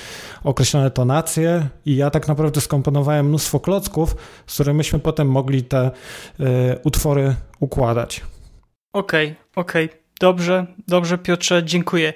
określone 0.43 0.91
tonacje 0.91 1.67
i 1.85 1.95
ja 1.95 2.09
tak 2.09 2.27
naprawdę 2.27 2.61
skomponowałem 2.61 3.27
mnóstwo 3.27 3.59
klocków, 3.59 4.15
z 4.47 4.53
którymi 4.53 4.77
myśmy 4.77 4.99
potem 4.99 5.27
mogli 5.27 5.63
te 5.63 5.91
y, 6.39 6.43
utwory 6.83 7.35
układać. 7.59 8.21
Okej, 8.93 9.27
okay, 9.27 9.63
okej. 9.63 9.85
Okay. 9.85 10.01
Dobrze, 10.19 10.65
dobrze 10.87 11.17
Piotrze, 11.17 11.63
dziękuję. 11.63 12.13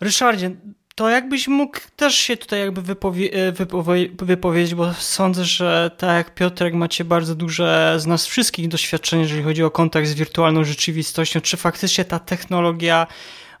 Ryszardzie, 0.00 0.50
to 0.94 1.08
jakbyś 1.08 1.48
mógł 1.48 1.78
też 1.96 2.14
się 2.14 2.36
tutaj 2.36 2.60
jakby 2.60 2.82
wypowie 2.82 3.32
e, 3.32 3.52
wypowie 3.52 4.08
wypowiedzieć, 4.22 4.74
bo 4.74 4.94
sądzę, 4.94 5.44
że 5.44 5.90
tak 5.98 6.16
jak 6.16 6.34
Piotrek 6.34 6.74
macie 6.74 7.04
bardzo 7.04 7.34
duże 7.34 7.94
z 7.98 8.06
nas 8.06 8.26
wszystkich 8.26 8.68
doświadczenie, 8.68 9.22
jeżeli 9.22 9.42
chodzi 9.42 9.64
o 9.64 9.70
kontakt 9.70 10.08
z 10.08 10.14
wirtualną 10.14 10.64
rzeczywistością. 10.64 11.40
Czy 11.40 11.56
faktycznie 11.56 12.04
ta 12.04 12.18
technologia 12.18 13.06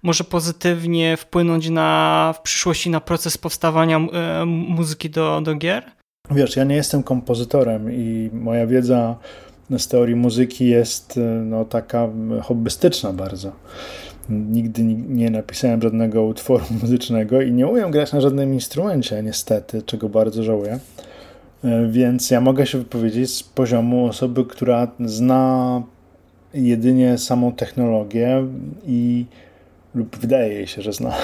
może 0.02 0.24
pozytywnie 0.24 1.16
wpłynąć 1.16 1.70
na, 1.70 2.34
w 2.36 2.42
przyszłości 2.42 2.90
na 2.90 3.00
proces 3.00 3.38
powstawania 3.38 3.96
e, 3.96 4.44
muzyki 4.46 5.10
do, 5.10 5.40
do 5.40 5.54
gier? 5.54 5.84
Wiesz, 6.30 6.56
ja 6.56 6.64
nie 6.64 6.76
jestem 6.76 7.02
kompozytorem 7.02 7.92
i 7.92 8.30
moja 8.32 8.66
wiedza 8.66 9.16
z 9.78 9.88
teorii 9.88 10.16
muzyki 10.16 10.68
jest 10.68 11.18
e, 11.18 11.20
no, 11.20 11.64
taka 11.64 12.08
hobbystyczna 12.42 13.12
bardzo. 13.12 13.52
Nigdy 14.28 14.84
nie 15.08 15.30
napisałem 15.30 15.82
żadnego 15.82 16.22
utworu 16.22 16.64
muzycznego 16.82 17.42
i 17.42 17.52
nie 17.52 17.66
umiem 17.66 17.90
grać 17.90 18.12
na 18.12 18.20
żadnym 18.20 18.54
instrumencie, 18.54 19.22
niestety, 19.22 19.82
czego 19.82 20.08
bardzo 20.08 20.42
żałuję. 20.42 20.78
E, 21.64 21.88
więc 21.88 22.30
ja 22.30 22.40
mogę 22.40 22.66
się 22.66 22.78
wypowiedzieć 22.78 23.34
z 23.34 23.42
poziomu 23.42 24.06
osoby, 24.06 24.44
która 24.44 24.88
zna 25.04 25.82
jedynie 26.54 27.18
samą 27.18 27.52
technologię 27.52 28.46
i 28.86 29.24
lub 29.94 30.16
wydaje 30.16 30.54
jej 30.54 30.66
się, 30.66 30.82
że 30.82 30.92
zna. 30.92 31.14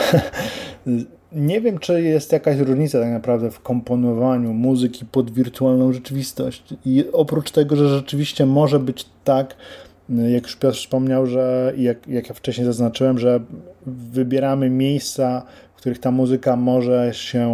Nie 1.32 1.60
wiem, 1.60 1.78
czy 1.78 2.02
jest 2.02 2.32
jakaś 2.32 2.58
różnica 2.58 3.00
tak 3.00 3.10
naprawdę 3.10 3.50
w 3.50 3.60
komponowaniu 3.60 4.52
muzyki 4.52 5.04
pod 5.04 5.30
wirtualną 5.30 5.92
rzeczywistość. 5.92 6.74
I 6.84 7.04
oprócz 7.12 7.50
tego, 7.50 7.76
że 7.76 7.88
rzeczywiście 7.88 8.46
może 8.46 8.78
być 8.78 9.06
tak, 9.24 9.56
jak 10.08 10.42
już 10.42 10.56
Piotr 10.56 10.76
wspomniał, 10.76 11.26
że 11.26 11.72
jak, 11.76 12.08
jak 12.08 12.28
ja 12.28 12.34
wcześniej 12.34 12.64
zaznaczyłem, 12.64 13.18
że 13.18 13.40
wybieramy 13.86 14.70
miejsca, 14.70 15.42
w 15.74 15.76
których 15.76 15.98
ta 15.98 16.10
muzyka 16.10 16.56
może 16.56 17.10
się 17.12 17.48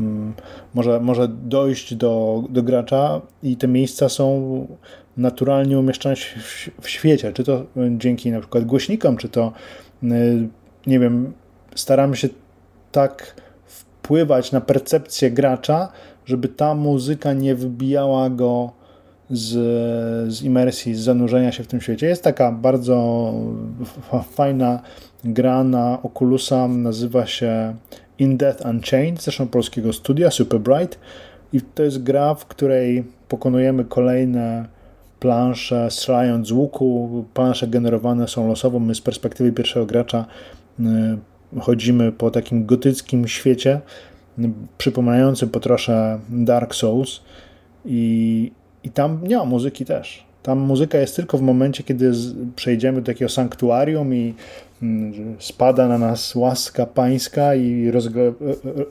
mm, 0.00 0.34
może, 0.74 1.00
może 1.00 1.28
dojść 1.28 1.94
do, 1.94 2.44
do 2.50 2.62
gracza 2.62 3.20
i 3.42 3.56
te 3.56 3.68
miejsca 3.68 4.08
są 4.08 4.66
naturalnie 5.16 5.78
umieszczane 5.78 6.16
w, 6.16 6.70
w 6.80 6.88
świecie, 6.88 7.32
czy 7.32 7.44
to 7.44 7.66
dzięki 7.96 8.30
na 8.30 8.40
przykład 8.40 8.64
głośnikom, 8.64 9.16
czy 9.16 9.28
to 9.28 9.52
nie 10.86 10.98
wiem, 10.98 11.32
staramy 11.74 12.16
się 12.16 12.28
tak 12.92 13.34
wpływać 13.66 14.52
na 14.52 14.60
percepcję 14.60 15.30
gracza, 15.30 15.88
żeby 16.26 16.48
ta 16.48 16.74
muzyka 16.74 17.32
nie 17.32 17.54
wybijała 17.54 18.30
go 18.30 18.72
z, 19.30 19.52
z 20.32 20.42
imersji, 20.42 20.94
z 20.94 21.00
zanurzenia 21.00 21.52
się 21.52 21.64
w 21.64 21.66
tym 21.66 21.80
świecie. 21.80 22.06
Jest 22.06 22.22
taka 22.22 22.52
bardzo 22.52 23.32
fajna 24.30 24.80
gra 25.24 25.64
na 25.64 26.02
Oculusa, 26.02 26.68
nazywa 26.68 27.26
się 27.26 27.74
In 28.18 28.36
Death 28.36 28.66
Unchained, 28.66 29.22
zresztą 29.22 29.48
polskiego 29.48 29.92
studia, 29.92 30.30
Super 30.30 30.60
Bright. 30.60 30.98
I 31.52 31.60
to 31.60 31.82
jest 31.82 32.02
gra, 32.02 32.34
w 32.34 32.46
której 32.46 33.04
pokonujemy 33.28 33.84
kolejne 33.84 34.66
plansze, 35.24 35.90
strzelając 35.90 36.48
z 36.48 36.52
łuku. 36.52 37.24
Plansze 37.34 37.68
generowane 37.68 38.28
są 38.28 38.48
losowo. 38.48 38.78
My 38.78 38.94
z 38.94 39.00
perspektywy 39.00 39.52
pierwszego 39.52 39.86
gracza 39.86 40.26
y, 40.80 40.84
chodzimy 41.60 42.12
po 42.12 42.30
takim 42.30 42.66
gotyckim 42.66 43.28
świecie, 43.28 43.80
y, 44.38 44.50
przypominającym 44.78 45.48
po 45.48 45.60
trosze 45.60 46.18
Dark 46.28 46.74
Souls 46.74 47.20
i, 47.84 48.52
i 48.82 48.90
tam 48.90 49.20
nie 49.22 49.36
ma 49.36 49.44
muzyki 49.44 49.84
też. 49.84 50.24
Tam 50.42 50.58
muzyka 50.58 50.98
jest 50.98 51.16
tylko 51.16 51.38
w 51.38 51.42
momencie, 51.42 51.84
kiedy 51.84 52.12
przejdziemy 52.56 53.00
do 53.00 53.06
takiego 53.06 53.28
sanktuarium 53.28 54.14
i 54.14 54.34
y, 54.82 54.86
spada 55.38 55.88
na 55.88 55.98
nas 55.98 56.34
łaska 56.34 56.86
pańska 56.86 57.54
i 57.54 57.92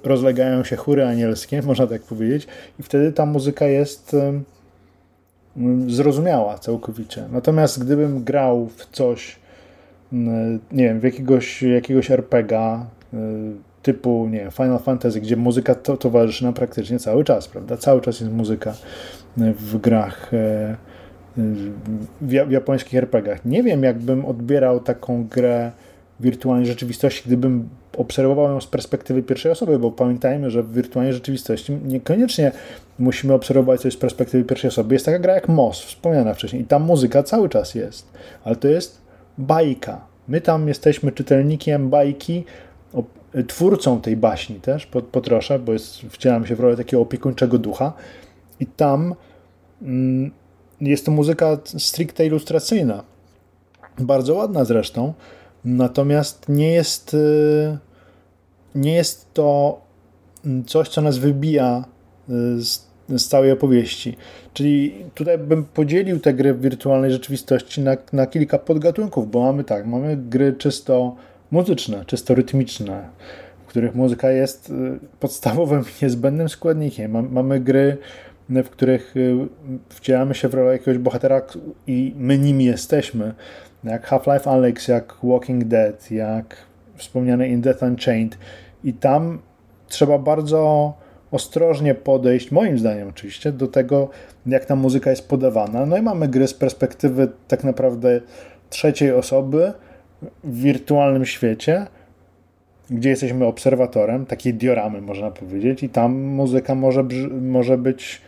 rozlegają 0.04 0.64
się 0.64 0.76
chóry 0.76 1.06
anielskie, 1.06 1.62
można 1.72 1.88
tak 1.88 2.02
powiedzieć, 2.02 2.48
i 2.80 2.84
wtedy 2.84 3.12
ta 3.12 3.26
muzyka 3.26 3.68
jest 3.68 4.16
zrozumiała 5.88 6.58
całkowicie. 6.58 7.24
Natomiast 7.32 7.84
gdybym 7.84 8.24
grał 8.24 8.68
w 8.68 8.86
coś, 8.92 9.36
mm, 10.14 10.60
nie 10.72 10.84
wiem, 10.84 11.00
w 11.00 11.04
jakiegoś, 11.04 11.64
jakiegoś 11.64 12.12
RPGa 12.12 12.86
y, 13.14 13.18
typu, 13.84 14.28
nie 14.32 14.40
wiem, 14.40 14.52
Final 14.52 14.80
Fantasy, 14.80 15.22
gdzie 15.22 15.36
muzyka 15.36 15.76
to 15.76 15.98
towarzyszy 15.98 16.44
nam 16.44 16.54
praktycznie 16.54 17.00
cały 17.00 17.24
czas, 17.24 17.48
prawda? 17.48 17.78
Cały 17.78 18.02
czas 18.02 18.20
jest 18.20 18.32
muzyka 18.32 18.72
y, 18.72 19.54
w 19.54 19.78
grach. 19.78 20.34
Y, 20.34 20.76
w, 22.22 22.52
japońskich 22.52 22.96
RPGach. 22.96 23.46
Nie 23.46 23.64
wiem, 23.64 23.84
jakbym 23.84 24.26
odbierał 24.26 24.80
taką 24.80 25.28
grę 25.28 25.72
wirtualnej 26.20 26.66
rzeczywistości, 26.66 27.24
gdybym 27.26 27.70
obserwował 27.98 28.50
ją 28.50 28.62
z 28.62 28.68
perspektywy 28.68 29.24
pierwszej 29.24 29.52
osoby, 29.52 29.80
bo 29.80 29.92
pamiętajmy, 29.92 30.50
że 30.52 30.64
w 30.64 30.74
wirtualnej 30.74 31.14
rzeczywistości 31.14 31.78
niekoniecznie 31.86 32.52
musimy 33.00 33.34
obserwować 33.34 33.82
coś 33.82 33.94
z 33.94 33.98
perspektywy 33.98 34.44
pierwszej 34.44 34.68
osoby. 34.68 34.96
Jest 34.96 35.06
taka 35.06 35.20
gra 35.20 35.34
jak 35.34 35.50
MOS, 35.50 35.82
wspomniana 35.82 36.34
wcześniej, 36.34 36.62
i 36.62 36.66
tam 36.66 36.84
muzyka 36.84 37.24
cały 37.24 37.50
czas 37.50 37.76
jest, 37.76 38.08
ale 38.44 38.56
to 38.56 38.68
jest 38.68 39.02
bajka. 39.38 40.06
My 40.28 40.42
tam 40.42 40.68
jesteśmy 40.68 41.12
czytelnikiem 41.12 41.90
bajki, 41.90 42.44
twórcą 43.48 44.02
tej 44.02 44.18
baśni 44.18 44.56
też, 44.56 44.86
po, 44.86 45.02
po 45.02 45.22
trosze, 45.22 45.60
bo 45.60 45.74
jest, 45.74 45.98
wcielam 46.10 46.46
się 46.46 46.56
w 46.56 46.60
rolę 46.60 46.78
takiego 46.78 47.02
opiekuńczego 47.02 47.58
ducha 47.58 47.94
i 48.60 48.66
tam 48.66 49.16
mm, 49.82 50.32
jest 50.82 51.06
to 51.06 51.12
muzyka 51.12 51.58
stricte 51.66 52.26
ilustracyjna. 52.26 53.04
Bardzo 54.00 54.34
ładna 54.34 54.66
zresztą, 54.66 55.14
natomiast 55.66 56.50
nie 56.50 56.72
jest, 56.72 57.14
y, 57.14 57.78
nie 58.76 58.96
jest 58.96 59.34
to 59.34 59.82
coś, 60.66 60.90
co 60.90 61.02
nas 61.02 61.18
wybija 61.18 61.86
z, 62.28 62.88
z 63.10 63.28
całej 63.28 63.52
opowieści. 63.52 64.18
Czyli 64.54 64.96
tutaj 65.16 65.38
bym 65.38 65.64
podzielił 65.64 66.20
te 66.20 66.34
gry 66.34 66.54
w 66.54 66.62
wirtualnej 66.62 67.12
rzeczywistości 67.12 67.82
na, 67.82 67.98
na 68.14 68.28
kilka 68.28 68.60
podgatunków, 68.60 69.32
bo 69.32 69.42
mamy 69.42 69.64
tak, 69.64 69.86
mamy 69.86 70.18
gry 70.18 70.54
czysto 70.54 71.16
muzyczne, 71.52 72.04
czysto 72.06 72.36
rytmiczne, 72.36 73.10
w 73.66 73.68
których 73.68 73.96
muzyka 73.96 74.32
jest 74.32 74.70
y, 74.70 75.00
podstawowym, 75.20 75.84
niezbędnym 76.02 76.50
składnikiem. 76.50 77.32
Mamy 77.32 77.60
gry 77.60 77.98
w 78.50 78.70
których 78.70 79.18
y, 79.18 79.36
wcielamy 79.90 80.36
się 80.36 80.48
w 80.48 80.54
rolę 80.54 80.72
jakiegoś 80.72 80.98
bohatera 80.98 81.42
i 81.88 82.14
my 82.18 82.38
nim 82.38 82.62
jesteśmy. 82.62 83.34
Jak 83.84 84.08
Half-Life 84.08 84.50
Alyx, 84.50 84.88
jak 84.88 85.16
Walking 85.24 85.64
Dead, 85.64 86.12
jak 86.12 86.56
wspomniane 86.96 87.48
In 87.48 87.62
Death 87.62 87.84
Unchained. 87.84 88.38
I 88.84 88.94
tam 88.94 89.40
trzeba 89.88 90.18
bardzo 90.18 90.94
ostrożnie 91.34 91.96
podejść, 91.96 92.52
moim 92.52 92.80
zdaniem 92.80 93.10
oczywiście, 93.10 93.52
do 93.52 93.68
tego, 93.68 94.10
jak 94.46 94.66
ta 94.66 94.76
muzyka 94.76 95.10
jest 95.10 95.28
podawana. 95.28 95.86
No 95.86 95.98
i 95.98 96.02
mamy 96.02 96.28
gry 96.28 96.48
z 96.48 96.54
perspektywy 96.54 97.28
tak 97.48 97.64
naprawdę 97.64 98.22
trzeciej 98.70 99.12
osoby 99.12 99.74
w 100.44 100.62
wirtualnym 100.62 101.26
świecie, 101.26 101.88
gdzie 102.90 103.10
jesteśmy 103.10 103.46
obserwatorem, 103.46 104.26
takiej 104.26 104.54
dioramy 104.54 105.02
można 105.02 105.32
powiedzieć, 105.32 105.84
i 105.84 105.90
tam 105.90 106.14
muzyka 106.14 106.76
może, 106.76 107.04
może 107.42 107.78
być 107.78 108.22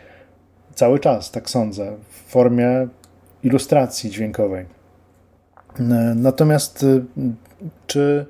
cały 0.76 0.99
czas, 0.99 1.32
tak 1.32 1.49
sądzę, 1.49 1.91
w 2.10 2.32
formie 2.32 2.88
ilustracji 3.44 4.10
dźwiękowej. 4.10 4.65
Natomiast 6.15 6.84
y, 6.84 7.03
czy 7.88 8.26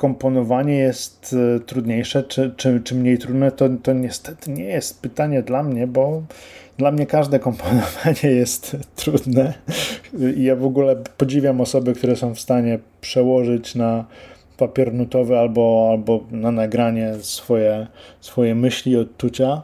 komponowanie 0.00 0.74
jest 0.74 1.32
y, 1.56 1.60
trudniejsze, 1.60 2.22
czy, 2.22 2.54
czy, 2.56 2.80
czy 2.84 2.94
mniej 2.94 3.18
trudne, 3.18 3.52
to, 3.52 3.68
to 3.82 3.92
niestety 3.92 4.50
nie 4.50 4.64
jest 4.64 5.02
pytanie 5.02 5.42
dla 5.42 5.62
mnie, 5.62 5.86
bo 5.86 6.22
dla 6.78 6.92
mnie 6.92 7.06
każde 7.06 7.38
komponowanie 7.48 8.22
jest 8.22 8.76
trudne. 8.96 9.54
Ja 10.36 10.56
w 10.56 10.64
ogóle 10.64 10.96
podziwiam 11.16 11.60
osoby, 11.60 11.94
które 11.94 12.16
są 12.16 12.34
w 12.34 12.40
stanie 12.40 12.78
przełożyć 13.00 13.74
na 13.74 14.04
papier 14.56 14.94
nutowy 14.94 15.38
albo, 15.38 15.88
albo 15.90 16.24
na 16.30 16.50
nagranie 16.50 17.14
swoje, 17.20 17.86
swoje 18.20 18.54
myśli, 18.54 18.96
odczucia 18.96 19.62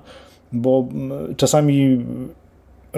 bo 0.52 0.88
czasami 1.36 2.04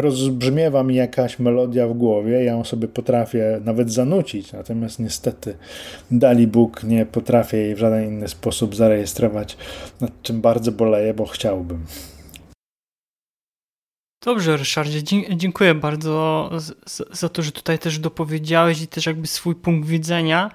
rozbrzmiewa 0.00 0.82
mi 0.82 0.94
jakaś 0.94 1.38
melodia 1.38 1.88
w 1.88 1.92
głowie, 1.92 2.32
ja 2.32 2.52
ją 2.52 2.64
sobie 2.64 2.88
potrafię 2.88 3.60
nawet 3.64 3.92
zanucić, 3.92 4.52
natomiast 4.52 4.98
niestety 4.98 5.56
dali 6.10 6.46
Bóg 6.46 6.84
nie 6.84 7.06
potrafię 7.06 7.56
jej 7.56 7.74
w 7.74 7.78
żaden 7.78 8.04
inny 8.04 8.28
sposób 8.28 8.76
zarejestrować, 8.76 9.56
nad 10.00 10.22
czym 10.22 10.40
bardzo 10.40 10.72
boleję, 10.72 11.14
bo 11.14 11.26
chciałbym. 11.26 11.86
Dobrze, 14.24 14.56
Ryszardzie, 14.56 15.02
dziękuję 15.36 15.74
bardzo 15.74 16.50
za 17.10 17.28
to, 17.28 17.42
że 17.42 17.52
tutaj 17.52 17.78
też 17.78 17.98
dopowiedziałeś 17.98 18.82
i 18.82 18.88
też 18.88 19.06
jakby 19.06 19.26
swój 19.26 19.54
punkt 19.54 19.88
widzenia 19.88 20.50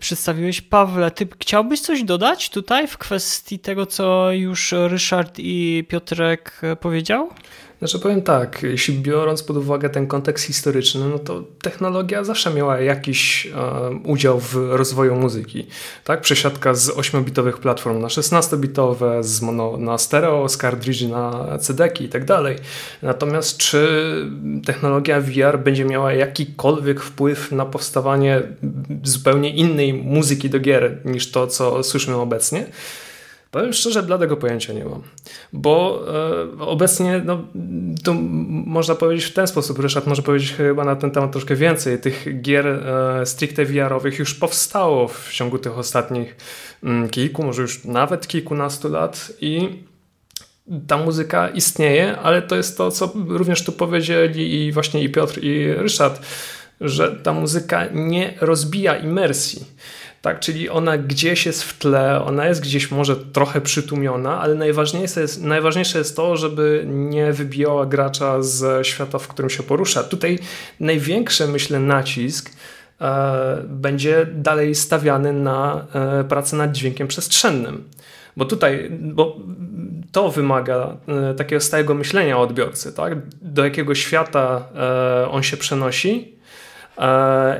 przedstawiłeś. 0.00 0.60
Pawle, 0.60 1.10
ty 1.10 1.28
chciałbyś 1.40 1.80
coś 1.80 2.02
dodać 2.02 2.50
tutaj 2.50 2.88
w 2.88 2.98
kwestii 2.98 3.58
tego, 3.58 3.86
co 3.86 4.32
już 4.32 4.74
Ryszard 4.88 5.34
i 5.38 5.84
Piotrek 5.88 6.60
powiedział? 6.80 7.28
Znaczy 7.80 7.98
powiem 7.98 8.22
tak, 8.22 8.62
jeśli 8.62 8.98
biorąc 8.98 9.42
pod 9.42 9.56
uwagę 9.56 9.90
ten 9.90 10.06
kontekst 10.06 10.46
historyczny, 10.46 11.08
no 11.08 11.18
to 11.18 11.42
technologia 11.62 12.24
zawsze 12.24 12.54
miała 12.54 12.80
jakiś 12.80 13.46
e, 13.46 13.90
udział 14.04 14.40
w 14.40 14.54
rozwoju 14.54 15.16
muzyki. 15.16 15.66
Tak? 16.04 16.20
Przesiadka 16.20 16.74
z 16.74 16.90
8-bitowych 16.90 17.58
platform 17.58 18.00
na 18.00 18.08
16-bitowe, 18.08 19.22
z 19.22 19.42
mono 19.42 19.76
na 19.76 19.98
stereo, 19.98 20.48
z 20.48 20.56
cartridge 20.56 21.02
na 21.02 21.58
CD-ki 21.58 22.04
i 22.04 22.08
tak 22.08 22.24
dalej. 22.24 22.56
Natomiast 23.02 23.56
czy 23.56 24.14
technologia 24.66 25.20
VR 25.20 25.58
będzie 25.58 25.84
miała 25.84 26.12
jakikolwiek 26.12 27.00
wpływ 27.00 27.52
na 27.52 27.66
powstawanie 27.66 28.42
zupełnie 29.02 29.50
innej 29.50 29.94
muzyki 29.94 30.50
do 30.50 30.60
gier 30.60 30.98
niż 31.04 31.30
to, 31.30 31.46
co 31.46 31.82
słyszymy 31.82 32.16
obecnie? 32.16 32.66
Powiem 33.50 33.72
szczerze, 33.72 34.02
dla 34.02 34.18
tego 34.18 34.36
pojęcia 34.36 34.72
nie 34.72 34.84
mam, 34.84 35.02
bo 35.52 36.04
e, 36.58 36.64
obecnie 36.64 37.22
no, 37.24 37.44
to 38.04 38.14
można 38.66 38.94
powiedzieć 38.94 39.24
w 39.24 39.32
ten 39.32 39.46
sposób, 39.46 39.78
Ryszard 39.78 40.06
może 40.06 40.22
powiedzieć 40.22 40.52
chyba 40.52 40.84
na 40.84 40.96
ten 40.96 41.10
temat 41.10 41.32
troszkę 41.32 41.56
więcej. 41.56 41.98
Tych 41.98 42.40
gier 42.42 42.66
e, 42.66 43.26
stricte 43.26 43.64
VR-owych 43.64 44.18
już 44.18 44.34
powstało 44.34 45.08
w 45.08 45.28
ciągu 45.32 45.58
tych 45.58 45.78
ostatnich 45.78 46.36
mm, 46.84 47.08
kilku, 47.08 47.42
może 47.42 47.62
już 47.62 47.84
nawet 47.84 48.28
kilkunastu 48.28 48.88
lat 48.88 49.32
i 49.40 49.68
ta 50.86 50.96
muzyka 50.96 51.48
istnieje, 51.48 52.18
ale 52.18 52.42
to 52.42 52.56
jest 52.56 52.76
to, 52.76 52.90
co 52.90 53.12
również 53.28 53.64
tu 53.64 53.72
powiedzieli 53.72 54.66
i 54.66 54.72
właśnie 54.72 55.02
i 55.02 55.08
Piotr 55.08 55.44
i 55.44 55.72
Ryszard, 55.74 56.22
że 56.80 57.16
ta 57.16 57.32
muzyka 57.32 57.86
nie 57.92 58.34
rozbija 58.40 58.96
imersji 58.96 59.64
tak, 60.22 60.40
czyli 60.40 60.68
ona 60.68 60.98
gdzieś 60.98 61.46
jest 61.46 61.62
w 61.62 61.78
tle, 61.78 62.24
ona 62.24 62.46
jest 62.46 62.60
gdzieś 62.60 62.90
może 62.90 63.16
trochę 63.16 63.60
przytłumiona, 63.60 64.40
ale 64.40 64.54
najważniejsze 64.54 65.20
jest, 65.20 65.42
najważniejsze 65.42 65.98
jest 65.98 66.16
to, 66.16 66.36
żeby 66.36 66.84
nie 66.86 67.32
wybijała 67.32 67.86
gracza 67.86 68.42
z 68.42 68.86
świata, 68.86 69.18
w 69.18 69.28
którym 69.28 69.50
się 69.50 69.62
porusza. 69.62 70.02
Tutaj 70.02 70.38
największy, 70.80 71.46
myślę, 71.46 71.80
nacisk 71.80 72.50
e, 73.00 73.62
będzie 73.68 74.26
dalej 74.34 74.74
stawiany 74.74 75.32
na 75.32 75.86
e, 75.94 76.24
pracę 76.24 76.56
nad 76.56 76.72
dźwiękiem 76.72 77.08
przestrzennym. 77.08 77.84
Bo 78.36 78.44
tutaj, 78.44 78.90
bo 78.90 79.36
to 80.12 80.30
wymaga 80.30 80.96
e, 81.08 81.34
takiego 81.34 81.60
stałego 81.60 81.94
myślenia 81.94 82.38
o 82.38 82.40
odbiorcy, 82.40 82.92
tak? 82.92 83.18
do 83.42 83.64
jakiego 83.64 83.94
świata 83.94 84.68
e, 84.76 85.30
on 85.30 85.42
się 85.42 85.56
przenosi, 85.56 86.39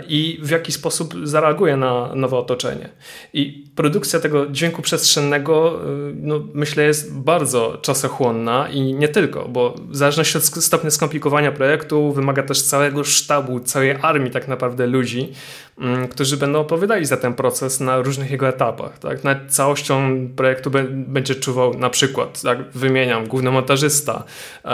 i 0.09 0.39
w 0.43 0.51
jaki 0.51 0.73
sposób 0.73 1.15
zareaguje 1.23 1.77
na 1.77 2.15
nowe 2.15 2.37
otoczenie. 2.37 2.89
I 3.33 3.71
produkcja 3.75 4.21
tego 4.21 4.47
dźwięku 4.47 4.83
przestrzennego, 4.83 5.81
y, 6.11 6.15
no, 6.17 6.41
myślę, 6.55 6.85
jest 6.85 7.15
bardzo 7.15 7.79
czasochłonna 7.83 8.69
i 8.69 8.95
nie 8.95 9.09
tylko, 9.09 9.49
bo 9.49 9.75
w 9.89 9.97
zależności 9.97 10.39
od 10.39 10.45
stopnia 10.45 10.91
skomplikowania 10.91 11.53
projektu 11.53 12.13
wymaga 12.13 12.43
też 12.43 12.63
całego 12.63 13.05
sztabu, 13.05 13.61
całej 13.61 13.97
armii 14.03 14.31
tak 14.31 14.49
naprawdę 14.49 14.87
ludzi, 14.87 15.33
mm, 15.79 16.09
którzy 16.09 16.37
będą 16.37 16.61
opowiadali 16.61 17.05
za 17.05 17.17
ten 17.17 17.35
proces 17.35 17.81
na 17.81 18.03
różnych 18.03 18.31
jego 18.31 18.49
etapach. 18.49 18.99
Tak? 18.99 19.25
Nad 19.25 19.39
całością 19.49 20.29
projektu 20.37 20.71
będzie 20.93 21.35
czuwał 21.35 21.75
na 21.75 21.91
przykład, 21.91 22.43
tak, 22.43 22.71
wymieniam, 22.71 23.27
główny 23.27 23.51
montażysta, 23.51 24.25
e, 24.65 24.69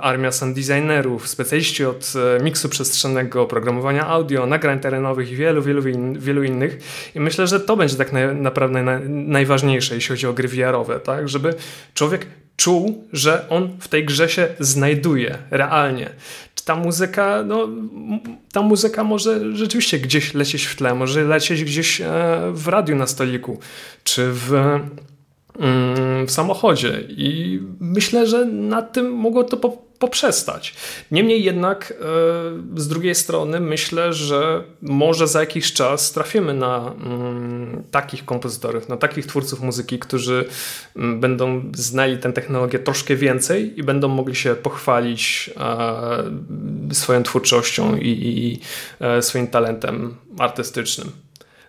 armia 0.00 0.32
sound 0.32 0.56
designerów, 0.56 1.28
specjaliści 1.28 1.84
od 1.84 2.12
e, 2.38 2.44
miksu 2.44 2.68
przestrzennego, 2.68 3.46
programowania 3.74 4.06
audio, 4.06 4.46
nagrań 4.46 4.80
terenowych 4.80 5.32
i 5.32 5.36
wielu, 5.36 5.62
wielu, 5.62 5.82
wielu 6.18 6.42
innych. 6.42 6.78
I 7.14 7.20
myślę, 7.20 7.46
że 7.46 7.60
to 7.60 7.76
będzie 7.76 7.96
tak 7.96 8.12
naprawdę 8.34 8.82
najważniejsze, 9.08 9.94
jeśli 9.94 10.08
chodzi 10.08 10.26
o 10.26 10.32
gry 10.32 10.48
VR-owe, 10.48 11.00
tak? 11.00 11.28
Żeby 11.28 11.54
człowiek 11.94 12.26
czuł, 12.56 13.04
że 13.12 13.48
on 13.48 13.70
w 13.80 13.88
tej 13.88 14.04
grze 14.04 14.28
się 14.28 14.48
znajduje 14.60 15.38
realnie. 15.50 16.10
Czy 16.54 16.64
ta 16.64 16.76
muzyka, 16.76 17.42
no, 17.46 17.68
ta 18.52 18.62
muzyka 18.62 19.04
może 19.04 19.56
rzeczywiście 19.56 19.98
gdzieś 19.98 20.34
lecieć 20.34 20.64
w 20.64 20.76
tle, 20.76 20.94
może 20.94 21.24
lecieć 21.24 21.64
gdzieś 21.64 22.00
e, 22.00 22.06
w 22.52 22.68
radiu 22.68 22.96
na 22.96 23.06
stoliku, 23.06 23.58
czy 24.04 24.30
w 24.32 24.52
mm, 25.58 26.26
w 26.26 26.30
samochodzie 26.30 27.00
i 27.08 27.60
myślę, 27.80 28.26
że 28.26 28.44
na 28.44 28.82
tym 28.82 29.12
mogło 29.12 29.44
to 29.44 29.56
po 29.56 29.84
poprzestać. 30.04 30.74
Niemniej 31.10 31.44
jednak 31.44 31.94
e, 32.76 32.80
z 32.80 32.88
drugiej 32.88 33.14
strony 33.14 33.60
myślę, 33.60 34.12
że 34.12 34.64
może 34.82 35.26
za 35.28 35.40
jakiś 35.40 35.72
czas 35.72 36.12
trafimy 36.12 36.54
na 36.54 36.92
mm, 37.04 37.82
takich 37.90 38.24
kompozytorów, 38.24 38.88
na 38.88 38.96
takich 38.96 39.26
twórców 39.26 39.60
muzyki, 39.60 39.98
którzy 39.98 40.44
mm, 40.96 41.20
będą 41.20 41.62
znali 41.74 42.18
tę 42.18 42.32
technologię 42.32 42.78
troszkę 42.78 43.16
więcej 43.16 43.78
i 43.78 43.82
będą 43.82 44.08
mogli 44.08 44.34
się 44.34 44.54
pochwalić 44.54 45.50
e, 45.56 46.94
swoją 46.94 47.22
twórczością 47.22 47.96
i, 47.96 48.60
e, 49.00 49.22
swoim 49.22 49.46
talentem 49.46 50.16
artystycznym. 50.38 51.23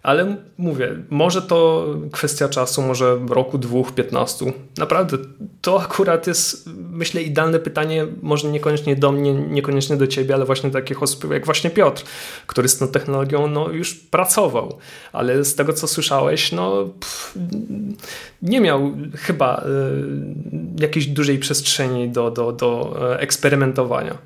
Ale 0.05 0.35
mówię, 0.57 0.95
może 1.09 1.41
to 1.41 1.87
kwestia 2.11 2.49
czasu, 2.49 2.81
może 2.81 3.19
roku, 3.29 3.57
dwóch, 3.57 3.91
piętnastu. 3.91 4.53
Naprawdę, 4.77 5.17
to 5.61 5.81
akurat 5.81 6.27
jest, 6.27 6.69
myślę, 6.91 7.21
idealne 7.21 7.59
pytanie, 7.59 8.07
może 8.21 8.51
niekoniecznie 8.51 8.95
do 8.95 9.11
mnie, 9.11 9.33
niekoniecznie 9.33 9.97
do 9.97 10.07
ciebie, 10.07 10.35
ale 10.35 10.45
właśnie 10.45 10.69
do 10.69 10.79
takich 10.79 11.03
osób 11.03 11.31
jak 11.31 11.45
właśnie 11.45 11.69
Piotr, 11.69 12.03
który 12.47 12.67
z 12.67 12.77
tą 12.77 12.87
technologią 12.87 13.47
no, 13.47 13.69
już 13.69 13.95
pracował. 13.95 14.77
Ale 15.13 15.43
z 15.43 15.55
tego, 15.55 15.73
co 15.73 15.87
słyszałeś, 15.87 16.51
no 16.51 16.85
pff, 16.99 17.37
nie 18.41 18.61
miał 18.61 18.91
chyba 19.15 19.63
y, 20.77 20.81
jakiejś 20.81 21.07
dużej 21.07 21.39
przestrzeni 21.39 22.09
do, 22.09 22.31
do, 22.31 22.51
do 22.51 22.97
e, 23.13 23.19
eksperymentowania. 23.19 24.17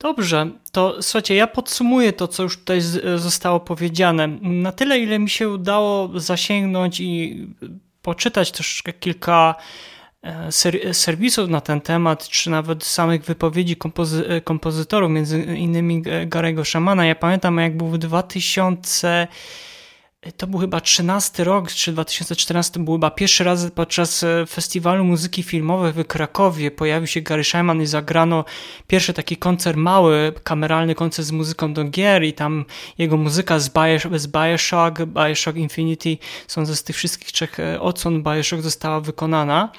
Dobrze, 0.00 0.50
to 0.72 1.02
słuchajcie, 1.02 1.34
ja 1.34 1.46
podsumuję 1.46 2.12
to, 2.12 2.28
co 2.28 2.42
już 2.42 2.58
tutaj 2.58 2.80
zostało 3.16 3.60
powiedziane. 3.60 4.28
Na 4.40 4.72
tyle, 4.72 4.98
ile 4.98 5.18
mi 5.18 5.30
się 5.30 5.48
udało 5.48 6.20
zasięgnąć 6.20 7.00
i 7.00 7.46
poczytać 8.02 8.52
troszeczkę 8.52 8.92
kilka 8.92 9.54
e, 10.22 10.52
serwisów 10.92 11.48
na 11.48 11.60
ten 11.60 11.80
temat, 11.80 12.28
czy 12.28 12.50
nawet 12.50 12.84
samych 12.84 13.24
wypowiedzi 13.24 13.76
kompozy 13.76 14.40
kompozytorów, 14.44 15.10
między 15.10 15.42
innymi 15.42 16.02
Garego 16.26 16.64
Szamana. 16.64 17.06
Ja 17.06 17.14
pamiętam, 17.14 17.58
jak 17.58 17.76
był 17.76 17.86
w 17.86 17.98
2000 17.98 19.28
to 20.36 20.46
był 20.46 20.60
chyba 20.60 20.80
13 20.80 21.44
rok, 21.44 21.72
czy 21.72 21.92
2014 21.92 22.80
był 22.80 22.94
chyba 22.94 23.10
pierwszy 23.10 23.44
raz 23.44 23.70
podczas 23.74 24.22
e, 24.22 24.46
festiwalu 24.46 25.04
muzyki 25.04 25.42
filmowej 25.42 25.92
w 25.92 26.06
Krakowie 26.06 26.70
pojawił 26.70 27.06
się 27.06 27.20
Gary 27.20 27.44
Shyman 27.44 27.82
i 27.82 27.86
zagrano 27.86 28.44
pierwszy 28.86 29.12
taki 29.12 29.36
koncert 29.36 29.76
mały, 29.76 30.32
kameralny 30.44 30.94
koncert 30.94 31.28
z 31.28 31.32
muzyką 31.32 31.72
do 31.72 31.84
gier 31.84 32.24
i 32.24 32.32
tam 32.32 32.64
jego 32.98 33.16
muzyka 33.16 33.58
z, 33.58 33.68
Bioshock, 33.68 34.18
z 34.18 34.26
Bioshock, 34.26 34.98
Bioshock 35.06 35.56
Infinity, 35.56 36.16
są 36.46 36.66
z 36.66 36.82
tych 36.82 36.96
wszystkich 36.96 37.32
trzech 37.32 37.60
e, 37.60 37.80
odsłon 37.80 38.22
Bioshock 38.22 38.62
została 38.62 39.00
wykonana. 39.00 39.72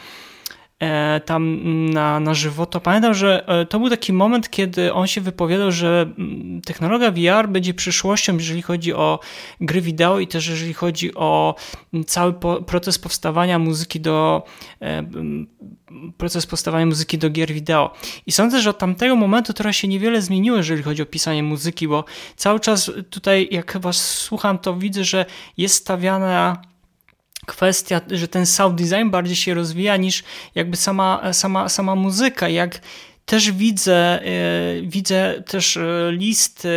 E, 0.82 1.20
tam 1.26 1.60
na, 1.90 2.20
na 2.20 2.34
żywo, 2.34 2.66
to 2.66 2.80
pamiętam, 2.80 3.14
że 3.14 3.48
e, 3.48 3.66
to 3.66 3.80
był 3.80 3.90
taki 3.90 4.14
moment, 4.14 4.50
kiedy 4.50 4.94
on 4.94 5.08
się 5.08 5.22
wypowiadał, 5.22 5.72
że 5.72 6.14
mm, 6.18 6.62
technologia 6.62 7.12
VR 7.12 7.50
będzie 7.50 7.74
przyszłością, 7.74 8.38
jeżeli 8.38 8.62
chodzi 8.62 8.94
o 8.94 9.20
gry 9.60 9.82
wideo 9.82 10.20
i 10.20 10.28
też 10.28 10.48
jeżeli 10.48 10.74
chodzi 10.74 11.16
o 11.16 11.56
mm, 11.94 12.06
cały 12.06 12.34
proces 12.68 13.00
powstawania 13.00 13.60
muzyki 13.60 14.00
do 14.00 14.44
e, 14.82 14.98
mm, 14.98 15.48
proces 16.18 16.46
powstawania 16.46 16.86
muzyki 16.86 17.18
do 17.18 17.30
gier 17.30 17.54
wideo. 17.54 17.94
I 18.26 18.32
sądzę, 18.32 18.62
że 18.62 18.70
od 18.70 18.78
tamtego 18.78 19.16
momentu 19.16 19.54
trochę 19.54 19.74
się 19.74 19.88
niewiele 19.88 20.22
zmieniło, 20.22 20.58
jeżeli 20.58 20.84
chodzi 20.84 21.02
o 21.02 21.06
pisanie 21.06 21.44
muzyki, 21.44 21.88
bo 21.88 22.06
cały 22.36 22.60
czas 22.60 22.92
tutaj, 23.10 23.48
jak 23.52 23.78
was 23.78 23.98
słucham, 23.98 24.60
to 24.60 24.76
widzę, 24.76 25.04
że 25.04 25.26
jest 25.58 25.76
stawiana 25.76 26.71
kwestia, 27.46 28.02
że 28.12 28.28
ten 28.28 28.46
sound 28.46 28.82
design 28.82 29.10
bardziej 29.10 29.36
się 29.36 29.54
rozwija 29.54 29.98
niż 29.98 30.24
jakby 30.56 30.78
sama, 30.78 31.34
sama, 31.34 31.70
sama 31.70 31.96
muzyka. 31.96 32.50
Jak 32.50 32.82
też 33.26 33.52
widzę, 33.52 34.26
e, 34.26 34.82
widzę 34.82 35.44
też 35.48 35.78
e, 35.78 36.12
list 36.12 36.68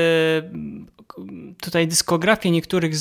tutaj 1.60 1.89
dyskografię 1.89 2.51
niektórych 2.51 2.93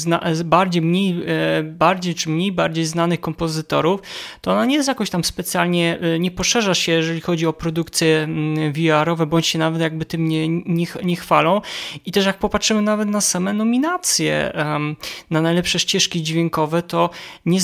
bardziej, 0.46 0.82
mniej, 0.82 1.24
e, 1.28 1.64
bardziej 1.64 2.16
czy 2.16 2.30
mniej 2.30 2.52
bardziej 2.52 2.86
znanych 2.86 3.20
kompozytorów, 3.20 4.02
to 4.42 4.52
ona 4.52 4.66
nie 4.66 4.76
jest 4.76 4.88
jakoś 4.88 5.10
tam 5.10 5.24
specjalnie, 5.24 6.00
e, 6.02 6.20
nie 6.20 6.32
poszerza 6.32 6.74
się, 6.76 6.92
jeżeli 6.92 7.22
chodzi 7.22 7.48
o 7.48 7.54
produkcje 7.54 8.24
mm, 8.24 8.74
VR-owe, 8.74 9.26
bądź 9.26 9.48
się 9.48 9.60
nawet 9.60 9.82
jakby 9.82 10.06
tym 10.06 10.28
nie, 10.28 10.48
nie, 10.48 10.86
nie 11.04 11.16
chwalą. 11.16 11.62
I 12.06 12.12
też 12.12 12.26
jak 12.26 12.40
popatrzymy 12.40 12.82
nawet 12.82 13.10
na 13.10 13.22
same 13.22 13.54
nominacje 13.54 14.54
na 15.30 15.42
najlepsze 15.42 15.80
ścieżki 15.80 16.24
dźwiękowe, 16.24 16.82
to 16.82 17.10
nie, 17.46 17.60
e, 17.60 17.62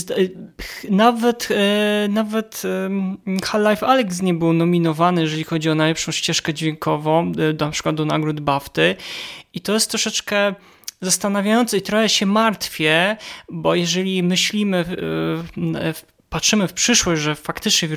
nawet, 0.90 1.50
nawet 2.10 2.62
Half-Life 3.44 3.88
Alex 3.88 4.22
nie 4.22 4.34
był 4.34 4.54
nominowany, 4.54 5.22
jeżeli 5.22 5.44
chodzi 5.44 5.70
o 5.70 5.76
najlepszą 5.76 6.12
ścieżkę 6.12 6.54
dźwiękową, 6.54 7.32
na 7.60 7.70
przykład 7.70 7.96
do 7.96 8.06
nagród 8.06 8.40
BAFTY. 8.40 8.96
I 9.54 9.62
to 9.62 9.74
jest 9.74 9.90
troszeczkę 9.90 10.54
zastanawiające 11.02 11.78
i 11.78 11.82
trochę 11.82 12.10
się 12.10 12.26
martwię, 12.26 13.18
bo 13.50 13.76
jeżeli 13.76 14.24
myślimy, 14.24 14.86
patrzymy 16.30 16.68
w 16.68 16.74
przyszłość, 16.74 17.22
że 17.22 17.36
faktycznie 17.36 17.90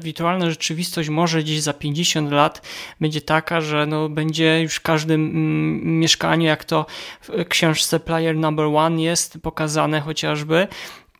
wirtualna 0.00 0.50
rzeczywistość 0.50 1.08
może 1.08 1.42
gdzieś 1.42 1.60
za 1.60 1.72
50 1.72 2.32
lat 2.32 2.62
będzie 3.00 3.20
taka, 3.20 3.60
że 3.60 3.86
no 3.86 4.08
będzie 4.08 4.62
już 4.62 4.74
w 4.74 4.80
każdym 4.80 5.20
mm, 5.24 5.98
mieszkaniu, 6.00 6.46
jak 6.46 6.64
to 6.64 6.86
w 7.20 7.44
książce 7.48 8.00
Player 8.00 8.36
Number 8.36 8.66
One 8.66 9.02
jest 9.02 9.38
pokazane 9.42 10.00
chociażby, 10.00 10.68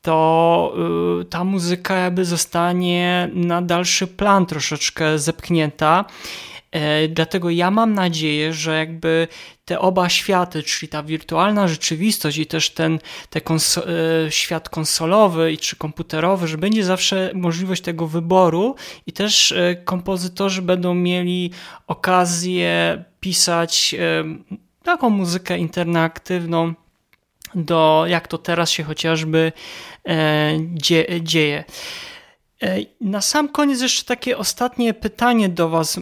to 0.03 0.75
y, 1.21 1.25
ta 1.25 1.45
muzyka 1.45 1.95
jakby 1.95 2.25
zostanie 2.25 3.31
na 3.35 3.63
dalszy 3.63 4.07
plan 4.07 4.47
troszeczkę 4.47 5.19
zepchnięta. 5.19 6.05
E, 6.05 6.50
dlatego 7.09 7.51
ja 7.51 7.71
mam 7.71 7.95
nadzieję, 7.95 8.53
że 8.53 8.79
jakby 8.79 9.29
te 9.65 9.79
oba 9.79 10.09
światy, 10.09 10.63
czyli 10.63 10.89
ta 10.89 11.03
wirtualna 11.03 11.69
rzeczywistość 11.69 12.39
i 12.39 12.47
też 12.47 12.71
ten 12.71 12.99
te 13.31 13.41
konso 13.41 13.83
e, 13.89 14.31
świat 14.31 14.69
konsolowy 14.69 15.57
czy 15.57 15.77
komputerowy, 15.77 16.49
że 16.49 16.59
będzie 16.59 16.85
zawsze 16.85 17.31
możliwość 17.35 17.83
tego 17.83 18.07
wyboru 18.07 18.75
i 19.07 19.13
też 19.13 19.53
e, 19.53 19.75
kompozytorzy 19.75 20.63
będą 20.63 20.95
mieli 20.95 21.51
okazję 21.87 23.05
pisać 23.21 23.95
taką 24.83 25.11
muzykę 25.11 25.59
interaktywną 25.59 26.75
do 27.55 28.05
jak 28.09 28.29
to 28.29 28.39
teraz 28.39 28.71
się 28.71 28.83
chociażby 28.83 29.53
dzieje. 31.21 31.65
E, 32.63 32.79
na 33.01 33.21
sam 33.21 33.49
koniec 33.49 33.81
jeszcze 33.81 34.05
takie 34.05 34.39
ostatnie 34.39 34.95
pytanie 34.95 35.49
do 35.49 35.69
Was, 35.69 35.99
e, 35.99 36.01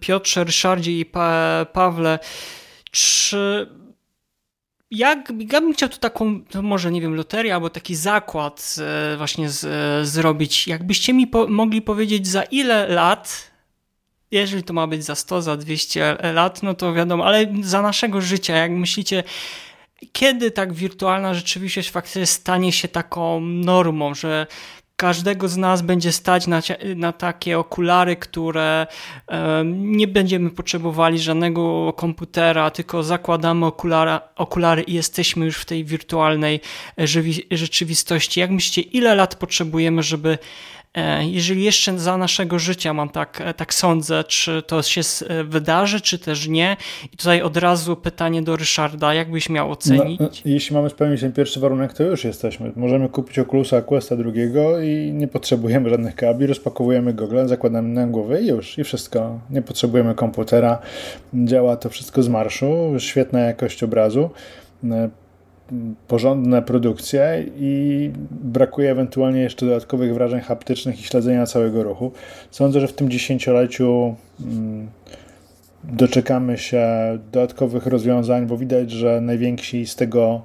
Piotrze, 0.00 0.44
Ryszardzie 0.44 0.98
i 0.98 1.04
pa 1.04 1.66
Pawle. 1.72 2.18
Czy 2.90 3.66
jak, 4.90 5.32
ja 5.52 5.60
bym 5.60 5.72
chciał 5.72 5.88
tu 5.88 5.98
taką, 5.98 6.40
może 6.62 6.92
nie 6.92 7.00
wiem, 7.00 7.14
loterię 7.14 7.54
albo 7.54 7.70
taki 7.70 7.94
zakład 7.94 8.76
e, 8.78 9.16
właśnie 9.16 9.50
z, 9.50 10.08
zrobić. 10.08 10.68
Jakbyście 10.68 11.12
mi 11.12 11.26
po, 11.26 11.46
mogli 11.46 11.82
powiedzieć 11.82 12.26
za 12.26 12.42
ile 12.42 12.88
lat, 12.88 13.50
jeżeli 14.30 14.62
to 14.62 14.72
ma 14.72 14.86
być 14.86 15.04
za 15.04 15.14
100, 15.14 15.42
za 15.42 15.56
200 15.56 16.16
lat, 16.34 16.62
no 16.62 16.74
to 16.74 16.94
wiadomo, 16.94 17.24
ale 17.24 17.46
za 17.62 17.82
naszego 17.82 18.20
życia, 18.20 18.56
jak 18.56 18.70
myślicie, 18.70 19.24
kiedy 20.12 20.50
tak 20.50 20.72
wirtualna 20.72 21.34
rzeczywistość 21.34 21.90
faktycznie 21.90 22.26
stanie 22.26 22.72
się 22.72 22.88
taką 22.88 23.40
normą, 23.40 24.14
że 24.14 24.46
każdego 25.00 25.48
z 25.48 25.56
nas 25.56 25.82
będzie 25.82 26.12
stać 26.12 26.46
na, 26.46 26.60
na 26.96 27.12
takie 27.12 27.58
okulary, 27.58 28.16
które 28.16 28.86
nie 29.74 30.08
będziemy 30.08 30.50
potrzebowali 30.50 31.18
żadnego 31.18 31.92
komputera, 31.92 32.70
tylko 32.70 33.02
zakładamy 33.02 33.66
okulara, 33.66 34.20
okulary 34.36 34.82
i 34.82 34.94
jesteśmy 34.94 35.44
już 35.44 35.56
w 35.56 35.64
tej 35.64 35.84
wirtualnej 35.84 36.60
e, 36.98 37.06
rzeczywistości. 37.50 38.40
Jak 38.40 38.50
myślicie, 38.50 38.90
ile 38.90 39.14
lat 39.14 39.34
potrzebujemy, 39.34 40.02
żeby 40.02 40.38
E, 40.79 40.79
jeżeli 41.20 41.64
jeszcze 41.64 41.98
za 41.98 42.16
naszego 42.16 42.58
życia 42.58 42.94
mam 42.94 43.08
tak, 43.08 43.40
e, 43.40 43.54
tak 43.54 43.74
sądzę, 43.74 44.24
czy 44.24 44.62
to 44.62 44.82
się 44.82 45.00
e, 45.28 45.44
wydarzy, 45.44 46.00
czy 46.00 46.18
też 46.18 46.48
nie. 46.48 46.76
I 47.12 47.16
tutaj 47.16 47.42
od 47.42 47.56
razu 47.56 47.96
pytanie 47.96 48.42
do 48.42 48.56
Ryszarda, 48.56 49.14
jak 49.14 49.30
byś 49.30 49.48
miał 49.48 49.70
ocenić? 49.70 50.20
No, 50.20 50.28
jeśli 50.44 50.76
mamy 50.76 50.90
spełnić 50.90 51.20
ten 51.20 51.32
pierwszy 51.32 51.60
warunek, 51.60 51.92
to 51.92 52.02
już 52.02 52.24
jesteśmy. 52.24 52.72
Możemy 52.76 53.08
kupić 53.08 53.38
Oculusa 53.38 53.82
Questa 53.82 54.16
drugiego 54.16 54.80
i 54.80 55.12
nie 55.12 55.28
potrzebujemy 55.28 55.90
żadnych 55.90 56.14
kabli, 56.14 56.46
rozpakowujemy 56.46 57.14
gogle, 57.14 57.48
zakładamy 57.48 57.88
na 57.88 58.06
głowę 58.06 58.42
i 58.42 58.46
już, 58.46 58.78
i 58.78 58.84
wszystko. 58.84 59.40
Nie 59.50 59.62
potrzebujemy 59.62 60.14
komputera, 60.14 60.78
działa 61.34 61.76
to 61.76 61.88
wszystko 61.88 62.22
z 62.22 62.28
marszu, 62.28 62.94
świetna 62.98 63.40
jakość 63.40 63.82
obrazu 63.82 64.30
porządne 66.08 66.62
produkcje 66.62 67.44
i 67.56 68.10
brakuje 68.30 68.90
ewentualnie 68.90 69.40
jeszcze 69.40 69.66
dodatkowych 69.66 70.14
wrażeń 70.14 70.40
haptycznych 70.40 71.00
i 71.00 71.04
śledzenia 71.04 71.46
całego 71.46 71.82
ruchu. 71.82 72.12
Sądzę, 72.50 72.80
że 72.80 72.88
w 72.88 72.92
tym 72.92 73.10
dziesięcioleciu 73.10 74.14
mm, 74.40 74.88
doczekamy 75.84 76.58
się 76.58 76.86
dodatkowych 77.32 77.86
rozwiązań, 77.86 78.46
bo 78.46 78.56
widać, 78.56 78.90
że 78.90 79.20
najwięksi 79.20 79.86
z 79.86 79.96
tego 79.96 80.42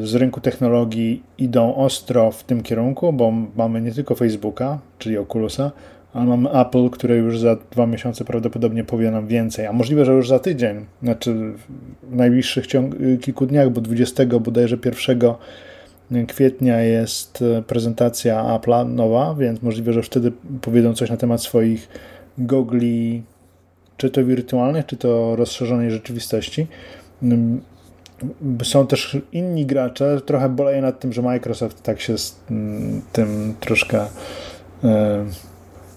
z 0.00 0.14
rynku 0.14 0.40
technologii 0.40 1.22
idą 1.38 1.74
ostro 1.74 2.30
w 2.30 2.44
tym 2.44 2.62
kierunku, 2.62 3.12
bo 3.12 3.32
mamy 3.56 3.80
nie 3.80 3.92
tylko 3.92 4.14
Facebooka, 4.14 4.78
czyli 4.98 5.18
Oculusa, 5.18 5.70
ale 6.12 6.26
mamy 6.26 6.50
Apple, 6.50 6.90
które 6.90 7.16
już 7.16 7.38
za 7.38 7.56
dwa 7.70 7.86
miesiące 7.86 8.24
prawdopodobnie 8.24 8.84
powie 8.84 9.10
nam 9.10 9.26
więcej, 9.26 9.66
a 9.66 9.72
możliwe, 9.72 10.04
że 10.04 10.12
już 10.12 10.28
za 10.28 10.38
tydzień, 10.38 10.86
znaczy 11.02 11.34
w 12.02 12.16
najbliższych 12.16 12.66
kilku 13.20 13.46
dniach, 13.46 13.70
bo 13.70 13.80
20 13.80 14.26
bodajże 14.40 14.78
1 14.84 16.26
kwietnia 16.26 16.80
jest 16.80 17.44
prezentacja 17.66 18.42
Apple'a 18.42 18.88
nowa, 18.88 19.34
więc 19.34 19.62
możliwe, 19.62 19.92
że 19.92 20.02
wtedy 20.02 20.32
powiedzą 20.60 20.94
coś 20.94 21.10
na 21.10 21.16
temat 21.16 21.42
swoich 21.42 21.88
gogli, 22.38 23.22
czy 23.96 24.10
to 24.10 24.24
wirtualnych, 24.24 24.86
czy 24.86 24.96
to 24.96 25.36
rozszerzonej 25.36 25.90
rzeczywistości. 25.90 26.66
Są 28.62 28.86
też 28.86 29.18
inni 29.32 29.66
gracze. 29.66 30.20
Trochę 30.26 30.48
boleję 30.48 30.82
nad 30.82 31.00
tym, 31.00 31.12
że 31.12 31.22
Microsoft 31.22 31.82
tak 31.82 32.00
się 32.00 32.18
z 32.18 32.40
tym 33.12 33.54
troszkę 33.60 34.06
e, 34.84 35.24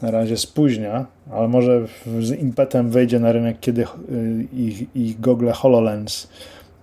na 0.04 0.12
razie 0.12 0.38
spóźnia, 0.38 1.06
ale 1.32 1.48
może 1.48 1.86
z 2.22 2.32
impetem 2.32 2.90
wejdzie 2.90 3.20
na 3.20 3.32
rynek, 3.32 3.58
kiedy 3.60 3.86
ich, 4.54 4.96
ich 4.96 5.20
gogle 5.20 5.52
HoloLens 5.52 6.28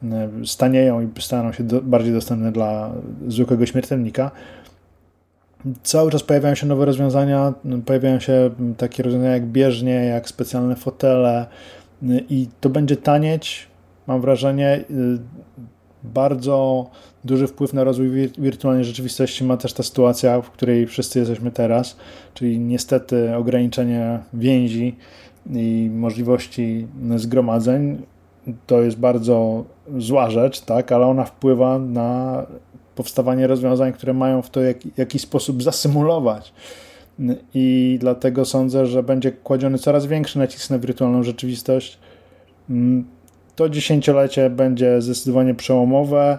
e, 0.03 0.29
stanieją 0.45 1.01
i 1.01 1.09
staną 1.21 1.53
się 1.53 1.65
do, 1.65 1.83
bardziej 1.83 2.13
dostępne 2.13 2.53
dla 2.53 2.91
zwykłego 3.29 3.67
śmiertelnika. 3.67 4.31
Cały 5.83 6.11
czas 6.11 6.23
pojawiają 6.23 6.55
się 6.55 6.67
nowe 6.67 6.85
rozwiązania, 6.85 7.55
pojawiają 7.87 8.21
się 8.21 8.51
takie 8.77 9.03
rozwiązania 9.03 9.33
jak 9.33 9.47
bieżnie, 9.47 9.95
jak 9.95 10.29
specjalne 10.29 10.77
fotele 10.77 11.47
i 12.31 12.49
to 12.61 12.69
będzie 12.69 12.97
tanieć, 12.97 13.69
mam 14.07 14.21
wrażenie, 14.21 14.85
y, 14.91 15.19
bardzo 16.05 16.87
duży 17.25 17.47
wpływ 17.47 17.73
na 17.73 17.85
rozwój 17.85 18.11
wirtualnej 18.39 18.85
rzeczywistości 18.85 19.45
ma 19.45 19.57
też 19.57 19.73
ta 19.73 19.83
sytuacja, 19.83 20.41
w 20.41 20.51
której 20.51 20.87
wszyscy 20.87 21.19
jesteśmy 21.19 21.51
teraz, 21.51 21.97
czyli 22.35 22.59
niestety 22.59 23.37
ograniczenie 23.37 24.19
więzi 24.35 24.97
i 25.51 25.91
możliwości 25.95 26.87
zgromadzeń. 27.17 28.03
To 28.67 28.83
jest 28.83 28.99
bardzo 28.99 29.65
zła 29.99 30.31
rzecz, 30.31 30.61
tak, 30.61 30.93
ale 30.93 31.07
ona 31.07 31.25
wpływa 31.25 31.79
na 31.79 32.47
powstawanie 32.95 33.47
rozwiązań, 33.47 33.93
które 33.93 34.13
mają 34.15 34.43
w 34.43 34.51
to 34.51 34.61
jak, 34.61 34.99
jakiś 34.99 35.23
sposób 35.23 35.63
zasymulować. 35.63 36.53
I 37.55 37.97
dlatego 38.01 38.45
sądzę, 38.45 38.87
że 38.87 39.03
będzie 39.03 39.33
kładziony 39.33 39.79
coraz 39.79 40.07
większy 40.07 40.39
nacisk 40.39 40.71
na 40.71 40.79
wirtualną 40.79 41.23
rzeczywistość. 41.23 41.99
Mm, 43.51 43.57
to 43.57 43.69
dziesięciolecie 43.69 44.51
będzie 44.51 45.03
zdecydowanie 45.03 45.55
przełomowe. 45.55 46.39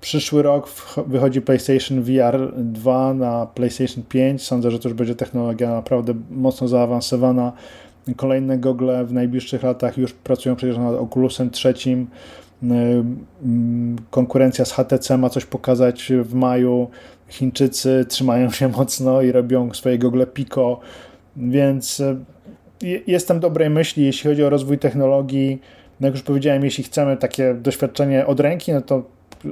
Przyszły 0.00 0.42
rok 0.42 0.70
wychodzi 1.06 1.40
PlayStation 1.42 2.02
VR 2.02 2.52
2 2.56 3.14
na 3.14 3.46
PlayStation 3.46 4.04
5. 4.08 4.42
Sądzę, 4.42 4.70
że 4.70 4.78
to 4.78 4.88
już 4.88 4.98
będzie 4.98 5.14
technologia 5.14 5.70
naprawdę 5.70 6.14
mocno 6.30 6.68
zaawansowana. 6.68 7.52
Kolejne 8.16 8.58
gogle 8.58 9.04
w 9.04 9.12
najbliższych 9.12 9.62
latach 9.62 9.98
już 9.98 10.12
pracują 10.12 10.56
przecież 10.56 10.76
nad 10.76 10.94
Oculusem 10.94 11.50
trzecim. 11.50 12.06
Konkurencja 14.10 14.64
z 14.64 14.72
HTC 14.72 15.18
ma 15.18 15.30
coś 15.30 15.44
pokazać 15.44 16.12
w 16.22 16.34
maju. 16.34 16.90
Chińczycy 17.28 18.06
trzymają 18.08 18.50
się 18.50 18.68
mocno 18.78 19.22
i 19.22 19.32
robią 19.32 19.74
swoje 19.74 19.98
gogle 19.98 20.26
Pico, 20.26 20.80
więc 21.36 22.00
e, 22.00 22.16
jestem 23.06 23.40
dobrej 23.40 23.70
myśli, 23.70 24.04
jeśli 24.04 24.30
chodzi 24.30 24.44
o 24.44 24.50
rozwój 24.50 24.78
technologii. 24.78 25.60
No 26.00 26.06
jak 26.06 26.14
już 26.14 26.22
powiedziałem, 26.22 26.64
jeśli 26.64 26.84
chcemy 26.84 27.16
takie 27.16 27.54
doświadczenie 27.54 28.26
od 28.26 28.40
ręki, 28.40 28.72
no 28.72 28.80
to 28.80 29.02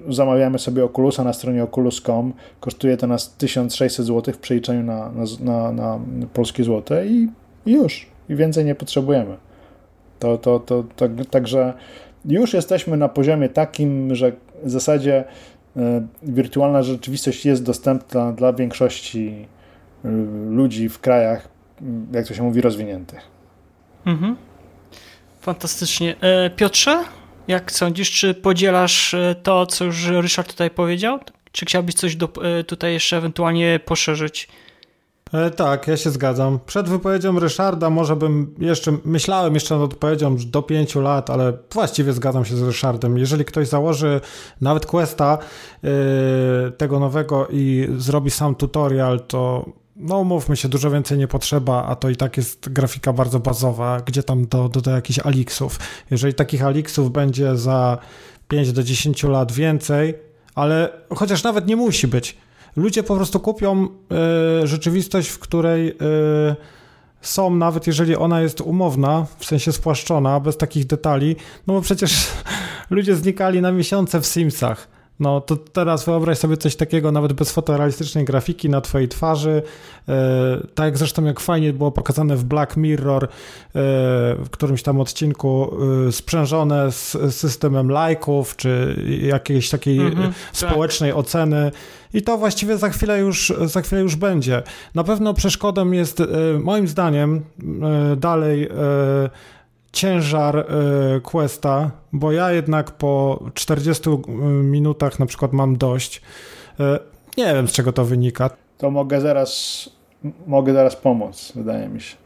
zamawiamy 0.09 0.59
sobie 0.59 0.85
Oculusa 0.85 1.25
na 1.25 1.33
stronie 1.33 1.65
oculus.com. 1.65 2.33
Kosztuje 2.61 2.97
to 2.97 3.07
nas 3.07 3.37
1600 3.37 4.07
zł 4.07 4.35
w 4.35 4.39
przeliczeniu 4.39 4.83
na, 4.83 5.13
na, 5.13 5.25
na, 5.41 5.73
na 5.73 5.99
polskie 6.33 6.65
złote 6.65 7.07
i, 7.07 7.29
już. 7.67 8.07
I 8.29 8.37
więcej 8.37 8.65
nie 8.65 8.75
potrzebujemy. 8.75 9.37
To, 10.19 10.39
to, 10.39 10.61
to, 10.61 10.85
to, 10.97 11.09
także 11.31 11.75
już 12.25 12.55
jesteśmy 12.55 12.97
na 12.97 13.09
poziomie 13.09 13.49
takim, 13.49 14.15
że 14.15 14.33
w 14.65 14.71
zasadzie 14.71 15.25
e, 15.77 16.07
wirtualna 16.23 16.83
rzeczywistość 16.83 17.47
jest 17.47 17.65
dostępna 17.65 18.33
dla 18.33 18.53
większości 18.53 19.47
e, 20.05 20.09
ludzi 20.51 20.89
w 20.89 21.01
krajach, 21.01 21.49
jak 22.13 22.27
to 22.27 22.35
się 22.35 22.43
mówi, 22.43 22.61
rozwiniętych. 22.61 23.21
Mhm. 24.07 24.37
Fantastycznie. 25.47 26.17
E, 26.21 26.51
Piotrze, 26.51 27.05
jak 27.49 27.73
sądzisz, 27.73 28.11
czy 28.11 28.35
podzielasz 28.35 29.15
to, 29.43 29.67
co 29.67 29.85
już 29.85 30.07
Ryszard 30.07 30.49
tutaj 30.49 30.71
powiedział? 30.71 31.19
Czy 31.53 31.67
chciałbyś 31.67 31.95
coś 31.95 32.17
do, 32.17 32.29
tutaj 32.67 32.93
jeszcze 32.93 33.17
ewentualnie 33.17 33.81
poszerzyć? 33.85 34.49
E, 35.33 35.51
tak, 35.51 35.87
ja 35.87 35.97
się 35.97 36.11
zgadzam. 36.11 36.59
Przed 36.67 36.89
wypowiedzią 36.89 37.39
Ryszarda 37.39 37.91
może 37.91 38.17
bym 38.17 38.55
jeszcze, 38.59 38.97
myślałem 39.05 39.55
jeszcze 39.55 39.75
nad 39.75 39.85
odpowiedzią 39.85 40.37
do 40.47 40.63
pięciu 40.63 41.01
lat, 41.01 41.31
ale 41.31 41.53
właściwie 41.73 42.13
zgadzam 42.13 42.45
się 42.45 42.57
z 42.57 42.63
Ryszardem. 42.63 43.19
Jeżeli 43.19 43.45
ktoś 43.45 43.69
założy 43.69 44.21
nawet 44.61 44.87
Questa 44.87 45.39
tego 46.79 47.01
nowego 47.01 47.49
i 47.51 47.89
zrobi 47.97 48.31
sam 48.31 48.55
tutorial, 48.55 49.21
to 49.21 49.67
no 49.97 50.25
mówmy 50.25 50.57
się, 50.57 50.69
dużo 50.69 50.91
więcej 50.91 51.19
nie 51.19 51.29
potrzeba, 51.29 51.85
a 51.85 51.97
to 51.97 52.11
i 52.11 52.17
tak 52.17 52.37
jest 52.37 52.69
grafika 52.69 53.13
bardzo 53.13 53.41
bazowa, 53.41 54.01
gdzie 54.01 54.23
tam 54.23 54.47
do, 54.47 54.69
do, 54.69 54.81
do 54.81 54.91
jakichś 54.91 55.19
aliksów. 55.19 55.79
Jeżeli 56.11 56.35
takich 56.35 56.65
aliksów 56.65 57.13
będzie 57.13 57.57
za 57.57 57.99
5 58.49 58.73
do 58.73 58.83
10 58.83 59.23
lat 59.23 59.53
więcej, 59.53 60.15
ale 60.55 60.93
chociaż 61.15 61.43
nawet 61.43 61.67
nie 61.67 61.77
musi 61.77 62.09
być, 62.09 62.37
ludzie 62.77 63.03
po 63.03 63.17
prostu 63.17 63.41
kupią 63.41 63.89
y, 64.63 64.67
rzeczywistość, 64.67 65.29
w 65.29 65.39
której 65.39 65.89
y, 65.91 65.95
są, 67.21 67.55
nawet 67.55 67.87
jeżeli 67.87 68.17
ona 68.17 68.41
jest 68.41 68.61
umowna, 68.61 69.27
w 69.39 69.45
sensie 69.45 69.73
spłaszczona, 69.73 70.41
bez 70.41 70.57
takich 70.57 70.87
detali, 70.87 71.37
no 71.67 71.75
bo 71.75 71.81
przecież 71.81 72.29
ludzie 72.91 73.17
znikali 73.17 73.61
na 73.61 73.73
miesiące 73.73 74.21
w 74.21 74.27
Simsach. 74.27 74.96
No 75.21 75.41
to 75.41 75.57
teraz 75.57 76.05
wyobraź 76.05 76.39
sobie 76.39 76.57
coś 76.57 76.77
takiego, 76.77 77.13
nawet 77.13 77.33
bez 77.33 77.53
fotorealistycznej 77.53 78.25
grafiki 78.25 78.69
na 78.69 78.81
twojej 78.81 79.09
twarzy. 79.09 79.63
E, 80.09 80.67
tak 80.75 80.99
zresztą 80.99 81.25
jak 81.25 81.41
fajnie 81.41 81.73
było 81.73 81.93
pokazane 81.93 82.37
w 82.37 82.45
Black 82.45 82.77
Mirror 82.77 83.25
e, 83.25 83.29
w 84.45 84.47
którymś 84.51 84.83
tam 84.83 85.01
odcinku 85.01 85.77
e, 86.09 86.13
sprzężone 86.13 86.93
z 86.93 87.17
systemem 87.35 87.91
lajków, 87.91 88.57
czy 88.57 88.97
jakiejś 89.23 89.71
takiej 89.71 89.99
mm 89.99 90.15
-hmm, 90.15 90.33
społecznej 90.53 91.11
tak. 91.11 91.19
oceny. 91.19 91.71
I 92.15 92.23
to 92.23 92.39
właściwie 92.39 92.79
za 92.79 92.89
chwilę, 92.89 93.19
już, 93.19 93.53
za 93.65 93.83
chwilę 93.83 94.01
już 94.03 94.17
będzie. 94.17 94.63
Na 94.95 95.05
pewno 95.05 95.35
przeszkodą 95.35 95.91
jest 95.91 96.23
moim 96.61 96.89
zdaniem 96.89 97.45
dalej 98.17 98.69
ciężar 99.97 100.59
y, 100.59 101.21
questa, 101.21 101.91
bo 102.13 102.33
ja 102.33 102.53
jednak 102.53 102.91
po 102.91 103.45
40 103.55 104.11
y, 104.11 104.13
minutach 104.63 105.19
na 105.19 105.27
przykład 105.27 105.53
mam 105.53 105.77
dość. 105.77 106.23
Y, 106.81 106.83
nie 107.37 107.55
wiem 107.55 107.69
z 107.69 107.73
czego 107.73 107.93
to 107.93 108.05
wynika. 108.05 108.51
To 108.79 108.91
mogę 108.91 109.21
zaraz, 109.21 109.89
mogę 110.47 110.73
zaraz 110.73 110.97
pomóc, 110.97 111.53
wydaje 111.55 111.89
mi 111.89 112.01
się. 112.01 112.17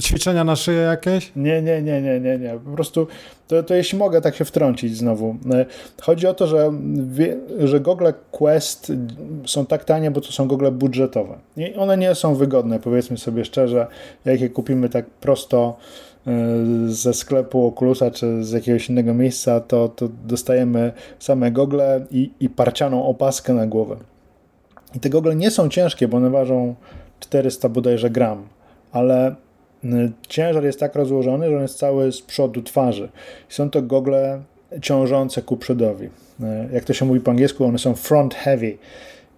Ćwiczenia 0.00 0.44
na 0.44 0.56
szyję 0.56 0.80
jakieś? 0.80 1.32
Nie, 1.36 1.62
nie, 1.62 1.82
nie, 1.82 2.02
nie, 2.02 2.20
nie, 2.20 2.38
nie. 2.38 2.58
Po 2.64 2.70
prostu 2.70 3.06
to, 3.48 3.62
to 3.62 3.74
jeśli 3.74 3.98
mogę 3.98 4.20
tak 4.20 4.36
się 4.36 4.44
wtrącić 4.44 4.96
znowu. 4.96 5.36
Chodzi 6.02 6.26
o 6.26 6.34
to, 6.34 6.46
że, 6.46 6.72
że 7.64 7.80
Google 7.80 8.08
Quest 8.30 8.92
są 9.46 9.66
tak 9.66 9.84
tanie, 9.84 10.10
bo 10.10 10.20
to 10.20 10.32
są 10.32 10.48
Google 10.48 10.70
budżetowe. 10.72 11.38
I 11.56 11.74
one 11.74 11.96
nie 11.96 12.14
są 12.14 12.34
wygodne, 12.34 12.80
powiedzmy 12.80 13.18
sobie 13.18 13.44
szczerze. 13.44 13.86
Jak 14.24 14.40
je 14.40 14.48
kupimy 14.48 14.88
tak 14.88 15.06
prosto 15.06 15.76
E, 15.76 16.05
ze 16.86 17.14
sklepu 17.14 17.66
Oculusa 17.66 18.10
czy 18.10 18.44
z 18.44 18.52
jakiegoś 18.52 18.88
innego 18.88 19.14
miejsca, 19.14 19.60
to, 19.60 19.88
to 19.88 20.08
dostajemy 20.26 20.92
same 21.18 21.52
gogle 21.52 22.06
i, 22.10 22.30
i 22.40 22.48
parcianą 22.48 23.06
opaskę 23.06 23.54
na 23.54 23.66
głowę. 23.66 23.96
I 24.94 25.00
te 25.00 25.10
gogle 25.10 25.36
nie 25.36 25.50
są 25.50 25.68
ciężkie, 25.68 26.08
bo 26.08 26.16
one 26.16 26.30
ważą 26.30 26.74
400 27.20 27.68
bodajże 27.68 28.10
gram, 28.10 28.42
ale 28.92 29.34
ciężar 30.28 30.64
jest 30.64 30.80
tak 30.80 30.94
rozłożony, 30.94 31.50
że 31.50 31.56
on 31.56 31.62
jest 31.62 31.78
cały 31.78 32.12
z 32.12 32.22
przodu 32.22 32.62
twarzy. 32.62 33.08
Są 33.48 33.70
to 33.70 33.82
gogle 33.82 34.42
ciążące 34.82 35.42
ku 35.42 35.56
przodowi. 35.56 36.08
E, 36.42 36.68
jak 36.72 36.84
to 36.84 36.92
się 36.92 37.04
mówi 37.04 37.20
po 37.20 37.30
angielsku, 37.30 37.64
one 37.64 37.78
są 37.78 37.94
front 37.94 38.34
heavy 38.34 38.78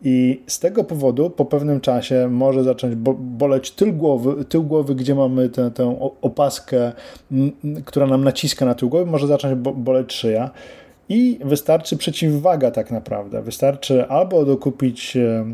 i 0.02 0.42
z 0.46 0.58
tego 0.58 0.84
powodu 0.84 1.30
po 1.30 1.44
pewnym 1.44 1.80
czasie 1.80 2.28
może 2.30 2.64
zacząć 2.64 2.94
boleć 3.18 3.70
tył 3.70 3.92
głowy, 3.92 4.44
tył 4.44 4.62
głowy 4.62 4.94
gdzie 4.94 5.14
mamy 5.14 5.48
tę, 5.48 5.70
tę 5.70 6.10
opaskę, 6.22 6.92
która 7.84 8.06
nam 8.06 8.24
naciska 8.24 8.66
na 8.66 8.74
tył 8.74 8.88
głowy, 8.88 9.06
może 9.06 9.26
zacząć 9.26 9.54
boleć 9.58 10.12
szyja. 10.12 10.50
I 11.08 11.38
wystarczy 11.44 11.96
przeciwwaga 11.96 12.70
tak 12.70 12.90
naprawdę. 12.90 13.42
Wystarczy 13.42 14.08
albo 14.08 14.44
dokupić 14.44 15.16
e, 15.16 15.44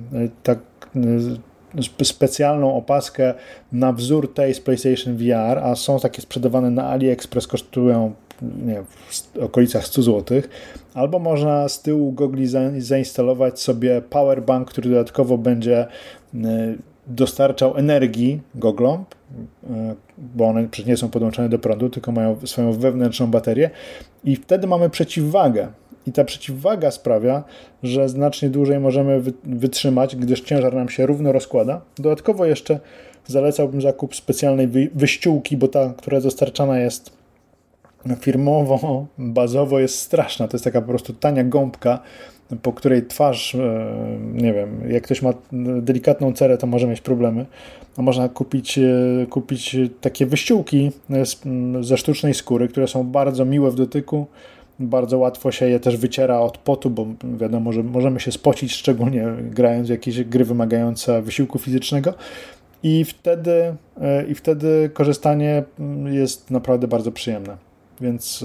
tak 0.42 0.58
e, 0.96 2.04
specjalną 2.04 2.76
opaskę 2.76 3.34
na 3.72 3.92
wzór 3.92 4.34
tej 4.34 4.54
z 4.54 4.60
PlayStation 4.60 5.16
VR, 5.16 5.58
a 5.58 5.74
są 5.74 6.00
takie 6.00 6.22
sprzedawane 6.22 6.70
na 6.70 6.88
AliExpress, 6.88 7.46
kosztują 7.46 8.12
nie 8.42 8.82
w 8.82 9.38
okolicach 9.42 9.86
100 9.86 10.02
zł, 10.02 10.42
albo 10.94 11.18
można 11.18 11.68
z 11.68 11.82
tyłu 11.82 12.12
gogli 12.12 12.46
zainstalować 12.78 13.60
sobie 13.60 14.02
powerbank, 14.10 14.70
który 14.70 14.90
dodatkowo 14.90 15.38
będzie 15.38 15.86
dostarczał 17.06 17.76
energii 17.76 18.40
goglom, 18.54 19.04
bo 20.18 20.46
one 20.46 20.68
przecież 20.68 20.88
nie 20.88 20.96
są 20.96 21.08
podłączone 21.08 21.48
do 21.48 21.58
prądu, 21.58 21.90
tylko 21.90 22.12
mają 22.12 22.36
swoją 22.44 22.72
wewnętrzną 22.72 23.26
baterię 23.26 23.70
i 24.24 24.36
wtedy 24.36 24.66
mamy 24.66 24.90
przeciwwagę. 24.90 25.68
I 26.06 26.12
ta 26.12 26.24
przeciwwaga 26.24 26.90
sprawia, 26.90 27.44
że 27.82 28.08
znacznie 28.08 28.48
dłużej 28.48 28.80
możemy 28.80 29.22
wytrzymać, 29.44 30.16
gdyż 30.16 30.40
ciężar 30.40 30.74
nam 30.74 30.88
się 30.88 31.06
równo 31.06 31.32
rozkłada. 31.32 31.80
Dodatkowo 31.96 32.46
jeszcze 32.46 32.80
zalecałbym 33.26 33.80
zakup 33.80 34.16
specjalnej 34.16 34.68
wyściółki, 34.94 35.56
bo 35.56 35.68
ta, 35.68 35.94
która 35.96 36.20
dostarczana 36.20 36.78
jest 36.78 37.23
firmowo, 38.20 39.06
bazowo 39.18 39.80
jest 39.80 39.98
straszna. 39.98 40.48
To 40.48 40.56
jest 40.56 40.64
taka 40.64 40.80
po 40.80 40.88
prostu 40.88 41.12
tania 41.12 41.44
gąbka, 41.44 41.98
po 42.62 42.72
której 42.72 43.06
twarz, 43.06 43.54
e, 43.54 43.86
nie 44.32 44.52
wiem, 44.52 44.90
jak 44.90 45.02
ktoś 45.02 45.22
ma 45.22 45.32
delikatną 45.82 46.32
cerę, 46.32 46.58
to 46.58 46.66
może 46.66 46.86
mieć 46.86 47.00
problemy. 47.00 47.46
A 47.96 48.02
można 48.02 48.28
kupić, 48.28 48.78
e, 48.78 48.82
kupić 49.30 49.76
takie 50.00 50.26
wyściółki 50.26 50.90
ze 51.80 51.96
sztucznej 51.96 52.34
skóry, 52.34 52.68
które 52.68 52.88
są 52.88 53.04
bardzo 53.04 53.44
miłe 53.44 53.70
w 53.70 53.74
dotyku. 53.74 54.26
Bardzo 54.78 55.18
łatwo 55.18 55.52
się 55.52 55.68
je 55.68 55.80
też 55.80 55.96
wyciera 55.96 56.40
od 56.40 56.58
potu, 56.58 56.90
bo 56.90 57.06
wiadomo, 57.38 57.72
że 57.72 57.82
możemy 57.82 58.20
się 58.20 58.32
spocić, 58.32 58.72
szczególnie 58.72 59.26
grając 59.50 59.86
w 59.86 59.90
jakieś 59.90 60.24
gry 60.24 60.44
wymagające 60.44 61.22
wysiłku 61.22 61.58
fizycznego. 61.58 62.14
I 62.82 63.04
wtedy, 63.04 63.74
e, 64.00 64.26
I 64.26 64.34
wtedy 64.34 64.90
korzystanie 64.94 65.64
jest 66.04 66.50
naprawdę 66.50 66.88
bardzo 66.88 67.12
przyjemne. 67.12 67.56
Więc 68.00 68.44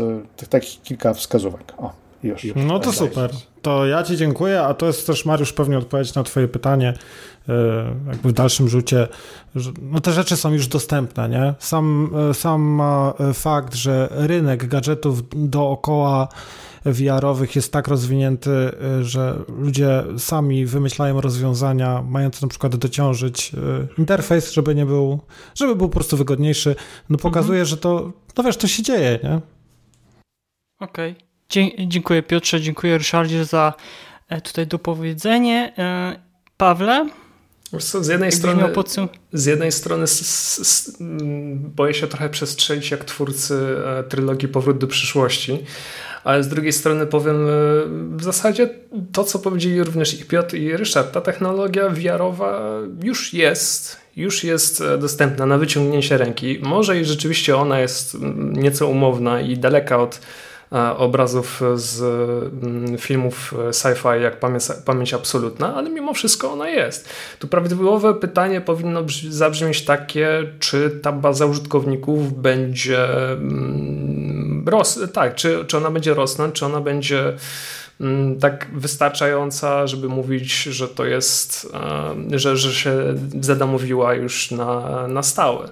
takich 0.50 0.82
kilka 0.82 1.14
wskazówek. 1.14 1.74
O. 1.78 1.92
Już. 2.24 2.48
No 2.56 2.80
to 2.80 2.92
super. 2.92 3.32
To 3.62 3.86
ja 3.86 4.04
Ci 4.04 4.18
dziękuję, 4.18 4.62
a 4.62 4.74
to 4.74 4.86
jest 4.86 5.08
też, 5.08 5.26
Mariusz, 5.26 5.54
pewnie 5.54 5.78
odpowiedź 5.78 6.14
na 6.14 6.24
Twoje 6.24 6.48
pytanie, 6.48 6.94
e, 7.50 7.54
jakby 8.08 8.30
w 8.30 8.34
dalszym 8.34 8.70
rzucie. 8.70 9.08
No 9.82 10.00
te 10.00 10.12
rzeczy 10.12 10.38
są 10.38 10.54
już 10.54 10.68
dostępne, 10.68 11.30
nie? 11.30 11.54
Sam, 11.60 12.12
e, 12.30 12.34
sam 12.34 12.82
e, 12.82 13.14
fakt, 13.34 13.76
że 13.76 14.08
rynek 14.12 14.68
gadżetów 14.68 15.22
dookoła 15.50 16.28
VR-owych 16.86 17.56
jest 17.56 17.74
tak 17.74 17.88
rozwinięty, 17.88 18.72
że 19.02 19.40
ludzie 19.48 20.04
sami 20.18 20.66
wymyślają 20.66 21.22
rozwiązania 21.22 22.02
mające 22.02 22.46
na 22.46 22.50
przykład 22.50 22.76
dociążyć 22.76 23.52
interfejs, 23.98 24.52
żeby 24.52 24.76
nie 24.76 24.86
był, 24.86 25.20
żeby 25.56 25.76
był 25.76 25.90
po 25.90 25.94
prostu 25.94 26.18
wygodniejszy, 26.18 26.76
no 27.10 27.18
pokazuje, 27.18 27.60
mhm. 27.60 27.66
że 27.66 27.78
to, 27.78 28.12
no 28.38 28.44
wiesz, 28.44 28.58
to 28.58 28.68
się 28.68 28.84
dzieje, 28.84 29.20
nie? 29.24 29.40
Okej. 30.80 31.12
Okay. 31.12 31.30
Dziękuję 31.88 32.24
Piotrze, 32.24 32.62
dziękuję 32.62 32.98
Ryszardzie 32.98 33.46
za 33.46 33.74
e, 34.30 34.42
tutaj 34.42 34.68
dopowiedzenie. 34.68 35.74
E, 35.78 36.20
Pawle? 36.58 37.10
Co, 37.78 38.04
z 38.04 38.08
jednej 38.08 38.32
strony, 38.32 38.74
z 39.34 39.46
jednej 39.46 39.72
strony 39.72 40.04
s, 40.04 40.22
s, 40.60 40.98
boję 41.76 41.94
się 41.94 42.08
trochę 42.08 42.30
przestrzelić 42.30 42.92
jak 42.92 43.06
twórcy 43.06 43.76
e, 43.86 44.04
trylogii 44.04 44.48
Powrót 44.48 44.78
do 44.78 44.88
przyszłości, 44.88 45.58
ale 46.24 46.44
z 46.44 46.48
drugiej 46.48 46.74
strony 46.74 47.06
powiem 47.06 47.48
w 48.18 48.24
zasadzie 48.24 48.70
to, 49.12 49.24
co 49.24 49.40
powiedzieli 49.40 49.84
również 49.84 50.22
i 50.22 50.26
Piotr 50.26 50.56
i 50.56 50.78
Ryszard. 50.78 51.12
Ta 51.12 51.22
technologia 51.22 51.90
VR-owa 51.90 52.62
już 53.04 53.34
jest, 53.34 53.98
już 54.16 54.44
jest 54.44 54.84
dostępna 55.00 55.46
na 55.46 55.58
wyciągnięcie 55.58 56.18
ręki. 56.18 56.60
Może 56.62 57.00
i 57.00 57.06
rzeczywiście 57.06 57.58
ona 57.58 57.80
jest 57.80 58.18
nieco 58.54 58.88
umowna 58.88 59.42
i 59.42 59.58
daleka 59.58 59.98
od 59.98 60.20
E, 60.20 60.49
obrazów 60.98 61.62
z 61.76 62.02
mm, 62.64 62.98
filmów 62.98 63.54
sci-fi 63.72 64.22
jak 64.22 64.40
pamięć, 64.40 64.64
pamięć 64.86 65.14
absolutna, 65.14 65.76
ale 65.76 65.90
mimo 65.90 66.14
wszystko 66.14 66.52
ona 66.52 66.70
jest. 66.70 67.10
Tu 67.40 67.48
prawidłowe 67.48 68.14
pytanie 68.14 68.62
powinno 68.62 69.04
zabrzmieć 69.30 69.86
takie, 69.86 70.44
czy 70.60 71.00
ta 71.04 71.12
baza 71.12 71.46
użytkowników 71.46 72.42
będzie 72.42 73.32
mm, 73.32 74.66
ros 74.68 75.00
tak, 75.14 75.36
czy, 75.36 75.66
czy 75.68 75.78
ona 75.78 75.92
będzie 75.92 76.14
rosnąć, 76.14 76.56
czy 76.56 76.66
ona 76.66 76.82
będzie 76.82 77.34
mm, 78.02 78.40
tak 78.40 78.68
wystarczająca, 78.74 79.88
żeby 79.88 80.10
mówić, 80.10 80.64
że 80.64 80.88
to 80.88 81.06
jest, 81.06 81.72
e, 82.34 82.40
że, 82.40 82.58
że 82.58 82.74
się 82.74 83.16
zadomowiła 83.42 84.14
już 84.14 84.52
na, 84.52 85.08
na 85.08 85.24
stałe. 85.24 85.70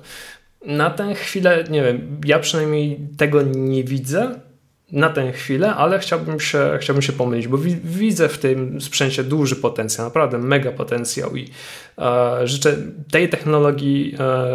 Na 0.65 0.90
tę 0.90 1.15
chwilę, 1.15 1.64
nie 1.69 1.84
wiem, 1.84 2.22
ja 2.26 2.40
przynajmniej 2.40 2.99
tego 3.18 3.41
nie 3.41 3.84
widzę 3.84 4.47
na 4.91 5.09
tę 5.09 5.31
chwilę, 5.31 5.76
ale 5.76 5.99
chciałbym 5.99 6.39
się, 6.39 6.77
chciałbym 6.81 7.01
się 7.01 7.14
pomylić, 7.14 7.47
bo 7.47 7.57
widzę 7.84 8.30
w 8.30 8.38
tym 8.38 8.81
sprzęcie 8.81 9.23
duży 9.23 9.55
potencjał, 9.55 10.07
naprawdę 10.07 10.38
mega 10.38 10.72
potencjał 10.72 11.35
i 11.35 11.49
e, 11.97 12.47
życzę 12.47 12.77
tej 13.11 13.30
technologii 13.30 14.15
e, 14.19 14.47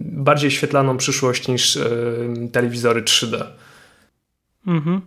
bardziej 0.00 0.50
świetlaną 0.50 0.96
przyszłość 0.96 1.48
niż 1.48 1.76
e, 1.76 1.90
telewizory 2.52 3.02
3D. 3.02 3.44
Mhm. 4.66 5.00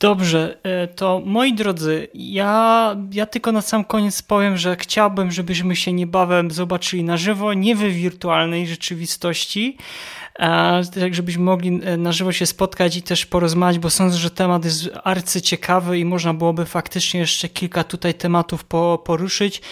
Dobrze, 0.00 0.58
e, 0.62 0.88
to 0.88 1.22
moi 1.24 1.54
drodzy, 1.54 2.08
ja, 2.14 2.96
ja 3.12 3.26
tylko 3.26 3.52
na 3.52 3.60
sam 3.60 3.84
koniec 3.84 4.22
powiem, 4.22 4.56
że 4.56 4.76
chciałbym, 4.76 5.30
żebyśmy 5.30 5.76
się 5.76 5.92
niebawem 5.92 6.50
zobaczyli 6.50 7.04
na 7.04 7.16
żywo, 7.16 7.54
nie 7.54 7.76
w 7.76 7.78
wirtualnej 7.78 8.66
rzeczywistości, 8.66 9.76
tak 11.00 11.14
żebyśmy 11.14 11.44
mogli 11.44 11.80
e, 11.84 11.96
na 11.96 12.12
żywo 12.12 12.32
się 12.32 12.46
spotkać 12.46 12.96
i 12.96 13.02
też 13.02 13.26
porozmawiać, 13.26 13.78
bo 13.78 13.90
sądzę, 13.90 14.18
że 14.18 14.30
temat 14.30 14.64
jest 14.64 14.90
arcyciekawy 15.04 15.98
i 15.98 16.04
można 16.04 16.34
byłoby 16.34 16.66
faktycznie 16.66 17.20
jeszcze 17.20 17.48
kilka 17.48 17.84
tutaj 17.84 18.14
tematów 18.14 18.64
po, 18.64 19.02
poruszyć. 19.04 19.62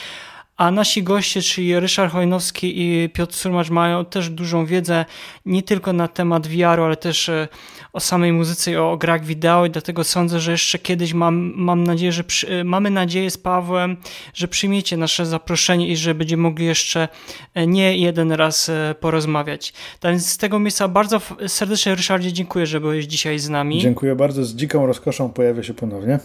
A 0.56 0.70
nasi 0.70 1.02
goście, 1.02 1.42
czyli 1.42 1.80
Ryszard 1.80 2.12
Hojnowski 2.12 2.80
i 2.82 3.08
Piotr 3.08 3.34
Surmacz 3.34 3.70
mają 3.70 4.04
też 4.04 4.30
dużą 4.30 4.66
wiedzę 4.66 5.04
nie 5.46 5.62
tylko 5.62 5.92
na 5.92 6.08
temat 6.08 6.46
VR-u, 6.46 6.84
ale 6.84 6.96
też 6.96 7.28
e, 7.28 7.48
o 7.94 8.00
samej 8.00 8.32
muzyce 8.32 8.72
i 8.72 8.76
o 8.76 8.96
grach 8.96 9.24
wideo 9.24 9.66
i 9.66 9.70
dlatego 9.70 10.04
sądzę, 10.04 10.40
że 10.40 10.50
jeszcze 10.50 10.78
kiedyś 10.78 11.14
mam, 11.14 11.52
mam 11.56 11.84
nadzieję, 11.84 12.12
że 12.12 12.24
przy, 12.24 12.48
e, 12.48 12.64
mamy 12.64 12.90
nadzieję 12.90 13.30
z 13.30 13.38
Pawłem, 13.38 13.96
że 14.34 14.48
przyjmiecie 14.48 14.96
nasze 14.96 15.26
zaproszenie 15.26 15.88
i 15.88 15.96
że 15.96 16.14
będziemy 16.14 16.42
mogli 16.42 16.66
jeszcze 16.66 17.08
e, 17.54 17.66
nie 17.66 17.98
jeden 17.98 18.32
raz 18.32 18.70
porozmawiać. 19.00 19.72
Tak 20.00 20.12
więc 20.12 20.28
z 20.28 20.38
tego 20.38 20.58
miejsca 20.58 20.88
bardzo 20.88 21.20
serdecznie 21.46 21.94
Ryszardzie 21.94 22.32
dziękuję, 22.32 22.66
że 22.66 22.80
byłeś 22.80 23.04
dzisiaj 23.04 23.38
z 23.38 23.48
nami. 23.48 23.80
Dziękuję 23.80 24.14
bardzo, 24.14 24.44
z 24.44 24.54
dziką 24.54 24.86
rozkoszą 24.86 25.30
pojawię 25.30 25.64
się 25.64 25.74
ponownie. 25.74 26.18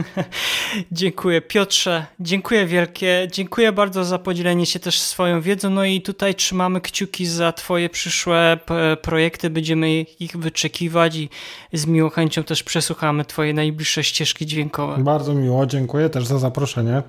dziękuję 0.92 1.40
Piotrze, 1.40 2.06
dziękuję 2.20 2.66
wielkie, 2.66 3.28
dziękuję 3.32 3.72
bardzo 3.72 4.04
za 4.04 4.18
podzielenie 4.18 4.66
się 4.66 4.80
też 4.80 5.00
swoją 5.00 5.40
wiedzą, 5.40 5.70
no 5.70 5.84
i 5.84 6.02
tutaj 6.02 6.34
trzymamy 6.34 6.80
kciuki 6.80 7.26
za 7.26 7.52
twoje 7.52 7.90
przyszłe 7.90 8.58
projekty, 9.02 9.50
będziemy 9.50 10.00
ich 10.00 10.36
wyczekiwać 10.36 11.16
i 11.16 11.28
z 11.72 11.86
miłą 11.86 12.10
chęcią 12.10 12.44
też 12.44 12.62
przesłuchamy 12.62 13.24
twoje 13.24 13.54
najbliższe 13.54 14.04
ścieżki 14.04 14.46
dźwiękowe. 14.46 14.98
Bardzo 14.98 15.34
miło, 15.34 15.66
dziękuję 15.66 16.08
też 16.08 16.26
za 16.26 16.38
zaproszenie. 16.38 17.02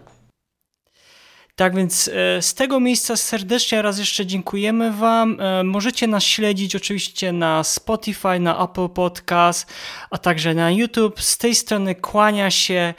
Tak 1.56 1.76
więc 1.76 2.08
e, 2.14 2.42
z 2.42 2.54
tego 2.54 2.80
miejsca 2.80 3.18
serdecznie 3.18 3.82
raz 3.82 4.00
jeszcze 4.00 4.26
dziękujemy 4.26 4.92
Wam. 4.92 5.40
E, 5.40 5.64
możecie 5.64 6.08
nas 6.08 6.24
śledzić 6.24 6.76
oczywiście 6.76 7.32
na 7.32 7.64
Spotify, 7.64 8.40
na 8.40 8.64
Apple 8.64 8.90
Podcast, 8.90 9.74
a 10.12 10.18
także 10.18 10.54
na 10.54 10.72
YouTube. 10.72 11.22
Z 11.22 11.38
tej 11.38 11.56
strony 11.56 11.96
kłania 11.96 12.52
się 12.52 12.94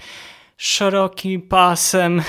szerokim 0.56 1.42
pasem 1.42 2.22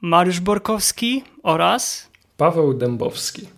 Mariusz 0.00 0.40
Borkowski 0.40 1.24
oraz 1.42 2.08
Paweł 2.36 2.74
Dębowski. 2.74 3.48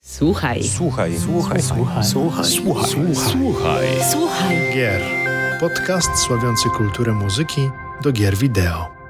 Słuchaj. 0.00 0.64
Słuchaj. 0.64 1.18
Słuchaj. 1.18 1.62
Słuchaj. 1.62 2.04
Słuchaj. 2.04 2.44
Słuchaj. 2.44 3.14
Słuchaj. 3.14 3.86
Słuchaj. 4.12 4.72
Gier. 4.74 5.02
Podcast 5.60 6.18
sławiący 6.18 6.68
kulturę 6.70 7.12
muzyki 7.12 7.60
do 8.00 8.12
gier 8.12 8.36
wideo. 8.36 9.03